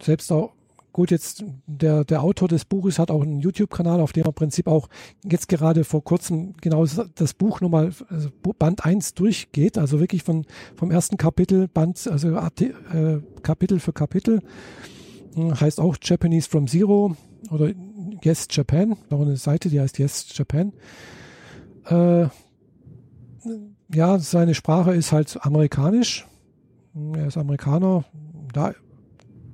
selbst 0.00 0.30
auch 0.30 0.54
Gut, 0.94 1.10
jetzt 1.10 1.44
der, 1.66 2.04
der 2.04 2.22
Autor 2.22 2.46
des 2.46 2.64
Buches 2.64 3.00
hat 3.00 3.10
auch 3.10 3.22
einen 3.22 3.40
YouTube-Kanal, 3.40 4.00
auf 4.00 4.12
dem 4.12 4.22
er 4.22 4.28
im 4.28 4.34
Prinzip 4.34 4.68
auch 4.68 4.88
jetzt 5.24 5.48
gerade 5.48 5.82
vor 5.82 6.04
kurzem 6.04 6.54
genau 6.60 6.86
das 7.16 7.34
Buch 7.34 7.60
nochmal, 7.60 7.90
also 8.08 8.28
Band 8.60 8.84
1 8.84 9.14
durchgeht, 9.14 9.76
also 9.76 9.98
wirklich 9.98 10.22
von, 10.22 10.46
vom 10.76 10.92
ersten 10.92 11.16
Kapitel, 11.16 11.66
Band, 11.66 12.06
also 12.06 12.36
äh, 12.36 13.20
Kapitel 13.42 13.80
für 13.80 13.92
Kapitel. 13.92 14.38
Hm, 15.34 15.60
heißt 15.60 15.80
auch 15.80 15.96
Japanese 16.00 16.48
from 16.48 16.68
Zero 16.68 17.16
oder 17.50 17.72
Yes 18.22 18.46
Japan, 18.50 18.96
noch 19.10 19.20
eine 19.20 19.36
Seite, 19.36 19.68
die 19.68 19.80
heißt 19.80 19.98
Yes 19.98 20.26
Japan. 20.36 20.72
Äh, 21.86 22.28
ja, 23.92 24.18
seine 24.18 24.54
Sprache 24.54 24.94
ist 24.94 25.12
halt 25.12 25.38
amerikanisch. 25.44 26.26
Er 27.14 27.26
ist 27.26 27.36
Amerikaner. 27.36 28.04
Da 28.52 28.74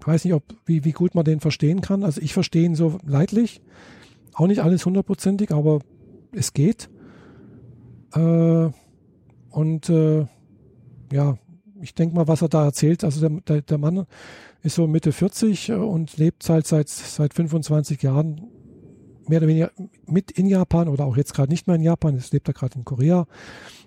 weiß 0.00 0.24
nicht, 0.24 0.34
ob, 0.34 0.44
wie, 0.64 0.84
wie 0.84 0.92
gut 0.92 1.14
man 1.14 1.24
den 1.24 1.40
verstehen 1.40 1.80
kann. 1.80 2.04
Also 2.04 2.20
ich 2.20 2.32
verstehe 2.32 2.64
ihn 2.64 2.74
so 2.74 2.98
leidlich. 3.04 3.60
Auch 4.34 4.46
nicht 4.46 4.62
alles 4.62 4.86
hundertprozentig, 4.86 5.52
aber 5.52 5.80
es 6.32 6.52
geht. 6.52 6.88
Äh, 8.14 8.70
und 9.50 9.88
äh, 9.88 10.26
ja, 11.12 11.38
ich 11.82 11.94
denke 11.94 12.14
mal, 12.14 12.28
was 12.28 12.42
er 12.42 12.48
da 12.48 12.64
erzählt, 12.64 13.04
also 13.04 13.20
der, 13.20 13.40
der, 13.40 13.62
der 13.62 13.78
Mann 13.78 14.06
ist 14.62 14.74
so 14.74 14.86
Mitte 14.86 15.12
40 15.12 15.72
und 15.72 16.16
lebt 16.18 16.48
halt 16.48 16.66
seit, 16.66 16.88
seit 16.88 17.34
25 17.34 18.02
Jahren 18.02 18.42
mehr 19.28 19.38
oder 19.38 19.48
weniger 19.48 19.70
mit 20.06 20.30
in 20.32 20.46
Japan 20.46 20.88
oder 20.88 21.04
auch 21.06 21.16
jetzt 21.16 21.34
gerade 21.34 21.50
nicht 21.50 21.66
mehr 21.66 21.76
in 21.76 21.82
Japan, 21.82 22.16
jetzt 22.16 22.32
lebt 22.32 22.48
er 22.48 22.54
gerade 22.54 22.78
in 22.78 22.84
Korea 22.84 23.26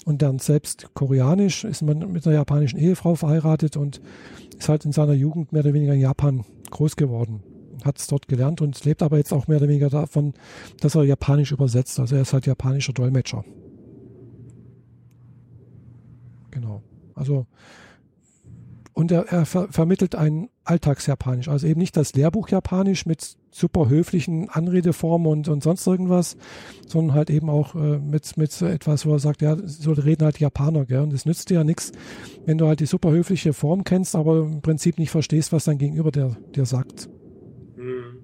und 0.06 0.22
dann 0.22 0.40
selbst 0.40 0.94
koreanisch, 0.94 1.64
ist 1.64 1.82
man 1.82 2.12
mit 2.12 2.26
einer 2.26 2.36
japanischen 2.36 2.80
Ehefrau 2.80 3.16
verheiratet 3.16 3.78
und 3.78 4.02
ist 4.58 4.70
halt 4.70 4.86
in 4.86 4.92
seiner 4.92 5.14
Jugend 5.14 5.52
mehr 5.52 5.64
oder 5.64 5.74
weniger 5.74 5.94
in 5.94 6.00
Japan 6.00 6.46
groß 6.72 6.96
geworden. 6.96 7.44
Hat 7.84 8.00
es 8.00 8.08
dort 8.08 8.28
gelernt 8.28 8.62
und 8.62 8.84
lebt 8.86 9.04
aber 9.04 9.18
jetzt 9.18 9.34
auch 9.34 9.48
mehr 9.48 9.58
oder 9.58 9.68
weniger 9.68 9.90
davon, 9.90 10.34
dass 10.80 10.96
er 10.96 11.04
Japanisch 11.04 11.52
übersetzt. 11.52 12.00
Also 12.00 12.16
er 12.16 12.22
ist 12.22 12.34
halt 12.34 12.46
japanischer 12.46 12.94
Dolmetscher. 12.94 13.44
Genau. 16.52 16.82
Also 17.14 17.46
und 18.94 19.12
er, 19.12 19.24
er 19.28 19.46
ver 19.46 19.68
vermittelt 19.70 20.16
ein 20.16 20.50
Alltagsjapanisch, 20.66 21.50
also 21.50 21.68
eben 21.68 21.80
nicht 21.80 21.98
das 21.98 22.14
Lehrbuch 22.14 22.48
Japanisch 22.48 23.06
mit 23.06 23.36
super 23.52 23.90
höflichen 23.90 24.50
Anredeformen 24.50 25.28
und, 25.28 25.50
und 25.50 25.62
sonst 25.62 25.86
irgendwas, 25.86 26.38
sondern 26.88 27.16
halt 27.16 27.30
eben 27.30 27.50
auch 27.50 27.76
äh, 27.76 28.00
mit, 28.00 28.38
mit 28.38 28.62
etwas, 28.62 29.06
wo 29.06 29.12
er 29.12 29.20
sagt, 29.20 29.42
ja, 29.42 29.58
so 29.66 29.92
reden 29.92 30.24
halt 30.24 30.40
Japaner, 30.40 30.86
gell? 30.86 31.02
Und 31.02 31.12
es 31.12 31.26
nützt 31.26 31.50
dir 31.50 31.56
ja 31.56 31.64
nichts, 31.66 31.92
wenn 32.46 32.58
du 32.58 32.68
halt 32.68 32.80
die 32.80 32.86
super 32.86 33.12
höfliche 33.12 33.52
Form 33.52 33.84
kennst, 33.84 34.16
aber 34.16 34.44
im 34.44 34.62
Prinzip 34.62 34.98
nicht 35.00 35.12
verstehst, 35.12 35.52
was 35.52 35.66
dein 35.66 35.78
Gegenüber 35.78 36.12
dir, 36.12 36.38
dir 36.56 36.66
sagt. 36.66 37.10
Mhm. 37.76 38.24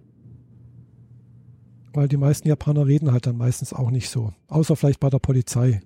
Weil 1.93 2.07
die 2.07 2.17
meisten 2.17 2.47
Japaner 2.47 2.87
reden 2.87 3.11
halt 3.11 3.27
dann 3.27 3.37
meistens 3.37 3.73
auch 3.73 3.91
nicht 3.91 4.09
so. 4.09 4.31
Außer 4.47 4.77
vielleicht 4.77 5.01
bei 5.01 5.09
der 5.09 5.19
Polizei. 5.19 5.81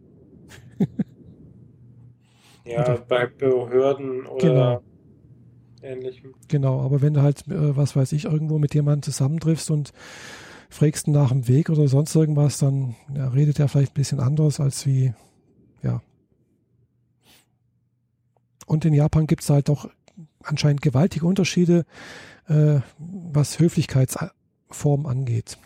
ja, 2.66 2.82
oder, 2.84 3.00
bei 3.00 3.26
Behörden 3.26 4.28
oder 4.28 4.48
genau 4.48 4.82
ähnlichem. 5.84 6.34
Genau, 6.48 6.82
aber 6.82 7.02
wenn 7.02 7.14
du 7.14 7.22
halt, 7.22 7.48
äh, 7.48 7.76
was 7.76 7.96
weiß 7.96 8.12
ich, 8.14 8.26
irgendwo 8.26 8.60
mit 8.60 8.74
jemandem 8.74 9.04
zusammentriffst 9.04 9.72
und 9.72 9.94
fragst 10.70 11.08
nach 11.08 11.30
dem 11.30 11.48
Weg 11.48 11.70
oder 11.70 11.88
sonst 11.88 12.16
irgendwas, 12.16 12.58
dann 12.58 12.96
ja, 13.16 13.28
redet 13.30 13.60
er 13.60 13.68
vielleicht 13.68 13.92
ein 13.92 13.96
bisschen 13.96 14.20
anders 14.20 14.60
als 14.60 14.86
wie, 14.86 15.14
ja. 15.84 16.02
Und 18.66 18.86
in 18.86 18.94
Japan 18.94 19.28
gibt 19.28 19.44
es 19.44 19.50
halt 19.50 19.70
auch 19.70 19.88
anscheinend 20.42 20.82
gewaltige 20.82 21.26
Unterschiede, 21.26 21.86
äh, 22.48 22.80
was 22.98 23.60
Höflichkeitsformen 23.60 25.06
angeht. 25.06 25.58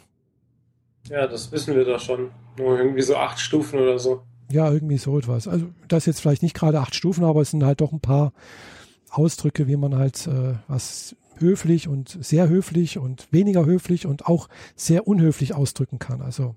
Ja, 1.09 1.27
das 1.27 1.51
wissen 1.51 1.75
wir 1.75 1.85
doch 1.85 1.99
schon. 1.99 2.31
Nur 2.57 2.77
irgendwie 2.77 3.01
so 3.01 3.15
acht 3.15 3.39
Stufen 3.39 3.79
oder 3.79 3.99
so. 3.99 4.23
Ja, 4.51 4.71
irgendwie 4.71 4.97
so 4.97 5.17
etwas. 5.17 5.47
Also 5.47 5.67
das 5.87 6.05
jetzt 6.05 6.21
vielleicht 6.21 6.43
nicht 6.43 6.55
gerade 6.55 6.79
acht 6.79 6.95
Stufen, 6.95 7.23
aber 7.23 7.41
es 7.41 7.51
sind 7.51 7.63
halt 7.63 7.81
doch 7.81 7.91
ein 7.91 7.99
paar 7.99 8.33
Ausdrücke, 9.09 9.67
wie 9.67 9.77
man 9.77 9.95
halt 9.95 10.27
äh, 10.27 10.55
was 10.67 11.15
höflich 11.39 11.87
und 11.87 12.17
sehr 12.21 12.49
höflich 12.49 12.97
und 12.97 13.27
weniger 13.31 13.65
höflich 13.65 14.05
und 14.05 14.25
auch 14.25 14.49
sehr 14.75 15.07
unhöflich 15.07 15.53
ausdrücken 15.53 15.99
kann. 15.99 16.21
Also 16.21 16.55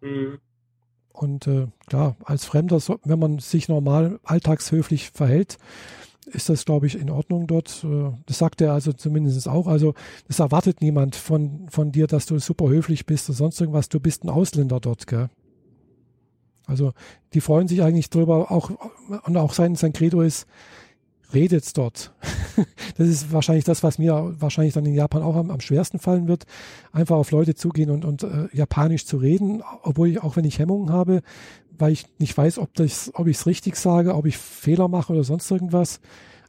mhm. 0.00 0.38
und 1.12 1.46
äh, 1.46 1.66
klar, 1.86 2.16
als 2.24 2.44
Fremder, 2.44 2.80
wenn 3.04 3.18
man 3.18 3.38
sich 3.38 3.68
normal 3.68 4.18
alltagshöflich 4.24 5.10
verhält, 5.10 5.58
ist 6.26 6.48
das, 6.48 6.64
glaube 6.64 6.86
ich, 6.86 6.98
in 6.98 7.10
Ordnung 7.10 7.46
dort. 7.46 7.84
Äh, 7.84 8.10
das 8.26 8.38
sagt 8.38 8.60
er 8.60 8.72
also 8.72 8.92
zumindest 8.92 9.48
auch. 9.48 9.66
Also 9.66 9.94
das 10.26 10.38
erwartet 10.40 10.80
niemand 10.80 11.16
von, 11.16 11.68
von 11.68 11.92
dir, 11.92 12.06
dass 12.06 12.26
du 12.26 12.38
super 12.38 12.68
höflich 12.68 13.06
bist 13.06 13.28
oder 13.28 13.36
sonst 13.36 13.60
irgendwas. 13.60 13.88
Du 13.88 14.00
bist 14.00 14.24
ein 14.24 14.30
Ausländer 14.30 14.80
dort, 14.80 15.06
gell? 15.06 15.28
Also 16.66 16.92
die 17.32 17.40
freuen 17.40 17.66
sich 17.66 17.82
eigentlich 17.82 18.10
drüber, 18.10 18.50
auch 18.52 18.70
und 19.24 19.36
auch 19.38 19.54
sein, 19.54 19.74
sein 19.74 19.94
Credo 19.94 20.20
ist, 20.20 20.46
redet 21.32 21.76
dort. 21.76 22.12
das 22.96 23.08
ist 23.08 23.32
wahrscheinlich 23.32 23.64
das, 23.64 23.82
was 23.82 23.98
mir 23.98 24.34
wahrscheinlich 24.38 24.74
dann 24.74 24.86
in 24.86 24.94
Japan 24.94 25.22
auch 25.22 25.36
am, 25.36 25.50
am 25.50 25.60
schwersten 25.60 25.98
fallen 25.98 26.28
wird. 26.28 26.44
Einfach 26.92 27.16
auf 27.16 27.30
Leute 27.30 27.54
zugehen 27.54 27.90
und, 27.90 28.04
und 28.04 28.22
äh, 28.22 28.48
Japanisch 28.52 29.04
zu 29.06 29.18
reden, 29.18 29.62
obwohl 29.82 30.08
ich, 30.08 30.22
auch 30.22 30.36
wenn 30.36 30.44
ich 30.44 30.58
Hemmungen 30.58 30.90
habe, 30.90 31.22
weil 31.78 31.92
ich 31.92 32.06
nicht 32.18 32.36
weiß, 32.36 32.58
ob, 32.58 32.74
das, 32.74 33.10
ob 33.14 33.26
ich 33.26 33.36
es 33.36 33.46
richtig 33.46 33.76
sage, 33.76 34.14
ob 34.14 34.26
ich 34.26 34.36
Fehler 34.36 34.88
mache 34.88 35.12
oder 35.12 35.24
sonst 35.24 35.50
irgendwas. 35.50 36.00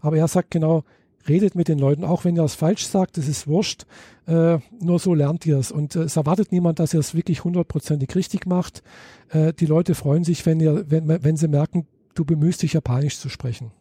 Aber 0.01 0.17
er 0.17 0.27
sagt 0.27 0.51
genau, 0.51 0.83
redet 1.27 1.55
mit 1.55 1.67
den 1.67 1.79
Leuten, 1.79 2.03
auch 2.03 2.25
wenn 2.25 2.35
ihr 2.35 2.43
es 2.43 2.55
falsch 2.55 2.87
sagt, 2.87 3.17
das 3.17 3.27
ist 3.27 3.47
wurscht. 3.47 3.85
Äh, 4.25 4.59
nur 4.79 4.99
so 4.99 5.13
lernt 5.13 5.45
ihr 5.45 5.57
es. 5.57 5.71
Und 5.71 5.95
äh, 5.95 6.03
es 6.03 6.15
erwartet 6.15 6.51
niemand, 6.51 6.79
dass 6.79 6.93
ihr 6.93 6.99
es 6.99 7.13
wirklich 7.13 7.43
hundertprozentig 7.43 8.15
richtig 8.15 8.45
macht. 8.45 8.83
Äh, 9.29 9.53
die 9.53 9.65
Leute 9.65 9.95
freuen 9.95 10.23
sich, 10.23 10.45
wenn, 10.45 10.59
ihr, 10.59 10.89
wenn, 10.89 11.07
wenn 11.07 11.37
sie 11.37 11.47
merken, 11.47 11.85
du 12.15 12.25
bemühst 12.25 12.61
dich, 12.61 12.73
Japanisch 12.73 13.19
zu 13.19 13.29
sprechen. 13.29 13.71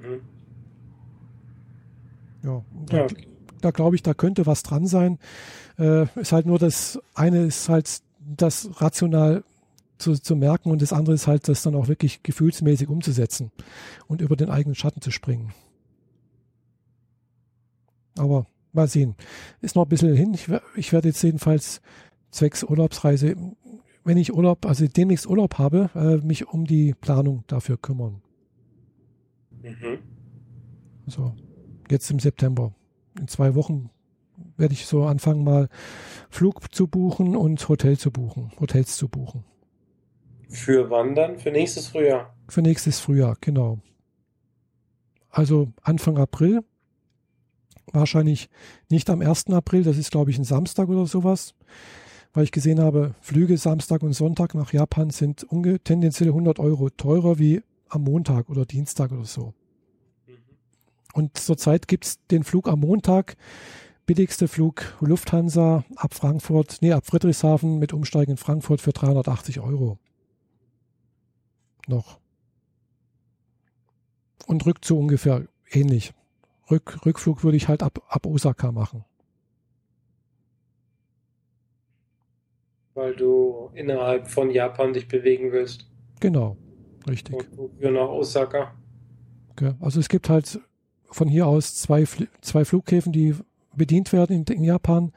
Mhm. 0.00 0.20
Ja, 2.42 2.64
da, 2.86 2.96
ja. 2.96 3.06
da 3.60 3.70
glaube 3.70 3.96
ich, 3.96 4.02
da 4.02 4.14
könnte 4.14 4.46
was 4.46 4.62
dran 4.62 4.86
sein. 4.86 5.18
Äh, 5.78 6.06
ist 6.18 6.32
halt 6.32 6.46
nur 6.46 6.58
das 6.58 6.98
eine 7.14 7.44
ist 7.44 7.68
halt 7.68 8.02
das 8.18 8.70
rational 8.80 9.44
zu, 9.98 10.14
zu 10.14 10.34
merken 10.36 10.70
und 10.70 10.82
das 10.82 10.92
andere 10.92 11.14
ist 11.14 11.26
halt, 11.26 11.48
das 11.48 11.62
dann 11.62 11.74
auch 11.74 11.88
wirklich 11.88 12.22
gefühlsmäßig 12.22 12.88
umzusetzen 12.88 13.50
und 14.08 14.20
über 14.20 14.36
den 14.36 14.50
eigenen 14.50 14.74
Schatten 14.74 15.02
zu 15.02 15.10
springen. 15.10 15.52
Aber 18.18 18.46
mal 18.72 18.88
sehen. 18.88 19.14
Ist 19.60 19.76
noch 19.76 19.84
ein 19.84 19.88
bisschen 19.88 20.14
hin. 20.14 20.34
Ich, 20.34 20.48
ich 20.74 20.92
werde 20.92 21.08
jetzt 21.08 21.22
jedenfalls 21.22 21.80
zwecks 22.30 22.62
Urlaubsreise, 22.62 23.36
wenn 24.04 24.16
ich 24.16 24.32
Urlaub, 24.32 24.66
also 24.66 24.86
demnächst 24.86 25.26
Urlaub 25.26 25.58
habe, 25.58 25.90
äh, 25.94 26.26
mich 26.26 26.48
um 26.48 26.66
die 26.66 26.94
Planung 26.94 27.44
dafür 27.46 27.76
kümmern. 27.76 28.22
Mhm. 29.62 29.98
So, 31.06 31.34
jetzt 31.90 32.10
im 32.10 32.18
September. 32.18 32.74
In 33.18 33.28
zwei 33.28 33.54
Wochen 33.54 33.90
werde 34.56 34.74
ich 34.74 34.86
so 34.86 35.04
anfangen, 35.04 35.44
mal 35.44 35.68
Flug 36.30 36.72
zu 36.72 36.86
buchen 36.86 37.36
und 37.36 37.68
Hotel 37.68 37.98
zu 37.98 38.10
buchen, 38.10 38.52
Hotels 38.60 38.96
zu 38.96 39.08
buchen. 39.08 39.44
Für 40.48 40.90
wann 40.90 41.14
dann? 41.14 41.38
Für 41.38 41.50
nächstes 41.50 41.88
Frühjahr? 41.88 42.34
Für 42.48 42.62
nächstes 42.62 43.00
Frühjahr, 43.00 43.36
genau. 43.40 43.78
Also 45.30 45.72
Anfang 45.82 46.18
April. 46.18 46.64
Wahrscheinlich 47.92 48.48
nicht 48.88 49.10
am 49.10 49.20
1. 49.20 49.48
April, 49.48 49.82
das 49.82 49.96
ist 49.96 50.10
glaube 50.12 50.30
ich 50.30 50.38
ein 50.38 50.44
Samstag 50.44 50.88
oder 50.88 51.06
sowas, 51.06 51.54
weil 52.32 52.44
ich 52.44 52.52
gesehen 52.52 52.78
habe, 52.78 53.16
Flüge 53.20 53.56
Samstag 53.56 54.02
und 54.02 54.12
Sonntag 54.12 54.54
nach 54.54 54.72
Japan 54.72 55.10
sind 55.10 55.46
tendenziell 55.82 56.28
100 56.28 56.60
Euro 56.60 56.90
teurer 56.90 57.40
wie 57.40 57.62
am 57.90 58.02
Montag 58.02 58.48
oder 58.48 58.64
Dienstag 58.64 59.12
oder 59.12 59.24
so. 59.24 59.54
Mhm. 60.26 60.34
Und 61.12 61.36
zurzeit 61.36 61.88
gibt 61.88 62.04
es 62.06 62.26
den 62.28 62.44
Flug 62.44 62.68
am 62.68 62.80
Montag, 62.80 63.36
billigste 64.06 64.48
Flug 64.48 64.96
Lufthansa 65.00 65.84
ab 65.96 66.14
Frankfurt, 66.14 66.78
nee, 66.80 66.92
ab 66.92 67.06
Friedrichshafen 67.06 67.78
mit 67.78 67.92
Umsteigen 67.92 68.32
in 68.32 68.36
Frankfurt 68.36 68.80
für 68.80 68.92
380 68.92 69.60
Euro. 69.60 69.98
Noch. 71.86 72.18
Und 74.46 74.66
Rückzug 74.66 74.98
ungefähr 74.98 75.46
ähnlich. 75.70 76.12
Rück, 76.70 77.04
Rückflug 77.04 77.42
würde 77.44 77.56
ich 77.56 77.68
halt 77.68 77.82
ab, 77.82 78.00
ab 78.08 78.26
Osaka 78.26 78.72
machen. 78.72 79.04
Weil 82.94 83.14
du 83.14 83.70
innerhalb 83.74 84.28
von 84.28 84.50
Japan 84.50 84.92
dich 84.92 85.08
bewegen 85.08 85.52
willst. 85.52 85.88
Genau. 86.20 86.56
Richtig. 87.08 87.36
Und 87.56 87.80
nach 87.80 88.08
Osaka. 88.08 88.74
Okay. 89.50 89.74
Also 89.80 90.00
es 90.00 90.08
gibt 90.08 90.28
halt 90.28 90.60
von 91.10 91.28
hier 91.28 91.46
aus 91.46 91.76
zwei, 91.76 92.04
zwei 92.40 92.64
Flughäfen, 92.64 93.12
die 93.12 93.34
bedient 93.74 94.12
werden 94.12 94.36
in, 94.36 94.54
in, 94.54 94.64
Japan. 94.64 95.12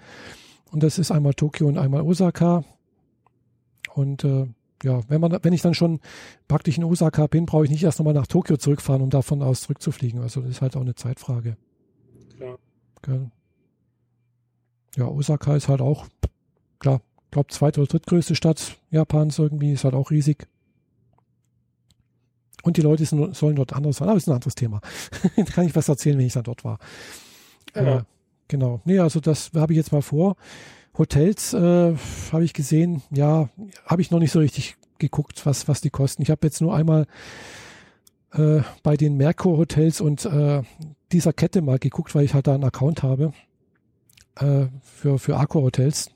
Und 0.72 0.84
das 0.84 0.98
ist 0.98 1.12
einmal 1.12 1.34
Tokio 1.34 1.68
und 1.68 1.78
einmal 1.78 2.02
Osaka. 2.02 2.64
Und 3.94 4.24
äh, 4.24 4.48
ja, 4.84 5.02
wenn 5.08 5.22
man, 5.22 5.38
wenn 5.42 5.54
ich 5.54 5.62
dann 5.62 5.74
schon 5.74 6.00
praktisch 6.48 6.78
in 6.78 6.84
Osaka 6.84 7.28
bin, 7.28 7.46
brauche 7.46 7.66
ich 7.66 7.72
nicht 7.72 7.84
erst 7.84 8.00
nochmal 8.00 8.14
nach 8.14 8.28
Tokio 8.28 8.58
zurückfahren, 8.58 9.02
um 9.02 9.10
davon 9.10 9.42
aus 9.42 9.62
zurückzufliegen. 9.62 10.22
Also 10.22 10.42
das 10.42 10.52
ist 10.52 10.62
halt 10.62 10.76
auch 10.76 10.82
eine 10.82 10.96
Zeitfrage. 10.96 11.58
Klar. 12.36 12.58
Okay. 12.98 13.30
Ja, 14.96 15.08
Osaka 15.08 15.56
ist 15.56 15.70
halt 15.70 15.82
auch, 15.82 16.08
klar, 16.80 17.02
glaube 17.32 17.50
zweite 17.50 17.82
oder 17.82 17.88
drittgrößte 17.88 18.36
Stadt 18.36 18.78
Japans 18.92 19.40
irgendwie, 19.40 19.72
ist 19.72 19.84
halt 19.84 19.96
auch 19.96 20.12
riesig. 20.12 20.48
Und 22.64 22.78
die 22.78 22.82
Leute 22.82 23.06
sind, 23.06 23.36
sollen 23.36 23.58
dort 23.58 23.74
anders 23.74 23.98
sein. 23.98 24.08
Aber 24.08 24.16
das 24.16 24.24
ist 24.24 24.30
ein 24.30 24.36
anderes 24.36 24.56
Thema. 24.56 24.82
kann 25.54 25.68
ich 25.68 25.76
was 25.76 25.90
erzählen, 25.90 26.18
wenn 26.18 26.26
ich 26.26 26.34
dann 26.34 26.44
dort 26.44 26.64
war. 26.64 26.80
Genau. 27.74 27.98
Äh, 27.98 28.04
genau. 28.48 28.82
Nee, 28.86 29.00
also 29.00 29.20
das 29.20 29.52
habe 29.54 29.74
ich 29.74 29.78
jetzt 29.78 29.92
mal 29.92 30.02
vor. 30.02 30.36
Hotels 30.98 31.54
äh, 31.54 31.96
habe 32.32 32.44
ich 32.44 32.54
gesehen, 32.54 33.04
ja, 33.12 33.50
habe 33.86 34.02
ich 34.02 34.12
noch 34.12 34.20
nicht 34.20 34.32
so 34.32 34.40
richtig 34.40 34.78
geguckt, 34.98 35.46
was, 35.46 35.68
was 35.68 35.82
die 35.82 35.90
kosten. 35.90 36.22
Ich 36.22 36.32
habe 36.32 36.46
jetzt 36.48 36.62
nur 36.62 36.74
einmal 36.74 37.06
äh, 38.32 38.62
bei 38.82 38.96
den 38.96 39.18
Merkur 39.18 39.58
Hotels 39.58 40.02
und 40.02 40.26
äh, 40.26 40.62
dieser 41.12 41.34
Kette 41.34 41.62
mal 41.62 41.80
geguckt, 41.80 42.16
weil 42.16 42.26
ich 42.26 42.34
halt 42.34 42.48
da 42.48 42.54
einen 42.54 42.64
Account 42.64 43.04
habe 43.04 43.34
äh, 44.36 44.66
für, 44.82 45.20
für 45.20 45.38
Accor 45.38 45.64
Hotels. 45.64 46.12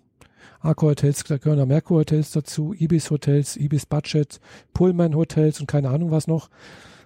Accor 0.59 0.91
Hotels, 0.91 1.23
da 1.23 1.37
gehören 1.37 1.59
da 1.59 1.65
Merkur 1.65 1.99
Hotels 1.99 2.31
dazu, 2.31 2.73
Ibis 2.73 3.11
Hotels, 3.11 3.57
Ibis 3.57 3.85
Budget, 3.85 4.39
Pullman 4.73 5.15
Hotels 5.15 5.59
und 5.59 5.67
keine 5.67 5.89
Ahnung 5.89 6.11
was 6.11 6.27
noch. 6.27 6.49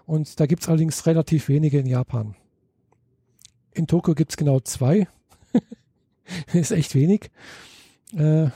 Und 0.05 0.39
da 0.39 0.45
gibt's 0.45 0.67
allerdings 0.67 1.05
relativ 1.05 1.47
wenige 1.47 1.79
in 1.79 1.85
Japan. 1.85 2.35
In 3.73 3.87
Tokio 3.87 4.13
gibt's 4.13 4.37
genau 4.37 4.59
zwei. 4.59 5.07
ist 6.53 6.71
echt 6.71 6.95
wenig. 6.95 7.31
Äh, 8.15 8.47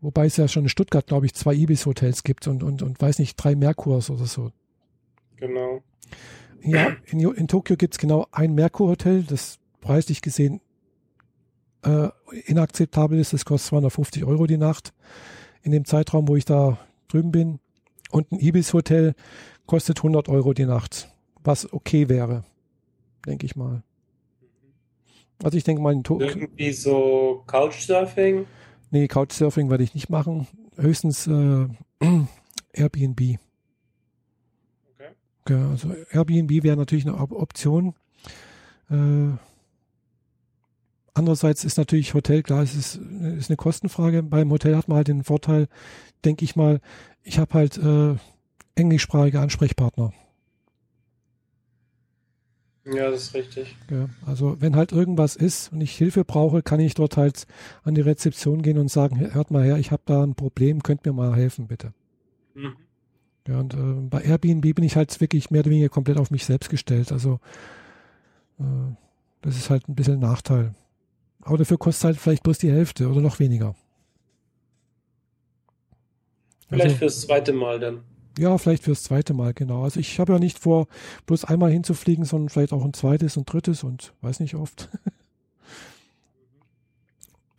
wobei 0.00 0.26
es 0.26 0.36
ja 0.36 0.48
schon 0.48 0.64
in 0.64 0.68
Stuttgart, 0.68 1.06
glaube 1.06 1.26
ich, 1.26 1.34
zwei 1.34 1.54
Ibis-Hotels 1.54 2.24
gibt 2.24 2.46
und, 2.48 2.62
und, 2.62 2.82
und 2.82 3.00
weiß 3.00 3.18
nicht, 3.18 3.36
drei 3.36 3.54
Merkurs 3.54 4.10
oder 4.10 4.26
so. 4.26 4.50
Genau. 5.36 5.82
Ja, 6.62 6.96
in, 7.06 7.20
in 7.20 7.48
Tokio 7.48 7.76
gibt 7.76 7.94
es 7.94 7.98
genau 7.98 8.26
ein 8.32 8.54
Merkur-Hotel, 8.54 9.22
das 9.22 9.58
preislich 9.80 10.22
gesehen 10.22 10.60
äh, 11.82 12.08
inakzeptabel 12.46 13.18
ist. 13.18 13.32
Das 13.32 13.44
kostet 13.44 13.68
250 13.68 14.24
Euro 14.24 14.46
die 14.46 14.58
Nacht 14.58 14.92
in 15.62 15.72
dem 15.72 15.84
Zeitraum, 15.84 16.28
wo 16.28 16.36
ich 16.36 16.44
da 16.44 16.78
drüben 17.08 17.32
bin. 17.32 17.60
Und 18.10 18.32
ein 18.32 18.38
Ibis-Hotel 18.38 19.14
kostet 19.66 19.98
100 19.98 20.28
Euro 20.28 20.54
die 20.54 20.64
Nacht, 20.64 21.12
was 21.44 21.72
okay 21.72 22.08
wäre, 22.08 22.44
denke 23.26 23.46
ich 23.46 23.54
mal. 23.54 23.82
Also 25.42 25.56
ich 25.56 25.64
denke 25.64 25.82
mal. 25.82 25.94
Irgendwie 25.94 26.72
so 26.72 27.44
Couchsurfing? 27.46 28.46
Nee, 28.90 29.06
Couchsurfing 29.06 29.70
werde 29.70 29.84
ich 29.84 29.94
nicht 29.94 30.08
machen. 30.08 30.46
Höchstens 30.76 31.26
äh, 31.26 31.66
Airbnb. 32.72 33.38
Okay. 34.94 35.10
Ja, 35.48 35.70
also 35.70 35.94
Airbnb 36.10 36.62
wäre 36.62 36.76
natürlich 36.76 37.06
eine 37.06 37.18
Option. 37.18 37.94
Äh, 38.90 39.36
andererseits 41.18 41.64
ist 41.64 41.76
natürlich 41.76 42.14
Hotel, 42.14 42.42
klar, 42.42 42.62
es 42.62 42.74
ist, 42.74 42.96
ist 43.36 43.50
eine 43.50 43.56
Kostenfrage. 43.56 44.22
Beim 44.22 44.50
Hotel 44.50 44.76
hat 44.76 44.88
man 44.88 44.96
halt 44.96 45.08
den 45.08 45.24
Vorteil, 45.24 45.68
denke 46.24 46.44
ich 46.44 46.56
mal, 46.56 46.80
ich 47.22 47.38
habe 47.38 47.54
halt 47.54 47.76
äh, 47.76 48.16
englischsprachige 48.74 49.40
Ansprechpartner. 49.40 50.12
Ja, 52.86 53.10
das 53.10 53.24
ist 53.24 53.34
richtig. 53.34 53.76
Ja, 53.90 54.08
also 54.24 54.56
wenn 54.60 54.74
halt 54.74 54.92
irgendwas 54.92 55.36
ist 55.36 55.72
und 55.72 55.82
ich 55.82 55.96
Hilfe 55.96 56.24
brauche, 56.24 56.62
kann 56.62 56.80
ich 56.80 56.94
dort 56.94 57.18
halt 57.18 57.46
an 57.82 57.94
die 57.94 58.00
Rezeption 58.00 58.62
gehen 58.62 58.78
und 58.78 58.90
sagen, 58.90 59.20
hört 59.34 59.50
mal 59.50 59.62
her, 59.62 59.76
ich 59.76 59.90
habe 59.90 60.02
da 60.06 60.22
ein 60.22 60.34
Problem, 60.34 60.82
könnt 60.82 61.04
mir 61.04 61.12
mal 61.12 61.36
helfen, 61.36 61.66
bitte. 61.66 61.92
Mhm. 62.54 62.76
Ja, 63.46 63.58
und 63.60 63.74
äh, 63.74 64.08
bei 64.08 64.22
Airbnb 64.22 64.74
bin 64.74 64.84
ich 64.84 64.96
halt 64.96 65.20
wirklich 65.20 65.50
mehr 65.50 65.60
oder 65.60 65.70
weniger 65.70 65.88
komplett 65.88 66.18
auf 66.18 66.30
mich 66.30 66.44
selbst 66.46 66.70
gestellt. 66.70 67.12
Also 67.12 67.40
äh, 68.58 68.64
das 69.42 69.56
ist 69.56 69.70
halt 69.70 69.88
ein 69.88 69.94
bisschen 69.94 70.14
ein 70.14 70.20
Nachteil. 70.20 70.74
Aber 71.42 71.58
dafür 71.58 71.78
kostet 71.78 72.04
halt 72.04 72.16
vielleicht 72.18 72.42
bloß 72.42 72.58
die 72.58 72.70
Hälfte 72.70 73.08
oder 73.08 73.20
noch 73.20 73.38
weniger. 73.38 73.74
Vielleicht 76.68 76.84
also, 76.84 76.96
fürs 76.96 77.20
zweite 77.22 77.52
Mal 77.52 77.80
dann. 77.80 78.02
Ja, 78.38 78.56
vielleicht 78.58 78.84
fürs 78.84 79.02
zweite 79.02 79.34
Mal, 79.34 79.52
genau. 79.54 79.82
Also 79.82 79.98
ich 79.98 80.20
habe 80.20 80.34
ja 80.34 80.38
nicht 80.38 80.58
vor, 80.58 80.86
bloß 81.26 81.44
einmal 81.44 81.72
hinzufliegen, 81.72 82.24
sondern 82.24 82.50
vielleicht 82.50 82.72
auch 82.72 82.84
ein 82.84 82.92
zweites 82.92 83.36
und 83.36 83.52
drittes 83.52 83.82
und 83.82 84.12
weiß 84.20 84.40
nicht 84.40 84.54
oft. 84.54 84.88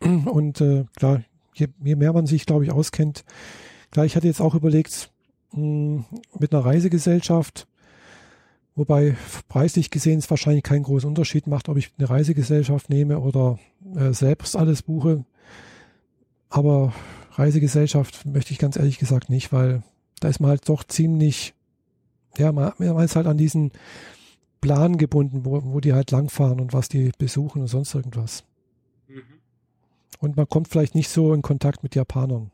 und 0.00 0.60
äh, 0.60 0.84
klar, 0.96 1.22
je, 1.54 1.68
je, 1.82 1.96
mehr 1.96 2.12
man 2.12 2.26
sich, 2.26 2.46
glaube 2.46 2.64
ich, 2.64 2.72
auskennt, 2.72 3.24
klar, 3.90 4.06
ich 4.06 4.16
hatte 4.16 4.26
jetzt 4.26 4.40
auch 4.40 4.54
überlegt, 4.54 5.10
mh, 5.52 5.58
hm, 5.58 6.04
mit 6.38 6.54
einer 6.54 6.64
Reisegesellschaft, 6.64 7.66
wobei 8.76 9.16
preislich 9.48 9.90
gesehen 9.90 10.18
es 10.18 10.30
wahrscheinlich 10.30 10.62
keinen 10.62 10.82
großen 10.82 11.08
Unterschied 11.08 11.46
macht, 11.46 11.68
ob 11.68 11.76
ich 11.76 11.92
eine 11.98 12.08
Reisegesellschaft 12.08 12.90
nehme 12.90 13.20
oder 13.20 13.58
äh, 13.94 14.12
selbst 14.12 14.56
alles 14.56 14.82
buche. 14.82 15.24
Aber 16.48 16.92
Reisegesellschaft 17.32 18.26
möchte 18.26 18.52
ich 18.52 18.58
ganz 18.58 18.76
ehrlich 18.76 18.98
gesagt 18.98 19.30
nicht, 19.30 19.52
weil 19.52 19.82
da 20.20 20.28
ist 20.28 20.40
man 20.40 20.50
halt 20.50 20.68
doch 20.68 20.84
ziemlich, 20.84 21.54
ja, 22.36 22.52
man, 22.52 22.72
man 22.78 23.04
ist 23.04 23.16
halt 23.16 23.26
an 23.26 23.38
diesen 23.38 23.72
Plan 24.60 24.98
gebunden, 24.98 25.44
wo, 25.44 25.62
wo 25.64 25.80
die 25.80 25.94
halt 25.94 26.10
langfahren 26.10 26.60
und 26.60 26.72
was 26.72 26.88
die 26.88 27.12
besuchen 27.18 27.62
und 27.62 27.68
sonst 27.68 27.94
irgendwas. 27.94 28.44
Mhm. 29.08 29.22
Und 30.20 30.36
man 30.36 30.48
kommt 30.48 30.68
vielleicht 30.68 30.94
nicht 30.94 31.08
so 31.08 31.32
in 31.32 31.42
Kontakt 31.42 31.82
mit 31.82 31.94
Japanern. 31.94 32.50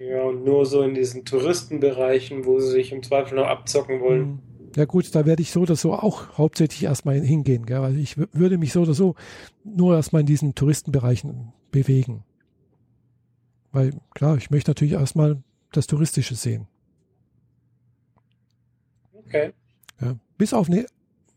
Ja, 0.00 0.22
und 0.22 0.44
nur 0.44 0.64
so 0.64 0.82
in 0.82 0.94
diesen 0.94 1.26
Touristenbereichen, 1.26 2.46
wo 2.46 2.58
sie 2.58 2.70
sich 2.70 2.90
im 2.90 3.02
Zweifel 3.02 3.36
noch 3.36 3.46
abzocken 3.46 4.00
wollen. 4.00 4.20
Mhm. 4.20 4.38
Ja 4.74 4.86
gut, 4.86 5.14
da 5.14 5.26
werde 5.26 5.42
ich 5.42 5.50
so 5.50 5.60
oder 5.60 5.76
so 5.76 5.92
auch 5.92 6.38
hauptsächlich 6.38 6.84
erstmal 6.84 7.20
hingehen. 7.20 7.66
Gell? 7.66 7.80
Also 7.80 7.98
ich 7.98 8.16
würde 8.16 8.56
mich 8.56 8.72
so 8.72 8.82
oder 8.82 8.94
so 8.94 9.14
nur 9.62 9.96
erstmal 9.96 10.20
in 10.20 10.26
diesen 10.26 10.54
Touristenbereichen 10.54 11.52
bewegen. 11.70 12.24
Weil 13.72 13.92
klar, 14.14 14.36
ich 14.36 14.50
möchte 14.50 14.70
natürlich 14.70 14.94
erstmal 14.94 15.42
das 15.72 15.86
Touristische 15.86 16.34
sehen. 16.34 16.66
Okay. 19.12 19.52
Ja, 20.00 20.16
bis 20.38 20.54
auf 20.54 20.68
eine, 20.68 20.86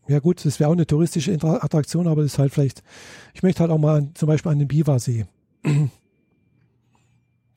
ja 0.08 0.20
gut, 0.20 0.44
das 0.44 0.58
wäre 0.58 0.70
auch 0.70 0.74
eine 0.74 0.86
touristische 0.86 1.32
Attraktion, 1.32 2.06
aber 2.06 2.22
das 2.22 2.32
ist 2.32 2.38
halt 2.38 2.52
vielleicht, 2.52 2.82
ich 3.34 3.42
möchte 3.42 3.60
halt 3.60 3.70
auch 3.70 3.78
mal 3.78 4.08
zum 4.14 4.28
Beispiel 4.28 4.52
an 4.52 4.58
den 4.58 4.68
Biwasee. 4.68 5.26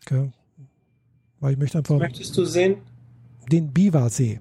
okay. 0.05 0.31
Weil 1.39 1.53
ich 1.53 1.57
möchte 1.57 1.77
einfach. 1.77 1.97
Möchtest 1.97 2.35
du 2.37 2.45
sehen? 2.45 2.77
Den 3.51 3.71
Biwasee. 3.71 4.39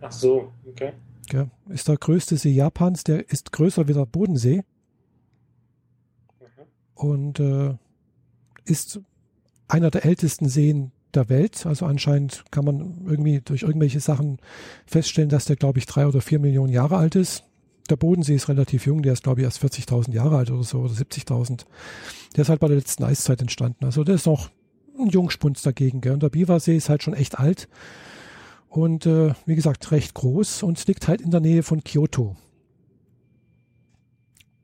Ach 0.00 0.12
so, 0.12 0.52
okay. 0.66 0.92
okay. 1.28 1.46
Ist 1.68 1.88
der 1.88 1.96
größte 1.96 2.36
See 2.36 2.50
Japans, 2.50 3.04
der 3.04 3.30
ist 3.30 3.52
größer 3.52 3.88
wie 3.88 3.94
der 3.94 4.06
Bodensee. 4.06 4.62
Mhm. 6.40 6.64
Und 6.94 7.40
äh, 7.40 7.76
ist 8.64 9.00
einer 9.68 9.90
der 9.90 10.04
ältesten 10.04 10.48
Seen 10.48 10.92
der 11.14 11.28
Welt. 11.28 11.66
Also 11.66 11.86
anscheinend 11.86 12.44
kann 12.50 12.64
man 12.64 13.04
irgendwie 13.06 13.40
durch 13.40 13.62
irgendwelche 13.62 14.00
Sachen 14.00 14.38
feststellen, 14.86 15.30
dass 15.30 15.46
der, 15.46 15.56
glaube 15.56 15.78
ich, 15.78 15.86
drei 15.86 16.06
oder 16.06 16.20
vier 16.20 16.38
Millionen 16.38 16.72
Jahre 16.72 16.96
alt 16.96 17.14
ist. 17.14 17.44
Der 17.90 17.96
Bodensee 17.96 18.34
ist 18.34 18.48
relativ 18.48 18.86
jung, 18.86 19.02
der 19.02 19.12
ist, 19.12 19.24
glaube 19.24 19.40
ich, 19.40 19.44
erst 19.44 19.62
40.000 19.62 20.12
Jahre 20.12 20.36
alt 20.36 20.50
oder 20.50 20.62
so, 20.62 20.80
oder 20.80 20.92
70.000. 20.92 21.64
Der 22.36 22.42
ist 22.42 22.48
halt 22.48 22.60
bei 22.60 22.68
der 22.68 22.76
letzten 22.76 23.04
Eiszeit 23.04 23.40
entstanden. 23.40 23.84
Also 23.84 24.04
der 24.04 24.14
ist 24.14 24.26
noch 24.26 24.50
ein 25.02 25.10
Jungspunz 25.10 25.62
dagegen. 25.62 26.00
Gell? 26.00 26.12
Und 26.12 26.22
der 26.22 26.30
Biwasee 26.30 26.76
ist 26.76 26.88
halt 26.88 27.02
schon 27.02 27.14
echt 27.14 27.38
alt 27.38 27.68
und 28.68 29.06
äh, 29.06 29.34
wie 29.44 29.54
gesagt 29.54 29.90
recht 29.90 30.14
groß 30.14 30.62
und 30.62 30.86
liegt 30.86 31.08
halt 31.08 31.20
in 31.20 31.30
der 31.30 31.40
Nähe 31.40 31.62
von 31.62 31.84
Kyoto. 31.84 32.36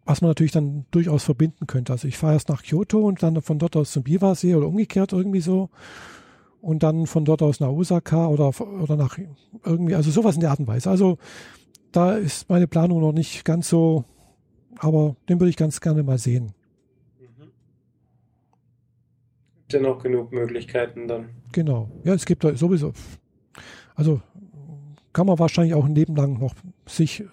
Was 0.04 0.22
man 0.22 0.30
natürlich 0.30 0.52
dann 0.52 0.86
durchaus 0.90 1.24
verbinden 1.24 1.66
könnte. 1.66 1.92
Also 1.92 2.08
ich 2.08 2.16
fahre 2.16 2.32
erst 2.32 2.48
nach 2.48 2.62
Kyoto 2.62 3.06
und 3.06 3.22
dann 3.22 3.42
von 3.42 3.58
dort 3.58 3.76
aus 3.76 3.92
zum 3.92 4.04
Biwasee 4.04 4.54
oder 4.54 4.66
umgekehrt 4.66 5.12
irgendwie 5.12 5.40
so 5.40 5.68
und 6.60 6.82
dann 6.82 7.06
von 7.06 7.24
dort 7.24 7.42
aus 7.42 7.60
nach 7.60 7.68
Osaka 7.68 8.26
oder, 8.28 8.52
oder 8.60 8.96
nach 8.96 9.18
irgendwie, 9.64 9.94
also 9.94 10.10
sowas 10.10 10.34
in 10.34 10.40
der 10.40 10.50
Art 10.50 10.60
und 10.60 10.66
Weise. 10.66 10.90
Also 10.90 11.18
da 11.92 12.16
ist 12.16 12.48
meine 12.48 12.66
Planung 12.66 13.00
noch 13.00 13.12
nicht 13.12 13.44
ganz 13.44 13.68
so, 13.68 14.04
aber 14.78 15.16
den 15.28 15.38
würde 15.40 15.50
ich 15.50 15.56
ganz 15.56 15.80
gerne 15.80 16.02
mal 16.02 16.18
sehen. 16.18 16.52
Mhm. 17.20 17.50
Dennoch 19.72 20.02
genug 20.02 20.32
Möglichkeiten 20.32 21.08
dann. 21.08 21.30
Genau. 21.52 21.90
Ja, 22.04 22.14
es 22.14 22.24
gibt 22.24 22.44
da 22.44 22.54
sowieso. 22.56 22.92
Also 23.94 24.22
kann 25.12 25.26
man 25.26 25.38
wahrscheinlich 25.38 25.74
auch 25.74 25.84
ein 25.84 25.94
Leben 25.94 26.16
lang 26.16 26.38
noch 26.38 26.54
sich 26.86 27.24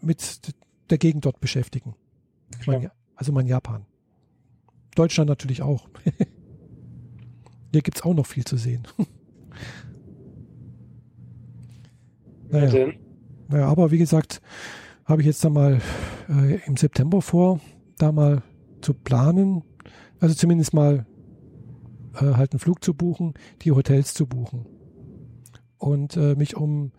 mit 0.00 0.40
der 0.90 0.98
Gegend 0.98 1.24
dort 1.24 1.40
beschäftigen. 1.40 1.94
Meine, 2.66 2.90
also 3.14 3.32
mein 3.32 3.46
Japan. 3.46 3.84
Deutschland 4.94 5.28
natürlich 5.28 5.62
auch. 5.62 5.88
Hier 7.72 7.82
gibt 7.82 7.98
es 7.98 8.02
auch 8.02 8.14
noch 8.14 8.26
viel 8.26 8.44
zu 8.44 8.56
sehen. 8.56 8.88
naja. 12.48 12.92
naja, 13.48 13.66
aber 13.66 13.90
wie 13.90 13.98
gesagt, 13.98 14.40
habe 15.04 15.20
ich 15.20 15.26
jetzt 15.26 15.44
da 15.44 15.50
mal 15.50 15.80
äh, 16.28 16.60
im 16.66 16.76
September 16.76 17.20
vor, 17.20 17.60
da 17.98 18.12
mal 18.12 18.42
zu 18.80 18.94
planen, 18.94 19.62
also 20.20 20.34
zumindest 20.34 20.72
mal 20.72 21.06
äh, 22.16 22.34
halt 22.34 22.52
einen 22.52 22.60
Flug 22.60 22.82
zu 22.82 22.94
buchen, 22.94 23.34
die 23.62 23.72
Hotels 23.72 24.14
zu 24.14 24.26
buchen 24.26 24.66
und 25.78 26.16
äh, 26.16 26.34
mich 26.34 26.56
um 26.56 26.92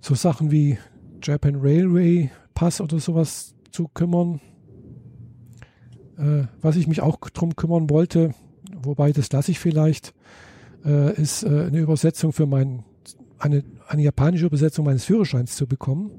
so 0.00 0.14
Sachen 0.14 0.50
wie 0.50 0.78
Japan 1.22 1.56
Railway 1.56 2.30
Pass 2.54 2.80
oder 2.80 2.98
sowas 2.98 3.54
zu 3.70 3.88
kümmern. 3.88 4.40
Äh, 6.16 6.44
was 6.60 6.76
ich 6.76 6.86
mich 6.86 7.00
auch 7.00 7.16
drum 7.16 7.56
kümmern 7.56 7.90
wollte, 7.90 8.34
wobei 8.82 9.12
das 9.12 9.32
lasse 9.32 9.50
ich 9.50 9.58
vielleicht, 9.58 10.14
äh, 10.84 11.20
ist 11.20 11.42
äh, 11.42 11.66
eine 11.66 11.78
Übersetzung 11.78 12.32
für 12.32 12.46
mein, 12.46 12.84
eine, 13.38 13.64
eine 13.88 14.02
japanische 14.02 14.46
Übersetzung 14.46 14.84
meines 14.84 15.04
Führerscheins 15.04 15.56
zu 15.56 15.66
bekommen. 15.66 16.10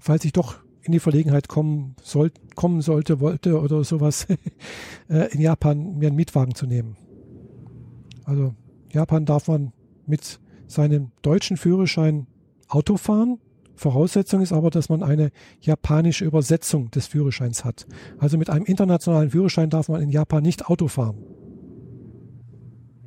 Falls 0.00 0.24
ich 0.24 0.32
doch 0.32 0.56
in 0.88 0.92
die 0.92 1.00
Verlegenheit 1.00 1.48
kommen, 1.48 1.94
soll, 2.02 2.32
kommen 2.56 2.80
sollte, 2.80 3.20
wollte 3.20 3.60
oder 3.60 3.84
sowas, 3.84 4.26
äh, 5.08 5.32
in 5.32 5.40
Japan 5.40 5.98
mir 5.98 6.08
einen 6.08 6.16
Mietwagen 6.16 6.54
zu 6.54 6.66
nehmen. 6.66 6.96
Also 8.24 8.54
Japan 8.90 9.26
darf 9.26 9.48
man 9.48 9.72
mit 10.06 10.40
seinem 10.66 11.12
deutschen 11.22 11.56
Führerschein 11.56 12.26
Auto 12.68 12.96
fahren. 12.96 13.38
Voraussetzung 13.74 14.40
ist 14.40 14.52
aber, 14.52 14.70
dass 14.70 14.88
man 14.88 15.02
eine 15.02 15.30
japanische 15.60 16.24
Übersetzung 16.24 16.90
des 16.90 17.06
Führerscheins 17.06 17.64
hat. 17.64 17.86
Also 18.18 18.38
mit 18.38 18.50
einem 18.50 18.64
internationalen 18.64 19.30
Führerschein 19.30 19.70
darf 19.70 19.88
man 19.88 20.02
in 20.02 20.10
Japan 20.10 20.42
nicht 20.42 20.66
Auto 20.66 20.88
fahren. 20.88 21.18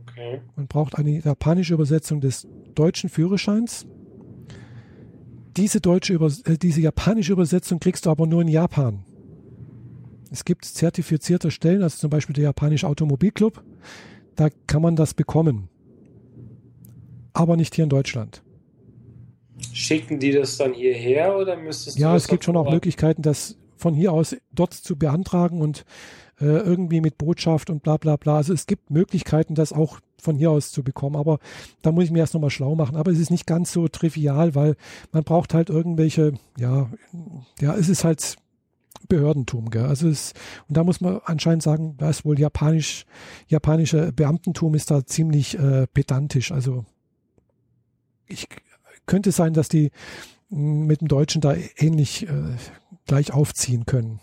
Okay. 0.01 0.41
Man 0.55 0.67
braucht 0.67 0.97
eine 0.97 1.19
japanische 1.19 1.73
Übersetzung 1.73 2.21
des 2.21 2.47
deutschen 2.75 3.09
Führerscheins. 3.09 3.85
Diese, 5.57 5.81
deutsche 5.81 6.13
äh, 6.13 6.57
diese 6.57 6.81
japanische 6.81 7.33
Übersetzung 7.33 7.79
kriegst 7.79 8.05
du 8.05 8.09
aber 8.09 8.25
nur 8.25 8.41
in 8.41 8.47
Japan. 8.47 9.03
Es 10.31 10.45
gibt 10.45 10.63
zertifizierte 10.63 11.51
Stellen, 11.51 11.83
also 11.83 11.97
zum 11.97 12.09
Beispiel 12.09 12.33
der 12.33 12.45
japanische 12.45 12.87
Automobilclub, 12.87 13.63
da 14.35 14.49
kann 14.65 14.81
man 14.81 14.95
das 14.95 15.13
bekommen. 15.13 15.67
Aber 17.33 17.57
nicht 17.57 17.75
hier 17.75 17.83
in 17.83 17.89
Deutschland. 17.89 18.41
Schicken 19.73 20.19
die 20.19 20.31
das 20.31 20.57
dann 20.57 20.73
hierher 20.73 21.37
oder 21.37 21.57
müsstest 21.57 21.97
du 21.97 22.01
Ja, 22.01 22.15
es 22.15 22.27
gibt 22.27 22.45
schon 22.45 22.55
auch 22.55 22.69
Möglichkeiten, 22.69 23.21
das 23.21 23.57
von 23.75 23.93
hier 23.93 24.13
aus 24.13 24.35
dort 24.51 24.73
zu 24.73 24.95
beantragen 24.95 25.61
und 25.61 25.85
äh, 26.41 26.45
irgendwie 26.45 27.01
mit 27.01 27.17
Botschaft 27.17 27.69
und 27.69 27.83
bla 27.83 27.97
bla 27.97 28.17
bla. 28.17 28.37
Also 28.37 28.53
es 28.53 28.65
gibt 28.65 28.89
Möglichkeiten, 28.89 29.55
das 29.55 29.71
auch 29.71 29.99
von 30.19 30.35
hier 30.35 30.51
aus 30.51 30.71
zu 30.71 30.83
bekommen, 30.83 31.15
aber 31.15 31.39
da 31.81 31.91
muss 31.91 32.05
ich 32.05 32.11
mir 32.11 32.19
erst 32.19 32.33
nochmal 32.33 32.49
schlau 32.49 32.75
machen. 32.75 32.95
Aber 32.95 33.11
es 33.11 33.19
ist 33.19 33.31
nicht 33.31 33.47
ganz 33.47 33.71
so 33.71 33.87
trivial, 33.87 34.55
weil 34.55 34.75
man 35.11 35.23
braucht 35.23 35.53
halt 35.53 35.69
irgendwelche, 35.69 36.33
ja, 36.57 36.89
ja, 37.59 37.75
es 37.75 37.89
ist 37.89 38.03
halt 38.03 38.37
Behördentum, 39.07 39.69
gell? 39.69 39.85
Also 39.85 40.07
es, 40.09 40.33
und 40.67 40.77
da 40.77 40.83
muss 40.83 41.01
man 41.01 41.21
anscheinend 41.25 41.63
sagen, 41.63 41.95
da 41.97 42.09
ist 42.09 42.25
wohl 42.25 42.39
japanisch, 42.39 43.05
japanische 43.47 44.11
Beamtentum 44.11 44.75
ist 44.75 44.91
da 44.91 45.05
ziemlich 45.05 45.57
äh, 45.57 45.87
pedantisch. 45.87 46.51
Also 46.51 46.85
ich 48.27 48.47
könnte 49.05 49.31
sein, 49.31 49.53
dass 49.53 49.69
die 49.69 49.91
mm, 50.49 50.85
mit 50.85 51.01
dem 51.01 51.07
Deutschen 51.07 51.41
da 51.41 51.55
ähnlich 51.77 52.27
äh, 52.27 52.55
gleich 53.05 53.33
aufziehen 53.33 53.85
können. 53.85 54.19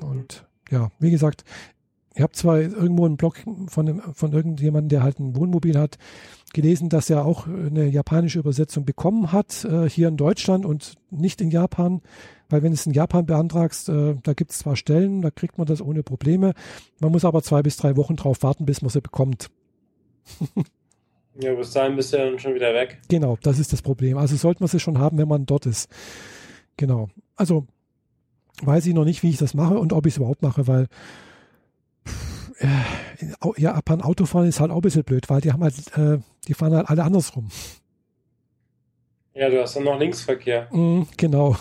Und 0.00 0.46
ja, 0.70 0.90
wie 0.98 1.10
gesagt, 1.10 1.44
ich 2.14 2.22
habe 2.22 2.32
zwar 2.32 2.60
irgendwo 2.60 3.06
einen 3.06 3.16
Blog 3.16 3.38
von, 3.66 3.86
dem, 3.86 4.00
von 4.14 4.32
irgendjemandem, 4.32 4.88
der 4.88 5.02
halt 5.02 5.18
ein 5.18 5.34
Wohnmobil 5.36 5.78
hat, 5.78 5.98
gelesen, 6.52 6.88
dass 6.88 7.10
er 7.10 7.24
auch 7.24 7.48
eine 7.48 7.86
japanische 7.86 8.38
Übersetzung 8.38 8.84
bekommen 8.84 9.32
hat, 9.32 9.64
äh, 9.64 9.88
hier 9.88 10.06
in 10.08 10.16
Deutschland 10.16 10.64
und 10.64 10.94
nicht 11.10 11.40
in 11.40 11.50
Japan. 11.50 12.02
Weil 12.48 12.62
wenn 12.62 12.70
du 12.70 12.74
es 12.74 12.86
in 12.86 12.92
Japan 12.92 13.26
beantragst, 13.26 13.88
äh, 13.88 14.14
da 14.22 14.32
gibt 14.32 14.52
es 14.52 14.58
zwar 14.58 14.76
Stellen, 14.76 15.22
da 15.22 15.32
kriegt 15.32 15.58
man 15.58 15.66
das 15.66 15.82
ohne 15.82 16.04
Probleme. 16.04 16.54
Man 17.00 17.10
muss 17.10 17.24
aber 17.24 17.42
zwei 17.42 17.62
bis 17.62 17.76
drei 17.76 17.96
Wochen 17.96 18.14
drauf 18.14 18.42
warten, 18.42 18.64
bis 18.64 18.80
man 18.80 18.90
sie 18.90 19.00
bekommt. 19.00 19.50
Ja, 21.36 21.52
bis 21.54 21.72
dahin 21.72 21.96
bist 21.96 22.12
du 22.12 22.18
ja 22.18 22.26
dann 22.26 22.38
schon 22.38 22.54
wieder 22.54 22.72
weg. 22.74 23.00
Genau, 23.08 23.36
das 23.42 23.58
ist 23.58 23.72
das 23.72 23.82
Problem. 23.82 24.18
Also 24.18 24.36
sollte 24.36 24.62
man 24.62 24.68
sie 24.68 24.78
schon 24.78 24.98
haben, 24.98 25.18
wenn 25.18 25.26
man 25.26 25.46
dort 25.46 25.66
ist. 25.66 25.90
Genau. 26.76 27.08
Also 27.34 27.66
weiß 28.62 28.86
ich 28.86 28.94
noch 28.94 29.04
nicht, 29.04 29.22
wie 29.22 29.30
ich 29.30 29.38
das 29.38 29.54
mache 29.54 29.78
und 29.78 29.92
ob 29.92 30.06
ich 30.06 30.14
es 30.14 30.16
überhaupt 30.18 30.42
mache, 30.42 30.66
weil 30.66 30.88
äh, 32.58 32.68
Japan 33.56 34.00
Autofahren 34.00 34.48
ist 34.48 34.60
halt 34.60 34.70
auch 34.70 34.76
ein 34.76 34.82
bisschen 34.82 35.04
blöd, 35.04 35.28
weil 35.28 35.40
die 35.40 35.52
haben 35.52 35.62
halt, 35.62 35.74
äh, 35.96 36.18
die 36.46 36.54
fahren 36.54 36.74
halt 36.74 36.88
alle 36.88 37.04
andersrum. 37.04 37.48
Ja, 39.34 39.50
du 39.50 39.60
hast 39.60 39.74
dann 39.74 39.84
noch 39.84 39.98
Linksverkehr. 39.98 40.68
Mm, 40.72 41.08
genau. 41.16 41.56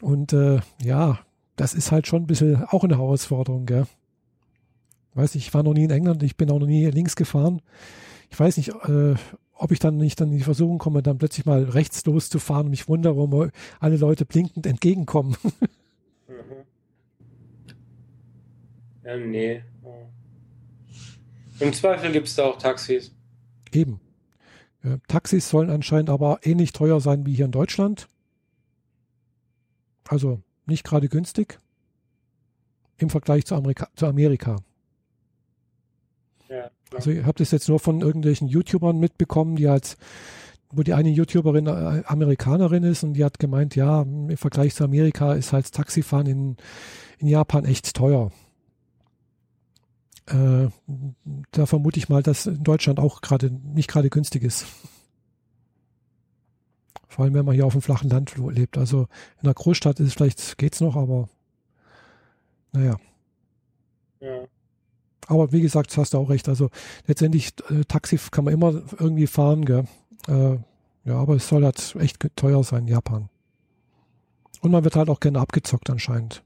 und 0.00 0.32
äh, 0.32 0.60
ja, 0.82 1.18
das 1.56 1.74
ist 1.74 1.90
halt 1.90 2.06
schon 2.06 2.22
ein 2.22 2.26
bisschen 2.28 2.64
auch 2.68 2.84
eine 2.84 2.96
Herausforderung, 2.96 3.66
gell? 3.66 3.86
weiß 5.18 5.34
nicht, 5.34 5.48
ich 5.48 5.54
war 5.54 5.62
noch 5.62 5.74
nie 5.74 5.84
in 5.84 5.90
England, 5.90 6.22
ich 6.22 6.36
bin 6.36 6.50
auch 6.50 6.58
noch 6.58 6.66
nie 6.66 6.86
links 6.86 7.16
gefahren. 7.16 7.60
Ich 8.30 8.38
weiß 8.38 8.56
nicht, 8.56 8.70
äh, 8.70 9.14
ob 9.58 9.72
ich 9.72 9.78
dann 9.78 9.96
nicht 9.96 10.20
dann 10.20 10.30
in 10.30 10.38
die 10.38 10.44
Versuchung 10.44 10.78
komme, 10.78 11.02
dann 11.02 11.18
plötzlich 11.18 11.44
mal 11.44 11.64
rechts 11.64 12.04
loszufahren 12.06 12.66
und 12.66 12.70
mich 12.70 12.88
wundere, 12.88 13.16
warum 13.16 13.50
alle 13.80 13.96
Leute 13.96 14.24
blinkend 14.24 14.66
entgegenkommen. 14.66 15.36
mhm. 16.28 16.64
Ja, 19.04 19.16
nee. 19.16 19.62
Im 21.60 21.72
Zweifel 21.72 22.12
gibt 22.12 22.28
es 22.28 22.36
da 22.36 22.44
auch 22.44 22.58
Taxis. 22.58 23.12
Eben. 23.72 24.00
Äh, 24.82 24.98
Taxis 25.08 25.48
sollen 25.48 25.70
anscheinend 25.70 26.10
aber 26.10 26.40
ähnlich 26.42 26.72
teuer 26.72 27.00
sein 27.00 27.26
wie 27.26 27.34
hier 27.34 27.46
in 27.46 27.52
Deutschland. 27.52 28.08
Also 30.08 30.40
nicht 30.66 30.84
gerade 30.84 31.08
günstig 31.08 31.58
im 32.96 33.10
Vergleich 33.10 33.44
zu 33.44 33.54
Amerika. 33.54 33.88
Zu 33.96 34.06
Amerika. 34.06 34.56
Ja, 36.48 36.70
also 36.94 37.10
ich 37.10 37.24
habe 37.24 37.38
das 37.38 37.50
jetzt 37.50 37.68
nur 37.68 37.78
von 37.78 38.00
irgendwelchen 38.00 38.48
YouTubern 38.48 38.98
mitbekommen, 38.98 39.56
die 39.56 39.68
als 39.68 39.96
wo 40.70 40.82
die 40.82 40.94
eine 40.94 41.08
YouTuberin 41.08 41.66
äh, 41.66 42.02
Amerikanerin 42.06 42.82
ist 42.82 43.02
und 43.02 43.14
die 43.14 43.24
hat 43.24 43.38
gemeint, 43.38 43.74
ja, 43.74 44.02
im 44.02 44.36
Vergleich 44.36 44.74
zu 44.74 44.84
Amerika 44.84 45.32
ist 45.32 45.52
halt 45.52 45.72
Taxifahren 45.72 46.26
in, 46.26 46.56
in 47.18 47.28
Japan 47.28 47.64
echt 47.64 47.94
teuer. 47.94 48.30
Äh, 50.26 50.68
da 51.52 51.66
vermute 51.66 51.98
ich 51.98 52.10
mal, 52.10 52.22
dass 52.22 52.46
in 52.46 52.62
Deutschland 52.62 53.00
auch 53.00 53.22
gerade 53.22 53.50
nicht 53.50 53.88
gerade 53.88 54.10
günstig 54.10 54.42
ist. 54.42 54.66
Vor 57.08 57.24
allem, 57.24 57.34
wenn 57.34 57.46
man 57.46 57.54
hier 57.54 57.64
auf 57.64 57.72
dem 57.72 57.82
flachen 57.82 58.10
Land 58.10 58.36
lebt. 58.36 58.76
Also 58.76 59.08
in 59.40 59.44
der 59.44 59.54
Großstadt 59.54 59.98
ist 60.00 60.08
es 60.08 60.14
vielleicht 60.14 60.58
geht's 60.58 60.80
noch, 60.80 60.96
aber 60.96 61.30
naja. 62.72 62.96
Ja. 64.20 64.46
Aber 65.28 65.52
wie 65.52 65.60
gesagt, 65.60 65.96
hast 65.96 66.14
du 66.14 66.18
auch 66.18 66.30
recht. 66.30 66.48
Also 66.48 66.70
letztendlich 67.06 67.52
äh, 67.70 67.84
Taxi 67.86 68.18
kann 68.30 68.44
man 68.44 68.54
immer 68.54 68.82
irgendwie 68.98 69.26
fahren, 69.26 69.64
gell? 69.64 69.84
Äh, 70.26 70.56
ja, 71.04 71.16
aber 71.16 71.36
es 71.36 71.48
soll 71.48 71.64
halt 71.64 71.96
echt 72.00 72.18
teuer 72.34 72.64
sein 72.64 72.82
in 72.82 72.88
Japan. 72.88 73.28
Und 74.60 74.70
man 74.70 74.84
wird 74.84 74.96
halt 74.96 75.10
auch 75.10 75.20
gerne 75.20 75.38
abgezockt 75.38 75.90
anscheinend. 75.90 76.42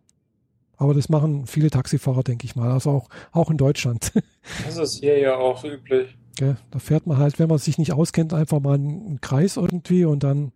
Aber 0.76 0.94
das 0.94 1.08
machen 1.08 1.46
viele 1.46 1.70
Taxifahrer, 1.70 2.24
denke 2.24 2.44
ich 2.44 2.56
mal. 2.56 2.72
Also 2.72 2.90
auch, 2.90 3.08
auch 3.30 3.50
in 3.50 3.56
Deutschland. 3.56 4.12
Das 4.66 4.76
ist 4.76 4.98
hier 4.98 5.20
ja 5.20 5.36
auch 5.36 5.62
üblich. 5.62 6.18
Gell? 6.34 6.56
Da 6.72 6.80
fährt 6.80 7.06
man 7.06 7.18
halt, 7.18 7.38
wenn 7.38 7.48
man 7.48 7.58
sich 7.58 7.78
nicht 7.78 7.92
auskennt, 7.92 8.34
einfach 8.34 8.58
mal 8.58 8.74
einen 8.74 9.20
Kreis 9.20 9.56
irgendwie 9.56 10.04
und 10.04 10.24
dann, 10.24 10.50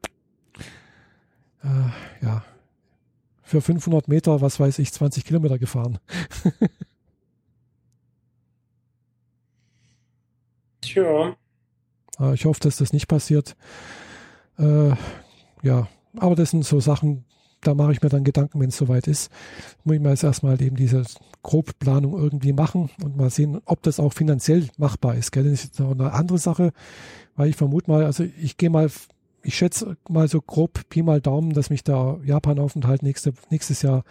äh, 1.63 2.25
ja, 2.25 2.43
für 3.43 3.61
500 3.61 4.09
Meter, 4.09 4.41
was 4.41 4.59
weiß 4.59 4.81
ich, 4.81 4.93
20 4.93 5.25
Kilometer 5.25 5.57
gefahren. 5.61 6.01
Tja. 10.87 11.37
Äh, 12.21 12.35
ich 12.35 12.45
hoffe, 12.45 12.61
dass 12.61 12.77
das 12.77 12.93
nicht 12.93 13.09
passiert. 13.09 13.57
Äh, 14.59 14.91
ja, 15.63 15.89
aber 16.17 16.35
das 16.35 16.51
sind 16.51 16.65
so 16.65 16.81
Sachen, 16.81 17.25
da 17.61 17.75
mache 17.75 17.93
ich 17.93 18.03
mir 18.03 18.09
dann 18.09 18.25
Gedanken, 18.25 18.61
wenn 18.61 18.69
es 18.69 18.77
soweit 18.77 19.07
ist. 19.07 19.31
Muss 19.85 19.97
ich 19.97 20.01
mir 20.01 20.11
jetzt 20.11 20.25
erstmal 20.25 20.61
eben 20.63 20.77
diese 20.77 21.03
Grobplanung 21.43 22.17
irgendwie 22.17 22.53
machen 22.53 22.91
und 23.03 23.17
mal 23.17 23.31
sehen, 23.31 23.61
ob 23.65 23.83
das 23.83 24.01
auch 24.01 24.13
finanziell 24.13 24.69
machbar 24.79 25.17
ist. 25.17 25.33
Gell? 25.33 25.45
Das 25.45 25.53
ist 25.53 25.65
jetzt 25.65 25.81
noch 25.81 25.93
eine 25.93 26.13
andere 26.13 26.39
Sache, 26.39 26.73
weil 27.35 27.49
ich 27.49 27.57
vermute 27.57 27.91
mal, 27.91 28.05
also 28.05 28.25
ich 28.25 28.57
gehe 28.57 28.71
mal, 28.71 28.91
ich 29.43 29.57
schätze 29.57 29.97
mal 30.09 30.29
so 30.29 30.41
grob 30.41 30.89
Pi 30.89 31.03
mal 31.03 31.21
Daumen, 31.21 31.53
dass 31.53 31.71
mich 31.71 31.85
der 31.85 32.19
Japan-Aufenthalt 32.25 33.03
nächste, 33.03 33.33
nächstes 33.51 33.83
Jahr 33.83 34.05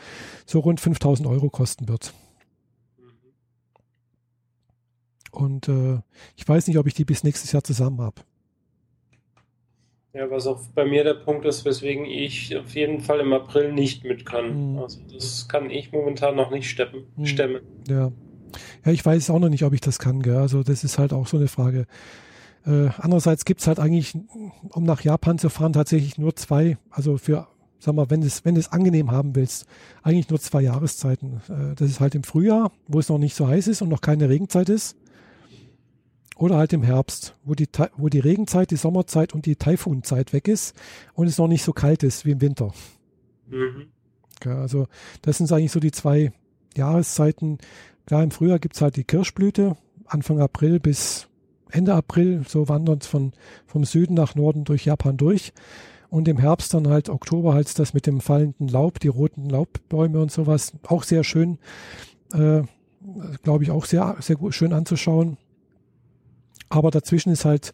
so 0.46 0.60
rund 0.60 0.80
5000 0.80 1.28
Euro 1.28 1.50
kosten 1.50 1.88
wird. 1.88 2.14
Und 5.36 5.68
äh, 5.68 6.00
ich 6.36 6.48
weiß 6.48 6.68
nicht, 6.68 6.78
ob 6.78 6.88
ich 6.88 6.94
die 6.94 7.06
bis 7.06 7.24
nächstes 7.24 7.52
Jahr 7.52 7.64
zusammen 7.64 8.02
habe. 8.02 8.22
Ja, 10.14 10.32
was 10.32 10.48
auch 10.48 10.62
bei 10.74 10.86
mir 10.86 11.04
der 11.04 11.16
Punkt 11.16 11.46
ist, 11.46 11.66
weswegen 11.66 12.06
ich 12.06 12.56
auf 12.56 12.74
jeden 12.74 13.02
Fall 13.02 13.20
im 13.20 13.34
April 13.34 13.74
nicht 13.74 14.06
mit 14.06 14.26
kann. 14.26 14.72
Mhm. 14.72 14.80
Also 14.80 15.02
das 15.12 15.50
kann 15.50 15.70
ich 15.70 15.92
momentan 15.92 16.38
noch 16.38 16.52
nicht 16.52 16.70
steppen, 16.70 17.04
mhm. 17.18 17.26
stemmen. 17.26 17.62
Ja. 17.90 18.12
Ja, 18.86 18.92
ich 18.94 19.06
weiß 19.06 19.30
auch 19.30 19.40
noch 19.40 19.50
nicht, 19.50 19.64
ob 19.64 19.74
ich 19.74 19.82
das 19.82 20.00
kann. 20.00 20.22
Gell? 20.22 20.38
Also 20.38 20.64
das 20.64 20.86
ist 20.86 20.98
halt 20.98 21.12
auch 21.12 21.28
so 21.28 21.36
eine 21.36 21.50
Frage. 21.50 21.86
Äh, 22.66 22.90
andererseits 22.98 23.44
gibt 23.44 23.62
es 23.62 23.68
halt 23.68 23.80
eigentlich, 23.80 24.18
um 24.70 24.84
nach 24.84 25.02
Japan 25.02 25.38
zu 25.38 25.50
fahren, 25.50 25.74
tatsächlich 25.74 26.18
nur 26.18 26.36
zwei, 26.36 26.78
also 26.90 27.18
für, 27.18 27.48
sag 27.80 27.96
mal, 27.96 28.10
wenn 28.10 28.22
du 28.22 28.28
es 28.28 28.46
wenn 28.46 28.62
angenehm 28.70 29.12
haben 29.12 29.36
willst, 29.36 29.66
eigentlich 30.02 30.30
nur 30.30 30.40
zwei 30.40 30.62
Jahreszeiten. 30.62 31.42
Äh, 31.50 31.76
das 31.76 31.90
ist 31.90 32.00
halt 32.00 32.16
im 32.16 32.24
Frühjahr, 32.24 32.72
wo 32.88 33.00
es 33.00 33.10
noch 33.10 33.20
nicht 33.20 33.36
so 33.36 33.48
heiß 33.48 33.68
ist 33.68 33.82
und 33.82 33.90
noch 33.90 34.02
keine 34.02 34.30
Regenzeit 34.30 34.70
ist. 34.70 34.96
Oder 36.36 36.58
halt 36.58 36.74
im 36.74 36.84
Herbst, 36.84 37.36
wo 37.46 37.56
die, 37.56 37.68
wo 37.96 38.10
die 38.10 38.20
Regenzeit, 38.20 38.72
die 38.72 38.76
Sommerzeit 38.76 39.34
und 39.34 39.46
die 39.46 39.56
Taifunzeit 39.56 40.34
weg 40.34 40.48
ist 40.48 40.76
und 41.14 41.28
es 41.28 41.38
noch 41.38 41.48
nicht 41.48 41.64
so 41.64 41.72
kalt 41.72 42.04
ist 42.04 42.26
wie 42.26 42.32
im 42.32 42.42
Winter. 42.42 42.74
Mhm. 43.48 43.88
Ja, 44.44 44.60
also 44.60 44.88
das 45.22 45.38
sind 45.38 45.52
eigentlich 45.52 45.72
so 45.72 45.80
die 45.80 45.92
zwei 45.92 46.34
Jahreszeiten. 46.76 47.60
Klar, 48.06 48.24
im 48.24 48.32
Frühjahr 48.32 48.60
gibt 48.60 48.76
es 48.76 48.82
halt 48.82 48.98
die 48.98 49.06
Kirschblüte, 49.06 49.78
Anfang 50.06 50.40
April 50.40 50.80
bis 50.80 51.28
Ende 51.72 51.94
April, 51.94 52.44
so 52.48 52.70
wandert 52.70 53.06
von, 53.06 53.32
vom 53.66 53.86
Süden 53.86 54.14
nach 54.14 54.36
Norden 54.36 54.66
durch 54.66 54.86
Japan 54.86 55.18
durch. 55.18 55.54
Und 56.10 56.28
im 56.28 56.38
Herbst 56.38 56.74
dann 56.74 56.88
halt 56.88 57.10
Oktober 57.10 57.54
halt 57.54 57.78
das 57.80 57.94
mit 57.94 58.06
dem 58.08 58.22
fallenden 58.22 58.68
Laub, 58.68 59.00
die 59.00 59.08
roten 59.08 59.50
Laubbäume 59.50 60.22
und 60.22 60.32
sowas. 60.32 60.74
Auch 60.88 61.04
sehr 61.04 61.24
schön, 61.24 61.58
äh, 62.34 62.62
glaube 63.44 63.64
ich, 63.64 63.72
auch 63.72 63.86
sehr, 63.86 64.16
sehr 64.20 64.36
gut, 64.36 64.54
schön 64.54 64.74
anzuschauen. 64.74 65.38
Aber 66.76 66.92
dazwischen 66.92 67.32
ist 67.32 67.46
halt, 67.46 67.74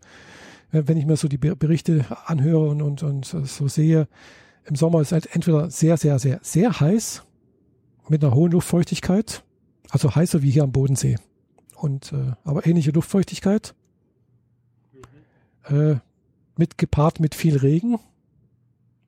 wenn 0.72 0.98
ich 0.98 1.06
mir 1.06 1.18
so 1.18 1.28
die 1.28 1.38
Berichte 1.38 2.06
anhöre 2.26 2.69
und, 2.69 2.82
und, 2.82 3.03
und 3.03 3.26
so 3.26 3.68
sehe, 3.68 4.07
im 4.65 4.76
Sommer 4.76 5.02
ist 5.02 5.11
halt 5.11 5.36
entweder 5.36 5.69
sehr, 5.69 5.98
sehr, 5.98 6.19
sehr, 6.19 6.40
sehr 6.44 6.80
heiß 6.80 7.23
mit 8.10 8.23
einer 8.23 8.36
hohen 8.36 8.52
Luftfeuchtigkeit, 8.52 9.44
also 9.90 10.14
heißer 10.15 10.44
wie 10.44 10.52
hier 10.52 10.64
am 10.64 10.72
Bodensee. 10.72 11.18
Und 11.76 12.14
äh, 12.14 12.34
aber 12.44 12.68
ähnliche 12.68 12.91
Luftfeuchtigkeit. 12.91 13.73
Mhm. 15.69 15.76
Äh, 15.76 15.95
mit 16.57 16.78
gepaart 16.78 17.19
mit 17.19 17.34
viel 17.34 17.57
Regen, 17.57 17.98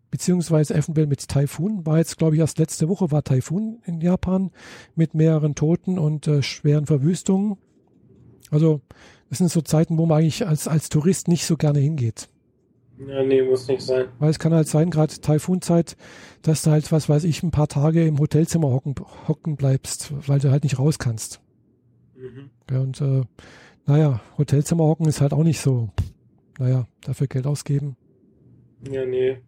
beziehungsweise 0.09 0.73
eventuell 0.73 1.05
mit 1.05 1.27
Taifun. 1.27 1.85
War 1.85 1.99
jetzt, 1.99 2.17
glaube 2.17 2.35
ich, 2.35 2.39
erst 2.39 2.57
letzte 2.57 2.89
Woche 2.89 3.11
war 3.11 3.23
Taifun 3.23 3.79
in 3.85 4.01
Japan 4.01 4.49
mit 4.95 5.13
mehreren 5.13 5.53
Toten 5.53 5.99
und 5.99 6.27
äh, 6.27 6.41
schweren 6.41 6.87
Verwüstungen. 6.87 7.57
Also 8.49 8.81
das 9.33 9.39
sind 9.39 9.49
so 9.49 9.61
Zeiten, 9.61 9.97
wo 9.97 10.05
man 10.05 10.19
eigentlich 10.19 10.45
als, 10.45 10.67
als 10.67 10.89
Tourist 10.89 11.27
nicht 11.27 11.47
so 11.47 11.57
gerne 11.57 11.79
hingeht. 11.79 12.29
Ja, 12.99 13.23
nee, 13.23 13.41
muss 13.41 13.67
nicht 13.67 13.81
sein. 13.81 14.05
Weil 14.19 14.29
es 14.29 14.37
kann 14.37 14.53
halt 14.53 14.67
sein, 14.67 14.91
gerade 14.91 15.11
Taifunzeit, 15.21 15.97
dass 16.43 16.61
du 16.61 16.69
halt, 16.69 16.91
was 16.91 17.09
weiß 17.09 17.23
ich, 17.23 17.41
ein 17.41 17.49
paar 17.49 17.67
Tage 17.67 18.05
im 18.05 18.19
Hotelzimmer 18.19 18.69
hocken, 18.69 18.93
hocken 19.27 19.55
bleibst, 19.55 20.13
weil 20.27 20.37
du 20.37 20.51
halt 20.51 20.61
nicht 20.61 20.77
raus 20.77 20.99
kannst. 20.99 21.41
Mhm. 22.15 22.51
Ja, 22.69 22.79
und 22.81 23.01
äh, 23.01 23.23
naja, 23.87 24.21
Hotelzimmer 24.37 24.83
hocken 24.83 25.07
ist 25.07 25.19
halt 25.19 25.33
auch 25.33 25.43
nicht 25.43 25.61
so, 25.61 25.89
naja, 26.59 26.85
dafür 27.01 27.25
Geld 27.25 27.47
ausgeben. 27.47 27.97
Ja, 28.87 29.03
nee. 29.03 29.39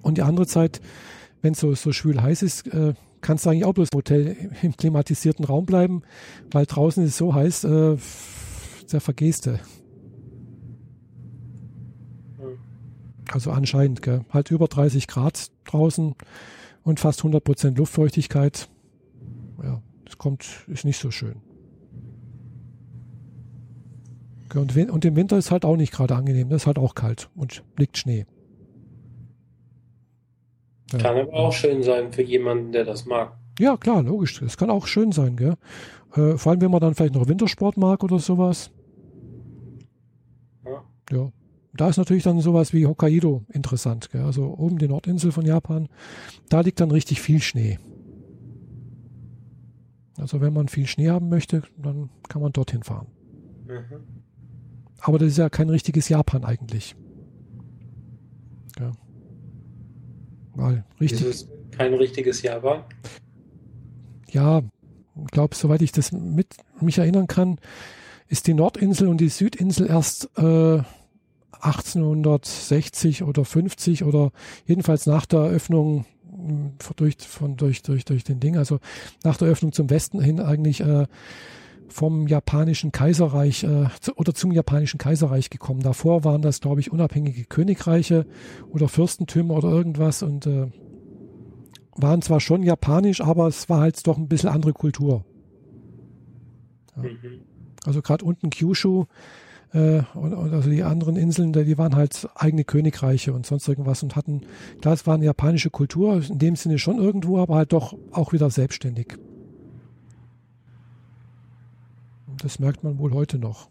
Und 0.00 0.16
die 0.16 0.22
andere 0.22 0.46
Zeit, 0.46 0.80
wenn 1.42 1.52
es 1.52 1.60
so, 1.60 1.74
so 1.74 1.92
schwül 1.92 2.22
heiß 2.22 2.40
ist, 2.40 2.66
äh, 2.68 2.94
kannst 3.26 3.44
du 3.44 3.50
eigentlich 3.50 3.64
auch 3.64 3.74
bloß 3.74 3.88
im 3.92 3.96
Hotel 3.98 4.36
im 4.62 4.76
klimatisierten 4.76 5.44
Raum 5.44 5.66
bleiben, 5.66 6.02
weil 6.52 6.64
draußen 6.64 7.02
ist 7.02 7.10
es 7.10 7.16
so 7.16 7.34
heiß, 7.34 7.64
äh, 7.64 7.96
da 8.88 9.00
vergehst 9.00 9.46
du. 9.46 9.58
Also 13.32 13.50
anscheinend, 13.50 14.00
gell? 14.02 14.24
halt 14.30 14.52
über 14.52 14.68
30 14.68 15.08
Grad 15.08 15.50
draußen 15.64 16.14
und 16.84 17.00
fast 17.00 17.18
100 17.18 17.42
Prozent 17.42 17.78
Luftfeuchtigkeit. 17.78 18.68
Ja, 19.60 19.82
das 20.04 20.18
kommt, 20.18 20.64
ist 20.68 20.84
nicht 20.84 21.00
so 21.00 21.10
schön. 21.10 21.42
Und, 24.54 24.76
und 24.76 25.04
im 25.04 25.16
Winter 25.16 25.36
ist 25.36 25.50
halt 25.50 25.64
auch 25.64 25.76
nicht 25.76 25.92
gerade 25.92 26.14
angenehm, 26.14 26.48
das 26.48 26.62
ist 26.62 26.66
halt 26.68 26.78
auch 26.78 26.94
kalt 26.94 27.28
und 27.34 27.64
liegt 27.76 27.98
Schnee. 27.98 28.24
Ja. 30.92 30.98
Kann 30.98 31.16
aber 31.16 31.32
auch 31.34 31.52
schön 31.52 31.82
sein 31.82 32.12
für 32.12 32.22
jemanden, 32.22 32.72
der 32.72 32.84
das 32.84 33.06
mag. 33.06 33.36
Ja, 33.58 33.76
klar, 33.76 34.02
logisch. 34.02 34.40
Es 34.42 34.56
kann 34.56 34.70
auch 34.70 34.86
schön 34.86 35.12
sein, 35.12 35.36
gell? 35.36 35.54
Äh, 36.14 36.36
vor 36.36 36.52
allem, 36.52 36.60
wenn 36.60 36.70
man 36.70 36.80
dann 36.80 36.94
vielleicht 36.94 37.14
noch 37.14 37.28
Wintersport 37.28 37.76
mag 37.76 38.04
oder 38.04 38.18
sowas. 38.18 38.70
Ja. 40.64 40.84
ja. 41.10 41.32
Da 41.74 41.88
ist 41.88 41.96
natürlich 41.96 42.22
dann 42.22 42.40
sowas 42.40 42.72
wie 42.72 42.86
Hokkaido 42.86 43.42
interessant, 43.52 44.10
gell? 44.10 44.22
Also 44.22 44.54
oben 44.56 44.78
die 44.78 44.88
Nordinsel 44.88 45.32
von 45.32 45.44
Japan. 45.44 45.88
Da 46.48 46.60
liegt 46.60 46.80
dann 46.80 46.90
richtig 46.90 47.20
viel 47.20 47.40
Schnee. 47.40 47.78
Also 50.18 50.40
wenn 50.40 50.52
man 50.52 50.68
viel 50.68 50.86
Schnee 50.86 51.10
haben 51.10 51.28
möchte, 51.28 51.62
dann 51.76 52.10
kann 52.28 52.40
man 52.40 52.52
dorthin 52.52 52.82
fahren. 52.82 53.08
Mhm. 53.66 54.04
Aber 55.00 55.18
das 55.18 55.28
ist 55.28 55.38
ja 55.38 55.50
kein 55.50 55.68
richtiges 55.68 56.08
Japan 56.08 56.44
eigentlich. 56.44 56.96
Ja. 58.78 58.92
Weil 60.56 60.84
richtig. 61.00 61.26
Ist 61.26 61.42
es 61.42 61.48
kein 61.76 61.94
richtiges 61.94 62.42
Japan? 62.42 62.82
Ja, 64.30 64.62
ich 65.24 65.30
glaube, 65.30 65.54
soweit 65.54 65.82
ich 65.82 65.92
das 65.92 66.12
mit 66.12 66.48
mich 66.80 66.98
erinnern 66.98 67.26
kann, 67.26 67.58
ist 68.28 68.46
die 68.46 68.54
Nordinsel 68.54 69.08
und 69.08 69.18
die 69.18 69.28
Südinsel 69.28 69.86
erst 69.86 70.30
äh, 70.36 70.80
1860 71.60 73.22
oder 73.22 73.44
50 73.44 74.04
oder 74.04 74.32
jedenfalls 74.66 75.06
nach 75.06 75.26
der 75.26 75.40
Öffnung 75.40 76.06
hm, 76.30 76.72
durch, 76.96 77.16
von, 77.18 77.56
durch, 77.56 77.82
durch, 77.82 78.04
durch 78.04 78.24
den 78.24 78.40
Ding, 78.40 78.56
also 78.56 78.80
nach 79.24 79.36
der 79.36 79.48
Öffnung 79.48 79.72
zum 79.72 79.90
Westen 79.90 80.20
hin 80.20 80.40
eigentlich 80.40 80.80
äh, 80.80 81.06
vom 81.88 82.26
japanischen 82.26 82.92
Kaiserreich 82.92 83.64
äh, 83.64 83.86
zu, 84.00 84.14
oder 84.16 84.34
zum 84.34 84.52
japanischen 84.52 84.98
Kaiserreich 84.98 85.50
gekommen. 85.50 85.80
Davor 85.80 86.24
waren 86.24 86.42
das, 86.42 86.60
glaube 86.60 86.80
ich, 86.80 86.92
unabhängige 86.92 87.44
Königreiche 87.44 88.26
oder 88.70 88.88
Fürstentümer 88.88 89.54
oder 89.54 89.70
irgendwas 89.70 90.22
und 90.22 90.46
äh, 90.46 90.68
waren 91.94 92.22
zwar 92.22 92.40
schon 92.40 92.62
japanisch, 92.62 93.20
aber 93.20 93.46
es 93.46 93.68
war 93.68 93.80
halt 93.80 94.06
doch 94.06 94.18
ein 94.18 94.28
bisschen 94.28 94.50
andere 94.50 94.72
Kultur. 94.72 95.24
Ja. 96.96 97.02
Mhm. 97.02 97.40
Also 97.84 98.02
gerade 98.02 98.24
unten 98.24 98.50
Kyushu 98.50 99.04
äh, 99.72 100.02
und, 100.14 100.34
und, 100.34 100.52
also 100.52 100.68
die 100.68 100.82
anderen 100.82 101.16
Inseln, 101.16 101.52
die 101.52 101.78
waren 101.78 101.94
halt 101.94 102.28
eigene 102.34 102.64
Königreiche 102.64 103.32
und 103.32 103.46
sonst 103.46 103.68
irgendwas 103.68 104.02
und 104.02 104.16
hatten, 104.16 104.42
klar, 104.80 104.94
es 104.94 105.06
war 105.06 105.14
eine 105.14 105.24
japanische 105.24 105.70
Kultur, 105.70 106.22
in 106.28 106.38
dem 106.38 106.56
Sinne 106.56 106.78
schon 106.78 106.98
irgendwo, 106.98 107.38
aber 107.38 107.56
halt 107.56 107.72
doch 107.72 107.96
auch 108.10 108.32
wieder 108.32 108.50
selbstständig. 108.50 109.16
Das 112.42 112.58
merkt 112.58 112.84
man 112.84 112.98
wohl 112.98 113.12
heute 113.12 113.38
noch. 113.38 113.68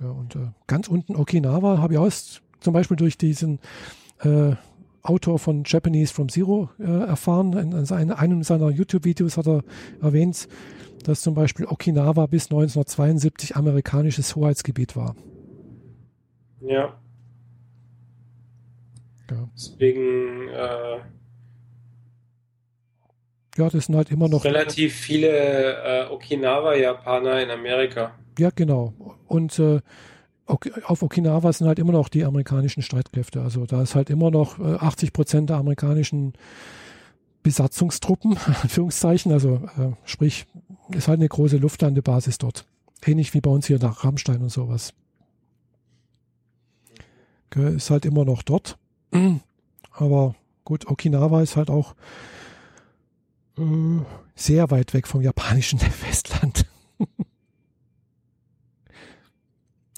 Ja, 0.00 0.10
und 0.10 0.36
äh, 0.36 0.48
ganz 0.66 0.88
unten 0.88 1.16
Okinawa 1.16 1.78
habe 1.78 1.94
ich 1.94 1.98
auch 1.98 2.10
zum 2.60 2.72
Beispiel 2.74 2.96
durch 2.96 3.16
diesen 3.16 3.60
äh, 4.20 4.54
Autor 5.02 5.38
von 5.38 5.62
Japanese 5.64 6.12
from 6.12 6.28
Zero 6.28 6.68
äh, 6.78 6.84
erfahren. 6.84 7.52
In, 7.54 7.72
in, 7.72 8.12
einem 8.12 8.42
seiner 8.42 8.70
YouTube-Videos 8.70 9.36
hat 9.36 9.46
er 9.46 9.62
erwähnt, 10.02 10.48
dass 11.04 11.22
zum 11.22 11.34
Beispiel 11.34 11.66
Okinawa 11.66 12.26
bis 12.26 12.46
1972 12.46 13.56
amerikanisches 13.56 14.34
Hoheitsgebiet 14.36 14.96
war. 14.96 15.14
Ja. 16.60 16.98
ja. 19.30 19.48
Deswegen. 19.54 20.48
Ja, 23.56 23.70
das 23.70 23.86
sind 23.86 23.96
halt 23.96 24.10
immer 24.10 24.28
noch. 24.28 24.44
Relativ 24.44 24.94
viele 24.94 25.28
äh, 25.28 26.06
Okinawa-Japaner 26.10 27.42
in 27.42 27.50
Amerika. 27.50 28.12
Ja, 28.38 28.50
genau. 28.54 28.92
Und 29.26 29.58
äh, 29.58 29.80
auf 30.46 31.02
Okinawa 31.02 31.52
sind 31.52 31.66
halt 31.66 31.78
immer 31.78 31.92
noch 31.92 32.08
die 32.08 32.24
amerikanischen 32.24 32.82
Streitkräfte. 32.82 33.40
Also 33.40 33.66
da 33.66 33.82
ist 33.82 33.94
halt 33.94 34.10
immer 34.10 34.30
noch 34.30 34.60
80 34.60 35.08
äh, 35.08 35.12
Prozent 35.12 35.50
der 35.50 35.56
amerikanischen 35.56 36.34
Besatzungstruppen, 37.42 38.36
Anführungszeichen, 38.62 39.32
also 39.32 39.62
äh, 39.78 39.92
sprich, 40.04 40.46
ist 40.90 41.08
halt 41.08 41.20
eine 41.20 41.28
große 41.28 41.56
Luftlandebasis 41.56 42.38
dort. 42.38 42.64
Ähnlich 43.04 43.34
wie 43.34 43.40
bei 43.40 43.50
uns 43.50 43.66
hier 43.66 43.78
nach 43.78 44.04
Rammstein 44.04 44.42
und 44.42 44.50
sowas. 44.50 44.92
Ist 47.54 47.90
halt 47.90 48.04
immer 48.04 48.24
noch 48.24 48.42
dort. 48.42 48.76
Aber 49.92 50.34
gut, 50.64 50.88
Okinawa 50.88 51.40
ist 51.40 51.56
halt 51.56 51.70
auch 51.70 51.94
sehr 54.34 54.70
weit 54.70 54.94
weg 54.94 55.06
vom 55.08 55.22
japanischen 55.22 55.78
Festland. 55.80 56.66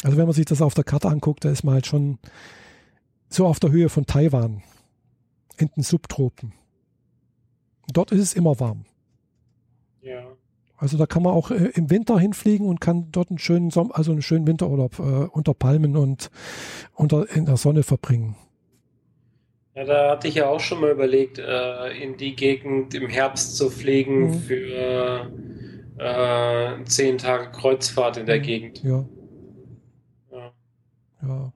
also 0.02 0.16
wenn 0.16 0.26
man 0.26 0.35
sich 0.35 0.47
das 0.47 0.62
auf 0.62 0.74
der 0.74 0.85
Karte 0.85 1.09
anguckt, 1.09 1.44
da 1.44 1.51
ist 1.51 1.64
man 1.64 1.74
halt 1.74 1.86
schon 1.86 2.18
so 3.28 3.47
auf 3.47 3.60
der 3.60 3.70
Höhe 3.70 3.89
von 3.89 4.06
Taiwan 4.06 4.62
in 5.56 5.68
den 5.76 5.82
Subtropen. 5.82 6.52
Dort 7.93 8.12
ist 8.12 8.20
es 8.20 8.35
immer 8.35 8.60
warm. 8.60 8.85
Ja. 10.01 10.24
Also 10.76 10.97
da 10.97 11.06
kann 11.06 11.24
man 11.24 11.32
auch 11.32 11.51
äh, 11.51 11.70
im 11.74 11.90
Winter 11.90 12.18
hinfliegen 12.18 12.66
und 12.66 12.80
kann 12.80 13.10
dort 13.10 13.30
einen 13.30 13.39
schönen 13.39 13.70
Sommer, 13.70 13.98
also 13.98 14.12
einen 14.12 14.22
schönen 14.22 14.47
Winterurlaub 14.47 14.98
äh, 15.01 15.02
unter 15.02 15.52
Palmen 15.52 15.97
und 15.97 16.30
unter 16.94 17.28
in 17.35 17.47
der 17.47 17.56
Sonne 17.56 17.82
verbringen. 17.82 18.36
Ja, 19.74 19.84
da 19.84 20.10
hatte 20.10 20.28
ich 20.28 20.34
ja 20.34 20.48
auch 20.48 20.60
schon 20.60 20.80
mal 20.80 20.90
überlegt, 20.90 21.38
äh, 21.38 21.90
in 22.02 22.16
die 22.16 22.34
Gegend 22.34 22.94
im 22.94 23.08
Herbst 23.08 23.56
zu 23.56 23.70
fliegen 23.70 24.28
mhm. 24.28 24.34
für 24.34 25.30
äh, 25.98 26.84
zehn 26.84 27.18
Tage 27.18 27.50
Kreuzfahrt 27.52 28.16
in 28.16 28.26
der 28.26 28.38
mhm. 28.38 28.42
Gegend. 28.42 28.82
Ja. 28.82 29.04
ja. 30.32 30.52
Ja. 31.22 31.52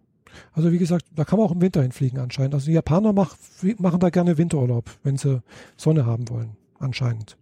Also 0.52 0.72
wie 0.72 0.78
gesagt, 0.78 1.06
da 1.14 1.24
kann 1.24 1.39
man 1.39 1.48
auch 1.48 1.52
im 1.52 1.60
Winter 1.60 1.82
hinfliegen 1.82 2.18
anscheinend. 2.18 2.55
Also 2.55 2.66
die 2.66 2.72
Japaner 2.72 3.12
mach, 3.12 3.36
machen 3.78 4.01
da 4.01 4.10
gerne 4.10 4.39
Winterurlaub, 4.39 4.90
wenn 5.02 5.16
sie 5.16 5.43
Sonne 5.76 6.06
haben 6.06 6.28
wollen, 6.28 6.56
anscheinend. 6.78 7.36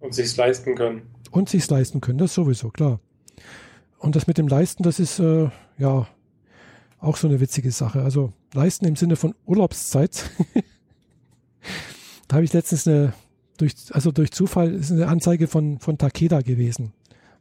Und 0.00 0.14
sich's 0.14 0.36
leisten 0.36 0.74
können. 0.74 1.02
Und 1.30 1.48
sich's 1.48 1.70
leisten 1.70 2.00
können, 2.00 2.18
das 2.18 2.34
sowieso, 2.34 2.70
klar. 2.70 3.00
Und 3.98 4.16
das 4.16 4.26
mit 4.26 4.36
dem 4.36 4.48
Leisten, 4.48 4.82
das 4.82 4.98
ist 4.98 5.20
äh, 5.20 5.48
ja 5.78 6.06
auch 7.02 7.16
so 7.16 7.28
eine 7.28 7.40
witzige 7.40 7.70
Sache. 7.70 8.02
Also 8.02 8.32
leisten 8.54 8.86
im 8.86 8.96
Sinne 8.96 9.16
von 9.16 9.34
Urlaubszeit. 9.44 10.30
da 12.28 12.36
habe 12.36 12.44
ich 12.44 12.52
letztens 12.52 12.86
eine, 12.86 13.12
durch, 13.58 13.74
also 13.90 14.12
durch 14.12 14.30
Zufall 14.30 14.72
ist 14.72 14.92
eine 14.92 15.08
Anzeige 15.08 15.48
von, 15.48 15.78
von 15.80 15.98
Takeda 15.98 16.40
gewesen. 16.40 16.92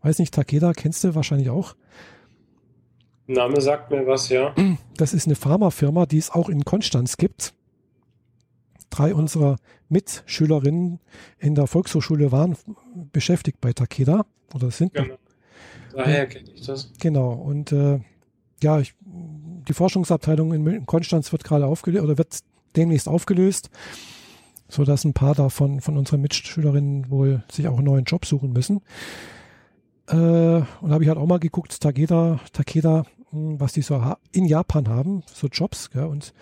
Weiß 0.01 0.19
nicht, 0.19 0.33
Takeda 0.33 0.73
kennst 0.73 1.03
du 1.03 1.13
wahrscheinlich 1.15 1.49
auch. 1.49 1.75
Name 3.27 3.61
sagt 3.61 3.91
mir 3.91 4.05
was, 4.07 4.29
ja. 4.29 4.53
Das 4.97 5.13
ist 5.13 5.27
eine 5.27 5.35
Pharmafirma, 5.35 6.05
die 6.07 6.17
es 6.17 6.31
auch 6.31 6.49
in 6.49 6.65
Konstanz 6.65 7.17
gibt. 7.17 7.53
Drei 8.89 9.13
unserer 9.13 9.57
Mitschülerinnen 9.89 10.99
in 11.37 11.55
der 11.55 11.67
Volkshochschule 11.67 12.31
waren 12.31 12.57
beschäftigt 13.13 13.61
bei 13.61 13.73
Takeda 13.73 14.25
oder 14.53 14.71
sind. 14.71 14.95
Genau. 14.95 15.15
Daher 15.93 16.25
kenne 16.25 16.49
ich 16.53 16.65
das. 16.65 16.91
Genau. 16.99 17.33
Und 17.33 17.71
äh, 17.71 17.99
ja, 18.63 18.79
ich, 18.79 18.95
die 19.67 19.73
Forschungsabteilung 19.73 20.53
in 20.53 20.85
Konstanz 20.85 21.31
wird 21.31 21.43
gerade 21.43 21.65
aufgelöst 21.65 22.03
oder 22.03 22.17
wird 22.17 22.39
demnächst 22.75 23.07
aufgelöst, 23.07 23.69
so 24.67 24.85
dass 24.85 25.03
ein 25.03 25.13
paar 25.13 25.35
davon 25.35 25.81
von 25.81 25.97
unseren 25.97 26.21
Mitschülerinnen 26.21 27.09
wohl 27.09 27.43
sich 27.51 27.67
auch 27.67 27.77
einen 27.77 27.85
neuen 27.85 28.05
Job 28.05 28.25
suchen 28.25 28.53
müssen. 28.53 28.81
Äh, 30.07 30.15
und 30.15 30.91
habe 30.91 31.03
ich 31.03 31.09
halt 31.09 31.17
auch 31.17 31.27
mal 31.27 31.39
geguckt, 31.39 31.79
Takeda, 31.79 32.39
Takeda 32.53 33.05
was 33.31 33.73
die 33.73 33.81
so 33.81 34.01
in 34.31 34.45
Japan 34.45 34.87
haben, 34.89 35.23
so 35.33 35.47
Jobs. 35.47 35.89
Gell? 35.89 36.05
Und 36.05 36.33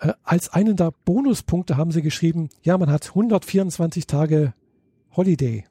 äh, 0.00 0.12
als 0.22 0.48
einen 0.52 0.76
der 0.76 0.92
Bonuspunkte 1.04 1.76
haben 1.76 1.92
sie 1.92 2.02
geschrieben, 2.02 2.48
ja, 2.62 2.76
man 2.76 2.90
hat 2.90 3.08
124 3.10 4.06
Tage 4.06 4.54
Holiday. 5.16 5.64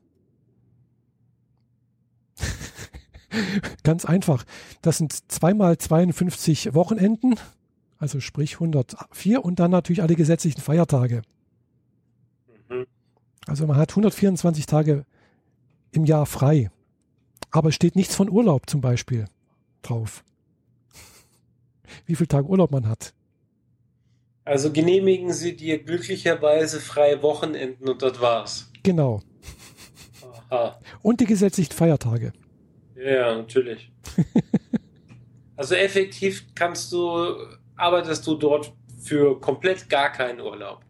Ganz 3.84 4.06
einfach. 4.06 4.44
Das 4.82 4.98
sind 4.98 5.32
zweimal 5.32 5.78
52 5.78 6.74
Wochenenden, 6.74 7.36
also 7.98 8.20
sprich 8.20 8.56
104 8.56 9.44
und 9.44 9.60
dann 9.60 9.72
natürlich 9.72 10.02
alle 10.02 10.16
gesetzlichen 10.16 10.62
Feiertage. 10.62 11.22
Mhm. 12.70 12.86
Also 13.48 13.68
man 13.68 13.78
hat 13.78 13.92
124 13.92 14.66
Tage 14.66 15.06
im 15.92 16.06
Jahr 16.06 16.26
frei. 16.26 16.72
Aber 17.52 17.70
es 17.70 17.76
steht 17.76 17.96
nichts 17.96 18.16
von 18.16 18.30
Urlaub 18.30 18.70
zum 18.70 18.82
Beispiel 18.82 19.26
drauf 19.84 20.24
wie 22.06 22.16
viele 22.16 22.28
Tage 22.28 22.48
Urlaub 22.48 22.72
man 22.72 22.88
hat. 22.88 23.14
Also 24.46 24.72
genehmigen 24.72 25.32
Sie 25.32 25.56
dir 25.56 25.82
glücklicherweise 25.82 26.80
freie 26.80 27.22
Wochenenden 27.22 27.88
und 27.88 28.02
das 28.02 28.20
war's. 28.20 28.72
Genau. 28.84 29.22
Aha. 30.50 30.80
Und 31.02 31.22
die 31.22 31.26
gesetzlichen 31.26 31.74
Feiertage. 31.74 32.34
Ja, 33.04 33.36
natürlich. 33.36 33.92
also 35.56 35.76
effektiv 35.76 36.46
kannst 36.56 36.92
du, 36.92 37.36
arbeitest 37.76 38.26
du 38.26 38.36
dort 38.36 38.74
für 39.02 39.40
komplett 39.40 39.90
gar 39.90 40.12
keinen 40.12 40.40
Urlaub. 40.40 40.82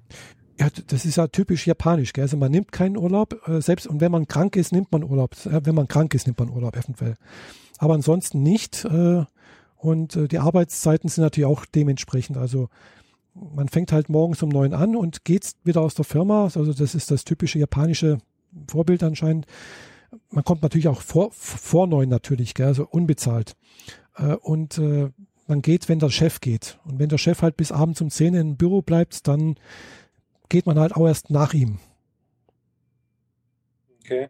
Ja, 0.59 0.67
das 0.87 1.05
ist 1.05 1.17
ja 1.17 1.27
typisch 1.27 1.65
japanisch. 1.65 2.13
Gell? 2.13 2.23
Also 2.23 2.37
man 2.37 2.51
nimmt 2.51 2.71
keinen 2.71 2.95
Urlaub, 2.95 3.35
äh, 3.47 3.61
selbst 3.61 3.87
und 3.87 4.01
wenn 4.01 4.11
man 4.11 4.27
krank 4.27 4.55
ist, 4.55 4.71
nimmt 4.71 4.91
man 4.91 5.03
Urlaub. 5.03 5.35
Äh, 5.45 5.65
wenn 5.65 5.75
man 5.75 5.87
krank 5.87 6.13
ist, 6.13 6.27
nimmt 6.27 6.39
man 6.39 6.49
Urlaub 6.49 6.75
eventuell. 6.77 7.15
Aber 7.79 7.95
ansonsten 7.95 8.43
nicht. 8.43 8.85
Äh, 8.85 9.25
und 9.77 10.31
die 10.31 10.39
Arbeitszeiten 10.39 11.09
sind 11.09 11.25
natürlich 11.25 11.45
auch 11.45 11.65
dementsprechend. 11.65 12.37
Also 12.37 12.69
man 13.33 13.67
fängt 13.67 13.91
halt 13.91 14.07
morgens 14.07 14.41
um 14.41 14.47
neun 14.47 14.73
an 14.73 14.95
und 14.95 15.25
geht 15.25 15.51
wieder 15.65 15.81
aus 15.81 15.93
der 15.93 16.05
Firma. 16.05 16.43
Also 16.43 16.71
das 16.71 16.95
ist 16.95 17.11
das 17.11 17.25
typische 17.25 17.59
japanische 17.59 18.19
Vorbild 18.69 19.03
anscheinend. 19.03 19.45
Man 20.29 20.43
kommt 20.43 20.61
natürlich 20.61 20.87
auch 20.87 21.01
vor, 21.01 21.31
vor 21.31 21.87
neun 21.87 22.09
natürlich, 22.09 22.53
gell, 22.53 22.67
also 22.67 22.87
unbezahlt. 22.87 23.55
Äh, 24.15 24.35
und 24.35 24.77
äh, 24.77 25.09
man 25.47 25.61
geht, 25.61 25.89
wenn 25.89 25.99
der 25.99 26.09
Chef 26.09 26.41
geht. 26.41 26.79
Und 26.85 26.99
wenn 26.99 27.09
der 27.09 27.17
Chef 27.17 27.41
halt 27.41 27.57
bis 27.57 27.71
abends 27.71 28.01
um 28.01 28.09
zehn 28.09 28.33
im 28.33 28.57
Büro 28.57 28.81
bleibt, 28.81 29.27
dann 29.27 29.57
geht 30.49 30.65
man 30.65 30.79
halt 30.79 30.95
auch 30.95 31.07
erst 31.07 31.29
nach 31.29 31.53
ihm. 31.53 31.79
Okay. 34.01 34.29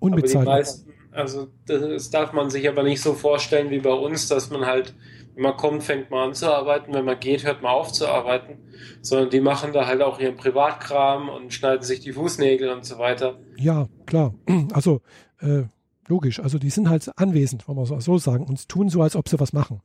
Unbezahlt. 0.00 0.48
Aber 0.48 0.56
die 0.56 0.62
meisten, 0.62 0.92
also 1.12 1.48
das 1.66 2.10
darf 2.10 2.32
man 2.32 2.50
sich 2.50 2.68
aber 2.68 2.82
nicht 2.82 3.00
so 3.00 3.14
vorstellen 3.14 3.70
wie 3.70 3.80
bei 3.80 3.92
uns, 3.92 4.28
dass 4.28 4.50
man 4.50 4.66
halt, 4.66 4.94
wenn 5.34 5.42
man 5.42 5.56
kommt, 5.56 5.82
fängt 5.82 6.10
man 6.10 6.28
an 6.28 6.34
zu 6.34 6.52
arbeiten, 6.52 6.94
wenn 6.94 7.04
man 7.04 7.18
geht, 7.18 7.44
hört 7.44 7.62
man 7.62 7.72
auf 7.72 7.92
zu 7.92 8.08
arbeiten, 8.08 8.58
sondern 9.02 9.30
die 9.30 9.40
machen 9.40 9.72
da 9.72 9.86
halt 9.86 10.00
auch 10.02 10.20
ihren 10.20 10.36
Privatkram 10.36 11.28
und 11.28 11.52
schneiden 11.52 11.82
sich 11.82 12.00
die 12.00 12.12
Fußnägel 12.12 12.70
und 12.70 12.84
so 12.84 12.98
weiter. 12.98 13.38
Ja, 13.56 13.88
klar. 14.06 14.34
Also 14.72 15.00
äh, 15.40 15.64
logisch, 16.08 16.40
also 16.40 16.58
die 16.58 16.70
sind 16.70 16.88
halt 16.88 17.10
anwesend, 17.16 17.66
wollen 17.68 17.78
wir 17.78 18.00
so 18.00 18.18
sagen, 18.18 18.44
und 18.44 18.68
tun 18.68 18.88
so, 18.88 19.02
als 19.02 19.16
ob 19.16 19.28
sie 19.28 19.40
was 19.40 19.52
machen. 19.52 19.80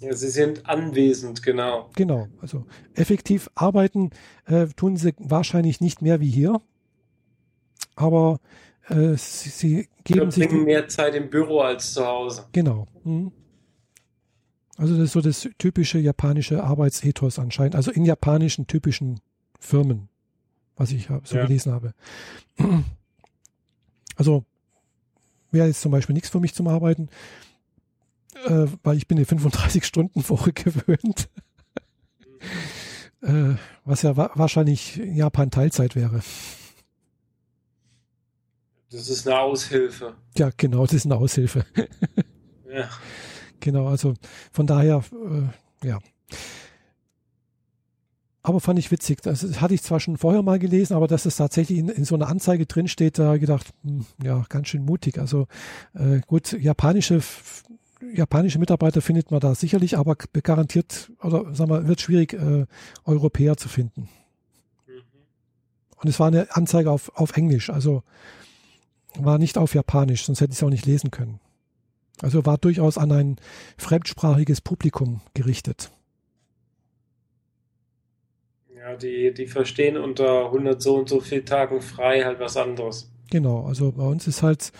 Ja, 0.00 0.12
sie 0.14 0.28
sind 0.28 0.66
anwesend, 0.66 1.42
genau. 1.42 1.90
Genau, 1.94 2.28
also 2.40 2.64
effektiv 2.94 3.48
arbeiten 3.54 4.10
äh, 4.46 4.66
tun 4.76 4.96
sie 4.96 5.14
wahrscheinlich 5.18 5.80
nicht 5.80 6.02
mehr 6.02 6.20
wie 6.20 6.30
hier, 6.30 6.60
aber 7.94 8.40
äh, 8.88 9.14
sie, 9.16 9.48
sie 9.50 9.88
geben 10.02 10.30
sich 10.30 10.50
mehr 10.50 10.88
Zeit 10.88 11.14
im 11.14 11.30
Büro 11.30 11.60
als 11.60 11.94
zu 11.94 12.04
Hause. 12.06 12.46
Genau. 12.52 12.86
Mhm. 13.04 13.32
Also 14.76 14.94
das 14.94 15.04
ist 15.04 15.12
so 15.12 15.20
das 15.20 15.48
typische 15.58 15.98
japanische 15.98 16.64
Arbeitsethos 16.64 17.38
anscheinend. 17.38 17.76
Also 17.76 17.90
in 17.90 18.04
japanischen 18.04 18.66
typischen 18.66 19.20
Firmen, 19.60 20.08
was 20.76 20.90
ich 20.90 21.08
so 21.24 21.36
ja. 21.36 21.46
gelesen 21.46 21.72
habe. 21.72 21.94
Also 24.16 24.44
wäre 25.50 25.66
jetzt 25.66 25.80
zum 25.80 25.90
Beispiel 25.90 26.14
nichts 26.14 26.28
für 26.28 26.38
mich 26.38 26.54
zum 26.54 26.68
Arbeiten, 26.68 27.08
äh, 28.46 28.68
weil 28.84 28.96
ich 28.96 29.08
bin 29.08 29.18
eine 29.18 29.26
35-Stunden-Woche 29.26 30.52
gewöhnt. 30.52 31.28
äh, 33.22 33.56
was 33.84 34.02
ja 34.02 34.16
wa 34.16 34.30
wahrscheinlich 34.36 35.00
in 35.00 35.16
Japan 35.16 35.50
Teilzeit 35.50 35.96
wäre. 35.96 36.20
Das 38.92 39.08
ist 39.08 39.26
eine 39.26 39.40
Aushilfe. 39.40 40.14
Ja, 40.36 40.50
genau, 40.56 40.84
das 40.84 40.94
ist 40.94 41.06
eine 41.06 41.16
Aushilfe. 41.16 41.66
ja. 42.72 42.88
Genau, 43.64 43.86
also 43.86 44.12
von 44.52 44.66
daher, 44.66 45.02
äh, 45.82 45.88
ja. 45.88 45.98
Aber 48.42 48.60
fand 48.60 48.78
ich 48.78 48.90
witzig. 48.90 49.22
Das 49.22 49.42
hatte 49.58 49.72
ich 49.72 49.82
zwar 49.82 50.00
schon 50.00 50.18
vorher 50.18 50.42
mal 50.42 50.58
gelesen, 50.58 50.92
aber 50.92 51.08
dass 51.08 51.24
es 51.24 51.36
tatsächlich 51.36 51.78
in, 51.78 51.88
in 51.88 52.04
so 52.04 52.14
einer 52.14 52.28
Anzeige 52.28 52.66
drinsteht, 52.66 53.18
da 53.18 53.38
gedacht, 53.38 53.72
hm, 53.82 54.04
ja, 54.22 54.44
ganz 54.50 54.68
schön 54.68 54.84
mutig. 54.84 55.18
Also 55.18 55.46
äh, 55.94 56.20
gut, 56.26 56.52
japanische 56.52 57.22
japanische 58.12 58.58
Mitarbeiter 58.58 59.00
findet 59.00 59.30
man 59.30 59.40
da 59.40 59.54
sicherlich, 59.54 59.96
aber 59.96 60.14
garantiert 60.14 61.10
oder 61.22 61.54
sagen 61.54 61.70
wir, 61.70 61.88
wird 61.88 62.02
schwierig, 62.02 62.34
äh, 62.34 62.66
Europäer 63.06 63.56
zu 63.56 63.70
finden. 63.70 64.10
Mhm. 64.86 64.92
Und 66.02 66.08
es 66.10 66.20
war 66.20 66.26
eine 66.26 66.54
Anzeige 66.54 66.90
auf, 66.90 67.16
auf 67.16 67.34
Englisch, 67.34 67.70
also 67.70 68.02
war 69.14 69.38
nicht 69.38 69.56
auf 69.56 69.74
Japanisch, 69.74 70.26
sonst 70.26 70.42
hätte 70.42 70.52
ich 70.52 70.58
es 70.58 70.62
auch 70.62 70.68
nicht 70.68 70.84
lesen 70.84 71.10
können. 71.10 71.40
Also 72.22 72.46
war 72.46 72.58
durchaus 72.58 72.98
an 72.98 73.12
ein 73.12 73.36
fremdsprachiges 73.76 74.60
Publikum 74.60 75.20
gerichtet. 75.34 75.90
Ja, 78.76 78.96
die, 78.96 79.32
die 79.32 79.46
verstehen 79.46 79.96
unter 79.96 80.46
100 80.46 80.80
so 80.80 80.96
und 80.96 81.08
so 81.08 81.20
viel 81.20 81.44
Tagen 81.44 81.80
frei 81.80 82.22
halt 82.22 82.38
was 82.38 82.56
anderes. 82.56 83.10
Genau, 83.30 83.64
also 83.64 83.92
bei 83.92 84.04
uns 84.04 84.26
ist 84.26 84.42
halt, 84.42 84.72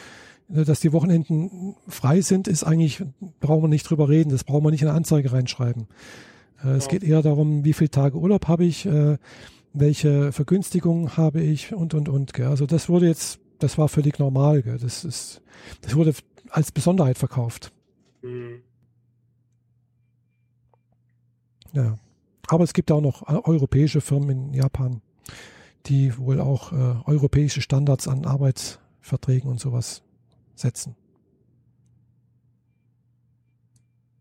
äh, 0.55 0.65
dass 0.65 0.81
die 0.81 0.93
Wochenenden 0.93 1.75
frei 1.89 2.21
sind, 2.21 2.47
ist 2.47 2.65
eigentlich, 2.65 3.03
brauchen 3.41 3.63
wir 3.63 3.69
nicht 3.69 3.89
drüber 3.89 4.09
reden, 4.09 4.31
das 4.31 4.45
brauchen 4.45 4.65
wir 4.65 4.71
nicht 4.71 4.83
in 4.83 4.89
eine 4.89 4.97
Anzeige 4.97 5.33
reinschreiben. 5.33 5.87
Äh, 6.63 6.73
es 6.73 6.89
geht 6.89 7.03
eher 7.03 7.23
darum, 7.23 7.65
wie 7.65 7.73
viele 7.73 7.91
Tage 7.91 8.19
Urlaub 8.19 8.47
habe 8.47 8.65
ich, 8.65 8.85
äh, 8.87 9.17
welche 9.73 10.33
Vergünstigungen 10.33 11.17
habe 11.17 11.41
ich 11.41 11.75
und, 11.75 11.95
und, 11.95 12.09
und. 12.09 12.39
Also 12.41 12.67
das 12.67 12.89
wurde 12.89 13.07
jetzt, 13.07 13.41
das 13.59 13.79
war 13.79 13.89
völlig 13.89 14.19
normal. 14.19 14.63
Das 14.63 15.05
ist, 15.05 15.43
das 15.81 15.97
wurde 15.97 16.13
als 16.55 16.71
Besonderheit 16.71 17.19
verkauft. 17.19 17.73
Mhm. 18.23 18.63
Ja. 21.73 21.99
Aber 22.47 22.63
es 22.63 22.73
gibt 22.73 22.93
auch 22.93 23.01
noch 23.01 23.23
äh, 23.23 23.41
europäische 23.43 24.01
Firmen 24.01 24.31
in 24.31 24.55
Japan, 24.55 25.03
die 25.87 26.17
wohl 26.17 26.41
auch 26.41 26.73
äh, 26.73 26.95
europäische 27.07 27.61
Standards 27.61 28.07
an 28.07 28.25
Arbeitsverträgen 28.25 29.51
und 29.51 29.59
sowas 29.59 30.03
setzen. 30.55 30.95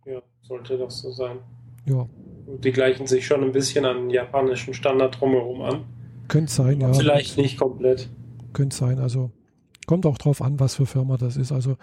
Ja, 0.05 0.21
sollte 0.41 0.77
das 0.77 0.99
so 0.99 1.11
sein. 1.11 1.37
Ja. 1.85 2.07
Die 2.47 2.71
gleichen 2.71 3.05
sich 3.05 3.27
schon 3.27 3.43
ein 3.43 3.51
bisschen 3.51 3.85
an 3.85 4.09
japanischen 4.09 4.73
Standard 4.73 5.19
drumherum 5.19 5.61
an. 5.61 5.85
Könnte 6.29 6.51
sein, 6.51 6.81
ja. 6.81 6.91
Vielleicht 6.93 7.37
nicht 7.37 7.59
komplett. 7.59 8.09
Könnte 8.53 8.75
sein, 8.75 8.97
also 8.97 9.31
kommt 9.85 10.05
auch 10.05 10.17
drauf 10.17 10.41
an, 10.41 10.59
was 10.59 10.75
für 10.75 10.85
Firma 10.85 11.17
das 11.17 11.37
ist. 11.37 11.51
Also, 11.51 11.77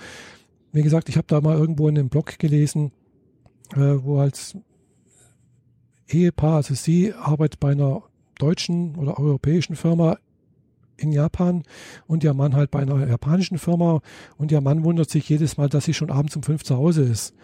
wie 0.72 0.82
gesagt, 0.82 1.08
ich 1.08 1.16
habe 1.16 1.26
da 1.26 1.40
mal 1.40 1.58
irgendwo 1.58 1.88
in 1.88 1.98
einem 1.98 2.08
Blog 2.08 2.38
gelesen, 2.38 2.92
äh, 3.74 3.96
wo 4.02 4.18
als 4.18 4.56
Ehepaar, 6.08 6.56
also 6.56 6.74
sie 6.74 7.12
arbeitet 7.14 7.60
bei 7.60 7.72
einer 7.72 8.02
deutschen 8.38 8.96
oder 8.96 9.18
europäischen 9.18 9.76
Firma 9.76 10.18
in 10.96 11.12
Japan 11.12 11.62
und 12.06 12.24
ihr 12.24 12.34
Mann 12.34 12.54
halt 12.54 12.70
bei 12.70 12.80
einer 12.80 13.06
japanischen 13.06 13.58
Firma 13.58 14.00
und 14.36 14.52
ihr 14.52 14.60
Mann 14.60 14.84
wundert 14.84 15.08
sich 15.10 15.28
jedes 15.28 15.56
Mal, 15.56 15.68
dass 15.68 15.84
sie 15.84 15.94
schon 15.94 16.10
abends 16.10 16.36
um 16.36 16.42
fünf 16.42 16.62
zu 16.62 16.76
Hause 16.76 17.02
ist. 17.02 17.34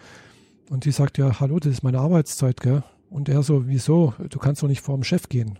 Und 0.69 0.85
die 0.85 0.91
sagt 0.91 1.17
ja, 1.17 1.39
hallo, 1.39 1.59
das 1.59 1.71
ist 1.71 1.83
meine 1.83 1.99
Arbeitszeit, 1.99 2.59
gell? 2.59 2.83
Und 3.09 3.29
er 3.29 3.41
so, 3.41 3.67
wieso? 3.67 4.13
Du 4.29 4.37
kannst 4.37 4.61
doch 4.61 4.67
nicht 4.67 4.81
vor 4.81 4.95
dem 4.95 5.03
Chef 5.03 5.29
gehen. 5.29 5.59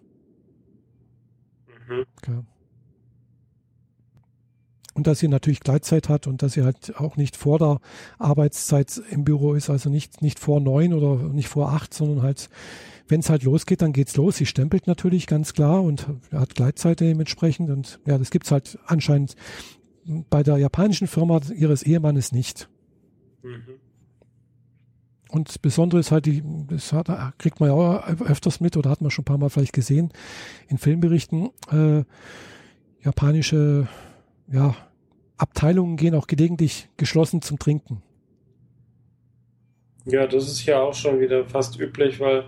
Mhm. 1.87 2.05
Okay. 2.17 2.39
Und 4.97 5.05
dass 5.05 5.19
sie 5.19 5.27
natürlich 5.27 5.59
Gleitzeit 5.59 6.09
hat 6.09 6.25
und 6.25 6.41
dass 6.41 6.53
sie 6.53 6.63
halt 6.63 6.95
auch 6.97 7.17
nicht 7.17 7.37
vor 7.37 7.59
der 7.59 7.79
Arbeitszeit 8.17 8.99
im 9.11 9.25
Büro 9.25 9.53
ist, 9.53 9.69
also 9.69 9.91
nicht, 9.91 10.23
nicht 10.23 10.39
vor 10.39 10.59
neun 10.59 10.91
oder 10.91 11.17
nicht 11.31 11.49
vor 11.49 11.71
acht, 11.71 11.93
sondern 11.93 12.23
halt 12.23 12.49
wenn 13.07 13.19
es 13.19 13.29
halt 13.29 13.43
losgeht, 13.43 13.83
dann 13.83 13.93
geht's 13.93 14.17
los. 14.17 14.37
Sie 14.37 14.47
stempelt 14.47 14.87
natürlich 14.87 15.27
ganz 15.27 15.53
klar 15.53 15.83
und 15.83 16.07
hat 16.31 16.55
Gleitzeit 16.55 16.99
dementsprechend. 16.99 17.69
Und 17.69 17.99
ja, 18.07 18.17
das 18.17 18.31
gibt's 18.31 18.51
halt 18.51 18.79
anscheinend 18.87 19.35
bei 20.31 20.41
der 20.41 20.57
japanischen 20.57 21.07
Firma 21.07 21.41
ihres 21.55 21.83
Ehemannes 21.83 22.31
nicht. 22.31 22.67
Mhm. 23.43 23.75
Und 25.29 25.49
das 25.49 25.59
Besondere 25.59 25.99
ist 25.99 26.11
halt, 26.11 26.25
die, 26.25 26.43
das 26.69 26.91
hat, 26.91 27.07
kriegt 27.37 27.59
man 27.59 27.69
ja 27.69 27.75
auch 27.75 28.07
öfters 28.21 28.61
mit 28.61 28.75
oder 28.75 28.89
hat 28.89 29.01
man 29.01 29.11
schon 29.11 29.21
ein 29.21 29.25
paar 29.25 29.37
Mal 29.37 29.49
vielleicht 29.49 29.73
gesehen 29.73 30.11
in 30.67 30.79
Filmberichten, 30.79 31.51
äh, 31.71 32.03
japanische 33.03 33.87
ja, 34.51 34.75
Abteilungen 35.37 35.97
gehen 35.97 36.15
auch 36.15 36.27
gelegentlich 36.27 36.89
geschlossen 36.97 37.41
zum 37.41 37.59
Trinken. 37.59 38.01
Ja, 40.05 40.25
das 40.25 40.47
ist 40.47 40.65
ja 40.65 40.79
auch 40.79 40.93
schon 40.93 41.19
wieder 41.19 41.45
fast 41.45 41.79
üblich, 41.79 42.19
weil 42.19 42.45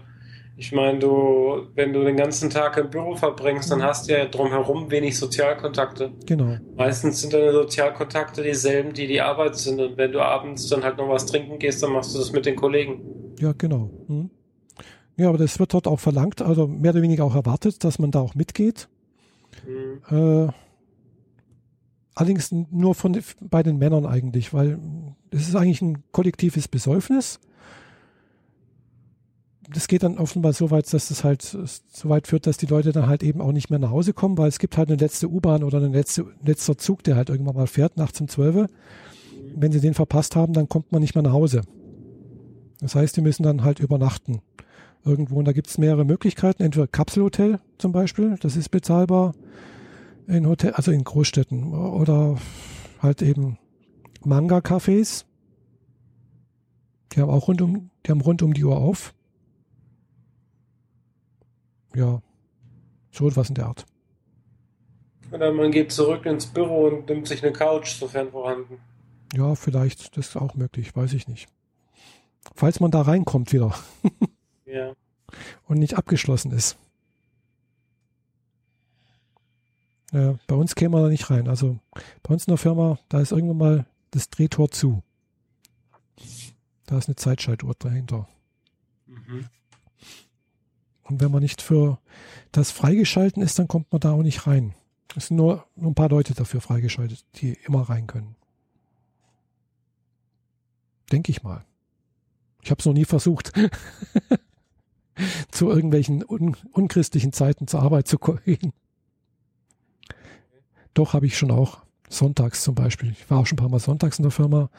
ich 0.60 0.74
meine, 0.74 1.00
du, 1.00 1.68
wenn 1.76 1.94
du 1.94 2.04
den 2.04 2.18
ganzen 2.18 2.50
Tag 2.50 2.76
im 2.78 2.90
Büro 2.90 3.16
verbringst, 3.16 3.72
dann 3.72 3.82
hast 3.82 4.10
du 4.10 4.14
ja 4.14 4.26
drumherum 4.26 4.92
wenig 4.92 5.18
Sozialkontakte. 5.18 6.12
Genau. 6.26 6.58
Meistens 6.76 7.22
sind 7.22 7.34
deine 7.34 7.54
Sozialkontakte 7.54 8.44
dieselben, 8.44 8.94
die 8.94 9.08
die 9.08 9.22
Arbeit 9.22 9.56
sind. 9.56 9.80
Und 9.80 9.96
wenn 9.96 10.12
du 10.12 10.20
abends 10.20 10.68
dann 10.68 10.84
halt 10.84 10.98
noch 10.98 11.08
was 11.08 11.26
trinken 11.26 11.60
gehst, 11.60 11.82
dann 11.82 11.94
machst 11.94 12.14
du 12.14 12.20
das 12.20 12.34
mit 12.34 12.46
den 12.46 12.58
Kollegen. 12.58 13.02
Ja, 13.40 13.54
genau. 13.58 13.90
Mhm. 14.08 14.30
Ja, 15.16 15.30
aber 15.30 15.38
das 15.38 15.60
wird 15.60 15.74
dort 15.74 15.88
auch 15.88 16.00
verlangt, 16.00 16.42
also 16.42 16.68
mehr 16.68 16.92
oder 16.92 17.02
weniger 17.02 17.24
auch 17.24 17.36
erwartet, 17.36 17.84
dass 17.86 18.00
man 18.00 18.12
da 18.12 18.20
auch 18.20 18.36
mitgeht. 18.36 18.90
Mhm. 19.66 20.48
Äh, 20.48 20.52
allerdings 22.20 22.52
nur 22.52 22.96
von, 22.96 23.18
bei 23.42 23.64
den 23.64 23.78
Männern 23.78 24.06
eigentlich, 24.06 24.54
weil 24.54 24.80
es 25.32 25.48
ist 25.48 25.56
eigentlich 25.56 25.82
ein 25.82 26.04
kollektives 26.12 26.68
Besäufnis 26.68 27.40
das 29.72 29.88
geht 29.88 30.04
dann 30.04 30.18
offenbar 30.18 30.54
so 30.54 30.72
weit, 30.72 30.92
dass 30.92 31.12
es 31.12 31.24
halt 31.24 31.42
so 31.44 32.10
weit 32.10 32.28
führt, 32.28 32.48
dass 32.48 32.58
die 32.58 32.66
Leute 32.66 32.92
dann 32.92 33.08
halt 33.08 33.24
eben 33.24 33.42
auch 33.42 33.52
nicht 33.52 33.70
mehr 33.70 33.80
nach 33.80 33.92
Hause 33.92 34.14
kommen, 34.14 34.38
weil 34.38 34.48
es 34.48 34.60
gibt 34.60 34.78
halt 34.78 34.90
eine 34.90 34.98
letzte 34.98 35.30
U-Bahn 35.30 35.64
oder 35.64 35.80
ein 35.80 35.94
letzte, 35.94 36.26
letzter 36.44 36.78
Zug, 36.78 37.04
der 37.04 37.16
halt 37.16 37.30
irgendwann 37.30 37.56
mal 37.56 37.68
fährt, 37.68 37.98
nachts 37.98 38.20
um 38.20 38.28
12. 38.28 38.68
Wenn 39.56 39.72
sie 39.72 39.80
den 39.80 39.94
verpasst 39.94 40.36
haben, 40.36 40.54
dann 40.54 40.70
kommt 40.70 40.92
man 40.92 41.02
nicht 41.02 41.14
mehr 41.14 41.22
nach 41.22 41.34
Hause. 41.34 41.62
Das 42.82 42.96
heißt, 42.96 43.16
die 43.16 43.22
müssen 43.22 43.44
dann 43.44 43.64
halt 43.64 43.80
übernachten. 43.80 44.42
Irgendwo. 45.06 45.38
Und 45.38 45.46
da 45.46 45.54
gibt 45.54 45.68
es 45.68 45.78
mehrere 45.78 46.04
Möglichkeiten. 46.04 46.64
Entweder 46.64 46.88
Kapselhotel 46.88 47.60
zum 47.78 47.92
Beispiel, 47.92 48.36
das 48.42 48.58
ist 48.58 48.70
bezahlbar 48.70 49.34
in 50.30 50.48
Hotel, 50.48 50.72
also 50.74 50.92
in 50.92 51.04
Großstädten. 51.04 51.74
Oder 51.74 52.38
halt 53.02 53.22
eben 53.22 53.58
Manga-Cafés. 54.24 55.26
Die 57.12 57.22
haben 57.22 57.30
auch 57.30 57.48
rund 57.48 57.62
um, 57.62 57.90
die 58.06 58.12
haben 58.12 58.22
rund 58.22 58.42
um 58.42 58.54
die 58.54 58.64
Uhr 58.64 58.78
auf 58.78 59.14
ja, 61.96 62.22
so 63.12 63.28
etwas 63.28 63.50
in 63.50 63.56
der 63.56 63.68
Art. 63.68 63.86
Oder 65.32 65.52
man 65.52 65.72
geht 65.72 65.92
zurück 65.92 66.26
ins 66.26 66.48
Büro 66.48 66.88
und 66.88 67.08
nimmt 67.08 67.28
sich 67.28 67.44
eine 67.44 67.54
Couch, 67.54 67.92
sofern 67.92 68.32
vorhanden. 68.32 68.80
Ja, 69.34 69.54
vielleicht, 69.56 70.18
das 70.18 70.30
ist 70.30 70.36
auch 70.36 70.56
möglich, 70.56 70.96
weiß 70.96 71.14
ich 71.14 71.28
nicht. 71.28 71.48
Falls 72.56 72.80
man 72.80 72.90
da 72.90 73.02
reinkommt 73.02 73.54
wieder. 73.54 73.76
ja. 74.66 74.94
Und 75.68 75.78
nicht 75.78 75.96
abgeschlossen 75.96 76.52
ist. 76.52 76.80
Ja, 80.12 80.36
bei 80.48 80.56
uns 80.56 80.76
käme 80.76 80.94
man 80.94 81.04
da 81.04 81.10
nicht 81.10 81.30
rein. 81.30 81.48
Also 81.48 81.80
bei 82.24 82.34
uns 82.34 82.46
in 82.46 82.52
der 82.52 82.58
Firma, 82.58 82.98
da 83.10 83.20
ist 83.20 83.32
irgendwann 83.32 83.58
mal 83.58 83.86
das 84.12 84.30
Drehtor 84.30 84.72
zu. 84.72 85.04
Da 86.86 86.98
ist 86.98 87.08
eine 87.08 87.16
Zeitschaltuhr 87.16 87.76
dahinter. 87.78 88.28
Mhm. 89.06 89.48
Und 91.04 91.22
wenn 91.22 91.32
man 91.32 91.42
nicht 91.42 91.62
für 91.62 92.00
das 92.52 92.72
freigeschalten 92.72 93.42
ist, 93.44 93.60
dann 93.60 93.68
kommt 93.68 93.92
man 93.92 94.00
da 94.00 94.12
auch 94.12 94.24
nicht 94.24 94.48
rein. 94.48 94.74
Es 95.16 95.28
sind 95.28 95.38
nur, 95.38 95.66
nur 95.76 95.92
ein 95.92 95.96
paar 95.96 96.10
Leute 96.10 96.34
dafür 96.34 96.62
freigeschaltet, 96.62 97.26
die 97.36 97.58
immer 97.66 97.82
rein 97.82 98.08
können. 98.08 98.36
Denke 101.12 101.32
ich 101.32 101.42
mal. 101.42 101.66
Ich 102.62 102.72
habe 102.72 102.80
es 102.80 102.86
noch 102.86 102.94
nie 102.94 103.06
versucht, 103.06 103.54
zu 105.52 105.70
irgendwelchen 105.70 106.24
un 106.24 106.56
unchristlichen 106.72 107.34
Zeiten 107.34 107.68
zur 107.68 107.82
Arbeit 107.82 108.08
zu 108.08 108.18
gehen. 108.46 108.74
Doch 110.94 111.14
habe 111.14 111.26
ich 111.26 111.38
schon 111.38 111.52
auch. 111.52 111.80
Sonntags 112.10 112.64
zum 112.64 112.74
Beispiel. 112.74 113.12
Ich 113.12 113.30
war 113.30 113.38
auch 113.40 113.46
schon 113.46 113.58
ein 113.58 113.62
paar 113.62 113.70
Mal 113.70 113.80
sonntags 113.80 114.18
in 114.18 114.24
der 114.24 114.32
Firma. 114.32 114.70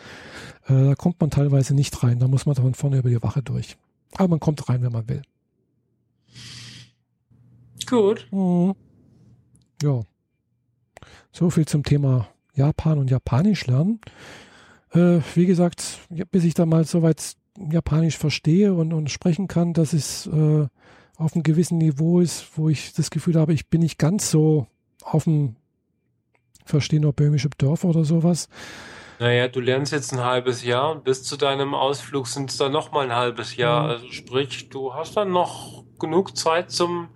Äh, 0.66 0.86
da 0.86 0.94
kommt 0.96 1.20
man 1.20 1.30
teilweise 1.30 1.74
nicht 1.74 2.02
rein. 2.02 2.18
Da 2.18 2.26
muss 2.26 2.44
man 2.44 2.56
von 2.56 2.74
vorne 2.74 2.98
über 2.98 3.08
die 3.08 3.22
Wache 3.22 3.42
durch. 3.42 3.76
Aber 4.16 4.28
man 4.28 4.40
kommt 4.40 4.68
rein, 4.68 4.82
wenn 4.82 4.92
man 4.92 5.08
will. 5.08 5.22
Gut. 7.86 8.26
Mhm. 8.32 8.74
Ja. 9.82 10.00
So 11.32 11.50
viel 11.50 11.66
zum 11.66 11.84
Thema 11.84 12.28
Japan 12.54 12.98
und 12.98 13.10
Japanisch 13.10 13.66
lernen. 13.66 14.00
Äh, 14.92 15.20
wie 15.34 15.46
gesagt, 15.46 16.00
bis 16.30 16.44
ich 16.44 16.54
da 16.54 16.66
mal 16.66 16.84
soweit 16.84 17.36
Japanisch 17.70 18.18
verstehe 18.18 18.74
und, 18.74 18.92
und 18.92 19.10
sprechen 19.10 19.46
kann, 19.48 19.72
dass 19.72 19.92
es 19.92 20.26
äh, 20.26 20.66
auf 21.16 21.34
einem 21.34 21.42
gewissen 21.42 21.78
Niveau 21.78 22.20
ist, 22.20 22.46
wo 22.56 22.68
ich 22.68 22.92
das 22.94 23.10
Gefühl 23.10 23.36
habe, 23.36 23.52
ich 23.52 23.68
bin 23.68 23.82
nicht 23.82 23.98
ganz 23.98 24.30
so 24.30 24.66
auf 25.02 25.24
dem 25.24 25.56
Verstehen 26.70 27.02
nur 27.02 27.12
böhmische 27.12 27.48
Dörfer 27.58 27.88
oder 27.88 28.04
sowas. 28.04 28.48
Naja, 29.18 29.48
du 29.48 29.60
lernst 29.60 29.92
jetzt 29.92 30.12
ein 30.12 30.24
halbes 30.24 30.64
Jahr 30.64 30.92
und 30.92 31.04
bis 31.04 31.22
zu 31.22 31.36
deinem 31.36 31.74
Ausflug 31.74 32.26
sind 32.26 32.50
es 32.50 32.56
dann 32.56 32.72
noch 32.72 32.90
mal 32.92 33.04
ein 33.04 33.14
halbes 33.14 33.56
Jahr. 33.56 33.86
Also 33.86 34.10
sprich, 34.10 34.70
du 34.70 34.94
hast 34.94 35.16
dann 35.16 35.30
noch 35.30 35.84
genug 35.98 36.36
Zeit 36.36 36.70
zum 36.70 37.08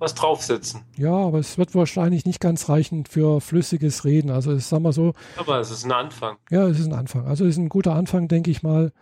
was 0.00 0.14
draufsetzen. 0.14 0.84
Ja, 0.96 1.12
aber 1.12 1.38
es 1.38 1.58
wird 1.58 1.74
wahrscheinlich 1.74 2.24
nicht 2.24 2.40
ganz 2.40 2.70
reichen 2.70 3.04
für 3.04 3.42
flüssiges 3.42 4.06
Reden. 4.06 4.30
Also 4.30 4.56
ich 4.56 4.64
sag 4.64 4.80
mal 4.80 4.94
so. 4.94 5.12
Aber 5.36 5.60
es 5.60 5.70
ist 5.70 5.84
ein 5.84 5.92
Anfang. 5.92 6.38
Ja, 6.50 6.66
es 6.66 6.80
ist 6.80 6.86
ein 6.86 6.94
Anfang. 6.94 7.26
Also 7.26 7.44
es 7.44 7.50
ist 7.50 7.58
ein 7.58 7.68
guter 7.68 7.94
Anfang, 7.94 8.26
denke 8.26 8.50
ich 8.50 8.62
mal. 8.62 8.92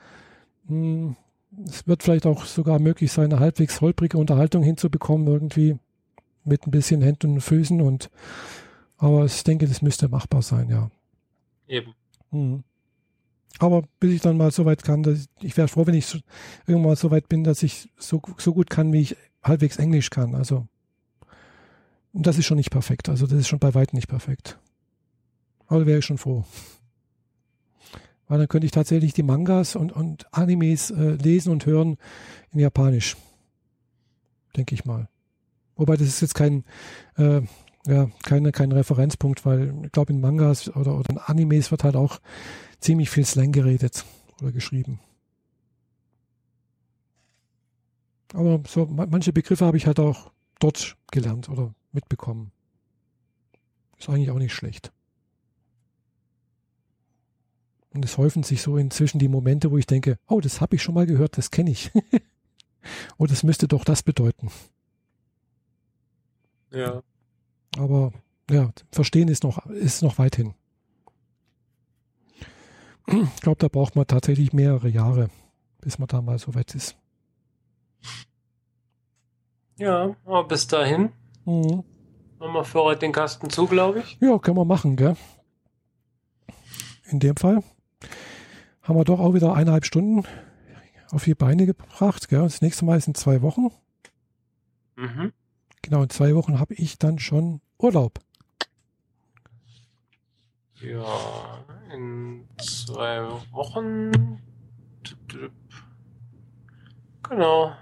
Hm, 0.66 1.14
es 1.66 1.86
wird 1.86 2.02
vielleicht 2.02 2.26
auch 2.26 2.44
sogar 2.44 2.80
möglich 2.80 3.12
sein, 3.12 3.32
eine 3.32 3.40
halbwegs 3.40 3.80
holprige 3.80 4.18
Unterhaltung 4.18 4.64
hinzubekommen, 4.64 5.28
irgendwie 5.28 5.78
mit 6.44 6.66
ein 6.66 6.72
bisschen 6.72 7.00
Händen 7.00 7.34
und 7.34 7.40
Füßen 7.40 7.80
und 7.80 8.10
aber 8.98 9.24
ich 9.24 9.44
denke, 9.44 9.66
das 9.66 9.82
müsste 9.82 10.08
machbar 10.08 10.42
sein, 10.42 10.68
ja. 10.68 10.90
Eben. 11.66 11.94
Mhm. 12.30 12.64
Aber 13.58 13.82
bis 13.98 14.12
ich 14.12 14.20
dann 14.20 14.36
mal 14.36 14.50
so 14.50 14.64
weit 14.64 14.84
kann, 14.84 15.02
dass 15.02 15.20
ich, 15.20 15.28
ich 15.40 15.56
wäre 15.56 15.68
froh, 15.68 15.86
wenn 15.86 15.94
ich 15.94 16.06
so, 16.06 16.18
irgendwann 16.66 16.90
mal 16.90 16.96
so 16.96 17.10
weit 17.10 17.28
bin, 17.28 17.44
dass 17.44 17.62
ich 17.62 17.88
so, 17.96 18.20
so 18.36 18.52
gut 18.52 18.70
kann, 18.70 18.92
wie 18.92 19.00
ich 19.00 19.16
halbwegs 19.42 19.78
Englisch 19.78 20.10
kann. 20.10 20.34
Also 20.34 20.68
und 22.12 22.26
das 22.26 22.38
ist 22.38 22.46
schon 22.46 22.56
nicht 22.56 22.70
perfekt. 22.70 23.08
Also 23.08 23.26
das 23.26 23.38
ist 23.38 23.48
schon 23.48 23.58
bei 23.58 23.74
weitem 23.74 23.96
nicht 23.96 24.08
perfekt. 24.08 24.58
Aber 25.66 25.80
da 25.80 25.86
wäre 25.86 25.98
ich 25.98 26.04
schon 26.04 26.18
froh. 26.18 26.44
Weil 28.26 28.38
dann 28.38 28.48
könnte 28.48 28.66
ich 28.66 28.72
tatsächlich 28.72 29.12
die 29.12 29.22
Mangas 29.22 29.76
und, 29.76 29.92
und 29.92 30.26
Animes 30.34 30.90
äh, 30.90 31.12
lesen 31.12 31.52
und 31.52 31.64
hören 31.66 31.96
in 32.50 32.60
Japanisch. 32.60 33.16
Denke 34.56 34.74
ich 34.74 34.84
mal. 34.84 35.08
Wobei 35.76 35.96
das 35.96 36.08
ist 36.08 36.20
jetzt 36.20 36.34
kein, 36.34 36.64
äh, 37.16 37.42
ja, 37.88 38.10
keine, 38.22 38.52
kein 38.52 38.72
Referenzpunkt, 38.72 39.44
weil 39.46 39.74
ich 39.84 39.92
glaube 39.92 40.12
in 40.12 40.20
Mangas 40.20 40.68
oder, 40.76 40.98
oder 40.98 41.10
in 41.10 41.18
Animes 41.18 41.70
wird 41.70 41.84
halt 41.84 41.96
auch 41.96 42.20
ziemlich 42.80 43.10
viel 43.10 43.24
Slang 43.24 43.52
geredet 43.52 44.04
oder 44.40 44.52
geschrieben. 44.52 45.00
Aber 48.34 48.62
so 48.68 48.86
manche 48.86 49.32
Begriffe 49.32 49.64
habe 49.64 49.78
ich 49.78 49.86
halt 49.86 50.00
auch 50.00 50.30
dort 50.58 50.96
gelernt 51.10 51.48
oder 51.48 51.74
mitbekommen. 51.92 52.52
Ist 53.98 54.08
eigentlich 54.08 54.30
auch 54.30 54.38
nicht 54.38 54.52
schlecht. 54.52 54.92
Und 57.90 58.04
es 58.04 58.18
häufen 58.18 58.42
sich 58.42 58.60
so 58.60 58.76
inzwischen 58.76 59.18
die 59.18 59.28
Momente, 59.28 59.70
wo 59.70 59.78
ich 59.78 59.86
denke, 59.86 60.18
oh, 60.28 60.40
das 60.40 60.60
habe 60.60 60.76
ich 60.76 60.82
schon 60.82 60.94
mal 60.94 61.06
gehört, 61.06 61.38
das 61.38 61.50
kenne 61.50 61.70
ich. 61.70 61.90
oh, 63.18 63.26
das 63.26 63.42
müsste 63.42 63.66
doch 63.66 63.84
das 63.84 64.02
bedeuten. 64.02 64.50
Ja. 66.70 67.02
Aber 67.76 68.12
ja, 68.50 68.70
verstehen 68.92 69.28
ist 69.28 69.44
noch, 69.44 69.64
ist 69.66 70.02
noch 70.02 70.18
weit 70.18 70.36
hin. 70.36 70.54
Ich 73.06 73.40
glaube, 73.40 73.58
da 73.58 73.68
braucht 73.68 73.96
man 73.96 74.06
tatsächlich 74.06 74.52
mehrere 74.52 74.88
Jahre, 74.88 75.30
bis 75.80 75.98
man 75.98 76.08
da 76.08 76.20
mal 76.20 76.38
so 76.38 76.54
weit 76.54 76.74
ist. 76.74 76.96
Ja, 79.78 80.14
aber 80.24 80.44
bis 80.44 80.66
dahin 80.66 81.10
Mhm. 81.44 81.84
machen 82.38 82.52
wir 82.52 82.64
für 82.64 82.82
heute 82.82 83.00
den 83.00 83.12
Kasten 83.12 83.48
zu, 83.48 83.66
glaube 83.66 84.00
ich. 84.00 84.18
Ja, 84.20 84.38
können 84.38 84.56
wir 84.58 84.64
machen, 84.64 84.96
gell? 84.96 85.16
In 87.10 87.20
dem 87.20 87.36
Fall 87.36 87.62
haben 88.82 88.96
wir 88.98 89.04
doch 89.04 89.20
auch 89.20 89.32
wieder 89.34 89.54
eineinhalb 89.54 89.86
Stunden 89.86 90.24
auf 91.10 91.24
die 91.24 91.34
Beine 91.34 91.64
gebracht, 91.64 92.28
gell? 92.28 92.42
Das 92.42 92.60
nächste 92.60 92.84
Mal 92.84 92.98
ist 92.98 93.08
in 93.08 93.14
zwei 93.14 93.40
Wochen. 93.40 93.68
Mhm. 94.96 95.32
Genau, 95.82 96.02
in 96.02 96.10
zwei 96.10 96.34
Wochen 96.34 96.58
habe 96.58 96.74
ich 96.74 96.98
dann 96.98 97.18
schon 97.18 97.60
Urlaub. 97.78 98.18
Ja, 100.80 101.64
in 101.92 102.46
zwei 102.58 103.22
Wochen. 103.52 104.40
Genau. 107.22 107.72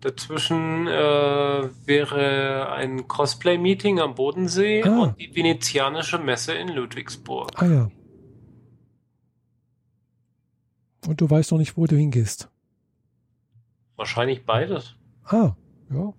Dazwischen 0.00 0.86
äh, 0.86 1.70
wäre 1.86 2.70
ein 2.72 3.08
Cosplay-Meeting 3.08 4.00
am 4.00 4.14
Bodensee 4.14 4.82
Ah. 4.84 5.02
und 5.04 5.18
die 5.18 5.34
venezianische 5.34 6.18
Messe 6.18 6.52
in 6.54 6.68
Ludwigsburg. 6.68 7.50
Ah 7.56 7.66
ja. 7.66 7.90
Und 11.06 11.20
du 11.20 11.28
weißt 11.28 11.52
noch 11.52 11.58
nicht, 11.58 11.76
wo 11.76 11.86
du 11.86 11.96
hingehst. 11.96 12.48
Wahrscheinlich 13.96 14.44
beides. 14.44 14.94
Ah, 15.26 15.54
ja. 15.90 16.12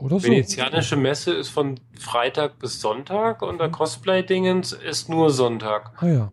Oder 0.00 0.18
so. 0.20 0.26
Venezianische 0.26 0.96
Messe 0.96 1.32
ist 1.34 1.50
von 1.50 1.78
Freitag 1.98 2.58
bis 2.58 2.80
Sonntag 2.80 3.42
und 3.42 3.58
der 3.58 3.68
Cosplay-Dingens 3.70 4.72
ist 4.72 5.08
nur 5.08 5.30
Sonntag. 5.30 5.92
Ah 6.02 6.06
ja. 6.08 6.32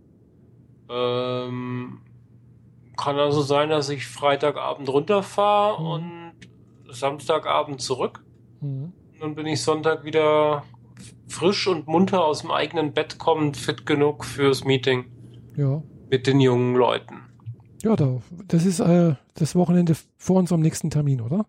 Ähm, 0.89 1.99
kann 2.97 3.17
also 3.19 3.41
sein, 3.41 3.69
dass 3.69 3.89
ich 3.89 4.07
Freitagabend 4.07 4.89
runterfahre 4.89 5.81
Mhm. 5.81 5.87
und 5.87 6.31
Samstagabend 6.91 7.81
zurück. 7.81 8.23
Mhm. 8.61 8.93
Und 9.13 9.21
dann 9.21 9.35
bin 9.35 9.45
ich 9.45 9.61
Sonntag 9.61 10.03
wieder 10.03 10.63
frisch 11.27 11.67
und 11.67 11.87
munter 11.87 12.23
aus 12.25 12.41
dem 12.41 12.51
eigenen 12.51 12.93
Bett 12.93 13.19
kommend, 13.19 13.55
fit 13.57 13.85
genug 13.85 14.25
fürs 14.25 14.63
Meeting 14.63 15.05
Ja. 15.55 15.83
mit 16.09 16.25
den 16.27 16.39
jungen 16.39 16.75
Leuten. 16.75 17.17
Ja, 17.83 17.95
da, 17.95 18.21
das 18.47 18.65
ist 18.65 18.79
äh, 18.79 19.15
das 19.35 19.55
Wochenende 19.55 19.95
vor 20.17 20.37
unserem 20.37 20.61
nächsten 20.61 20.89
Termin, 20.89 21.21
oder? 21.21 21.45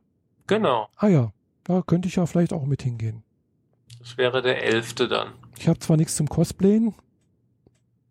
Genau, 0.51 0.89
Ah 0.97 1.09
ja. 1.09 1.32
Da 1.64 1.82
könnte 1.82 2.09
ich 2.09 2.16
ja 2.16 2.27
vielleicht 2.27 2.52
auch 2.52 2.64
mit 2.66 2.82
hingehen. 2.82 3.22
das 4.01 4.16
wäre 4.18 4.43
der 4.43 4.62
11. 4.64 4.94
dann. 5.09 5.32
Ich 5.59 5.68
habe 5.68 5.78
zwar 5.78 5.97
nichts 5.97 6.16
zum 6.16 6.28
Cosplayen, 6.28 6.94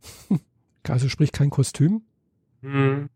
also 0.87 1.09
sprich 1.09 1.31
kein 1.31 1.49
Kostüm. 1.49 2.01
Hm. 2.61 3.09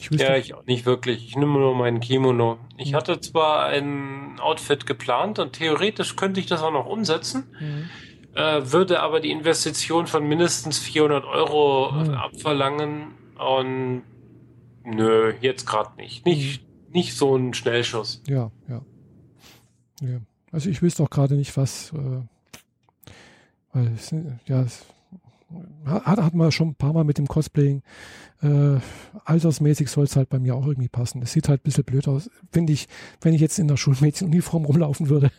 Ich 0.00 0.10
Ja, 0.20 0.36
ich 0.36 0.52
auch 0.54 0.64
nicht 0.66 0.84
wirklich. 0.84 1.24
Ich 1.28 1.36
nehme 1.36 1.52
nur 1.58 1.74
meinen 1.74 2.00
Kimono. 2.00 2.58
Ich 2.76 2.92
Mhm. 2.92 2.96
hatte 2.96 3.20
zwar 3.20 3.66
ein 3.66 4.38
Outfit 4.40 4.86
geplant 4.86 5.38
und 5.38 5.54
theoretisch 5.54 6.14
könnte 6.16 6.40
ich 6.40 6.46
das 6.46 6.62
auch 6.62 6.72
noch 6.72 6.84
umsetzen, 6.86 7.44
Mhm. 7.58 7.88
äh, 8.34 8.70
würde 8.72 9.00
aber 9.00 9.20
die 9.20 9.30
Investition 9.30 10.06
von 10.06 10.26
mindestens 10.28 10.78
400 10.78 11.24
Euro 11.24 11.92
Mhm. 11.92 12.10
abverlangen 12.10 13.12
und 13.38 14.02
nö, 14.84 15.32
jetzt 15.40 15.66
gerade 15.66 15.96
nicht. 15.96 16.26
Nicht, 16.26 16.62
nicht 16.94 17.16
so 17.16 17.36
ein 17.36 17.52
Schnellschuss. 17.52 18.22
Ja, 18.26 18.50
ja. 18.68 18.82
ja. 20.00 20.20
Also 20.52 20.70
ich 20.70 20.80
wüsste 20.80 21.02
auch 21.02 21.10
gerade 21.10 21.34
nicht, 21.34 21.56
was, 21.56 21.92
äh, 21.92 22.22
weil 23.72 23.92
es, 23.94 24.14
ja, 24.46 24.62
es 24.62 24.86
hat, 25.84 26.18
hat 26.18 26.34
man 26.34 26.52
schon 26.52 26.68
ein 26.68 26.74
paar 26.76 26.92
Mal 26.92 27.04
mit 27.04 27.18
dem 27.18 27.26
Cosplaying. 27.26 27.82
Äh, 28.42 28.78
altersmäßig 29.24 29.90
soll 29.90 30.04
es 30.04 30.16
halt 30.16 30.28
bei 30.28 30.38
mir 30.38 30.54
auch 30.54 30.66
irgendwie 30.66 30.88
passen. 30.88 31.22
Es 31.22 31.32
sieht 31.32 31.48
halt 31.48 31.60
ein 31.60 31.64
bisschen 31.64 31.84
blöd 31.84 32.06
aus, 32.06 32.30
finde 32.52 32.72
ich, 32.72 32.86
wenn 33.20 33.34
ich 33.34 33.40
jetzt 33.40 33.58
in 33.58 33.68
der 33.68 33.76
Schulmädchenuniform 33.76 34.64
rumlaufen 34.64 35.08
würde. 35.08 35.30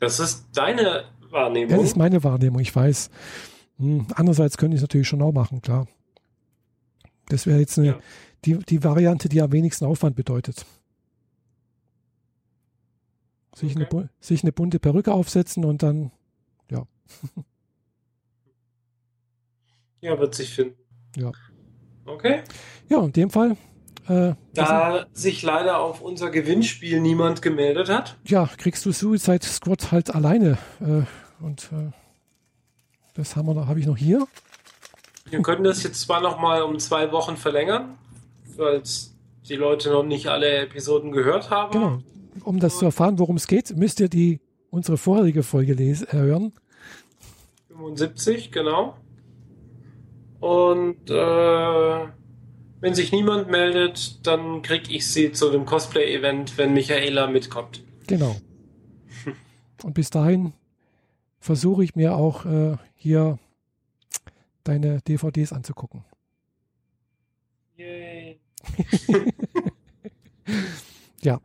Das 0.00 0.20
ist 0.20 0.46
deine 0.52 1.04
Wahrnehmung. 1.30 1.70
Das 1.70 1.82
ist 1.82 1.96
meine 1.96 2.22
Wahrnehmung, 2.22 2.60
ich 2.60 2.74
weiß. 2.74 3.10
Hm, 3.78 4.06
andererseits 4.14 4.58
könnte 4.58 4.74
ich 4.74 4.78
es 4.78 4.82
natürlich 4.82 5.08
schon 5.08 5.22
auch 5.22 5.32
machen, 5.32 5.62
klar. 5.62 5.86
Das 7.28 7.46
wäre 7.46 7.58
jetzt 7.58 7.78
eine, 7.78 7.88
Ja. 7.88 7.98
Die, 8.44 8.58
die 8.58 8.82
Variante, 8.84 9.28
die 9.28 9.40
am 9.42 9.52
wenigsten 9.52 9.84
Aufwand 9.84 10.16
bedeutet. 10.16 10.64
Sich, 13.54 13.74
eine, 13.74 13.86
Okay. 13.86 13.96
bu- 14.02 14.08
sich 14.20 14.42
eine 14.42 14.52
bunte 14.52 14.78
Perücke 14.78 15.12
aufsetzen 15.12 15.64
und 15.64 15.82
dann, 15.82 16.12
ja, 20.00 20.18
wird 20.18 20.34
sich 20.34 20.54
finden. 20.54 20.76
Ja. 21.16 21.32
Okay. 22.06 22.42
ja, 22.88 23.02
in 23.04 23.12
dem 23.12 23.30
Fall, 23.30 23.56
äh, 24.08 24.34
Da 24.54 25.06
sich 25.12 25.42
leider 25.42 25.80
auf 25.80 26.00
unser 26.00 26.30
Gewinnspiel 26.30 27.00
niemand 27.00 27.42
gemeldet 27.42 27.88
hat. 27.90 28.16
ja, 28.24 28.46
kriegst 28.56 28.86
du 28.86 28.92
Suicide 28.92 29.44
Squad 29.44 29.92
halt 29.92 30.14
alleine. 30.14 30.56
Äh, 30.80 31.02
und 31.44 31.70
äh, 31.72 31.90
das 33.14 33.36
habe 33.36 33.78
ich 33.80 33.86
noch 33.86 33.96
hier. 33.96 34.26
Wir 35.28 35.42
können 35.42 35.64
das 35.64 35.82
jetzt 35.82 36.00
zwar 36.00 36.20
noch 36.22 36.38
mal 36.38 36.62
um 36.62 36.78
zwei 36.78 37.12
Wochen 37.12 37.36
verlängern, 37.36 37.98
weil 38.58 38.82
die 39.48 39.56
Leute 39.56 39.90
noch 39.90 40.04
nicht 40.04 40.26
alle 40.26 40.58
Episoden 40.58 41.12
gehört 41.12 41.50
haben. 41.50 41.72
Genau. 41.72 42.02
Um 42.44 42.60
das 42.60 42.78
zu 42.78 42.84
erfahren, 42.84 43.18
worum 43.18 43.36
es 43.36 43.46
geht, 43.46 43.76
müsst 43.76 44.00
ihr 44.00 44.08
die 44.08 44.40
unsere 44.70 44.96
vorherige 44.96 45.42
Folge 45.42 45.72
lesen, 45.72 46.06
äh, 46.10 46.16
hören. 46.16 46.52
75, 47.68 48.52
genau. 48.52 48.96
Und 50.40 51.10
äh, 51.10 52.06
wenn 52.80 52.94
sich 52.94 53.10
niemand 53.10 53.50
meldet, 53.50 54.26
dann 54.26 54.62
kriege 54.62 54.92
ich 54.92 55.10
sie 55.10 55.32
zu 55.32 55.50
dem 55.50 55.64
Cosplay-Event, 55.64 56.58
wenn 56.58 56.74
Michaela 56.74 57.26
mitkommt. 57.26 57.82
Genau. 58.06 58.36
Und 59.82 59.94
bis 59.94 60.10
dahin 60.10 60.52
versuche 61.40 61.84
ich 61.84 61.96
mir 61.96 62.16
auch 62.16 62.44
äh, 62.44 62.76
hier 62.94 63.38
deine 64.64 65.00
DVDs 65.02 65.52
anzugucken. 65.52 66.04
Ja. 71.22 71.40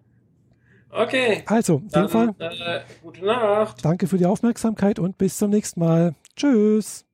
Okay. 0.90 1.44
Also, 1.48 1.78
in 1.78 1.90
dem 1.90 2.10
Fall. 2.10 2.36
Äh, 2.40 2.82
gute 3.02 3.26
Nacht. 3.26 3.84
Danke 3.84 4.08
für 4.08 4.18
die 4.18 4.26
Aufmerksamkeit 4.26 5.00
und 5.00 5.18
bis 5.18 5.38
zum 5.38 5.50
nächsten 5.50 5.80
Mal. 5.80 6.14
Tschüss. 6.36 7.06